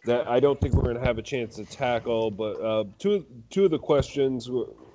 that 0.07 0.26
I 0.28 0.41
don't 0.41 0.59
think 0.59 0.74
we're 0.74 0.84
going 0.84 0.97
to 0.97 1.05
have 1.05 1.18
a 1.18 1.22
chance 1.22 1.57
to 1.57 1.64
tackle, 1.66 2.30
but 2.30 2.61
uh, 2.62 2.84
two 2.99 3.26
two 3.51 3.66
of 3.66 3.70
the 3.70 3.78
questions, 3.78 4.49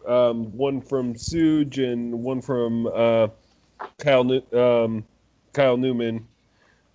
um, 0.07 0.55
one 0.57 0.81
from 0.81 1.13
Suge 1.13 1.77
and 1.77 2.13
one 2.13 2.41
from 2.41 2.87
uh, 2.87 3.27
Kyle 3.97 4.41
um, 4.53 5.05
Kyle 5.53 5.77
Newman. 5.77 6.27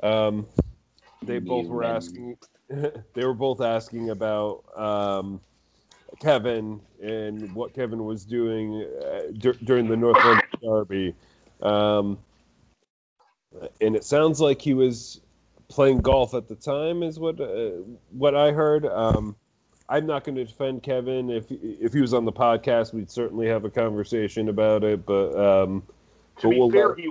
Um, 0.02 0.46
they 1.22 1.38
both 1.38 1.68
were 1.68 1.84
asking. 1.84 2.36
they 2.68 3.24
were 3.24 3.34
both 3.34 3.60
asking 3.60 4.10
about 4.10 4.64
um, 4.76 5.40
Kevin 6.20 6.80
and 7.02 7.54
what 7.54 7.74
Kevin 7.74 8.04
was 8.04 8.24
doing 8.24 8.84
uh, 9.04 9.32
d- 9.38 9.58
during 9.64 9.88
the 9.88 9.96
North 9.96 10.22
London 10.24 10.44
Derby. 10.62 11.14
Um, 11.62 12.18
and 13.80 13.96
it 13.96 14.04
sounds 14.04 14.40
like 14.40 14.60
he 14.60 14.74
was 14.74 15.20
playing 15.68 15.98
golf 15.98 16.34
at 16.34 16.48
the 16.48 16.54
time, 16.54 17.02
is 17.02 17.18
what 17.18 17.40
uh, 17.40 17.70
what 18.10 18.34
I 18.34 18.52
heard. 18.52 18.86
Um, 18.86 19.36
I'm 19.88 20.06
not 20.06 20.24
going 20.24 20.36
to 20.36 20.44
defend 20.44 20.82
Kevin. 20.82 21.30
If 21.30 21.46
if 21.50 21.92
he 21.92 22.00
was 22.00 22.14
on 22.14 22.24
the 22.24 22.32
podcast, 22.32 22.92
we'd 22.92 23.10
certainly 23.10 23.46
have 23.46 23.64
a 23.64 23.70
conversation 23.70 24.48
about 24.48 24.82
it. 24.84 25.06
But 25.06 25.34
um, 25.36 25.82
to 26.38 26.48
but 26.48 26.50
be 26.50 26.58
we'll 26.58 26.70
fair, 26.70 26.88
let- 26.88 26.98
he 26.98 27.10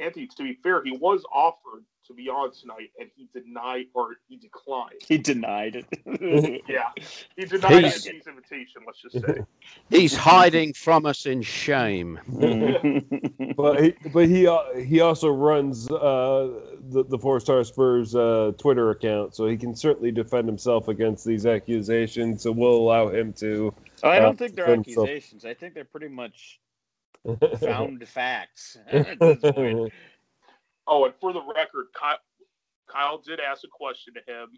Anthony. 0.00 0.26
To 0.26 0.42
be 0.42 0.58
fair, 0.62 0.82
he 0.84 0.96
was 0.96 1.24
offered 1.32 1.84
to 2.06 2.14
be 2.14 2.28
on 2.28 2.52
tonight, 2.52 2.90
and 2.98 3.10
he 3.16 3.28
denied 3.32 3.86
or 3.94 4.16
he 4.28 4.36
declined. 4.36 5.00
He 5.06 5.18
denied 5.18 5.76
it. 5.76 6.62
Yeah, 6.68 6.90
he 7.36 7.44
denied 7.44 7.84
He's- 7.84 8.06
Anthony's 8.06 8.26
invitation. 8.26 8.82
Let's 8.86 9.02
just 9.02 9.24
say. 9.26 9.40
He's 9.90 10.14
hiding 10.16 10.72
from 10.74 11.06
us 11.06 11.26
in 11.26 11.42
shame. 11.42 12.18
but 13.56 13.82
he, 13.82 13.94
but 14.12 14.26
he 14.28 14.46
uh, 14.46 14.58
he 14.76 15.00
also 15.00 15.28
runs 15.28 15.90
uh, 15.90 16.50
the 16.90 17.04
the 17.08 17.18
Four 17.18 17.40
Star 17.40 17.62
Spurs 17.64 18.14
uh, 18.14 18.52
Twitter 18.58 18.90
account, 18.90 19.34
so 19.34 19.46
he 19.46 19.56
can 19.56 19.74
certainly 19.74 20.10
defend 20.10 20.46
himself 20.48 20.88
against 20.88 21.24
these 21.24 21.46
accusations. 21.46 22.42
So 22.42 22.52
we'll 22.52 22.76
allow 22.76 23.08
him 23.08 23.32
to. 23.34 23.72
I 24.02 24.18
Uh, 24.18 24.20
don't 24.20 24.38
think 24.38 24.54
they're 24.54 24.66
defend 24.66 24.86
himself. 24.86 25.08
accusations. 25.08 25.44
I 25.44 25.54
think 25.54 25.74
they're 25.74 25.84
pretty 25.84 26.08
much 26.08 26.60
found 27.60 28.06
facts 28.06 28.76
at 28.90 29.18
this 29.18 29.38
point. 29.52 29.92
Oh, 30.86 31.04
and 31.04 31.14
for 31.20 31.32
the 31.32 31.42
record, 31.42 31.86
Kyle, 31.98 32.18
Kyle 32.88 33.18
did 33.18 33.40
ask 33.40 33.64
a 33.64 33.68
question 33.68 34.14
to 34.14 34.32
him, 34.32 34.48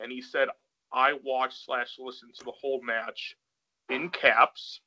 and 0.00 0.10
he 0.10 0.22
said, 0.22 0.48
"I 0.92 1.14
watched 1.24 1.64
slash 1.64 1.96
listened 1.98 2.34
to 2.36 2.44
the 2.44 2.52
whole 2.52 2.80
match 2.82 3.36
in 3.88 4.10
caps." 4.10 4.80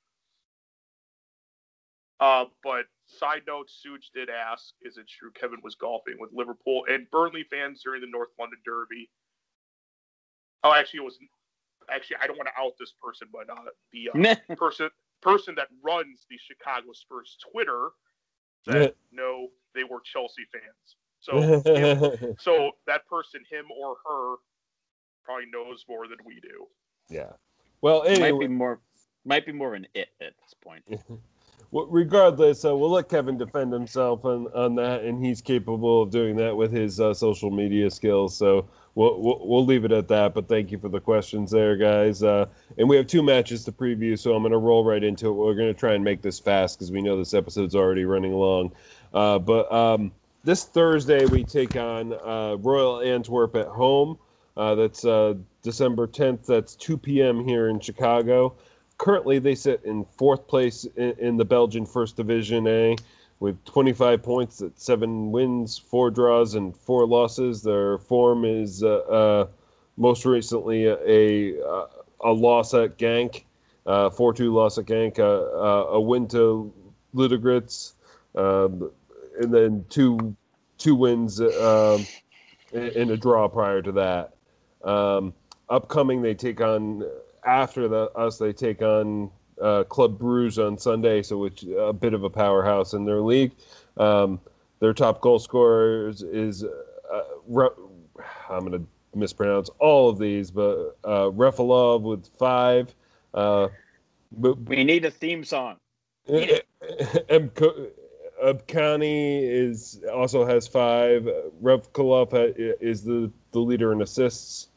Uh, 2.20 2.46
but 2.64 2.86
side 3.06 3.44
note, 3.46 3.68
Suge 3.70 4.12
did 4.14 4.30
ask, 4.30 4.74
"Is 4.82 4.98
it 4.98 5.08
true 5.08 5.32
Kevin 5.32 5.60
was 5.62 5.76
golfing 5.76 6.18
with 6.20 6.32
Liverpool 6.34 6.86
and 6.90 7.10
Burnley 7.12 7.44
fans 7.44 7.82
during 7.84 8.02
the 8.02 8.08
North 8.08 8.30
London 8.40 8.60
Derby?" 8.66 9.10
Oh, 10.64 10.74
actually, 10.74 11.00
it 11.00 11.06
was. 11.06 11.20
Actually, 11.90 12.18
I 12.22 12.28
don't 12.28 12.38
want 12.38 12.50
to 12.54 12.62
out 12.62 12.74
this 12.78 12.94
person, 13.02 13.30
but 13.32 13.50
uh, 13.50 13.72
the 13.92 14.10
uh, 14.10 14.36
person 14.56 14.90
person 15.22 15.56
that 15.56 15.68
runs 15.84 16.26
the 16.30 16.38
Chicago 16.38 16.94
Spurs 16.94 17.38
Twitter 17.52 17.92
said 18.66 18.94
no, 19.12 19.50
they 19.78 19.84
were 19.84 20.02
Chelsea 20.04 20.44
fans. 20.52 20.98
So 21.20 21.40
him- 22.22 22.36
so 22.40 22.72
that 22.88 23.08
person, 23.08 23.42
him 23.50 23.66
or 23.72 23.96
her, 24.06 24.36
probably 25.24 25.46
knows 25.52 25.86
more 25.88 26.08
than 26.08 26.18
we 26.26 26.40
do. 26.42 26.68
yeah. 27.10 27.34
Well, 27.82 28.04
might 28.04 28.22
anyway, 28.22 28.48
be 28.48 28.54
more 28.54 28.80
might 29.24 29.46
be 29.46 29.52
more 29.52 29.76
of 29.76 29.82
an 29.82 29.88
it 29.94 30.10
at 30.22 30.34
this 30.42 30.54
point. 30.64 30.84
well, 31.72 31.86
regardless, 31.88 32.66
uh, 32.66 32.76
we'll 32.76 32.90
let 32.90 33.10
Kevin 33.10 33.38
defend 33.38 33.72
himself 33.74 34.26
on, 34.26 34.48
on 34.56 34.74
that, 34.76 35.04
and 35.04 35.24
he's 35.24 35.42
capable 35.42 36.02
of 36.02 36.10
doing 36.10 36.36
that 36.38 36.56
with 36.56 36.72
his 36.72 37.00
uh, 37.00 37.14
social 37.14 37.52
media 37.52 37.92
skills. 37.92 38.36
So 38.36 38.68
we'll, 38.96 39.22
we'll 39.22 39.48
we'll 39.48 39.66
leave 39.66 39.86
it 39.86 39.92
at 39.92 40.08
that. 40.08 40.34
But 40.34 40.48
thank 40.48 40.72
you 40.72 40.80
for 40.80 40.90
the 40.90 41.00
questions 41.00 41.52
there, 41.52 41.76
guys. 41.76 42.24
Uh, 42.24 42.48
and 42.78 42.90
we 42.90 42.96
have 42.96 43.06
two 43.06 43.22
matches 43.22 43.64
to 43.66 43.72
preview, 43.72 44.18
so 44.18 44.34
I'm 44.34 44.42
going 44.42 44.54
to 44.54 44.58
roll 44.58 44.84
right 44.84 45.04
into 45.04 45.28
it. 45.28 45.34
We're 45.34 45.56
going 45.56 45.74
to 45.74 45.80
try 45.80 45.94
and 45.94 46.04
make 46.04 46.22
this 46.22 46.40
fast 46.40 46.80
because 46.80 46.92
we 46.92 47.02
know 47.02 47.18
this 47.18 47.34
episode's 47.34 47.76
already 47.76 48.06
running 48.06 48.34
long. 48.34 48.72
Uh, 49.14 49.40
but 49.40 49.72
um, 49.72 50.12
this 50.44 50.64
Thursday 50.64 51.26
we 51.26 51.44
take 51.44 51.76
on 51.76 52.14
uh, 52.14 52.56
Royal 52.60 53.02
Antwerp 53.02 53.56
at 53.56 53.68
home. 53.68 54.18
Uh, 54.56 54.76
that's 54.76 55.06
uh, 55.06 55.36
December 55.62 56.08
10th. 56.08 56.46
That's 56.46 56.76
2 56.76 56.98
p.m. 56.98 57.46
here 57.46 57.70
in 57.70 57.80
Chicago. 57.80 58.56
Currently, 58.98 59.38
they 59.40 59.54
sit 59.54 59.82
in 59.84 60.04
fourth 60.06 60.48
place 60.48 60.86
in, 60.96 61.14
in 61.20 61.38
the 61.38 61.46
Belgian 61.46 61.86
First 61.86 62.16
Division 62.16 62.68
A 62.68 62.96
with 63.40 63.64
25 63.66 64.24
points 64.24 64.62
at 64.62 64.80
seven 64.80 65.32
wins, 65.32 65.78
four 65.78 66.10
draws, 66.10 66.56
and 66.56 66.76
four 66.76 67.06
losses. 67.06 67.62
Their 67.62 68.00
form 68.00 68.46
is 68.46 68.84
uh, 68.84 69.48
most 69.98 70.26
recently 70.26 70.86
a, 70.86 70.98
a, 71.06 71.88
a 72.22 72.32
loss 72.32 72.74
at 72.74 72.98
Genk, 72.98 73.44
uh, 73.86 74.10
4 74.10 74.34
2 74.34 74.52
loss 74.52 74.80
at 74.80 74.86
Genk, 74.86 75.20
a 75.20 76.02
win 76.02 76.28
to 76.30 76.74
Ludogorets, 77.14 77.94
um, 78.38 78.92
and 79.42 79.54
then 79.54 79.86
two 79.90 80.36
two 80.80 80.96
wins 80.96 81.42
um, 81.42 82.08
and 82.74 83.12
a 83.12 83.18
draw 83.18 83.48
prior 83.48 83.82
to 83.82 83.92
that. 83.94 84.36
Um, 84.84 85.34
upcoming, 85.70 86.22
they 86.22 86.36
take 86.36 86.62
on 86.62 87.04
after 87.46 87.88
the, 87.88 88.12
us. 88.12 88.38
They 88.38 88.54
take 88.54 88.82
on 88.82 89.32
uh, 89.62 89.84
Club 89.86 90.20
Bruges 90.20 90.60
on 90.60 90.78
Sunday, 90.78 91.24
so 91.24 91.38
which 91.38 91.66
a 91.78 91.94
bit 91.94 92.14
of 92.14 92.24
a 92.24 92.30
powerhouse 92.30 92.94
in 92.94 93.06
their 93.06 93.22
league. 93.22 93.54
Um, 93.98 94.40
their 94.80 94.94
top 94.94 95.22
goal 95.22 95.40
scorer 95.40 96.10
is, 96.10 96.24
is 96.24 96.64
uh, 96.64 97.24
Re- 97.48 97.70
I'm 98.50 98.62
going 98.68 98.74
to 98.74 98.88
mispronounce 99.18 99.70
all 99.80 100.10
of 100.10 100.20
these, 100.20 100.52
but 100.52 100.98
uh, 101.04 101.30
Refalov 101.32 102.02
with 102.04 102.28
five. 102.38 102.94
Uh, 103.34 103.70
but 104.32 104.58
We 104.68 104.84
need 104.84 105.06
a 105.06 105.12
theme 105.12 105.44
song. 105.44 105.78
Abkani 108.44 109.42
is 109.42 110.02
also 110.14 110.46
has 110.46 110.68
five. 110.68 111.28
Revkolov 111.62 112.32
ha- 112.32 112.54
is 112.80 113.04
the, 113.04 113.32
the 113.52 113.60
leader 113.60 113.94
in 113.94 114.02
assists, 114.02 114.70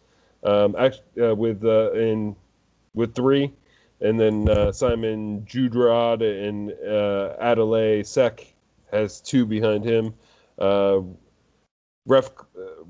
um, 0.45 0.75
uh, 0.77 1.35
with 1.35 1.65
uh, 1.65 1.93
in 1.93 2.35
with 2.95 3.15
three, 3.15 3.53
and 4.01 4.19
then 4.19 4.49
uh, 4.49 4.73
Simon 4.73 5.43
Judrad 5.43 6.23
and 6.23 6.73
uh, 6.89 7.37
Adelaide 7.41 8.07
Sek 8.07 8.53
has 8.91 9.21
two 9.21 9.47
behind 9.47 9.85
him. 9.85 10.15
Uh, 10.59 11.01
Ref 12.07 12.31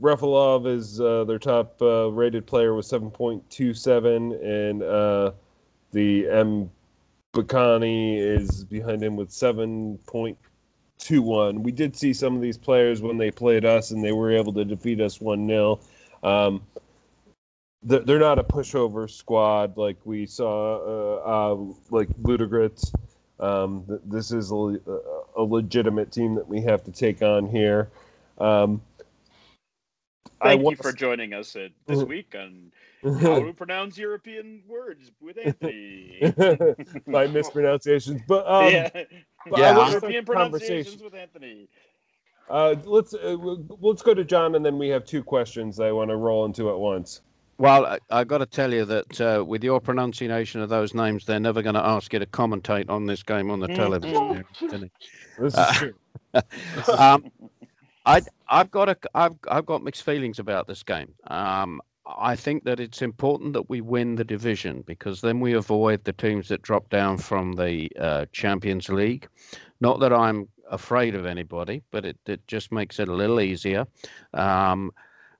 Refalov 0.01 0.67
is 0.67 1.01
uh, 1.01 1.25
their 1.25 1.39
top 1.39 1.83
uh, 1.83 2.11
rated 2.11 2.47
player 2.47 2.75
with 2.75 2.87
seven 2.87 3.11
point 3.11 3.49
two 3.51 3.75
seven, 3.75 4.33
and 4.43 4.83
uh, 4.83 5.33
the 5.93 6.29
M 6.29 6.71
Bacani 7.35 8.19
is 8.19 8.65
behind 8.65 9.03
him 9.03 9.17
with 9.17 9.31
seven 9.31 9.99
point 10.07 10.39
two 11.01 11.23
one. 11.23 11.63
We 11.63 11.73
did 11.73 11.97
see 11.97 12.13
some 12.13 12.37
of 12.37 12.43
these 12.43 12.59
players 12.59 13.03
when 13.03 13.19
they 13.19 13.31
played 13.31 13.65
us, 13.65 13.91
and 13.91 14.05
they 14.05 14.13
were 14.13 14.31
able 14.31 14.53
to 14.55 14.65
defeat 14.65 15.01
us 15.01 15.21
one 15.21 15.47
0 15.47 15.81
um, 16.23 16.63
they're 17.83 18.19
not 18.19 18.39
a 18.39 18.45
pushover 18.45 19.11
squad 19.11 19.77
like 19.77 19.97
we 20.05 20.27
saw, 20.27 20.77
uh, 20.77 21.53
uh, 21.53 21.75
like 21.91 22.09
Ludogorets. 22.23 22.93
Um, 23.39 23.85
this 24.05 24.33
is 24.33 24.51
a, 24.51 24.55
a, 25.35 25.43
legitimate 25.43 26.13
team 26.13 26.35
that 26.35 26.47
we 26.47 26.61
have 26.61 26.85
to 26.85 26.93
take 26.93 27.23
on 27.23 27.49
here. 27.49 27.89
Um, 28.37 28.83
Thank 30.43 30.63
you 30.63 30.77
for 30.77 30.93
joining 30.93 31.33
us 31.33 31.55
this 31.55 31.71
mm-hmm. 31.89 32.07
week 32.07 32.35
on 32.39 32.71
how 33.03 33.41
to 33.41 33.53
pronounce 33.57 33.97
European 33.99 34.63
words 34.69 35.11
with 35.21 35.39
Anthony. 35.39 36.33
My 37.07 37.27
mispronunciations, 37.27 38.21
but 38.27 38.47
um, 38.47 38.73
yeah, 38.73 38.91
but 39.49 39.59
yeah. 39.59 39.89
European 39.89 40.25
pronunciations 40.25 41.03
with 41.03 41.15
Anthony. 41.15 41.69
Uh, 42.49 42.75
let's 42.85 43.15
uh, 43.15 43.37
let's 43.81 44.03
go 44.03 44.13
to 44.13 44.25
John, 44.25 44.55
and 44.57 44.65
then 44.65 44.77
we 44.77 44.89
have 44.89 45.05
two 45.05 45.23
questions 45.23 45.79
I 45.79 45.93
want 45.93 46.11
to 46.11 46.17
roll 46.17 46.45
into 46.45 46.71
at 46.71 46.79
once. 46.79 47.21
Well, 47.59 47.85
I, 47.85 47.99
I 48.11 48.25
got 48.25 48.39
to 48.39 48.47
tell 48.47 48.73
you 48.73 48.87
that 48.87 49.21
uh, 49.21 49.45
with 49.45 49.63
your 49.63 49.81
pronunciation 49.81 50.63
of 50.63 50.71
those 50.71 50.95
names, 50.95 51.27
they're 51.27 51.39
never 51.39 51.61
going 51.61 51.75
to 51.75 51.85
ask 51.85 52.11
you 52.13 52.19
to 52.19 52.25
commentate 52.25 52.89
on 52.89 53.05
this 53.05 53.23
game 53.23 53.51
on 53.51 53.61
the 53.61 53.69
television. 53.69 54.45
this 55.39 55.53
is 55.53 55.55
uh, 55.55 55.73
true. 55.75 55.95
um, 56.97 57.31
I, 58.07 58.23
I've 58.49 58.71
got 58.71 58.89
a, 58.89 58.97
I've, 59.15 59.37
I've 59.47 59.67
got 59.67 59.83
mixed 59.83 60.05
feelings 60.05 60.39
about 60.39 60.67
this 60.69 60.83
game. 60.83 61.13
Um, 61.27 61.83
I 62.19 62.37
think 62.37 62.65
that 62.65 62.81
it's 62.81 63.03
important 63.03 63.53
that 63.53 63.69
we 63.69 63.81
win 63.81 64.15
the 64.17 64.25
division 64.25 64.83
because 64.87 65.21
then 65.21 65.41
we 65.41 65.55
avoid 65.55 66.05
the 66.05 66.13
teams 66.13 66.49
that 66.49 66.63
drop 66.63 66.89
down 66.91 67.19
from 67.19 67.53
the 67.53 67.91
uh, 67.99 68.27
Champions 68.33 68.89
League. 68.89 69.29
Not 69.81 70.01
that 70.01 70.13
I'm 70.13 70.49
afraid 70.71 71.15
of 71.15 71.27
anybody, 71.27 71.83
but 71.91 72.05
it, 72.05 72.19
it 72.27 72.47
just 72.47 72.73
makes 72.73 72.99
it 72.99 73.09
a 73.09 73.15
little 73.15 73.41
easier. 73.41 73.87
Um, 74.35 74.93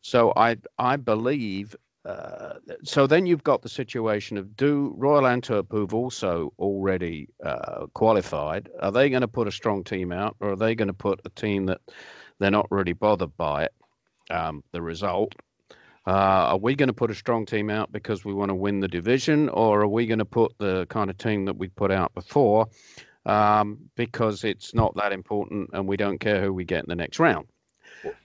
so 0.03 0.33
I 0.37 0.57
I 0.79 0.97
believe 0.97 1.77
uh, 2.05 2.55
so 2.83 3.07
then 3.07 3.27
you've 3.27 3.45
got 3.45 3.61
the 3.61 3.69
situation 3.69 4.39
of 4.39 4.57
do 4.57 4.95
Royal 4.97 5.27
Antwerp, 5.27 5.67
who've 5.71 5.93
also 5.93 6.53
already 6.59 7.29
uh, 7.45 7.87
qualified, 7.93 8.71
are 8.81 8.91
they 8.91 9.11
going 9.11 9.21
to 9.21 9.29
put 9.29 9.47
a 9.47 9.53
strong 9.53 9.85
team 9.85 10.11
out, 10.11 10.35
or 10.41 10.53
are 10.53 10.57
they 10.57 10.75
going 10.75 10.89
to 10.89 10.95
put 10.95 11.21
a 11.27 11.31
team 11.31 11.67
that 11.67 11.81
they're 12.39 12.51
not 12.51 12.71
really 12.71 12.95
bothered 12.95 13.37
by 13.37 13.65
it, 13.65 13.75
um, 14.31 14.65
the 14.73 14.81
result? 14.81 15.35
Uh, 16.11 16.51
are 16.51 16.59
we 16.59 16.75
going 16.75 16.89
to 16.89 16.93
put 16.93 17.09
a 17.09 17.15
strong 17.15 17.47
team 17.47 17.71
out 17.71 17.93
because 17.93 18.25
we 18.25 18.35
want 18.35 18.49
to 18.49 18.55
win 18.55 18.81
the 18.81 18.89
division, 18.89 19.49
or 19.51 19.83
are 19.83 19.87
we 19.87 20.07
going 20.07 20.19
to 20.19 20.25
put 20.25 20.53
the 20.59 20.85
kind 20.87 21.09
of 21.09 21.17
team 21.17 21.45
that 21.45 21.57
we 21.57 21.69
put 21.69 21.93
out 21.93 22.13
before 22.15 22.67
um, 23.27 23.79
because 23.95 24.43
it's 24.43 24.75
not 24.75 24.93
that 24.97 25.13
important 25.13 25.71
and 25.73 25.87
we 25.87 25.97
don't 25.97 26.19
care 26.19 26.43
who 26.43 26.53
we 26.53 26.65
get 26.65 26.83
in 26.83 26.89
the 26.89 26.97
next 26.97 27.21
round? 27.21 27.47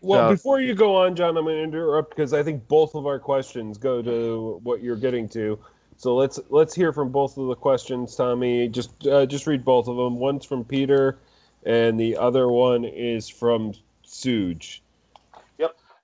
Well, 0.01 0.29
so, 0.29 0.33
before 0.33 0.59
you 0.59 0.73
go 0.73 0.95
on, 0.95 1.15
John, 1.15 1.37
I'm 1.37 1.43
going 1.43 1.57
to 1.57 1.63
interrupt 1.63 2.09
because 2.09 2.33
I 2.33 2.41
think 2.41 2.67
both 2.67 2.95
of 2.95 3.05
our 3.05 3.19
questions 3.19 3.77
go 3.77 4.01
to 4.01 4.59
what 4.63 4.81
you're 4.81 4.95
getting 4.95 5.29
to. 5.29 5.59
So 5.95 6.15
let's 6.15 6.39
let's 6.49 6.73
hear 6.73 6.91
from 6.91 7.11
both 7.11 7.37
of 7.37 7.49
the 7.49 7.55
questions, 7.55 8.15
Tommy. 8.15 8.67
Just 8.67 9.05
uh, 9.05 9.27
just 9.27 9.45
read 9.45 9.63
both 9.63 9.87
of 9.87 9.95
them. 9.95 10.17
One's 10.17 10.43
from 10.43 10.65
Peter, 10.65 11.19
and 11.67 11.99
the 11.99 12.17
other 12.17 12.49
one 12.49 12.83
is 12.83 13.29
from 13.29 13.73
Suge. 14.03 14.79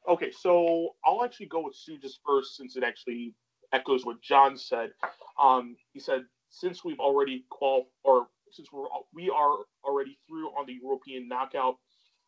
Okay, 0.09 0.31
so 0.31 0.95
I'll 1.05 1.23
actually 1.23 1.47
go 1.47 1.63
with 1.63 1.75
Suge's 1.75 2.19
first 2.25 2.57
since 2.57 2.75
it 2.75 2.83
actually 2.83 3.35
echoes 3.73 4.05
what 4.05 4.21
John 4.21 4.57
said. 4.57 4.91
Um, 5.41 5.75
he 5.93 5.99
said 5.99 6.23
since 6.49 6.83
we've 6.83 6.99
already 6.99 7.45
qual 7.49 7.87
or 8.03 8.27
since 8.51 8.69
we're 8.71 8.85
we 9.13 9.29
are 9.29 9.57
already 9.83 10.17
through 10.27 10.49
on 10.49 10.65
the 10.65 10.77
European 10.81 11.27
knockout 11.27 11.75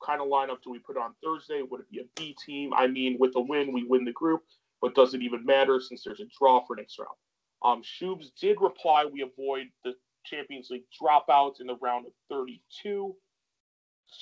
kind 0.05 0.21
of 0.21 0.27
lineup 0.27 0.61
do 0.63 0.69
we 0.71 0.79
put 0.79 0.97
on 0.97 1.13
Thursday? 1.23 1.61
Would 1.69 1.81
it 1.81 1.89
be 1.89 1.99
a 1.99 2.05
B 2.15 2.35
team? 2.45 2.73
I 2.73 2.87
mean, 2.87 3.17
with 3.19 3.35
a 3.35 3.41
win, 3.41 3.73
we 3.73 3.85
win 3.85 4.05
the 4.05 4.11
group, 4.11 4.41
but 4.81 4.95
does 4.95 5.13
it 5.13 5.21
even 5.21 5.45
matter 5.45 5.79
since 5.79 6.03
there's 6.03 6.19
a 6.19 6.25
draw 6.37 6.63
for 6.65 6.75
next 6.75 6.99
round? 6.99 7.15
Um, 7.63 7.81
Shubes 7.81 8.27
did 8.39 8.57
reply 8.59 9.05
we 9.05 9.21
avoid 9.21 9.67
the 9.85 9.93
Champions 10.25 10.69
League 10.69 10.83
dropouts 11.01 11.61
in 11.61 11.67
the 11.67 11.77
round 11.81 12.05
of 12.05 12.11
32. 12.29 13.15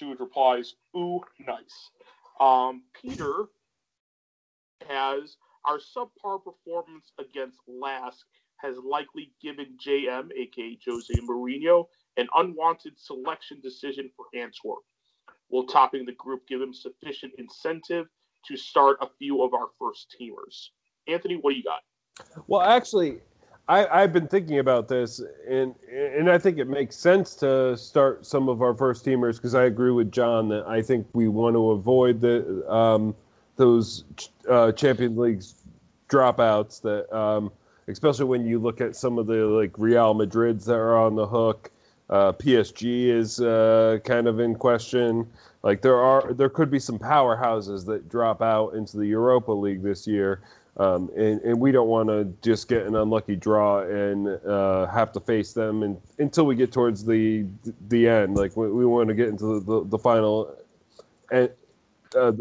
Suge 0.02 0.20
replies, 0.20 0.76
ooh, 0.96 1.22
nice. 1.46 1.90
Um, 2.42 2.82
Peter 3.00 3.46
has 4.90 5.38
our 5.64 5.78
subpar 5.78 6.44
performance 6.44 7.12
against 7.20 7.60
Lask 7.68 8.26
has 8.58 8.78
likely 8.84 9.32
given 9.42 9.78
JM, 9.84 10.30
aka 10.36 10.78
Jose 10.86 11.14
Mourinho, 11.22 11.86
an 12.18 12.28
unwanted 12.36 13.00
selection 13.00 13.60
decision 13.62 14.10
for 14.16 14.26
Antwerp. 14.36 14.84
Will 15.50 15.66
topping 15.66 16.06
the 16.06 16.14
group 16.14 16.48
give 16.48 16.62
him 16.62 16.74
sufficient 16.74 17.34
incentive 17.38 18.08
to 18.48 18.58
start 18.58 18.98
a 19.02 19.08
few 19.20 19.44
of 19.44 19.54
our 19.54 19.68
first 19.80 20.16
teamers? 20.20 20.70
Anthony, 21.08 21.36
what 21.36 21.52
do 21.52 21.58
you 21.58 21.64
got? 21.64 21.82
Well, 22.48 22.62
actually, 22.62 23.20
I, 23.72 24.02
have 24.02 24.12
been 24.12 24.28
thinking 24.28 24.60
about 24.60 24.88
this, 24.88 25.22
and 25.48 25.74
and 25.90 26.30
I 26.30 26.38
think 26.38 26.58
it 26.58 26.68
makes 26.68 26.96
sense 26.96 27.36
to 27.36 27.78
start 27.78 28.26
some 28.26 28.50
of 28.50 28.62
our 28.62 28.74
first 28.74 29.06
teamers 29.06 29.38
because 29.38 29.56
I 29.56 29.64
agree 29.64 29.92
with 29.92 30.12
John 30.12 30.50
that 30.50 30.68
I 30.68 30.82
think 30.82 31.08
we 31.14 31.28
want 31.28 31.56
to 31.56 31.72
avoid 31.72 32.20
the 32.20 32.70
um, 32.72 33.16
those 33.56 34.04
uh, 34.50 34.74
Champions 34.74 35.18
League 35.18 35.44
dropouts 36.10 36.82
that, 36.82 37.16
um, 37.16 37.52
especially 37.88 38.26
when 38.26 38.46
you 38.46 38.60
look 38.60 38.82
at 38.82 38.96
some 38.96 39.18
of 39.18 39.28
the 39.28 39.46
like 39.46 39.72
Real 39.78 40.14
Madrids 40.14 40.66
that 40.66 40.76
are 40.76 40.98
on 40.98 41.16
the 41.16 41.28
hook. 41.28 41.72
Uh, 42.10 42.34
PSG 42.34 43.06
is 43.06 43.40
uh, 43.40 43.98
kind 44.04 44.28
of 44.28 44.42
in 44.42 44.54
question. 44.54 45.26
Like 45.64 45.82
there 45.82 45.96
are, 45.96 46.34
there 46.34 46.50
could 46.50 46.70
be 46.70 46.80
some 46.80 47.00
powerhouses 47.00 47.86
that 47.86 48.10
drop 48.10 48.42
out 48.42 48.74
into 48.74 48.98
the 48.98 49.06
Europa 49.06 49.54
League 49.54 49.82
this 49.82 50.06
year, 50.06 50.42
um, 50.78 51.10
and, 51.18 51.42
and 51.42 51.60
we 51.60 51.72
don't 51.72 51.88
want 51.88 52.10
to 52.10 52.34
just 52.42 52.68
get 52.68 52.86
an 52.86 52.96
unlucky 52.96 53.36
draw 53.36 53.82
and 53.82 54.28
uh, 54.46 54.88
have 54.88 55.12
to 55.12 55.20
face 55.20 55.54
them 55.54 55.84
and, 55.84 56.00
until 56.20 56.46
we 56.46 56.56
get 56.56 56.72
towards 56.72 57.04
the 57.04 57.46
the 57.90 58.08
end. 58.08 58.36
Like 58.36 58.56
we, 58.56 58.72
we 58.72 58.86
want 58.86 59.10
to 59.10 59.14
get 59.14 59.28
into 59.28 59.60
the, 59.60 59.60
the, 59.60 59.90
the 59.90 59.98
final, 59.98 60.56
and 61.32 61.50
uh, 62.16 62.32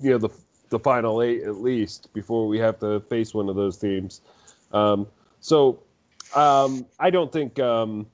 you 0.00 0.10
know 0.10 0.18
the 0.18 0.30
the 0.68 0.78
final 0.78 1.22
eight 1.22 1.42
at 1.42 1.56
least 1.56 2.12
before 2.14 2.46
we 2.46 2.58
have 2.58 2.78
to 2.80 3.00
face 3.00 3.34
one 3.34 3.48
of 3.48 3.56
those 3.56 3.76
teams. 3.76 4.20
Um, 4.72 5.06
so 5.40 5.82
um, 6.34 6.86
I 7.00 7.10
don't 7.10 7.32
think. 7.32 7.58
Um, 7.58 8.06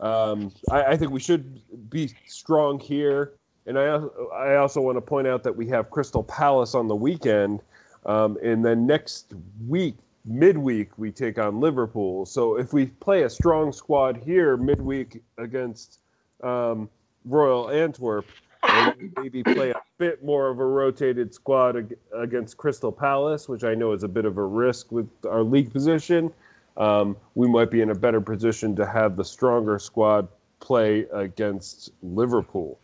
um, 0.00 0.52
I, 0.70 0.82
I, 0.82 0.96
think 0.96 1.12
we 1.12 1.20
should 1.20 1.60
be 1.88 2.10
strong 2.26 2.80
here. 2.80 3.34
And 3.66 3.78
I, 3.78 4.00
I 4.34 4.56
also 4.56 4.80
want 4.80 4.96
to 4.96 5.00
point 5.00 5.26
out 5.26 5.42
that 5.44 5.56
we 5.56 5.68
have 5.68 5.90
Crystal 5.90 6.22
Palace 6.24 6.74
on 6.74 6.88
the 6.88 6.94
weekend. 6.94 7.60
Um, 8.06 8.38
and 8.42 8.64
then 8.64 8.86
next 8.86 9.34
week, 9.66 9.96
midweek, 10.24 10.96
we 10.98 11.10
take 11.10 11.38
on 11.38 11.60
Liverpool. 11.60 12.26
So 12.26 12.58
if 12.58 12.72
we 12.72 12.86
play 12.86 13.22
a 13.22 13.30
strong 13.30 13.72
squad 13.72 14.16
here 14.16 14.56
midweek 14.56 15.22
against 15.38 16.00
um, 16.42 16.88
Royal 17.24 17.70
Antwerp, 17.70 18.26
and 18.62 19.12
maybe 19.18 19.42
play 19.42 19.70
a 19.70 19.80
bit 19.98 20.24
more 20.24 20.48
of 20.48 20.58
a 20.58 20.64
rotated 20.64 21.34
squad 21.34 21.94
against 22.14 22.56
Crystal 22.56 22.90
Palace, 22.90 23.46
which 23.48 23.62
I 23.62 23.74
know 23.74 23.92
is 23.92 24.04
a 24.04 24.08
bit 24.08 24.24
of 24.24 24.38
a 24.38 24.44
risk 24.44 24.90
with 24.90 25.08
our 25.26 25.42
league 25.42 25.70
position 25.70 26.32
um, 26.76 27.16
we 27.34 27.48
might 27.48 27.70
be 27.70 27.80
in 27.80 27.90
a 27.90 27.94
better 27.94 28.20
position 28.20 28.74
to 28.76 28.86
have 28.86 29.16
the 29.16 29.24
stronger 29.24 29.78
squad 29.78 30.28
play 30.60 31.06
against 31.12 31.90
Liverpool, 32.02 32.78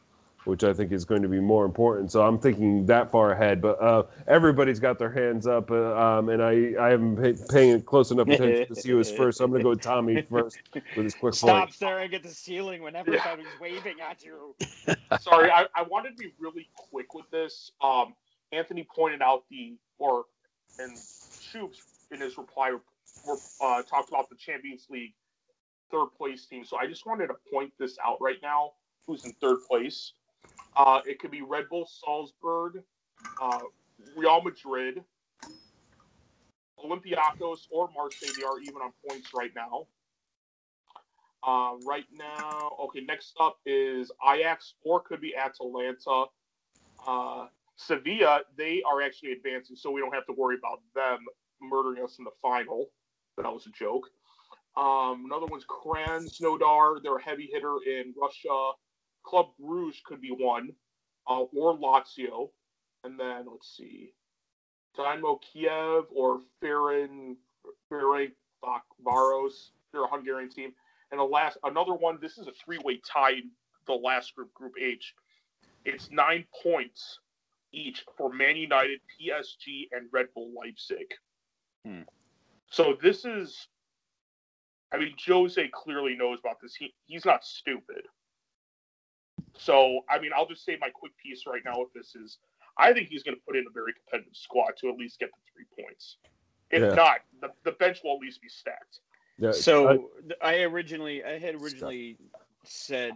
which 0.50 0.64
I 0.64 0.72
think 0.72 0.90
is 0.90 1.04
going 1.04 1.22
to 1.22 1.28
be 1.28 1.38
more 1.38 1.64
important. 1.64 2.10
So 2.10 2.22
I'm 2.22 2.36
thinking 2.36 2.84
that 2.86 3.12
far 3.12 3.30
ahead. 3.30 3.62
But 3.62 3.80
uh, 3.80 4.02
everybody's 4.26 4.80
got 4.80 4.98
their 4.98 5.10
hands 5.10 5.46
up, 5.46 5.70
uh, 5.70 5.94
um, 5.96 6.28
and 6.28 6.42
I, 6.42 6.74
I 6.78 6.90
haven't 6.90 7.14
been 7.14 7.38
paying 7.48 7.80
close 7.82 8.10
enough 8.10 8.26
attention 8.26 8.66
to 8.66 8.74
see 8.74 8.90
who 8.90 8.98
is 8.98 9.12
first. 9.12 9.38
So 9.38 9.44
I'm 9.44 9.50
going 9.50 9.60
to 9.60 9.64
go 9.64 9.70
with 9.70 9.80
Tommy 9.80 10.22
first 10.30 10.58
with 10.74 11.04
his 11.04 11.14
quick 11.14 11.34
Stop 11.34 11.66
point. 11.66 11.74
staring 11.74 12.12
at 12.14 12.24
the 12.24 12.28
ceiling 12.28 12.82
when 12.82 12.96
everybody's 12.96 13.46
waving 13.60 14.00
at 14.00 14.24
you. 14.24 14.56
Sorry, 15.20 15.50
I, 15.52 15.66
I 15.76 15.82
wanted 15.84 16.16
to 16.16 16.16
be 16.16 16.32
really 16.40 16.68
quick 16.74 17.14
with 17.14 17.30
this. 17.30 17.70
Um, 17.80 18.14
Anthony 18.50 18.86
pointed 18.92 19.22
out 19.22 19.44
the, 19.50 19.76
or, 19.98 20.24
and 20.80 20.96
Shoops 20.96 21.78
in 22.10 22.20
his 22.20 22.36
reply 22.36 22.72
were 23.24 23.36
uh, 23.60 23.82
talked 23.82 24.08
about 24.08 24.28
the 24.28 24.36
Champions 24.36 24.88
League 24.90 25.14
third 25.92 26.06
place 26.16 26.46
team. 26.46 26.64
So 26.64 26.76
I 26.76 26.86
just 26.86 27.06
wanted 27.06 27.28
to 27.28 27.34
point 27.52 27.72
this 27.78 27.98
out 28.04 28.18
right 28.20 28.38
now. 28.42 28.72
Who's 29.06 29.24
in 29.24 29.32
third 29.40 29.58
place? 29.68 30.12
Uh, 30.76 31.00
it 31.06 31.18
could 31.18 31.30
be 31.30 31.42
Red 31.42 31.68
Bull 31.68 31.88
Salzburg, 32.04 32.82
uh, 33.40 33.60
Real 34.16 34.42
Madrid, 34.42 35.02
Olympiacos, 36.82 37.66
or 37.70 37.90
Marseille. 37.94 38.30
They 38.36 38.44
are 38.44 38.60
even 38.60 38.76
on 38.76 38.92
points 39.08 39.30
right 39.34 39.50
now. 39.54 39.86
Uh, 41.42 41.76
right 41.86 42.04
now, 42.12 42.72
okay. 42.84 43.00
Next 43.00 43.34
up 43.40 43.58
is 43.66 44.10
Ajax, 44.26 44.74
or 44.84 45.00
could 45.00 45.20
be 45.20 45.34
Atalanta. 45.34 46.26
Uh, 47.06 47.46
Sevilla, 47.76 48.42
they 48.56 48.82
are 48.90 49.00
actually 49.02 49.32
advancing, 49.32 49.74
so 49.74 49.90
we 49.90 50.00
don't 50.00 50.14
have 50.14 50.26
to 50.26 50.34
worry 50.34 50.56
about 50.56 50.80
them 50.94 51.24
murdering 51.62 52.04
us 52.04 52.16
in 52.18 52.24
the 52.24 52.30
final 52.42 52.90
that 53.42 53.52
was 53.52 53.66
a 53.66 53.70
joke. 53.70 54.06
Um, 54.76 55.24
another 55.26 55.46
one's 55.46 55.64
Krasnodar. 55.64 57.02
They're 57.02 57.16
a 57.16 57.22
heavy 57.22 57.48
hitter 57.52 57.76
in 57.86 58.14
Russia. 58.20 58.72
Club 59.24 59.46
Bruges 59.58 60.00
could 60.04 60.20
be 60.20 60.30
one, 60.30 60.72
uh, 61.28 61.42
or 61.54 61.76
Lazio. 61.76 62.50
And 63.04 63.18
then 63.18 63.46
let's 63.50 63.76
see, 63.76 64.12
Dynamo 64.96 65.40
Kiev 65.52 66.04
or 66.14 66.40
Ferenc 66.62 67.36
Varos. 69.04 69.70
They're 69.92 70.04
a 70.04 70.08
Hungarian 70.08 70.50
team. 70.50 70.72
And 71.10 71.18
the 71.18 71.24
last, 71.24 71.58
another 71.64 71.94
one. 71.94 72.18
This 72.20 72.38
is 72.38 72.46
a 72.46 72.52
three-way 72.64 73.00
tie. 73.10 73.32
in 73.32 73.50
The 73.86 73.94
last 73.94 74.34
group, 74.34 74.52
Group 74.54 74.74
H. 74.80 75.14
It's 75.84 76.10
nine 76.10 76.44
points 76.62 77.18
each 77.72 78.04
for 78.16 78.32
Man 78.32 78.56
United, 78.56 79.00
PSG, 79.20 79.88
and 79.92 80.08
Red 80.12 80.26
Bull 80.34 80.52
Leipzig. 80.56 81.06
Hmm. 81.84 82.02
So 82.70 82.96
this 83.02 83.24
is, 83.24 83.68
I 84.92 84.98
mean, 84.98 85.14
Jose 85.26 85.70
clearly 85.72 86.16
knows 86.16 86.38
about 86.40 86.60
this. 86.60 86.74
He 86.74 86.94
he's 87.06 87.24
not 87.24 87.44
stupid. 87.44 88.02
So 89.56 90.00
I 90.08 90.18
mean, 90.18 90.30
I'll 90.36 90.46
just 90.46 90.64
say 90.64 90.76
my 90.80 90.90
quick 90.90 91.12
piece 91.22 91.44
right 91.46 91.62
now 91.64 91.80
with 91.80 91.92
this 91.94 92.14
is, 92.14 92.38
I 92.78 92.92
think 92.92 93.08
he's 93.08 93.22
going 93.22 93.36
to 93.36 93.42
put 93.46 93.56
in 93.56 93.64
a 93.68 93.72
very 93.72 93.92
competitive 93.92 94.34
squad 94.36 94.76
to 94.78 94.88
at 94.88 94.96
least 94.96 95.18
get 95.18 95.30
the 95.30 95.52
three 95.52 95.84
points. 95.84 96.16
If 96.70 96.82
Yeah. 96.82 96.94
not, 96.94 97.18
the, 97.40 97.52
the 97.64 97.72
bench 97.72 98.00
will 98.04 98.14
at 98.14 98.20
least 98.20 98.40
be 98.40 98.48
stacked. 98.48 99.00
Yeah, 99.38 99.50
So 99.52 100.10
I- 100.40 100.52
I 100.52 100.60
originally, 100.62 101.24
I 101.24 101.38
had 101.38 101.54
originally 101.56 102.16
said, 102.64 103.14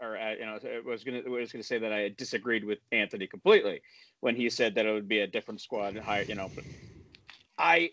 or 0.00 0.16
I, 0.16 0.34
you 0.34 0.46
know, 0.46 0.58
I 0.62 0.80
was 0.86 1.04
gonna, 1.04 1.22
I 1.26 1.28
was 1.28 1.52
gonna 1.52 1.62
say 1.62 1.78
that 1.78 1.92
I 1.92 2.10
disagreed 2.10 2.64
with 2.64 2.78
Anthony 2.92 3.26
completely 3.26 3.82
when 4.20 4.36
he 4.36 4.48
said 4.50 4.74
that 4.76 4.86
it 4.86 4.92
would 4.92 5.08
be 5.08 5.20
a 5.20 5.26
different 5.26 5.60
squad, 5.60 5.96
high, 5.98 6.24
you 6.28 6.34
know. 6.34 6.50
But 6.54 6.64
I, 7.58 7.90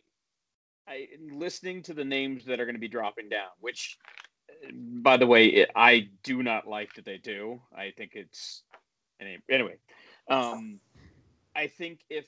I 0.87 1.07
listening 1.31 1.83
to 1.83 1.93
the 1.93 2.05
names 2.05 2.45
that 2.45 2.59
are 2.59 2.65
going 2.65 2.75
to 2.75 2.81
be 2.81 2.87
dropping 2.87 3.29
down, 3.29 3.49
which, 3.59 3.97
uh, 4.05 4.20
by 4.73 5.17
the 5.17 5.27
way, 5.27 5.47
it, 5.47 5.71
I 5.75 6.09
do 6.23 6.43
not 6.43 6.67
like 6.67 6.93
that 6.95 7.05
they 7.05 7.17
do. 7.17 7.61
I 7.75 7.91
think 7.91 8.11
it's 8.15 8.63
any, 9.19 9.39
anyway. 9.49 9.77
Um, 10.29 10.79
I 11.55 11.67
think 11.67 12.01
if 12.09 12.25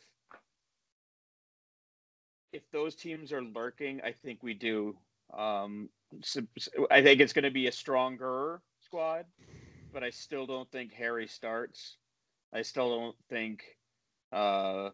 if 2.51 2.69
those 2.71 2.95
teams 2.95 3.31
are 3.33 3.41
lurking, 3.41 4.01
I 4.03 4.11
think 4.11 4.43
we 4.43 4.53
do. 4.53 4.95
Um, 5.33 5.89
I 6.91 7.01
think 7.01 7.19
it's 7.19 7.33
going 7.33 7.43
to 7.43 7.51
be 7.51 7.67
a 7.67 7.71
stronger 7.71 8.61
squad, 8.79 9.25
but 9.91 10.03
I 10.03 10.11
still 10.11 10.45
don't 10.45 10.69
think 10.71 10.93
Harry 10.93 11.27
starts. 11.27 11.97
I 12.53 12.61
still 12.61 12.89
don't 12.89 13.15
think, 13.29 13.63
uh, 14.31 14.91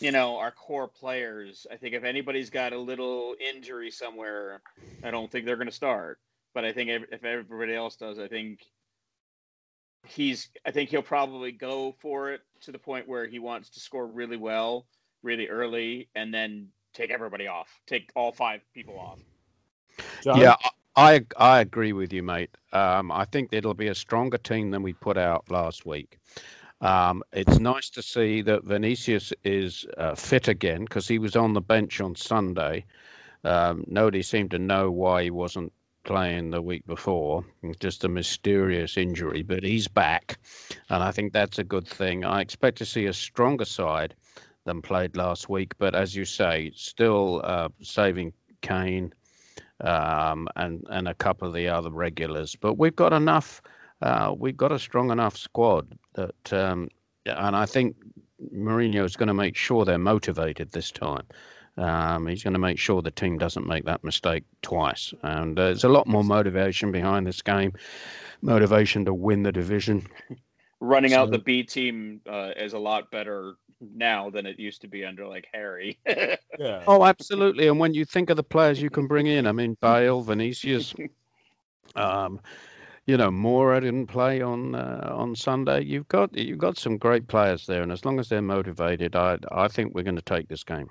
you 0.00 0.12
know, 0.12 0.36
our 0.36 0.50
core 0.50 0.88
players. 0.88 1.66
I 1.70 1.76
think 1.76 1.94
if 1.94 2.04
anybody's 2.04 2.50
got 2.50 2.72
a 2.72 2.78
little 2.78 3.34
injury 3.40 3.90
somewhere, 3.90 4.60
I 5.02 5.10
don't 5.10 5.30
think 5.30 5.46
they're 5.46 5.56
going 5.56 5.68
to 5.68 5.72
start. 5.72 6.18
But 6.54 6.64
I 6.64 6.72
think 6.72 6.90
if 7.12 7.24
everybody 7.24 7.74
else 7.74 7.96
does, 7.96 8.18
I 8.18 8.28
think 8.28 8.60
he's. 10.06 10.48
I 10.66 10.70
think 10.70 10.90
he'll 10.90 11.02
probably 11.02 11.52
go 11.52 11.94
for 12.00 12.32
it 12.32 12.40
to 12.62 12.72
the 12.72 12.78
point 12.78 13.06
where 13.08 13.26
he 13.26 13.38
wants 13.38 13.70
to 13.70 13.80
score 13.80 14.06
really 14.06 14.36
well, 14.36 14.86
really 15.22 15.48
early, 15.48 16.08
and 16.14 16.32
then 16.32 16.68
take 16.94 17.10
everybody 17.10 17.46
off, 17.46 17.68
take 17.86 18.10
all 18.16 18.32
five 18.32 18.60
people 18.74 18.98
off. 18.98 19.20
John? 20.22 20.40
Yeah, 20.40 20.56
I 20.96 21.24
I 21.36 21.60
agree 21.60 21.92
with 21.92 22.12
you, 22.12 22.22
mate. 22.22 22.50
Um, 22.72 23.12
I 23.12 23.24
think 23.24 23.50
it'll 23.52 23.74
be 23.74 23.88
a 23.88 23.94
stronger 23.94 24.38
team 24.38 24.70
than 24.70 24.82
we 24.82 24.92
put 24.92 25.16
out 25.16 25.50
last 25.50 25.86
week. 25.86 26.18
Um, 26.80 27.22
it's 27.32 27.58
nice 27.58 27.90
to 27.90 28.02
see 28.02 28.42
that 28.42 28.64
Vinicius 28.64 29.32
is 29.44 29.84
uh, 29.96 30.14
fit 30.14 30.48
again 30.48 30.82
because 30.82 31.08
he 31.08 31.18
was 31.18 31.34
on 31.36 31.52
the 31.52 31.60
bench 31.60 32.00
on 32.00 32.14
Sunday. 32.14 32.84
Um, 33.44 33.84
nobody 33.86 34.22
seemed 34.22 34.50
to 34.52 34.58
know 34.58 34.90
why 34.90 35.24
he 35.24 35.30
wasn't 35.30 35.72
playing 36.04 36.50
the 36.50 36.62
week 36.62 36.86
before. 36.86 37.44
Just 37.80 38.04
a 38.04 38.08
mysterious 38.08 38.96
injury, 38.96 39.42
but 39.42 39.62
he's 39.62 39.88
back, 39.88 40.38
and 40.88 41.02
I 41.02 41.10
think 41.10 41.32
that's 41.32 41.58
a 41.58 41.64
good 41.64 41.86
thing. 41.86 42.24
I 42.24 42.40
expect 42.40 42.78
to 42.78 42.86
see 42.86 43.06
a 43.06 43.12
stronger 43.12 43.64
side 43.64 44.14
than 44.64 44.82
played 44.82 45.16
last 45.16 45.48
week, 45.48 45.74
but 45.78 45.94
as 45.94 46.14
you 46.14 46.24
say, 46.24 46.72
still 46.74 47.40
uh, 47.44 47.68
saving 47.82 48.32
Kane 48.62 49.12
um, 49.80 50.48
and 50.56 50.84
and 50.90 51.08
a 51.08 51.14
couple 51.14 51.48
of 51.48 51.54
the 51.54 51.68
other 51.68 51.90
regulars. 51.90 52.56
But 52.56 52.74
we've 52.78 52.96
got 52.96 53.12
enough. 53.12 53.62
Uh, 54.00 54.34
we've 54.36 54.56
got 54.56 54.72
a 54.72 54.78
strong 54.78 55.10
enough 55.10 55.36
squad 55.36 55.98
that, 56.14 56.52
um, 56.52 56.88
and 57.26 57.56
I 57.56 57.66
think 57.66 57.96
Mourinho 58.54 59.04
is 59.04 59.16
going 59.16 59.28
to 59.28 59.34
make 59.34 59.56
sure 59.56 59.84
they're 59.84 59.98
motivated 59.98 60.70
this 60.70 60.90
time. 60.90 61.24
Um, 61.76 62.26
he's 62.26 62.42
going 62.42 62.54
to 62.54 62.58
make 62.58 62.78
sure 62.78 63.02
the 63.02 63.10
team 63.10 63.38
doesn't 63.38 63.66
make 63.66 63.84
that 63.84 64.02
mistake 64.02 64.44
twice. 64.62 65.14
And 65.22 65.58
uh, 65.58 65.66
there's 65.66 65.84
a 65.84 65.88
lot 65.88 66.06
more 66.06 66.24
motivation 66.24 66.90
behind 66.90 67.26
this 67.26 67.40
game, 67.40 67.72
motivation 68.42 69.04
to 69.04 69.14
win 69.14 69.44
the 69.44 69.52
division. 69.52 70.06
Running 70.80 71.12
out 71.12 71.30
the 71.30 71.38
B 71.38 71.62
team 71.62 72.20
uh, 72.28 72.50
is 72.56 72.72
a 72.72 72.78
lot 72.78 73.10
better 73.10 73.54
now 73.94 74.28
than 74.30 74.46
it 74.46 74.58
used 74.58 74.80
to 74.82 74.88
be 74.88 75.04
under 75.04 75.26
like 75.26 75.46
Harry. 75.52 75.98
yeah. 76.06 76.82
Oh, 76.86 77.04
absolutely. 77.04 77.68
And 77.68 77.78
when 77.78 77.94
you 77.94 78.04
think 78.04 78.30
of 78.30 78.36
the 78.36 78.42
players 78.42 78.82
you 78.82 78.90
can 78.90 79.06
bring 79.06 79.26
in, 79.26 79.46
I 79.46 79.52
mean, 79.52 79.76
Bale, 79.80 80.20
Vinicius, 80.20 80.94
um, 81.94 82.40
you 83.08 83.16
know, 83.16 83.30
Moura 83.30 83.80
didn't 83.80 84.06
play 84.06 84.42
on 84.42 84.74
uh, 84.74 85.10
on 85.10 85.34
Sunday. 85.34 85.82
You've 85.82 86.06
got 86.08 86.36
you've 86.36 86.58
got 86.58 86.78
some 86.78 86.98
great 86.98 87.26
players 87.26 87.66
there, 87.66 87.82
and 87.82 87.90
as 87.90 88.04
long 88.04 88.20
as 88.20 88.28
they're 88.28 88.42
motivated, 88.42 89.16
I 89.16 89.38
I 89.50 89.66
think 89.66 89.94
we're 89.94 90.02
going 90.02 90.16
to 90.16 90.22
take 90.22 90.46
this 90.48 90.62
game. 90.62 90.90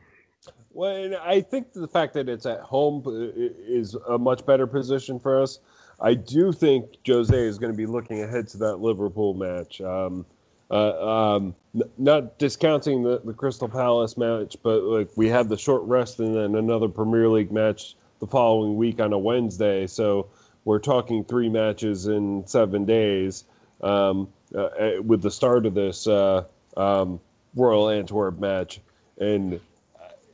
Well, 0.71 1.15
I 1.23 1.41
think 1.41 1.73
the 1.73 1.87
fact 1.87 2.15
that 2.15 2.27
it's 2.27 2.47
at 2.47 2.61
home 2.61 3.03
uh, 3.05 3.11
is 3.11 3.95
a 4.09 4.17
much 4.17 4.45
better 4.47 4.65
position 4.65 5.19
for 5.19 5.39
us. 5.39 5.59
I 6.01 6.15
do 6.15 6.51
think 6.51 6.97
Jose 7.05 7.37
is 7.37 7.59
going 7.59 7.71
to 7.71 7.77
be 7.77 7.85
looking 7.85 8.23
ahead 8.23 8.47
to 8.49 8.57
that 8.57 8.77
Liverpool 8.77 9.35
match. 9.35 9.79
Um, 9.81 10.25
uh, 10.71 11.35
um, 11.35 11.55
n- 11.75 11.89
not 11.99 12.39
discounting 12.39 13.03
the, 13.03 13.21
the 13.23 13.33
Crystal 13.33 13.69
Palace 13.69 14.17
match, 14.17 14.57
but 14.63 14.81
like 14.83 15.09
we 15.15 15.29
have 15.29 15.49
the 15.49 15.57
short 15.57 15.83
rest 15.83 16.19
and 16.19 16.35
then 16.35 16.55
another 16.55 16.87
Premier 16.87 17.29
League 17.29 17.51
match 17.51 17.95
the 18.19 18.27
following 18.27 18.75
week 18.75 18.99
on 18.99 19.13
a 19.13 19.19
Wednesday. 19.19 19.85
So 19.85 20.27
we're 20.67 20.79
talking 20.79 21.23
three 21.23 21.47
matches 21.47 22.07
in 22.07 22.45
seven 22.45 22.83
days 22.83 23.45
um, 23.81 24.27
uh, 24.53 24.63
uh, 24.63 25.01
with 25.01 25.21
the 25.21 25.31
start 25.31 25.65
of 25.65 25.73
this 25.73 26.07
uh, 26.07 26.43
um, 26.75 27.21
Royal 27.55 27.89
Antwerp 27.89 28.37
match. 28.37 28.81
And 29.17 29.61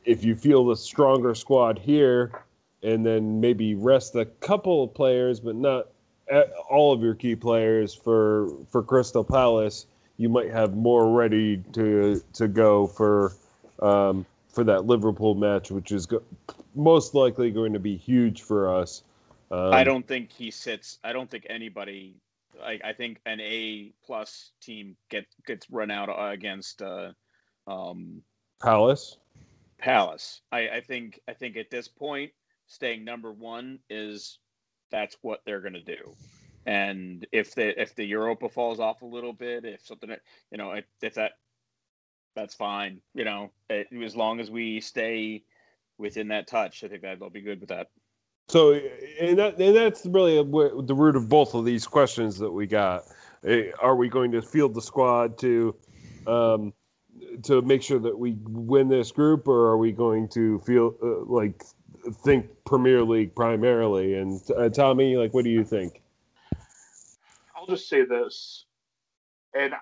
if 0.04 0.24
you 0.24 0.34
feel 0.34 0.66
the 0.66 0.74
stronger 0.74 1.36
squad 1.36 1.78
here, 1.78 2.32
and 2.82 3.06
then 3.06 3.40
maybe 3.40 3.76
rest 3.76 4.16
a 4.16 4.24
couple 4.24 4.82
of 4.82 4.92
players, 4.92 5.38
but 5.38 5.54
not 5.54 5.86
all 6.68 6.92
of 6.92 7.00
your 7.00 7.14
key 7.14 7.36
players 7.36 7.94
for 7.94 8.50
for 8.68 8.82
Crystal 8.82 9.22
Palace, 9.22 9.86
you 10.16 10.28
might 10.28 10.50
have 10.50 10.74
more 10.74 11.12
ready 11.12 11.58
to 11.74 12.20
to 12.32 12.48
go 12.48 12.88
for 12.88 13.34
um, 13.80 14.26
for 14.48 14.64
that 14.64 14.84
Liverpool 14.84 15.36
match, 15.36 15.70
which 15.70 15.92
is 15.92 16.06
go- 16.06 16.24
most 16.74 17.14
likely 17.14 17.52
going 17.52 17.72
to 17.72 17.78
be 17.78 17.96
huge 17.96 18.42
for 18.42 18.68
us. 18.68 19.04
Um, 19.54 19.72
I 19.72 19.84
don't 19.84 20.06
think 20.06 20.32
he 20.32 20.50
sits. 20.50 20.98
I 21.04 21.12
don't 21.12 21.30
think 21.30 21.46
anybody. 21.48 22.16
I, 22.62 22.80
I 22.84 22.92
think 22.92 23.20
an 23.26 23.40
A 23.40 23.92
plus 24.04 24.50
team 24.60 24.96
get 25.10 25.26
gets 25.46 25.70
run 25.70 25.90
out 25.90 26.08
uh, 26.08 26.30
against 26.32 26.82
uh, 26.82 27.12
um, 27.68 28.22
Palace. 28.60 29.18
Palace. 29.78 30.40
I, 30.50 30.68
I 30.68 30.80
think. 30.80 31.20
I 31.28 31.34
think 31.34 31.56
at 31.56 31.70
this 31.70 31.86
point, 31.86 32.32
staying 32.66 33.04
number 33.04 33.32
one 33.32 33.78
is 33.88 34.40
that's 34.90 35.16
what 35.22 35.40
they're 35.46 35.60
going 35.60 35.74
to 35.74 35.82
do. 35.82 36.14
And 36.66 37.26
if 37.30 37.54
the 37.54 37.80
if 37.80 37.94
the 37.94 38.04
Europa 38.04 38.48
falls 38.48 38.80
off 38.80 39.02
a 39.02 39.06
little 39.06 39.32
bit, 39.32 39.64
if 39.64 39.86
something, 39.86 40.10
you 40.50 40.58
know, 40.58 40.72
if, 40.72 40.84
if 41.00 41.14
that, 41.14 41.32
that's 42.34 42.54
fine. 42.54 43.00
You 43.14 43.24
know, 43.24 43.50
it, 43.70 43.86
as 44.02 44.16
long 44.16 44.40
as 44.40 44.50
we 44.50 44.80
stay 44.80 45.44
within 45.98 46.28
that 46.28 46.48
touch, 46.48 46.82
I 46.82 46.88
think 46.88 47.02
that'll 47.02 47.30
be 47.30 47.42
good 47.42 47.60
with 47.60 47.68
that. 47.68 47.88
So, 48.48 48.74
and 49.20 49.38
that 49.38 49.58
and 49.58 49.74
that's 49.74 50.04
really 50.06 50.36
the 50.36 50.94
root 50.94 51.16
of 51.16 51.28
both 51.28 51.54
of 51.54 51.64
these 51.64 51.86
questions 51.86 52.38
that 52.38 52.50
we 52.50 52.66
got. 52.66 53.04
Eh, 53.44 53.70
Are 53.80 53.96
we 53.96 54.08
going 54.08 54.32
to 54.32 54.42
field 54.42 54.74
the 54.74 54.82
squad 54.82 55.38
to 55.38 55.74
um, 56.26 56.72
to 57.44 57.62
make 57.62 57.82
sure 57.82 57.98
that 57.98 58.18
we 58.18 58.36
win 58.44 58.88
this 58.88 59.12
group, 59.12 59.48
or 59.48 59.68
are 59.68 59.78
we 59.78 59.92
going 59.92 60.28
to 60.28 60.58
feel 60.60 60.94
uh, 61.02 61.24
like 61.24 61.64
think 62.22 62.48
Premier 62.66 63.02
League 63.02 63.34
primarily? 63.34 64.14
And 64.14 64.40
uh, 64.56 64.68
Tommy, 64.68 65.16
like, 65.16 65.32
what 65.32 65.44
do 65.44 65.50
you 65.50 65.64
think? 65.64 66.02
I'll 67.56 67.66
just 67.66 67.88
say 67.88 68.04
this, 68.04 68.66
and 69.54 69.72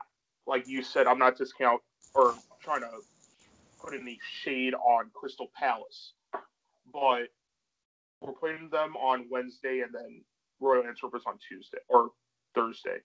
like 0.47 0.69
you 0.69 0.85
said, 0.85 1.09
I'm 1.09 1.19
not 1.19 1.37
discount 1.37 1.81
or 2.15 2.35
trying 2.63 2.83
to 2.83 2.91
put 3.81 3.95
any 3.95 4.21
shade 4.43 4.75
on 4.75 5.11
Crystal 5.15 5.51
Palace, 5.59 6.13
but 6.93 7.29
we're 8.23 8.33
playing 8.33 8.69
them 8.71 8.97
on 8.97 9.27
Wednesday 9.31 9.81
and 9.81 9.93
then 9.95 10.23
Royal 10.61 10.85
Antwerp 10.85 11.15
is 11.17 11.23
on 11.27 11.39
Tuesday 11.47 11.79
or 11.89 12.11
Thursday. 12.55 12.99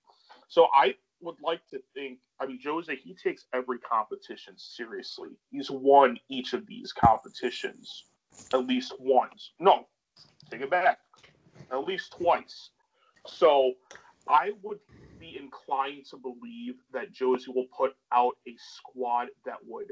So 0.48 0.68
I 0.76 0.96
would 1.22 1.36
like 1.44 1.62
to 1.72 1.80
think, 1.94 2.20
I 2.40 2.46
mean, 2.46 2.60
Jose, 2.64 2.96
he 2.96 3.16
takes 3.16 3.46
every 3.54 3.80
competition 3.80 4.54
seriously. 4.58 5.30
He's 5.50 5.72
won 5.72 6.18
each 6.30 6.54
of 6.54 6.68
these 6.68 6.94
competitions 6.94 8.06
at 8.54 8.66
least 8.68 8.94
once. 9.00 9.54
No, 9.60 9.88
take 10.52 10.62
it 10.62 10.70
back, 10.70 11.00
at 11.72 11.86
least 11.86 12.16
twice. 12.18 12.70
So 13.26 13.74
I 14.28 14.52
would 14.62 14.80
be 15.20 15.38
inclined 15.40 16.06
to 16.12 16.18
believe 16.18 16.76
that 16.94 17.12
Josie 17.12 17.52
will 17.54 17.68
put 17.76 17.94
out 18.14 18.34
a 18.48 18.56
squad 18.58 19.28
that 19.46 19.58
would 19.66 19.92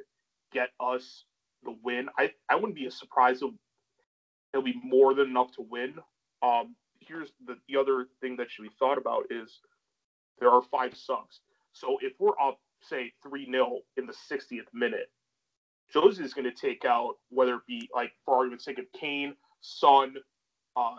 get 0.54 0.70
us 0.80 1.26
the 1.64 1.76
win. 1.84 2.08
I, 2.18 2.32
I 2.50 2.56
wouldn't 2.56 2.76
be 2.76 2.90
surprised 2.90 3.44
it'll 4.56 4.64
be 4.64 4.80
more 4.82 5.14
than 5.14 5.28
enough 5.28 5.52
to 5.52 5.62
win. 5.70 5.96
Um, 6.42 6.76
here's 7.02 7.32
the, 7.46 7.58
the 7.68 7.78
other 7.78 8.08
thing 8.22 8.38
that 8.38 8.50
should 8.50 8.64
be 8.64 8.72
thought 8.80 8.98
about 8.98 9.26
is 9.30 9.60
there 10.40 10.50
are 10.50 10.62
five 10.72 10.96
subs. 10.96 11.42
So 11.74 11.98
if 12.02 12.14
we're 12.20 12.40
up, 12.42 12.60
say, 12.82 13.12
3 13.22 13.52
0 13.52 13.80
in 13.98 14.06
the 14.06 14.14
60th 14.14 14.74
minute, 14.74 15.12
Josie 15.92 16.24
is 16.24 16.34
going 16.34 16.50
to 16.50 16.56
take 16.56 16.86
out, 16.86 17.16
whether 17.30 17.56
it 17.56 17.62
be 17.68 17.90
like, 17.94 18.12
for 18.26 18.38
argument's 18.38 18.64
sake, 18.64 18.80
of 18.80 18.86
Kane, 18.98 19.36
Son, 19.60 20.16
uh, 20.78 20.96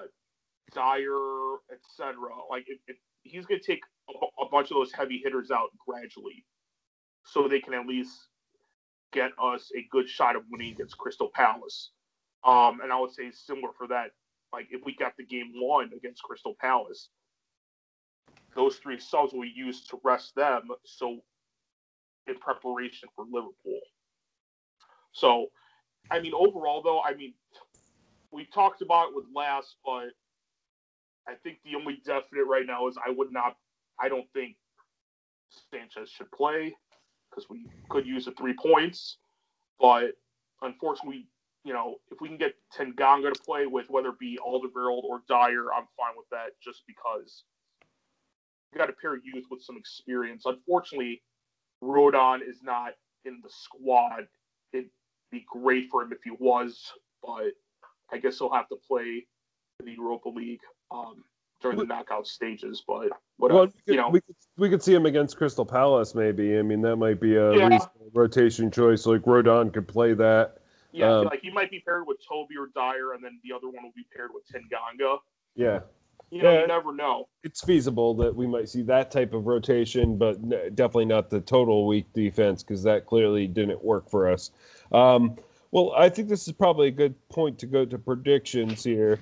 Dier, 0.74 1.56
etc. 1.72 2.14
Like, 2.50 2.64
if, 2.68 2.78
if 2.86 2.96
he's 3.22 3.46
going 3.46 3.60
to 3.60 3.66
take 3.66 3.80
a, 4.10 4.44
a 4.44 4.48
bunch 4.50 4.70
of 4.70 4.76
those 4.76 4.92
heavy 4.92 5.20
hitters 5.24 5.50
out 5.50 5.70
gradually 5.86 6.44
so 7.24 7.48
they 7.48 7.60
can 7.60 7.72
at 7.72 7.86
least 7.86 8.12
get 9.12 9.30
us 9.42 9.70
a 9.74 9.86
good 9.90 10.08
shot 10.08 10.36
of 10.36 10.42
winning 10.50 10.72
against 10.72 10.98
Crystal 10.98 11.30
Palace. 11.34 11.90
Um, 12.46 12.80
and 12.80 12.92
I 12.92 13.00
would 13.00 13.12
say 13.12 13.30
similar 13.32 13.72
for 13.76 13.88
that. 13.88 14.12
Like 14.52 14.68
if 14.70 14.82
we 14.84 14.94
got 14.94 15.12
the 15.18 15.24
game 15.24 15.52
won 15.56 15.90
against 15.94 16.22
Crystal 16.22 16.54
Palace, 16.60 17.10
those 18.54 18.76
three 18.76 18.98
subs 18.98 19.32
be 19.32 19.52
used 19.54 19.90
to 19.90 20.00
rest 20.04 20.34
them. 20.36 20.68
So 20.84 21.18
in 22.26 22.36
preparation 22.38 23.08
for 23.14 23.24
Liverpool. 23.24 23.80
So, 25.12 25.46
I 26.10 26.20
mean, 26.20 26.32
overall 26.34 26.82
though, 26.82 27.00
I 27.02 27.14
mean, 27.14 27.34
we 28.30 28.46
talked 28.46 28.82
about 28.82 29.10
it 29.10 29.16
with 29.16 29.24
last, 29.34 29.76
but 29.84 30.08
I 31.28 31.34
think 31.42 31.58
the 31.64 31.76
only 31.76 32.00
definite 32.04 32.44
right 32.46 32.66
now 32.66 32.86
is 32.88 32.96
I 33.04 33.10
would 33.10 33.32
not. 33.32 33.56
I 34.00 34.08
don't 34.08 34.30
think 34.32 34.56
Sanchez 35.70 36.10
should 36.10 36.30
play 36.32 36.74
because 37.30 37.48
we 37.48 37.66
could 37.88 38.06
use 38.06 38.26
the 38.26 38.32
three 38.32 38.54
points. 38.54 39.18
But 39.80 40.12
unfortunately, 40.62 41.28
you 41.66 41.72
know, 41.72 41.96
if 42.12 42.20
we 42.20 42.28
can 42.28 42.36
get 42.36 42.54
Tanganga 42.72 43.32
to 43.32 43.42
play 43.42 43.66
with 43.66 43.90
whether 43.90 44.10
it 44.10 44.18
be 44.20 44.38
Alderweireld 44.46 45.02
or 45.02 45.22
Dier, 45.28 45.66
I'm 45.76 45.86
fine 45.96 46.14
with 46.16 46.28
that 46.30 46.50
just 46.62 46.82
because 46.86 47.42
we 48.72 48.78
got 48.78 48.86
to 48.86 48.92
pair 48.92 49.14
of 49.14 49.20
youth 49.24 49.46
with 49.50 49.62
some 49.62 49.76
experience. 49.76 50.44
Unfortunately, 50.46 51.22
Rodon 51.82 52.38
is 52.48 52.62
not 52.62 52.92
in 53.24 53.40
the 53.42 53.50
squad. 53.50 54.28
It'd 54.72 54.90
be 55.32 55.44
great 55.50 55.88
for 55.90 56.02
him 56.02 56.12
if 56.12 56.18
he 56.22 56.30
was, 56.38 56.80
but 57.20 57.50
I 58.12 58.18
guess 58.18 58.38
he'll 58.38 58.52
have 58.52 58.68
to 58.68 58.76
play 58.88 59.26
in 59.80 59.86
the 59.86 59.92
Europa 59.92 60.28
League 60.28 60.60
um, 60.92 61.24
during 61.60 61.78
the 61.78 61.84
knockout 61.84 62.28
stages. 62.28 62.84
But 62.86 63.08
whatever, 63.38 63.58
Well, 63.58 63.66
we 63.66 63.72
could, 63.72 63.82
you 63.86 63.96
know, 63.96 64.08
we 64.10 64.20
could 64.20 64.36
we 64.56 64.70
could 64.70 64.84
see 64.84 64.94
him 64.94 65.06
against 65.06 65.36
Crystal 65.36 65.66
Palace, 65.66 66.14
maybe. 66.14 66.56
I 66.60 66.62
mean, 66.62 66.80
that 66.82 66.94
might 66.94 67.20
be 67.20 67.34
a 67.34 67.56
Yeah. 67.56 67.66
reasonable 67.66 68.10
rotation 68.14 68.70
choice. 68.70 69.04
Like 69.04 69.22
Rodon 69.22 69.74
could 69.74 69.88
play 69.88 70.14
that. 70.14 70.58
Yeah, 70.96 71.18
um, 71.18 71.24
like 71.26 71.42
he 71.42 71.50
might 71.50 71.70
be 71.70 71.80
paired 71.80 72.06
with 72.06 72.16
Toby 72.26 72.56
or 72.56 72.68
Dier, 72.74 73.12
and 73.12 73.22
then 73.22 73.38
the 73.44 73.54
other 73.54 73.68
one 73.68 73.84
will 73.84 73.92
be 73.94 74.06
paired 74.16 74.30
with 74.32 74.44
Tanganga. 74.48 75.18
Yeah, 75.54 75.80
You 76.30 76.42
know, 76.42 76.52
Yeah. 76.52 76.60
you 76.62 76.66
never 76.66 76.94
know. 76.94 77.28
it's 77.44 77.62
feasible 77.62 78.14
that 78.14 78.34
we 78.34 78.46
might 78.46 78.68
see 78.68 78.82
that 78.82 79.10
type 79.10 79.34
of 79.34 79.46
rotation, 79.46 80.16
but 80.16 80.40
definitely 80.74 81.04
not 81.04 81.28
the 81.28 81.40
total 81.42 81.86
weak 81.86 82.10
defense 82.14 82.62
because 82.62 82.82
that 82.82 83.04
clearly 83.06 83.46
didn't 83.46 83.84
work 83.84 84.08
for 84.08 84.28
us. 84.30 84.50
Um, 84.90 85.36
well, 85.70 85.92
I 85.96 86.08
think 86.08 86.28
this 86.28 86.48
is 86.48 86.54
probably 86.54 86.88
a 86.88 86.92
good 86.92 87.14
point 87.28 87.58
to 87.58 87.66
go 87.66 87.84
to 87.84 87.98
predictions 87.98 88.82
here. 88.82 89.18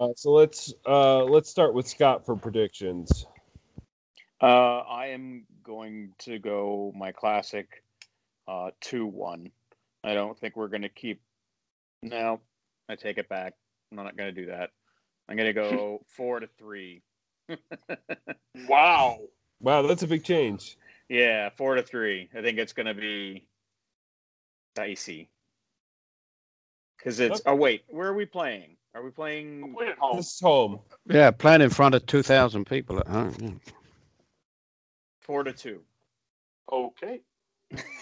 Uh, 0.00 0.08
so 0.16 0.32
let's 0.32 0.74
uh, 0.86 1.22
let's 1.24 1.48
start 1.48 1.72
with 1.72 1.86
Scott 1.86 2.26
for 2.26 2.34
predictions. 2.34 3.26
Uh, 4.40 4.80
I 4.80 5.06
am 5.06 5.46
going 5.62 6.12
to 6.18 6.40
go 6.40 6.92
my 6.96 7.12
classic 7.12 7.84
uh, 8.48 8.70
2 8.80 9.06
1. 9.06 9.50
I 10.04 10.14
don't 10.14 10.38
think 10.38 10.56
we're 10.56 10.68
going 10.68 10.82
to 10.82 10.88
keep. 10.88 11.20
No, 12.02 12.40
I 12.88 12.96
take 12.96 13.18
it 13.18 13.28
back. 13.28 13.54
I'm 13.90 13.96
not 13.96 14.16
going 14.16 14.34
to 14.34 14.40
do 14.40 14.46
that. 14.46 14.70
I'm 15.28 15.36
going 15.36 15.46
to 15.46 15.52
go 15.52 16.02
4 16.16 16.40
to 16.40 16.48
3. 16.58 17.02
Wow. 18.68 19.18
Wow, 19.60 19.82
that's 19.82 20.02
a 20.02 20.06
big 20.06 20.24
change. 20.24 20.76
Yeah, 21.08 21.50
4 21.56 21.76
to 21.76 21.82
3. 21.82 22.28
I 22.36 22.42
think 22.42 22.58
it's 22.58 22.72
going 22.72 22.86
to 22.86 22.94
be 22.94 23.46
dicey. 24.74 25.28
Because 26.96 27.18
it's. 27.20 27.40
Okay. 27.40 27.50
Oh, 27.50 27.54
wait. 27.54 27.84
Where 27.88 28.08
are 28.08 28.14
we 28.14 28.26
playing? 28.26 28.76
Are 28.94 29.02
we 29.02 29.10
playing. 29.10 29.74
Play 29.74 29.88
at 29.88 29.98
home. 29.98 30.16
This 30.18 30.34
is 30.34 30.40
home. 30.40 30.80
Yeah, 31.06 31.30
playing 31.30 31.62
in 31.62 31.70
front 31.70 31.94
of 31.94 32.04
2,000 32.06 32.66
people 32.66 32.98
at 32.98 33.08
home. 33.08 33.60
4 35.20 35.44
to 35.44 35.52
2. 35.52 35.80
Okay. 36.70 37.20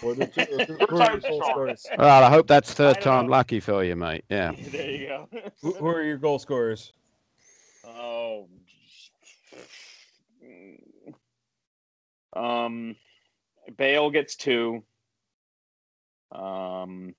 What 0.01 0.17
did 0.17 0.35
you- 0.35 0.65
Third 0.65 0.77
who 0.79 0.97
are 0.97 1.19
goal 1.19 1.75
Well, 1.97 2.23
I 2.23 2.29
hope 2.29 2.47
that's 2.47 2.73
third 2.73 3.01
time 3.01 3.25
know. 3.25 3.31
lucky 3.31 3.59
for 3.59 3.83
you, 3.83 3.95
mate. 3.95 4.25
Yeah. 4.29 4.51
there 4.71 4.91
you 4.91 5.07
go. 5.07 5.29
Who, 5.61 5.73
who 5.73 5.87
are 5.87 6.03
your 6.03 6.17
goal 6.17 6.39
scorers? 6.39 6.93
Oh. 7.85 8.47
Um, 12.33 12.95
Bale 13.77 14.09
gets 14.09 14.35
two. 14.35 14.83
Um, 16.31 17.13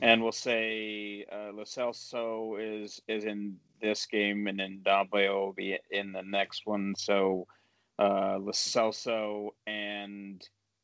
and 0.00 0.22
we'll 0.22 0.32
say 0.32 1.24
uh, 1.30 1.52
Lo 1.52 1.64
Celso 1.64 2.56
is 2.58 3.00
is 3.08 3.24
in 3.24 3.56
this 3.80 4.06
game, 4.06 4.46
and 4.46 4.58
then 4.58 4.80
Dombe 4.84 5.12
will 5.12 5.52
be 5.52 5.78
in 5.90 6.12
the 6.12 6.22
next 6.22 6.62
one. 6.66 6.94
So 6.96 7.46
uh, 7.98 8.38
Lo 8.38 8.52
Celso 8.52 9.50
and 9.66 10.42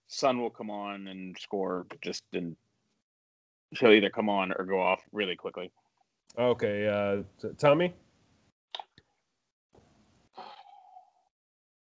Son 0.08 0.40
will 0.40 0.50
come 0.50 0.70
on 0.70 1.08
and 1.08 1.36
score. 1.38 1.86
Just 2.02 2.24
in, 2.32 2.56
he'll 3.70 3.92
either 3.92 4.10
come 4.10 4.28
on 4.28 4.52
or 4.52 4.64
go 4.64 4.80
off 4.80 5.02
really 5.12 5.36
quickly. 5.36 5.70
Okay, 6.38 6.86
uh, 6.86 7.22
T- 7.40 7.54
Tommy. 7.58 7.94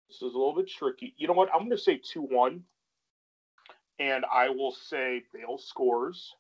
This 0.08 0.16
is 0.16 0.34
a 0.34 0.38
little 0.38 0.54
bit 0.54 0.68
tricky. 0.68 1.14
You 1.16 1.26
know 1.26 1.32
what? 1.32 1.48
I'm 1.52 1.60
going 1.60 1.70
to 1.70 1.78
say 1.78 2.00
2 2.02 2.22
1. 2.22 2.62
And 3.98 4.24
I 4.32 4.48
will 4.48 4.72
say 4.72 5.22
Bale 5.32 5.58
scores. 5.58 6.34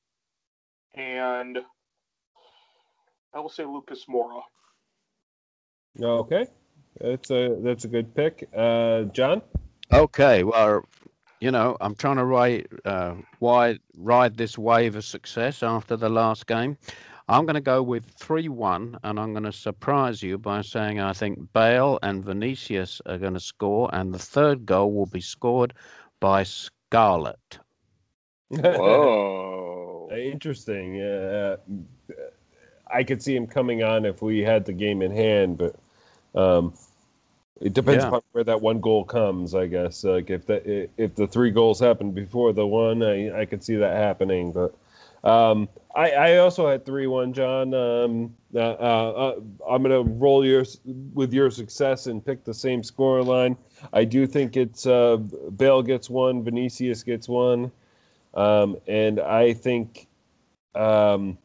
And 0.94 1.58
I 3.34 3.40
will 3.40 3.48
say 3.48 3.64
Lucas 3.64 4.04
Moura. 4.10 4.42
Okay, 6.00 6.46
that's 7.00 7.30
a 7.30 7.56
that's 7.60 7.84
a 7.84 7.88
good 7.88 8.14
pick. 8.14 8.48
Uh, 8.54 9.02
John. 9.04 9.42
Okay, 9.92 10.42
well, 10.42 10.84
you 11.40 11.50
know, 11.50 11.76
I'm 11.80 11.94
trying 11.94 12.16
to 12.16 12.24
ride, 12.24 12.66
uh, 12.84 13.14
wide, 13.40 13.80
ride 13.98 14.36
this 14.36 14.56
wave 14.56 14.96
of 14.96 15.04
success 15.04 15.62
after 15.62 15.96
the 15.96 16.08
last 16.08 16.46
game. 16.46 16.78
I'm 17.28 17.44
going 17.46 17.54
to 17.54 17.60
go 17.60 17.82
with 17.82 18.04
3 18.06 18.48
1, 18.48 18.98
and 19.02 19.18
I'm 19.18 19.32
going 19.32 19.44
to 19.44 19.52
surprise 19.52 20.22
you 20.22 20.38
by 20.38 20.62
saying 20.62 21.00
I 21.00 21.12
think 21.12 21.52
Bale 21.52 21.98
and 22.02 22.24
Vinicius 22.24 23.00
are 23.06 23.18
going 23.18 23.34
to 23.34 23.40
score, 23.40 23.90
and 23.92 24.14
the 24.14 24.18
third 24.18 24.66
goal 24.66 24.92
will 24.92 25.06
be 25.06 25.20
scored 25.20 25.74
by 26.20 26.44
Scarlett. 26.44 27.58
Whoa. 28.48 30.10
Interesting. 30.16 30.94
Yeah, 30.94 31.56
I 32.92 33.02
could 33.02 33.22
see 33.22 33.34
him 33.34 33.46
coming 33.46 33.82
on 33.82 34.04
if 34.04 34.22
we 34.22 34.40
had 34.40 34.64
the 34.64 34.72
game 34.72 35.02
in 35.02 35.10
hand, 35.10 35.58
but 35.58 35.74
um, 36.34 36.72
it 37.60 37.72
depends 37.72 38.02
Yeah. 38.02 38.08
upon 38.08 38.22
where 38.32 38.44
that 38.44 38.60
one 38.60 38.80
goal 38.80 39.04
comes. 39.04 39.54
I 39.54 39.66
guess 39.66 40.04
like 40.04 40.30
if 40.30 40.46
the 40.46 40.88
if 40.96 41.14
the 41.14 41.26
three 41.26 41.50
goals 41.50 41.78
happen 41.80 42.10
before 42.10 42.52
the 42.52 42.66
one, 42.66 43.02
I 43.02 43.40
I 43.40 43.44
could 43.46 43.62
see 43.62 43.76
that 43.76 43.96
happening. 43.96 44.52
But 44.52 44.74
um, 45.28 45.68
I 45.94 46.10
I 46.10 46.36
also 46.38 46.68
had 46.68 46.84
three 46.84 47.06
one, 47.06 47.32
John. 47.32 47.72
Um, 47.74 48.34
uh, 48.54 48.58
uh, 48.58 49.40
I'm 49.68 49.82
gonna 49.82 50.02
roll 50.02 50.44
yours 50.44 50.80
with 51.14 51.32
your 51.32 51.50
success 51.50 52.06
and 52.06 52.24
pick 52.24 52.44
the 52.44 52.54
same 52.54 52.82
score 52.82 53.22
line. 53.22 53.56
I 53.92 54.04
do 54.04 54.26
think 54.26 54.56
it's 54.56 54.86
uh, 54.86 55.18
Bale 55.56 55.82
gets 55.82 56.10
one, 56.10 56.42
Vinicius 56.42 57.02
gets 57.02 57.28
one. 57.28 57.70
Um, 58.34 58.78
and 58.86 59.20
I 59.20 59.52
think, 59.52 60.08
um, 60.74 61.36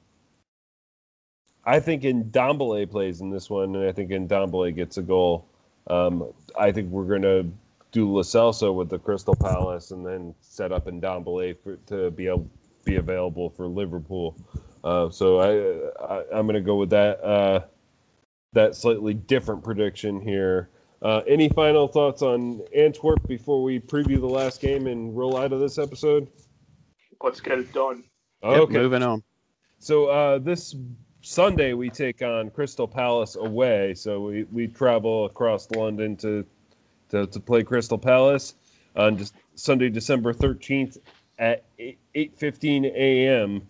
I 1.68 1.82
think 1.82 2.04
Ndombele 2.04 2.90
plays 2.90 3.20
in 3.20 3.30
this 3.30 3.50
one, 3.50 3.76
and 3.76 3.86
I 3.86 3.92
think 3.92 4.10
Ndombele 4.10 4.74
gets 4.74 4.98
a 4.98 5.02
goal. 5.02 5.46
Um, 5.88 6.34
I 6.58 6.72
think 6.72 6.90
we're 6.90 7.04
gonna 7.04 7.44
do 7.92 8.10
Lo 8.10 8.22
Celso 8.22 8.74
with 8.74 8.90
the 8.90 8.98
Crystal 8.98 9.36
Palace, 9.36 9.92
and 9.92 10.06
then 10.06 10.34
set 10.40 10.72
up 10.72 10.86
Ndombele 10.86 11.58
for 11.62 11.76
to 11.88 12.10
be 12.12 12.28
able 12.28 12.50
be 12.86 12.96
available 12.96 13.50
for 13.50 13.68
Liverpool. 13.68 14.34
Uh, 14.82 15.10
so 15.10 15.40
I, 15.42 16.16
I 16.16 16.24
I'm 16.34 16.48
gonna 16.48 16.62
go 16.62 16.78
with 16.78 16.90
that 16.92 17.22
uh, 17.22 17.66
that 18.54 18.74
slightly 18.74 19.14
different 19.14 19.62
prediction 19.62 20.22
here. 20.22 20.70
Uh, 21.02 21.22
any 21.28 21.50
final 21.50 21.86
thoughts 21.86 22.22
on 22.22 22.62
Antwerp 22.74 23.28
before 23.28 23.62
we 23.62 23.78
preview 23.78 24.22
the 24.22 24.26
last 24.26 24.62
game 24.62 24.88
and 24.88 25.16
roll 25.16 25.36
out 25.36 25.52
of 25.52 25.60
this 25.60 25.78
episode? 25.78 26.30
Let's 27.22 27.42
get 27.42 27.60
it 27.60 27.74
done. 27.74 28.06
Yep, 28.42 28.70
moving 28.70 29.04
on. 29.04 29.22
So 29.80 30.06
uh, 30.06 30.40
this 30.40 30.74
Sunday 31.28 31.74
we 31.74 31.90
take 31.90 32.22
on 32.22 32.50
Crystal 32.50 32.88
Palace 32.88 33.36
away, 33.36 33.94
so 33.96 34.22
we, 34.22 34.44
we 34.46 34.66
travel 34.66 35.26
across 35.26 35.70
London 35.72 36.16
to, 36.16 36.46
to 37.10 37.28
to 37.28 37.40
play 37.42 37.64
Crystal 37.64 37.98
Palace 37.98 38.56
on 38.96 39.18
just 39.18 39.34
Sunday, 39.56 39.90
December 39.90 40.32
thirteenth 40.32 40.98
at 41.38 41.66
eight 42.16 42.32
fifteen 42.38 42.86
a.m. 42.86 43.68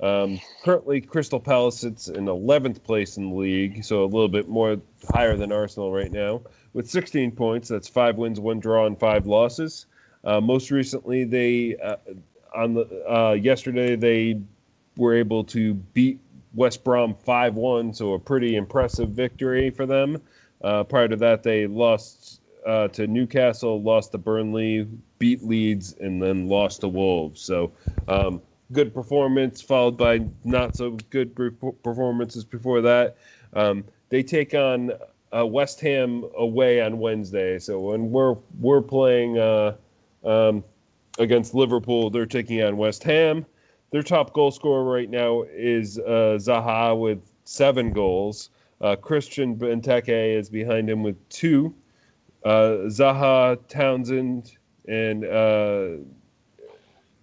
Um, 0.00 0.38
currently, 0.62 1.00
Crystal 1.00 1.40
Palace 1.40 1.80
sits 1.80 2.08
in 2.08 2.26
11th 2.26 2.84
place 2.84 3.16
in 3.16 3.30
the 3.30 3.34
league, 3.34 3.82
so 3.82 4.04
a 4.04 4.06
little 4.06 4.28
bit 4.28 4.46
more 4.46 4.76
higher 5.12 5.36
than 5.36 5.50
Arsenal 5.50 5.92
right 5.92 6.12
now, 6.12 6.42
with 6.72 6.88
16 6.88 7.32
points. 7.32 7.66
That's 7.66 7.88
five 7.88 8.16
wins, 8.16 8.38
one 8.38 8.60
draw, 8.60 8.86
and 8.86 8.96
five 9.00 9.26
losses. 9.26 9.86
Uh, 10.22 10.40
most 10.40 10.70
recently, 10.70 11.24
they 11.24 11.74
uh, 11.82 11.96
on 12.54 12.74
the 12.74 13.10
uh, 13.10 13.32
yesterday 13.32 13.96
they 13.96 14.40
were 14.98 15.14
able 15.14 15.42
to 15.44 15.74
beat 15.74 16.20
West 16.54 16.84
Brom 16.84 17.14
5-1, 17.26 17.94
so 17.94 18.14
a 18.14 18.18
pretty 18.18 18.56
impressive 18.56 19.10
victory 19.10 19.70
for 19.70 19.86
them. 19.86 20.20
Uh, 20.62 20.84
prior 20.84 21.08
to 21.08 21.16
that, 21.16 21.42
they 21.42 21.66
lost 21.66 22.40
uh, 22.66 22.88
to 22.88 23.06
Newcastle, 23.06 23.82
lost 23.82 24.12
to 24.12 24.18
Burnley, 24.18 24.88
beat 25.18 25.42
Leeds, 25.42 25.94
and 26.00 26.22
then 26.22 26.48
lost 26.48 26.80
to 26.82 26.88
Wolves. 26.88 27.40
So. 27.40 27.72
Um, 28.06 28.42
good 28.72 28.92
performance, 28.92 29.60
followed 29.60 29.96
by 29.96 30.20
not 30.44 30.76
so 30.76 30.90
good 31.10 31.34
performances 31.82 32.44
before 32.44 32.80
that. 32.82 33.16
Um, 33.54 33.84
they 34.10 34.22
take 34.22 34.54
on 34.54 34.92
uh, 35.36 35.46
West 35.46 35.80
Ham 35.80 36.24
away 36.36 36.80
on 36.80 36.98
Wednesday. 36.98 37.58
So 37.58 37.80
when 37.80 38.10
we're 38.10 38.36
we're 38.58 38.82
playing 38.82 39.38
uh, 39.38 39.76
um, 40.24 40.64
against 41.18 41.54
Liverpool, 41.54 42.10
they're 42.10 42.26
taking 42.26 42.62
on 42.62 42.76
West 42.76 43.02
Ham. 43.04 43.46
Their 43.90 44.02
top 44.02 44.32
goal 44.34 44.50
scorer 44.50 44.84
right 44.84 45.08
now 45.08 45.44
is 45.50 45.98
uh, 45.98 46.38
Zaha 46.38 46.98
with 46.98 47.20
seven 47.44 47.92
goals. 47.92 48.50
Uh, 48.80 48.96
Christian 48.96 49.56
Benteke 49.56 50.36
is 50.38 50.50
behind 50.50 50.88
him 50.90 51.02
with 51.02 51.16
two. 51.28 51.74
Uh, 52.44 52.86
Zaha, 52.86 53.58
Townsend, 53.68 54.56
and 54.86 55.24
uh, 55.24 56.02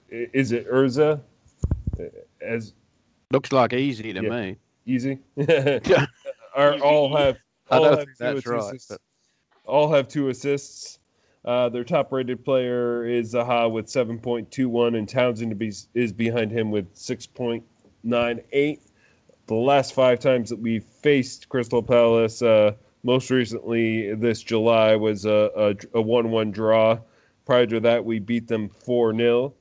is 0.10 0.52
it 0.52 0.70
Urza 0.70 1.22
as 2.42 2.74
looks 3.32 3.52
like 3.52 3.74
easy 3.74 4.14
to 4.14 4.24
yeah, 4.24 4.30
me. 4.30 4.58
Easy. 4.86 5.20
Are 6.56 6.80
all 6.80 7.16
have 7.16 7.38
all 7.70 7.84
have 7.84 8.06
two 8.06 8.14
that's 8.20 8.46
assists. 8.46 8.92
right. 8.92 9.00
All 9.66 9.92
have 9.92 10.08
two 10.08 10.30
assists. 10.30 11.00
Uh, 11.46 11.70
their 11.70 11.84
top-rated 11.84 12.44
player 12.44 13.06
is 13.06 13.34
Zaha 13.36 13.72
with 13.72 13.86
7.21, 13.86 14.98
and 14.98 15.08
Townsend 15.08 15.62
is 15.94 16.12
behind 16.12 16.52
him 16.52 16.72
with 16.72 16.92
6.98. 16.96 18.80
The 19.48 19.54
last 19.54 19.94
five 19.94 20.20
times 20.20 20.50
that 20.50 20.58
we 20.58 20.80
faced 20.80 21.48
Crystal 21.50 21.84
Palace, 21.84 22.42
uh, 22.42 22.72
most 23.04 23.30
recently 23.30 24.16
this 24.16 24.42
July, 24.42 24.96
was 24.96 25.26
a, 25.26 25.52
a, 25.56 25.70
a 26.00 26.04
1-1 26.04 26.52
draw. 26.52 26.98
Prior 27.46 27.68
to 27.68 27.80
that, 27.80 28.04
we 28.04 28.18
beat 28.18 28.48
them 28.48 28.68
4-0 28.68 29.54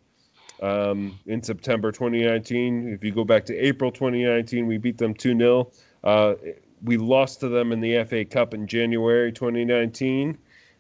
um, 0.63 1.19
in 1.27 1.43
September 1.43 1.93
2019. 1.93 2.89
If 2.89 3.05
you 3.05 3.13
go 3.13 3.25
back 3.25 3.45
to 3.45 3.55
April 3.55 3.93
2019, 3.93 4.67
we 4.67 4.79
beat 4.79 4.97
them 4.97 5.13
2 5.13 5.37
0. 5.37 5.71
Uh, 6.03 6.35
we 6.83 6.97
lost 6.97 7.41
to 7.41 7.49
them 7.49 7.73
in 7.73 7.81
the 7.81 8.03
FA 8.05 8.25
Cup 8.25 8.55
in 8.55 8.67
January 8.67 9.33
2019, 9.33 10.39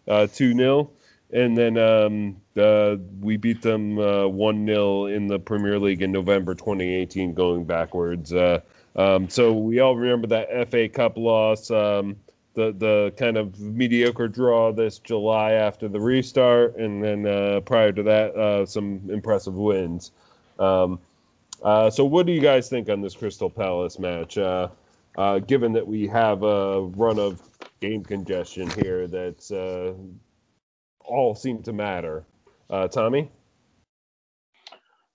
uh, 0.08 0.26
2 0.26 0.54
0. 0.54 0.90
And 1.32 1.56
then 1.56 1.78
um, 1.78 2.36
uh, 2.56 2.96
we 3.20 3.36
beat 3.36 3.60
them 3.62 3.98
uh, 3.98 4.26
1 4.26 4.66
0 4.66 5.06
in 5.06 5.26
the 5.26 5.38
Premier 5.38 5.78
League 5.78 6.02
in 6.02 6.12
November 6.12 6.54
2018, 6.54 7.34
going 7.34 7.64
backwards. 7.64 8.32
Uh, 8.32 8.60
um, 8.96 9.28
so 9.28 9.52
we 9.52 9.80
all 9.80 9.96
remember 9.96 10.28
that 10.28 10.70
FA 10.70 10.88
Cup 10.88 11.16
loss. 11.16 11.70
Um, 11.70 12.16
the 12.54 12.72
the 12.72 13.12
kind 13.16 13.36
of 13.36 13.58
mediocre 13.58 14.28
draw 14.28 14.72
this 14.72 14.98
July 14.98 15.52
after 15.52 15.88
the 15.88 16.00
restart, 16.00 16.76
and 16.76 17.02
then 17.02 17.26
uh, 17.26 17.60
prior 17.60 17.92
to 17.92 18.02
that, 18.04 18.34
uh, 18.36 18.64
some 18.64 19.00
impressive 19.10 19.54
wins. 19.54 20.12
Um, 20.58 21.00
uh, 21.62 21.90
so, 21.90 22.04
what 22.04 22.26
do 22.26 22.32
you 22.32 22.40
guys 22.40 22.68
think 22.68 22.88
on 22.88 23.00
this 23.00 23.14
Crystal 23.14 23.50
Palace 23.50 23.98
match? 23.98 24.38
Uh, 25.16 25.20
uh, 25.20 25.38
given 25.38 25.72
that 25.72 25.86
we 25.86 26.06
have 26.06 26.42
a 26.42 26.82
run 26.96 27.18
of 27.18 27.40
game 27.80 28.04
congestion 28.04 28.68
here, 28.82 29.06
that's 29.06 29.50
uh, 29.50 29.94
all 31.00 31.34
seem 31.34 31.62
to 31.62 31.72
matter. 31.72 32.24
Tommy, 32.90 33.30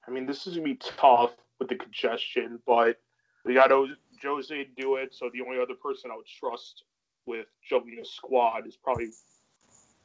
I 0.08 0.12
mean, 0.12 0.26
this 0.26 0.48
is 0.48 0.56
gonna 0.56 0.64
be 0.64 0.76
tough 0.76 1.32
with 1.60 1.68
the 1.68 1.76
congestion, 1.76 2.60
but 2.66 3.02
we 3.44 3.54
got 3.54 3.70
Jose 3.70 4.64
to 4.64 4.66
do 4.78 4.96
it. 4.96 5.14
So 5.14 5.30
the 5.34 5.42
only 5.42 5.62
other 5.62 5.76
person 5.76 6.10
I 6.12 6.16
would 6.16 6.26
trust 6.26 6.84
with 7.26 7.48
juggling 7.68 8.00
a 8.02 8.06
squad 8.06 8.66
is 8.66 8.78
probably 8.78 9.10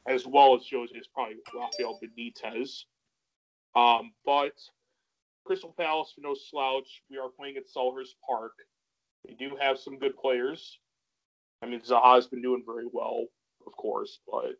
as 0.07 0.27
well 0.27 0.55
as 0.55 0.61
Jose 0.71 0.93
is 0.93 1.07
probably 1.07 1.35
Rafael 1.53 1.99
Benitez. 2.03 2.83
Um, 3.75 4.11
but 4.25 4.53
Crystal 5.45 5.73
Palace, 5.77 6.13
no 6.17 6.33
slouch, 6.33 7.03
we 7.09 7.17
are 7.17 7.29
playing 7.29 7.57
at 7.57 7.63
Selhurst 7.67 8.15
Park. 8.27 8.53
They 9.27 9.33
do 9.33 9.57
have 9.59 9.79
some 9.79 9.97
good 9.97 10.17
players. 10.17 10.79
I 11.61 11.67
mean, 11.67 11.81
Zaha's 11.81 12.27
been 12.27 12.41
doing 12.41 12.63
very 12.65 12.85
well, 12.91 13.25
of 13.65 13.73
course, 13.75 14.19
but 14.29 14.59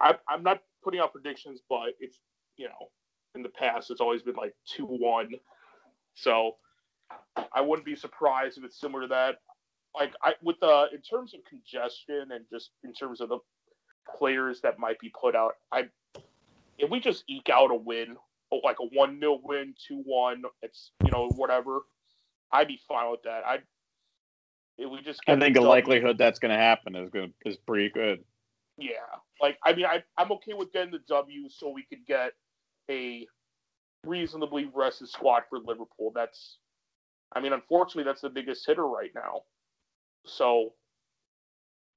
I, 0.00 0.16
I'm 0.28 0.42
not 0.42 0.62
putting 0.82 1.00
out 1.00 1.12
predictions, 1.12 1.60
but 1.68 1.94
it's, 2.00 2.18
you 2.56 2.66
know, 2.66 2.90
in 3.34 3.42
the 3.42 3.48
past, 3.48 3.90
it's 3.90 4.00
always 4.00 4.22
been 4.22 4.34
like 4.34 4.54
2 4.76 4.84
1. 4.84 5.30
So 6.14 6.56
I 7.52 7.60
wouldn't 7.60 7.86
be 7.86 7.96
surprised 7.96 8.58
if 8.58 8.64
it's 8.64 8.80
similar 8.80 9.02
to 9.02 9.08
that 9.08 9.36
like 9.94 10.14
I 10.22 10.34
with 10.42 10.58
the 10.60 10.86
in 10.92 11.00
terms 11.00 11.34
of 11.34 11.40
congestion 11.44 12.32
and 12.32 12.44
just 12.50 12.70
in 12.84 12.92
terms 12.92 13.20
of 13.20 13.28
the 13.28 13.38
players 14.16 14.60
that 14.62 14.78
might 14.78 14.98
be 14.98 15.12
put 15.18 15.34
out, 15.34 15.54
I 15.70 15.88
if 16.78 16.90
we 16.90 17.00
just 17.00 17.24
eke 17.28 17.50
out 17.50 17.70
a 17.70 17.74
win, 17.74 18.16
like 18.64 18.76
a 18.80 18.84
one 18.96 19.20
0 19.20 19.40
win, 19.42 19.74
two 19.86 20.02
one, 20.04 20.42
it's 20.62 20.92
you 21.04 21.10
know 21.10 21.28
whatever, 21.36 21.80
I'd 22.52 22.68
be 22.68 22.80
fine 22.86 23.10
with 23.10 23.22
that. 23.22 23.42
I 23.46 23.58
if 24.78 24.90
we 24.90 25.02
just 25.02 25.20
I 25.26 25.38
think 25.38 25.54
the 25.54 25.60
likelihood 25.60 26.18
that's 26.18 26.38
going 26.38 26.50
to 26.50 26.56
happen 26.56 26.96
is 26.96 27.08
good 27.10 27.32
is 27.44 27.56
pretty 27.56 27.90
good. 27.90 28.20
Yeah, 28.78 28.92
like 29.40 29.58
I 29.64 29.74
mean, 29.74 29.86
I 29.86 30.02
I'm 30.16 30.32
okay 30.32 30.54
with 30.54 30.72
getting 30.72 30.92
the 30.92 31.00
W 31.08 31.48
so 31.48 31.70
we 31.70 31.84
could 31.88 32.06
get 32.06 32.32
a 32.90 33.26
reasonably 34.04 34.70
rested 34.74 35.08
squad 35.08 35.42
for 35.48 35.58
Liverpool. 35.58 36.12
That's, 36.14 36.58
I 37.34 37.40
mean, 37.40 37.52
unfortunately, 37.52 38.04
that's 38.04 38.22
the 38.22 38.30
biggest 38.30 38.66
hitter 38.66 38.86
right 38.86 39.10
now. 39.14 39.42
So, 40.26 40.72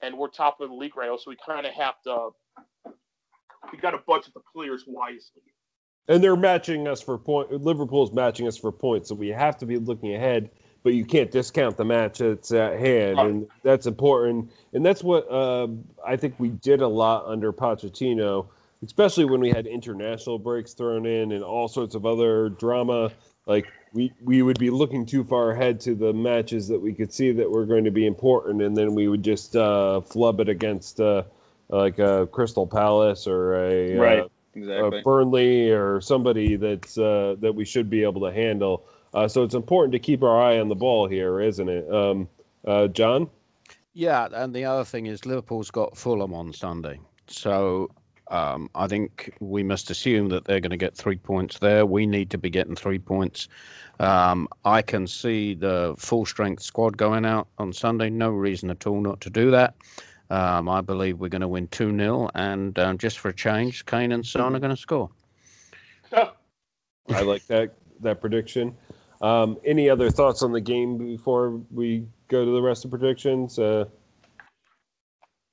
and 0.02 0.18
we're 0.18 0.27
top 0.27 0.61
of 0.61 0.69
the 0.69 0.76
league 0.76 0.98
right 0.98 1.10
now, 1.10 1.18
so 1.18 1.32
we 1.32 1.38
kind 1.45 1.65
of 1.65 1.73
have 1.73 1.95
to. 2.03 2.30
We 3.72 3.80
got 3.80 3.91
to 3.91 3.99
budget 4.06 4.34
the 4.34 4.41
players 4.53 4.84
wisely. 4.86 5.41
And 6.07 6.23
they're 6.23 6.36
matching 6.36 6.88
us 6.88 7.02
for 7.02 7.18
point. 7.18 7.52
Liverpool's 7.52 8.11
matching 8.11 8.48
us 8.48 8.57
for 8.57 8.72
points, 8.72 9.10
so 9.10 9.15
we 9.15 9.30
have 9.30 9.57
to 9.57 9.65
be 9.65 9.77
looking 9.77 10.15
ahead. 10.15 10.49
But 10.84 10.94
you 10.94 11.03
can't 11.03 11.32
discount 11.32 11.77
the 11.77 11.86
match 11.86 12.19
that's 12.19 12.52
at 12.52 12.80
hand, 12.80 13.18
right. 13.18 13.26
and 13.26 13.48
that's 13.64 13.88
important. 13.88 14.52
And 14.73 14.86
that's 14.86 15.03
what 15.03 15.27
uh, 15.32 15.68
I 16.06 16.15
think 16.15 16.36
we 16.38 16.49
did 16.49 16.82
a 16.82 16.88
lot 16.88 17.26
under 17.26 17.52
Pochettino, 17.52 18.45
especially 18.84 19.26
when 19.26 19.41
we 19.41 19.49
had 19.49 19.65
international 19.65 20.38
breaks 20.38 20.73
thrown 20.73 21.07
in 21.07 21.32
and 21.32 21.44
all 21.44 21.68
sorts 21.68 21.95
of 21.95 22.06
other 22.06 22.49
drama. 22.49 23.11
Like 23.48 23.65
we 23.94 24.14
we 24.22 24.44
would 24.44 24.60
be 24.60 24.69
looking 24.69 25.07
too 25.07 25.23
far 25.23 25.52
ahead 25.52 25.80
to 25.82 25.95
the 25.95 26.14
matches 26.14 26.68
that 26.68 26.80
we 26.80 26.94
could 26.94 27.11
see 27.11 27.32
that 27.32 27.49
were 27.49 27.65
going 27.65 27.86
to 27.86 27.91
be 27.91 28.06
important, 28.06 28.61
and 28.61 28.77
then 28.77 28.94
we 28.94 29.07
would 29.07 29.23
just 29.23 29.56
uh, 29.56 30.02
flub 30.02 30.40
it 30.40 30.49
against 30.49 30.99
uh, 30.99 31.23
like 31.69 31.98
a 31.98 32.27
Crystal 32.32 32.68
Palace 32.68 33.26
or 33.26 33.56
a, 33.56 33.98
uh, 33.98 34.02
right. 34.02 34.32
Uh, 34.56 34.60
exactly. 34.60 34.99
a 34.99 35.02
Burnley 35.03 35.69
or 35.72 36.02
somebody 36.02 36.56
that's 36.56 36.98
uh, 36.98 37.36
that 37.40 37.53
we 37.53 37.65
should 37.65 37.90
be 37.90 38.03
able 38.03 38.22
to 38.22 38.32
handle. 38.32 38.86
Uh, 39.14 39.27
so 39.27 39.44
it's 39.44 39.56
important 39.56 39.94
to 39.94 39.99
keep 39.99 40.23
our 40.23 40.41
eye 40.41 40.60
on 40.60 40.68
the 40.68 40.76
ball 40.76 41.07
here, 41.07 41.40
isn't 41.40 41.69
it, 41.69 41.90
um, 41.94 42.27
John? 42.91 43.30
Yeah, 43.94 44.27
and 44.34 44.53
the 44.53 44.65
other 44.65 44.84
thing 44.84 45.06
is 45.06 45.26
Liverpool's 45.26 45.72
got 45.72 45.95
Fulham 45.98 46.34
on 46.34 46.52
Sunday, 46.52 46.99
so 47.27 47.90
um, 48.30 48.69
I 48.76 48.88
think 48.88 49.34
we 49.40 49.64
must 49.64 49.90
assume 49.90 50.30
that 50.30 50.45
they're 50.45 50.60
going 50.60 50.72
to 50.72 50.77
get 50.77 50.95
three 50.95 51.18
points 51.18 51.60
there. 51.60 51.86
We 51.86 52.06
need 52.06 52.30
to 52.32 52.38
be 52.38 52.49
getting 52.49 52.76
three 52.76 52.99
points. 52.99 53.48
Um, 53.99 54.48
I 54.65 54.82
can 54.82 55.07
see 55.07 55.53
the 55.53 55.95
full 55.98 56.26
strength 56.26 56.64
squad 56.64 56.98
going 56.98 57.26
out 57.26 57.48
on 57.57 57.72
Sunday. 57.72 58.10
No 58.10 58.32
reason 58.32 58.69
at 58.69 58.88
all 58.88 59.02
not 59.02 59.22
to 59.22 59.30
do 59.30 59.52
that. 59.52 59.76
Um, 60.30 60.68
I 60.70 60.82
believe 60.82 61.20
we're 61.20 61.30
going 61.30 61.42
to 61.42 61.48
win 61.48 61.68
2 61.68 61.96
0, 61.96 62.30
and 62.34 62.78
um, 62.80 62.98
just 62.98 63.20
for 63.20 63.30
a 63.30 63.34
change, 63.34 63.86
Kane 63.86 64.12
and 64.12 64.26
Son 64.26 64.56
are 64.56 64.60
going 64.60 64.76
to 64.76 64.82
score. 64.82 65.10
I 66.14 67.22
like 67.22 67.46
that 67.48 67.76
that 68.02 68.20
prediction. 68.22 68.76
Um, 69.22 69.58
any 69.64 69.90
other 69.90 70.10
thoughts 70.10 70.42
on 70.42 70.52
the 70.52 70.62
game 70.62 70.98
before 70.98 71.62
we 71.72 72.08
go 72.28 72.44
to 72.44 72.52
the 72.52 72.62
rest 72.62 72.86
of 72.86 72.92
predictions? 72.92 73.60
Uh, 73.60 73.86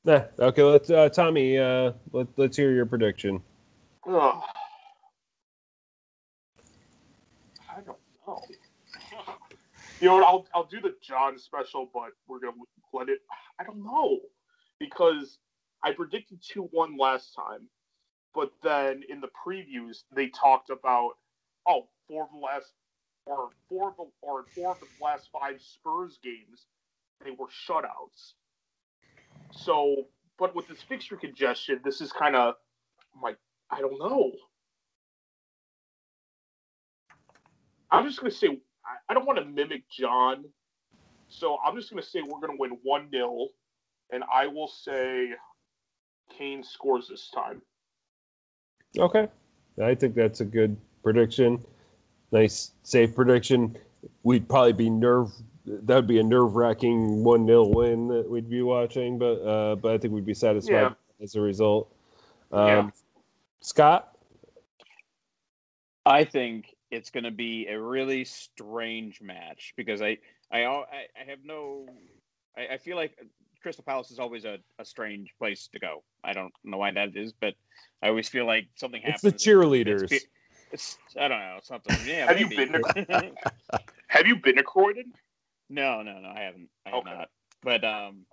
Nah. 0.05 0.23
Okay. 0.39 0.63
Let's 0.63 0.91
uh, 0.91 1.09
Tommy. 1.11 1.59
Uh, 1.59 1.93
let 2.13 2.27
Let's 2.37 2.57
hear 2.57 2.73
your 2.73 2.87
prediction. 2.87 3.41
Ugh. 4.09 4.43
I 7.71 7.81
don't 7.87 7.99
know. 8.27 8.43
You 10.01 10.09
know 10.09 10.15
what? 10.15 10.25
I'll 10.25 10.47
I'll 10.55 10.65
do 10.65 10.81
the 10.81 10.97
John 11.01 11.39
special, 11.39 11.89
but 11.95 12.11
we're 12.27 12.41
gonna 12.41 12.57
let 12.93 13.09
it. 13.09 13.21
I 13.61 13.65
don't 13.65 13.85
know 13.85 14.19
because 14.83 15.39
I 15.85 15.93
predicted 15.93 16.41
two 16.43 16.69
one 16.73 16.99
last 16.99 17.35
time, 17.37 17.69
but 18.35 18.51
then 18.65 19.03
in 19.09 19.21
the 19.21 19.29
previews 19.47 20.03
they 20.15 20.29
talked 20.29 20.71
about 20.71 21.13
oh 21.69 21.87
four 22.09 22.25
of 22.25 22.31
the 22.33 22.39
last 22.39 22.73
or 23.25 23.51
four 23.69 23.91
of 23.91 23.97
the 23.97 24.07
or 24.23 24.47
four 24.57 24.73
of 24.73 24.81
the 24.81 24.89
last 25.01 25.29
five 25.33 25.63
Spurs 25.63 26.19
games 26.23 26.67
they 27.25 27.31
were 27.31 27.47
shutouts. 27.47 28.33
So, 29.53 30.07
but 30.37 30.57
with 30.57 30.67
this 30.67 30.83
fixture 30.83 31.17
congestion, 31.17 31.81
this 31.85 32.01
is 32.01 32.11
kind 32.11 32.35
of 32.35 32.57
like 33.23 33.39
I 33.71 33.81
don't 33.81 34.01
know. 34.01 34.33
I'm 37.93 38.05
just 38.05 38.19
gonna 38.19 38.33
say 38.33 38.49
I, 38.85 39.13
I 39.13 39.15
don't 39.15 39.27
want 39.27 39.39
to 39.39 39.45
mimic 39.45 39.85
John, 39.89 40.47
so 41.29 41.59
I'm 41.65 41.77
just 41.77 41.91
gonna 41.91 42.03
say 42.03 42.23
we're 42.23 42.41
gonna 42.41 42.59
win 42.59 42.79
one 42.83 43.11
0 43.13 43.49
and 44.13 44.23
I 44.33 44.47
will 44.47 44.69
say 44.69 45.31
Kane 46.31 46.63
scores 46.63 47.09
this 47.09 47.31
time. 47.35 47.63
Okay. 48.97 49.27
I 49.83 49.95
think 49.95 50.15
that's 50.15 50.41
a 50.41 50.45
good 50.45 50.77
prediction. 51.03 51.65
Nice, 52.31 52.73
safe 52.83 53.15
prediction. 53.15 53.77
We'd 54.23 54.49
probably 54.49 54.75
be 54.75 54.91
nerve. 54.91 55.31
That 55.65 55.97
would 55.97 56.07
be 56.07 56.19
a 56.19 56.23
nerve 56.23 56.57
wracking 56.57 57.25
one 57.25 57.47
0 57.47 57.67
win 57.67 58.09
that 58.09 58.29
we'd 58.29 58.51
be 58.51 58.63
watching, 58.63 59.19
but 59.19 59.41
uh, 59.43 59.77
but 59.77 59.95
I 59.95 59.99
think 59.99 60.13
we'd 60.13 60.27
be 60.27 60.35
satisfied 60.35 60.73
Yeah. 60.73 60.95
as 61.23 61.35
a 61.35 61.41
result. 61.41 61.93
Um, 62.51 62.67
Yeah. 62.67 62.91
Scott, 63.61 64.17
I 66.05 66.25
think 66.25 66.75
it's 66.91 67.11
going 67.11 67.25
to 67.25 67.31
be 67.31 67.69
a 67.69 67.81
really 67.81 68.25
strange 68.25 69.23
match 69.23 69.73
because 69.77 70.03
I 70.03 70.19
I 70.51 70.65
I, 70.65 71.07
I 71.21 71.25
have 71.31 71.45
no 71.45 71.87
I, 72.57 72.75
I 72.75 72.79
feel 72.79 72.97
like 72.97 73.17
Crystal 73.63 73.85
Palace 73.85 74.11
is 74.11 74.19
always 74.19 74.45
a, 74.45 74.59
a 74.79 74.85
strange 74.85 75.33
place 75.39 75.69
to 75.73 75.79
go. 75.79 76.03
I 76.25 76.33
don't 76.33 76.53
know 76.65 76.79
why 76.79 76.91
that 76.93 77.17
is, 77.17 77.33
but 77.33 77.55
I 78.03 78.09
always 78.09 78.29
feel 78.29 78.47
like 78.47 78.67
something 78.77 79.01
happens. 79.03 79.33
it's 79.33 79.45
the 79.45 79.51
cheerleaders. 79.51 80.13
It's, 80.13 80.27
it's 80.73 80.99
I 81.19 81.29
don't 81.29 81.39
know 81.39 81.59
something. 81.63 81.95
Yeah, 82.05 82.27
Have 82.27 82.39
you 82.39 82.49
maybe. 82.49 82.71
been 83.07 83.33
Have 84.09 84.27
you 84.27 84.37
been 84.37 84.57
to 84.57 84.63
Croydon? 84.63 85.13
no, 85.71 86.03
no, 86.03 86.19
no. 86.21 86.29
I 86.29 86.41
haven't. 86.41 86.69
I 86.87 86.91
have 86.91 86.99
Okay. 86.99 87.11
not. 87.15 87.29
But 87.63 87.85
um, 87.85 88.27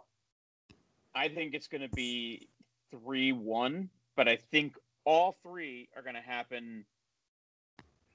I 1.15 1.30
think 1.30 1.53
it's 1.53 1.68
going 1.68 1.81
to 1.81 1.95
be 1.95 2.49
three 2.91 3.31
one. 3.31 3.89
But 4.15 4.27
I 4.27 4.38
think 4.51 4.73
all 5.06 5.38
three 5.43 5.88
are 5.95 6.01
going 6.01 6.15
to 6.15 6.22
happen 6.22 6.85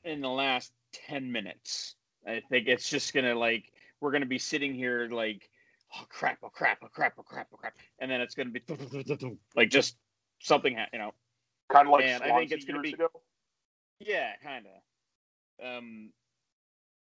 in 0.04 0.20
the 0.20 0.28
last 0.28 0.72
10 1.08 1.30
minutes. 1.32 1.96
I 2.26 2.42
think 2.50 2.68
it's 2.68 2.88
just 2.88 3.12
going 3.14 3.24
to 3.24 3.34
like, 3.34 3.72
we're 4.00 4.10
going 4.10 4.22
to 4.22 4.28
be 4.28 4.38
sitting 4.38 4.74
here 4.74 5.08
like, 5.10 5.48
oh 5.96 6.04
crap, 6.08 6.38
oh 6.42 6.48
crap, 6.48 6.78
oh 6.82 6.88
crap, 6.92 7.14
oh 7.18 7.22
crap, 7.22 7.48
oh 7.52 7.56
crap. 7.56 7.74
And 7.98 8.10
then 8.10 8.20
it's 8.20 8.34
going 8.34 8.52
to 8.52 8.60
be 8.60 9.38
like 9.56 9.70
just 9.70 9.96
something, 10.40 10.76
you 10.92 10.98
know. 10.98 11.12
Kind 11.70 11.88
of 11.88 11.92
like 11.92 12.04
And 12.04 12.22
I 12.22 12.36
think 12.38 12.52
it's 12.52 12.64
gonna 12.64 12.80
be- 12.80 12.92
ago. 12.92 13.08
Yeah, 14.00 14.32
kind 14.42 14.66
of. 14.66 15.78
Um, 15.78 16.10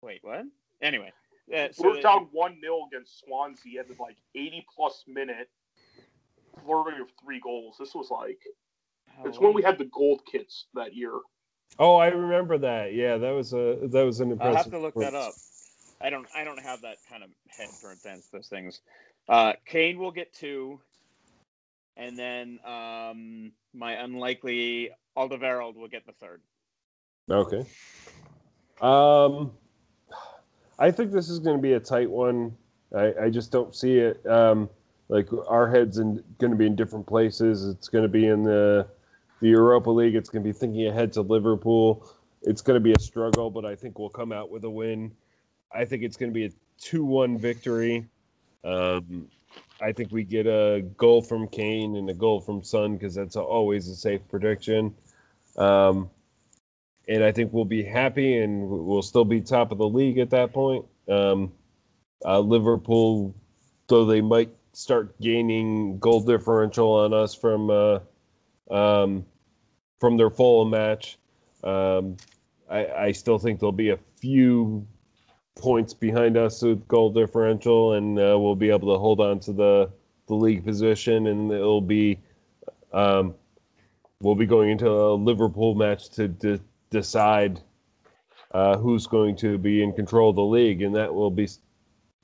wait, 0.01 0.19
what? 0.21 0.45
Anyway. 0.81 1.11
Uh, 1.53 1.67
we 1.79 1.89
were 1.89 1.95
the- 1.95 2.01
down 2.01 2.27
one 2.31 2.59
0 2.61 2.87
against 2.91 3.19
Swansea 3.19 3.79
at 3.81 3.87
the 3.87 3.95
like 4.01 4.17
eighty 4.35 4.65
plus 4.75 5.03
minute 5.07 5.49
flurry 6.63 6.99
of 7.01 7.07
three 7.23 7.39
goals. 7.39 7.75
This 7.79 7.93
was 7.93 8.09
like 8.09 8.39
oh, 9.19 9.27
it's 9.27 9.39
when 9.39 9.53
we 9.53 9.61
had 9.63 9.77
the 9.77 9.85
gold 9.85 10.21
kits 10.29 10.65
that 10.73 10.95
year. 10.95 11.13
Oh, 11.79 11.95
I 11.95 12.07
remember 12.07 12.57
that. 12.59 12.93
Yeah, 12.93 13.17
that 13.17 13.31
was 13.31 13.53
a 13.53 13.77
that 13.83 14.03
was 14.03 14.19
an 14.19 14.31
impressive. 14.31 14.41
I'll 14.41 14.47
impressive. 14.49 14.71
have 14.71 14.79
to 14.79 14.79
look 14.79 14.95
that 14.95 15.15
up. 15.15 15.33
I 16.01 16.09
don't. 16.09 16.27
I 16.35 16.43
don't 16.43 16.61
have 16.61 16.81
that 16.81 16.97
kind 17.09 17.23
of 17.23 17.29
head 17.47 17.69
for 17.81 17.91
intense 17.91 18.27
those 18.31 18.47
things. 18.47 18.81
Uh, 19.27 19.53
Kane 19.65 19.97
will 19.97 20.11
get 20.11 20.33
two, 20.33 20.79
and 21.95 22.17
then 22.17 22.59
um, 22.65 23.51
my 23.73 23.93
unlikely 23.93 24.91
Alderweireld 25.17 25.75
will 25.75 25.87
get 25.87 26.05
the 26.05 26.13
third. 26.13 26.41
Okay. 27.29 27.65
Um, 28.81 29.51
I 30.79 30.91
think 30.91 31.11
this 31.11 31.29
is 31.29 31.39
going 31.39 31.57
to 31.57 31.61
be 31.61 31.73
a 31.73 31.79
tight 31.79 32.09
one. 32.09 32.55
I, 32.95 33.13
I 33.23 33.29
just 33.29 33.51
don't 33.51 33.75
see 33.75 33.97
it. 33.97 34.25
Um, 34.27 34.69
like 35.09 35.27
our 35.47 35.69
heads 35.69 35.97
in 35.97 36.23
going 36.37 36.51
to 36.51 36.57
be 36.57 36.67
in 36.67 36.75
different 36.75 37.07
places. 37.07 37.67
It's 37.67 37.89
going 37.89 38.03
to 38.03 38.09
be 38.09 38.27
in 38.27 38.43
the 38.43 38.87
the 39.41 39.49
Europa 39.49 39.89
League. 39.89 40.15
It's 40.15 40.29
going 40.29 40.43
to 40.43 40.47
be 40.47 40.53
thinking 40.53 40.87
ahead 40.87 41.13
to 41.13 41.21
Liverpool. 41.21 42.09
It's 42.43 42.61
going 42.61 42.75
to 42.75 42.81
be 42.81 42.93
a 42.93 42.99
struggle, 42.99 43.49
but 43.49 43.65
I 43.65 43.75
think 43.75 43.99
we'll 43.99 44.09
come 44.09 44.31
out 44.31 44.49
with 44.51 44.63
a 44.63 44.69
win. 44.69 45.11
I 45.71 45.85
think 45.85 46.03
it's 46.03 46.17
going 46.17 46.31
to 46.31 46.33
be 46.33 46.45
a 46.45 46.51
two-one 46.79 47.37
victory. 47.37 48.05
Um, 48.63 49.27
I 49.81 49.91
think 49.91 50.11
we 50.11 50.23
get 50.23 50.47
a 50.47 50.83
goal 50.97 51.21
from 51.21 51.47
Kane 51.47 51.95
and 51.95 52.09
a 52.09 52.13
goal 52.13 52.39
from 52.39 52.63
Son 52.63 52.93
because 52.93 53.13
that's 53.15 53.35
always 53.35 53.87
a 53.87 53.95
safe 53.95 54.21
prediction. 54.29 54.95
Um, 55.57 56.09
and 57.07 57.23
I 57.23 57.31
think 57.31 57.53
we'll 57.53 57.65
be 57.65 57.83
happy 57.83 58.37
and 58.37 58.67
we'll 58.67 59.01
still 59.01 59.25
be 59.25 59.41
top 59.41 59.71
of 59.71 59.77
the 59.77 59.87
league 59.87 60.17
at 60.17 60.29
that 60.31 60.51
point. 60.51 60.85
Um, 61.07 61.51
uh, 62.25 62.39
Liverpool, 62.39 63.33
though 63.87 64.05
they 64.05 64.21
might 64.21 64.49
start 64.73 65.19
gaining 65.21 65.97
goal 65.99 66.21
differential 66.21 66.91
on 66.91 67.13
us 67.13 67.33
from 67.33 67.69
uh, 67.69 67.99
um, 68.69 69.25
from 69.99 70.17
their 70.17 70.29
Fulham 70.29 70.69
match, 70.69 71.17
um, 71.63 72.17
I, 72.69 72.85
I 72.87 73.11
still 73.11 73.39
think 73.39 73.59
there'll 73.59 73.71
be 73.71 73.89
a 73.89 73.99
few 74.19 74.85
points 75.57 75.93
behind 75.93 76.37
us 76.37 76.61
with 76.61 76.87
goal 76.87 77.11
differential, 77.11 77.93
and 77.93 78.17
uh, 78.17 78.37
we'll 78.39 78.55
be 78.55 78.69
able 78.69 78.93
to 78.93 78.99
hold 78.99 79.19
on 79.19 79.39
to 79.41 79.53
the 79.53 79.89
the 80.27 80.35
league 80.35 80.65
position, 80.65 81.27
and 81.27 81.51
it'll 81.51 81.81
be. 81.81 82.19
Um, 82.93 83.35
we'll 84.21 84.35
be 84.35 84.45
going 84.45 84.69
into 84.71 84.89
a 84.89 85.13
Liverpool 85.13 85.75
match 85.75 86.09
to 86.09 86.27
de- 86.27 86.59
decide 86.89 87.59
uh, 88.51 88.77
who's 88.77 89.05
going 89.07 89.35
to 89.37 89.57
be 89.57 89.83
in 89.83 89.93
control 89.93 90.29
of 90.29 90.35
the 90.35 90.43
league, 90.43 90.81
and 90.81 90.95
that 90.95 91.13
will 91.13 91.31
be 91.31 91.47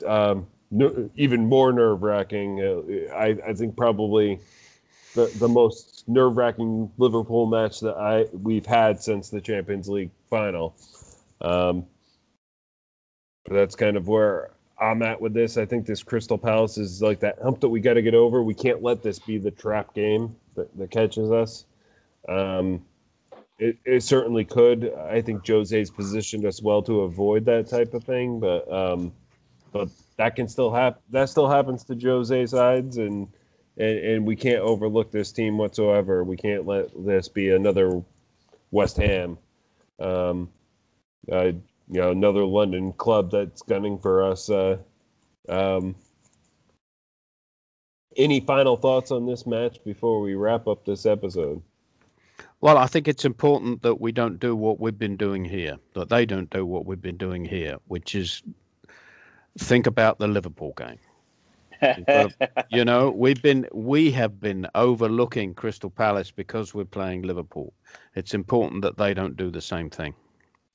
um, 0.06 0.48
no, 0.72 1.10
even 1.16 1.46
more 1.46 1.72
nerve 1.72 2.02
wracking. 2.02 2.62
Uh, 2.62 3.14
I, 3.14 3.38
I 3.48 3.54
think 3.54 3.76
probably 3.76 4.40
the 5.14 5.26
the 5.38 5.48
most 5.48 6.04
nerve 6.08 6.38
wracking 6.38 6.92
Liverpool 6.98 7.46
match 7.46 7.80
that 7.82 7.96
I 7.96 8.26
we've 8.32 8.66
had 8.66 9.02
since 9.02 9.30
the 9.30 9.42
Champions 9.42 9.88
League 9.88 10.12
final. 10.30 10.76
Um, 11.42 11.86
but 13.46 13.54
that's 13.54 13.76
kind 13.76 13.98
of 13.98 14.08
where 14.08 14.52
I'm 14.80 15.02
at 15.02 15.20
with 15.20 15.34
this. 15.34 15.58
I 15.58 15.66
think 15.66 15.86
this 15.86 16.04
Crystal 16.04 16.38
Palace 16.38 16.78
is 16.78 17.02
like 17.02 17.20
that 17.22 17.40
hump 17.42 17.60
that 17.62 17.70
we 17.70 17.80
got 17.80 17.94
to 17.94 18.02
get 18.02 18.16
over. 18.16 18.44
We 18.44 18.54
can't 18.54 18.82
let 18.82 19.02
this 19.02 19.20
be 19.20 19.38
the 19.38 19.52
trap 19.52 19.94
game 19.94 20.36
that, 20.56 20.76
that 20.78 20.92
catches 20.92 21.32
us. 21.32 21.66
Um, 22.28 22.84
it, 23.60 23.78
it 23.86 24.04
certainly 24.04 24.44
could. 24.44 24.94
I 24.94 25.22
think 25.22 25.46
Jose's 25.46 25.92
positioned 25.92 26.46
us 26.46 26.62
well 26.62 26.82
to 26.84 27.02
avoid 27.02 27.46
that 27.46 27.68
type 27.68 27.94
of 27.94 28.04
thing, 28.04 28.40
but 28.40 28.72
um, 28.72 29.14
but 29.72 29.90
that 30.18 30.36
can 30.36 30.48
still 30.48 30.72
happen. 30.72 31.02
That 31.12 31.30
still 31.30 31.50
happens 31.50 31.84
to 31.86 31.96
Jose 31.96 32.48
sides, 32.48 32.98
and, 32.98 33.28
and 33.78 34.00
and 34.00 34.26
we 34.26 34.36
can't 34.36 34.62
overlook 34.62 35.12
this 35.12 35.32
team 35.32 35.58
whatsoever. 35.58 36.24
We 36.24 36.36
can't 36.36 36.66
let 36.66 36.90
this 37.06 37.28
be 37.28 37.52
another 37.52 38.04
West 38.72 38.98
Ham, 38.98 39.38
um, 40.00 40.50
uh, 41.32 41.52
you 41.90 42.00
know, 42.00 42.12
another 42.12 42.46
London 42.46 42.94
club 42.94 43.32
that's 43.32 43.62
gunning 43.62 43.98
for 43.98 44.24
us. 44.24 44.50
Uh, 44.50 44.78
um, 45.50 45.96
any 48.16 48.40
final 48.40 48.78
thoughts 48.78 49.12
on 49.12 49.26
this 49.26 49.46
match 49.46 49.84
before 49.84 50.22
we 50.22 50.36
wrap 50.36 50.68
up 50.68 50.86
this 50.86 51.06
episode? 51.06 51.62
Well, 52.62 52.78
I 52.78 52.88
think 52.88 53.08
it's 53.08 53.26
important 53.26 53.82
that 53.82 54.00
we 54.00 54.12
don't 54.12 54.40
do 54.40 54.56
what 54.56 54.80
we've 54.80 54.98
been 54.98 55.18
doing 55.18 55.44
here, 55.44 55.78
that 55.96 56.10
they 56.10 56.26
don't 56.26 56.50
do 56.50 56.66
what 56.66 56.86
we've 56.86 57.02
been 57.02 57.18
doing 57.18 57.44
here, 57.44 57.78
which 57.88 58.16
is 58.16 58.42
think 59.58 59.86
about 59.86 60.20
the 60.20 60.28
Liverpool 60.28 60.74
game. 60.78 61.00
You 62.70 62.86
know, 62.86 63.12
we've 63.12 63.42
been 63.42 63.68
we 63.74 64.10
have 64.12 64.40
been 64.40 64.68
overlooking 64.74 65.54
Crystal 65.54 65.90
Palace 65.90 66.32
because 66.32 66.74
we're 66.74 66.86
playing 66.86 67.24
Liverpool. 67.24 67.74
It's 68.16 68.34
important 68.34 68.84
that 68.84 68.98
they 68.98 69.14
don't 69.14 69.36
do 69.36 69.52
the 69.52 69.60
same 69.60 69.90
thing. 69.90 70.14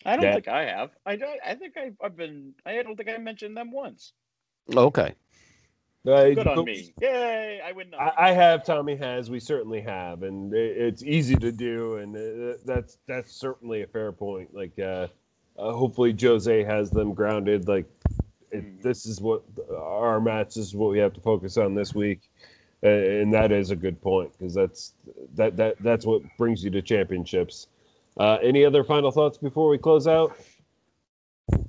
I 0.04 0.16
don't 0.16 0.24
Yeah. 0.24 0.34
think 0.34 0.48
I 0.48 0.64
have. 0.66 0.90
I 1.04 1.16
don't. 1.16 1.40
I 1.44 1.54
think 1.54 1.76
I've, 1.76 1.96
I've 2.02 2.16
been. 2.16 2.54
I 2.64 2.82
don't 2.82 2.96
think 2.96 3.08
I 3.08 3.16
mentioned 3.18 3.56
them 3.56 3.70
once. 3.72 4.12
Okay. 4.74 5.14
I- 6.06 6.32
Good 6.34 6.46
on 6.46 6.56
but 6.56 6.64
me. 6.64 6.94
Yay! 7.02 7.60
I 7.62 7.72
win. 7.72 7.90
nothing. 7.90 8.06
I, 8.16 8.28
I 8.28 8.32
have. 8.32 8.64
Tommy 8.64 8.96
has. 8.96 9.30
We 9.30 9.40
certainly 9.40 9.80
have, 9.82 10.22
and 10.22 10.54
it, 10.54 10.76
it's 10.76 11.02
easy 11.02 11.34
to 11.36 11.52
do, 11.52 11.96
and 11.96 12.16
uh, 12.16 12.56
that's 12.64 12.98
that's 13.06 13.32
certainly 13.32 13.82
a 13.82 13.86
fair 13.86 14.12
point. 14.12 14.54
Like, 14.54 14.78
uh, 14.78 15.08
uh, 15.58 15.72
hopefully, 15.72 16.16
Jose 16.18 16.62
has 16.64 16.90
them 16.90 17.12
grounded. 17.12 17.68
Like, 17.68 17.86
it, 18.52 18.80
this 18.82 19.04
is 19.04 19.20
what 19.20 19.42
our 19.76 20.20
match 20.20 20.54
this 20.54 20.68
is 20.68 20.74
what 20.74 20.90
we 20.92 20.98
have 20.98 21.12
to 21.14 21.20
focus 21.20 21.58
on 21.58 21.74
this 21.74 21.94
week, 21.94 22.30
and, 22.82 22.92
and 23.04 23.34
that 23.34 23.52
is 23.52 23.70
a 23.70 23.76
good 23.76 24.00
point 24.00 24.32
because 24.38 24.54
that's 24.54 24.94
that 25.34 25.56
that 25.58 25.74
that's 25.80 26.06
what 26.06 26.22
brings 26.38 26.64
you 26.64 26.70
to 26.70 26.80
championships. 26.80 27.66
Uh, 28.18 28.38
any 28.42 28.64
other 28.64 28.82
final 28.84 29.10
thoughts 29.10 29.38
before 29.38 29.68
we 29.68 29.78
close 29.78 30.06
out? 30.06 30.36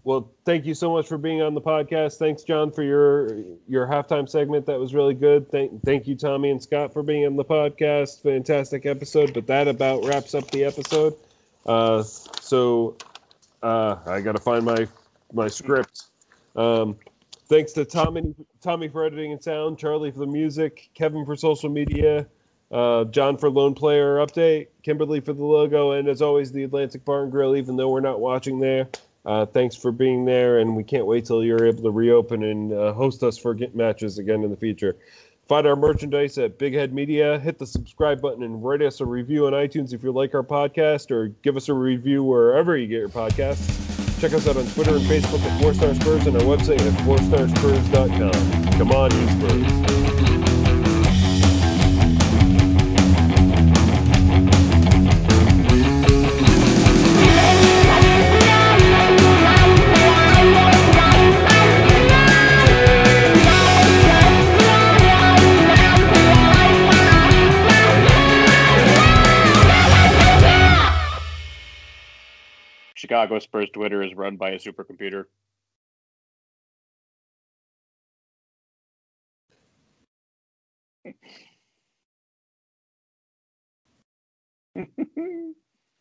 well, 0.04 0.32
thank 0.46 0.66
you 0.66 0.74
so 0.74 0.92
much 0.92 1.08
for 1.08 1.18
being 1.18 1.42
on 1.42 1.54
the 1.54 1.62
podcast. 1.62 2.18
Thanks, 2.18 2.44
John, 2.44 2.72
for 2.72 2.84
your 2.84 3.38
your 3.68 3.88
halftime 3.88 4.28
segment. 4.28 4.66
That 4.66 4.80
was 4.80 4.94
really 4.94 5.14
good. 5.14 5.50
Thank 5.52 5.84
thank 5.84 6.08
you, 6.08 6.16
Tommy 6.16 6.50
and 6.50 6.62
Scott, 6.62 6.94
for 6.94 7.04
being 7.04 7.26
on 7.26 7.36
the 7.36 7.46
podcast. 7.46 8.22
Fantastic 8.24 8.86
episode. 8.86 9.34
But 9.34 9.48
that 9.48 9.68
about 9.68 10.06
wraps 10.06 10.36
up 10.36 10.50
the 10.52 10.64
episode. 10.64 11.16
Uh, 11.66 12.04
so 12.04 12.98
uh, 13.62 13.98
I 14.06 14.22
got 14.22 14.36
to 14.36 14.42
find 14.42 14.66
my 14.66 14.88
my 15.34 15.48
script. 15.48 16.06
Um, 16.56 16.98
thanks 17.48 17.72
to 17.74 17.86
Tommy 17.86 18.34
Tommy 18.62 18.88
for 18.88 19.06
editing 19.06 19.32
and 19.32 19.44
sound, 19.44 19.78
Charlie 19.78 20.12
for 20.12 20.20
the 20.20 20.28
music, 20.28 20.90
Kevin 20.94 21.26
for 21.26 21.36
social 21.36 21.70
media, 21.70 22.28
uh, 22.72 23.06
John 23.06 23.38
for 23.38 23.50
lone 23.50 23.74
player 23.74 24.18
update, 24.18 24.68
Kimberly 24.84 25.20
for 25.20 25.34
the 25.34 25.44
logo, 25.44 25.92
and 25.92 26.08
as 26.08 26.22
always 26.22 26.52
the 26.52 26.64
Atlantic 26.64 27.04
Bar 27.06 27.24
and 27.24 27.32
Grill. 27.32 27.56
Even 27.56 27.76
though 27.76 27.90
we're 27.90 28.00
not 28.00 28.20
watching 28.20 28.60
there, 28.60 28.88
uh, 29.26 29.46
thanks 29.46 29.76
for 29.76 29.92
being 29.92 30.26
there, 30.26 30.60
and 30.60 30.76
we 30.76 30.84
can't 30.84 31.06
wait 31.06 31.26
till 31.26 31.44
you're 31.44 31.66
able 31.66 31.84
to 31.84 31.92
reopen 31.92 32.44
and 32.44 32.74
uh, 32.74 32.94
host 32.94 33.24
us 33.24 33.38
for 33.38 33.54
get 33.54 33.76
matches 33.76 34.18
again 34.18 34.44
in 34.44 34.50
the 34.50 34.58
future. 34.58 34.96
Find 35.48 35.66
our 35.66 35.76
merchandise 35.76 36.38
at 36.38 36.60
Big 36.60 36.76
Head 36.76 36.94
Media. 36.94 37.40
Hit 37.40 37.58
the 37.58 37.66
subscribe 37.66 38.22
button 38.22 38.44
and 38.44 38.64
write 38.64 38.84
us 38.84 39.02
a 39.02 39.06
review 39.06 39.48
on 39.48 39.54
iTunes 39.54 39.94
if 39.94 40.04
you 40.04 40.12
like 40.12 40.36
our 40.36 40.44
podcast, 40.44 41.10
or 41.10 41.30
give 41.42 41.58
us 41.58 41.70
a 41.70 41.74
review 41.74 42.24
wherever 42.24 42.78
you 42.78 42.86
get 42.86 43.00
your 43.00 43.10
podcasts. 43.10 43.90
Check 44.22 44.34
us 44.34 44.48
out 44.48 44.58
on 44.58 44.66
Twitter 44.68 44.96
and 44.96 45.06
Facebook 45.06 45.42
at 45.42 45.62
Four 45.62 45.74
Star 45.74 45.96
Spurs 45.96 46.28
and 46.28 46.36
our 46.36 46.44
website 46.44 46.82
at 46.82 46.94
fourStarSpurs.com. 47.04 48.78
Come 48.78 48.92
on, 48.92 49.12
you 49.12 49.28
Spurs. 49.28 50.09
Chicago 73.20 73.40
Spurs 73.40 73.70
Twitter 73.74 74.02
is 74.02 74.16
run 74.16 74.38
by 74.38 74.52
a 74.52 74.60
supercomputer. 74.60 75.26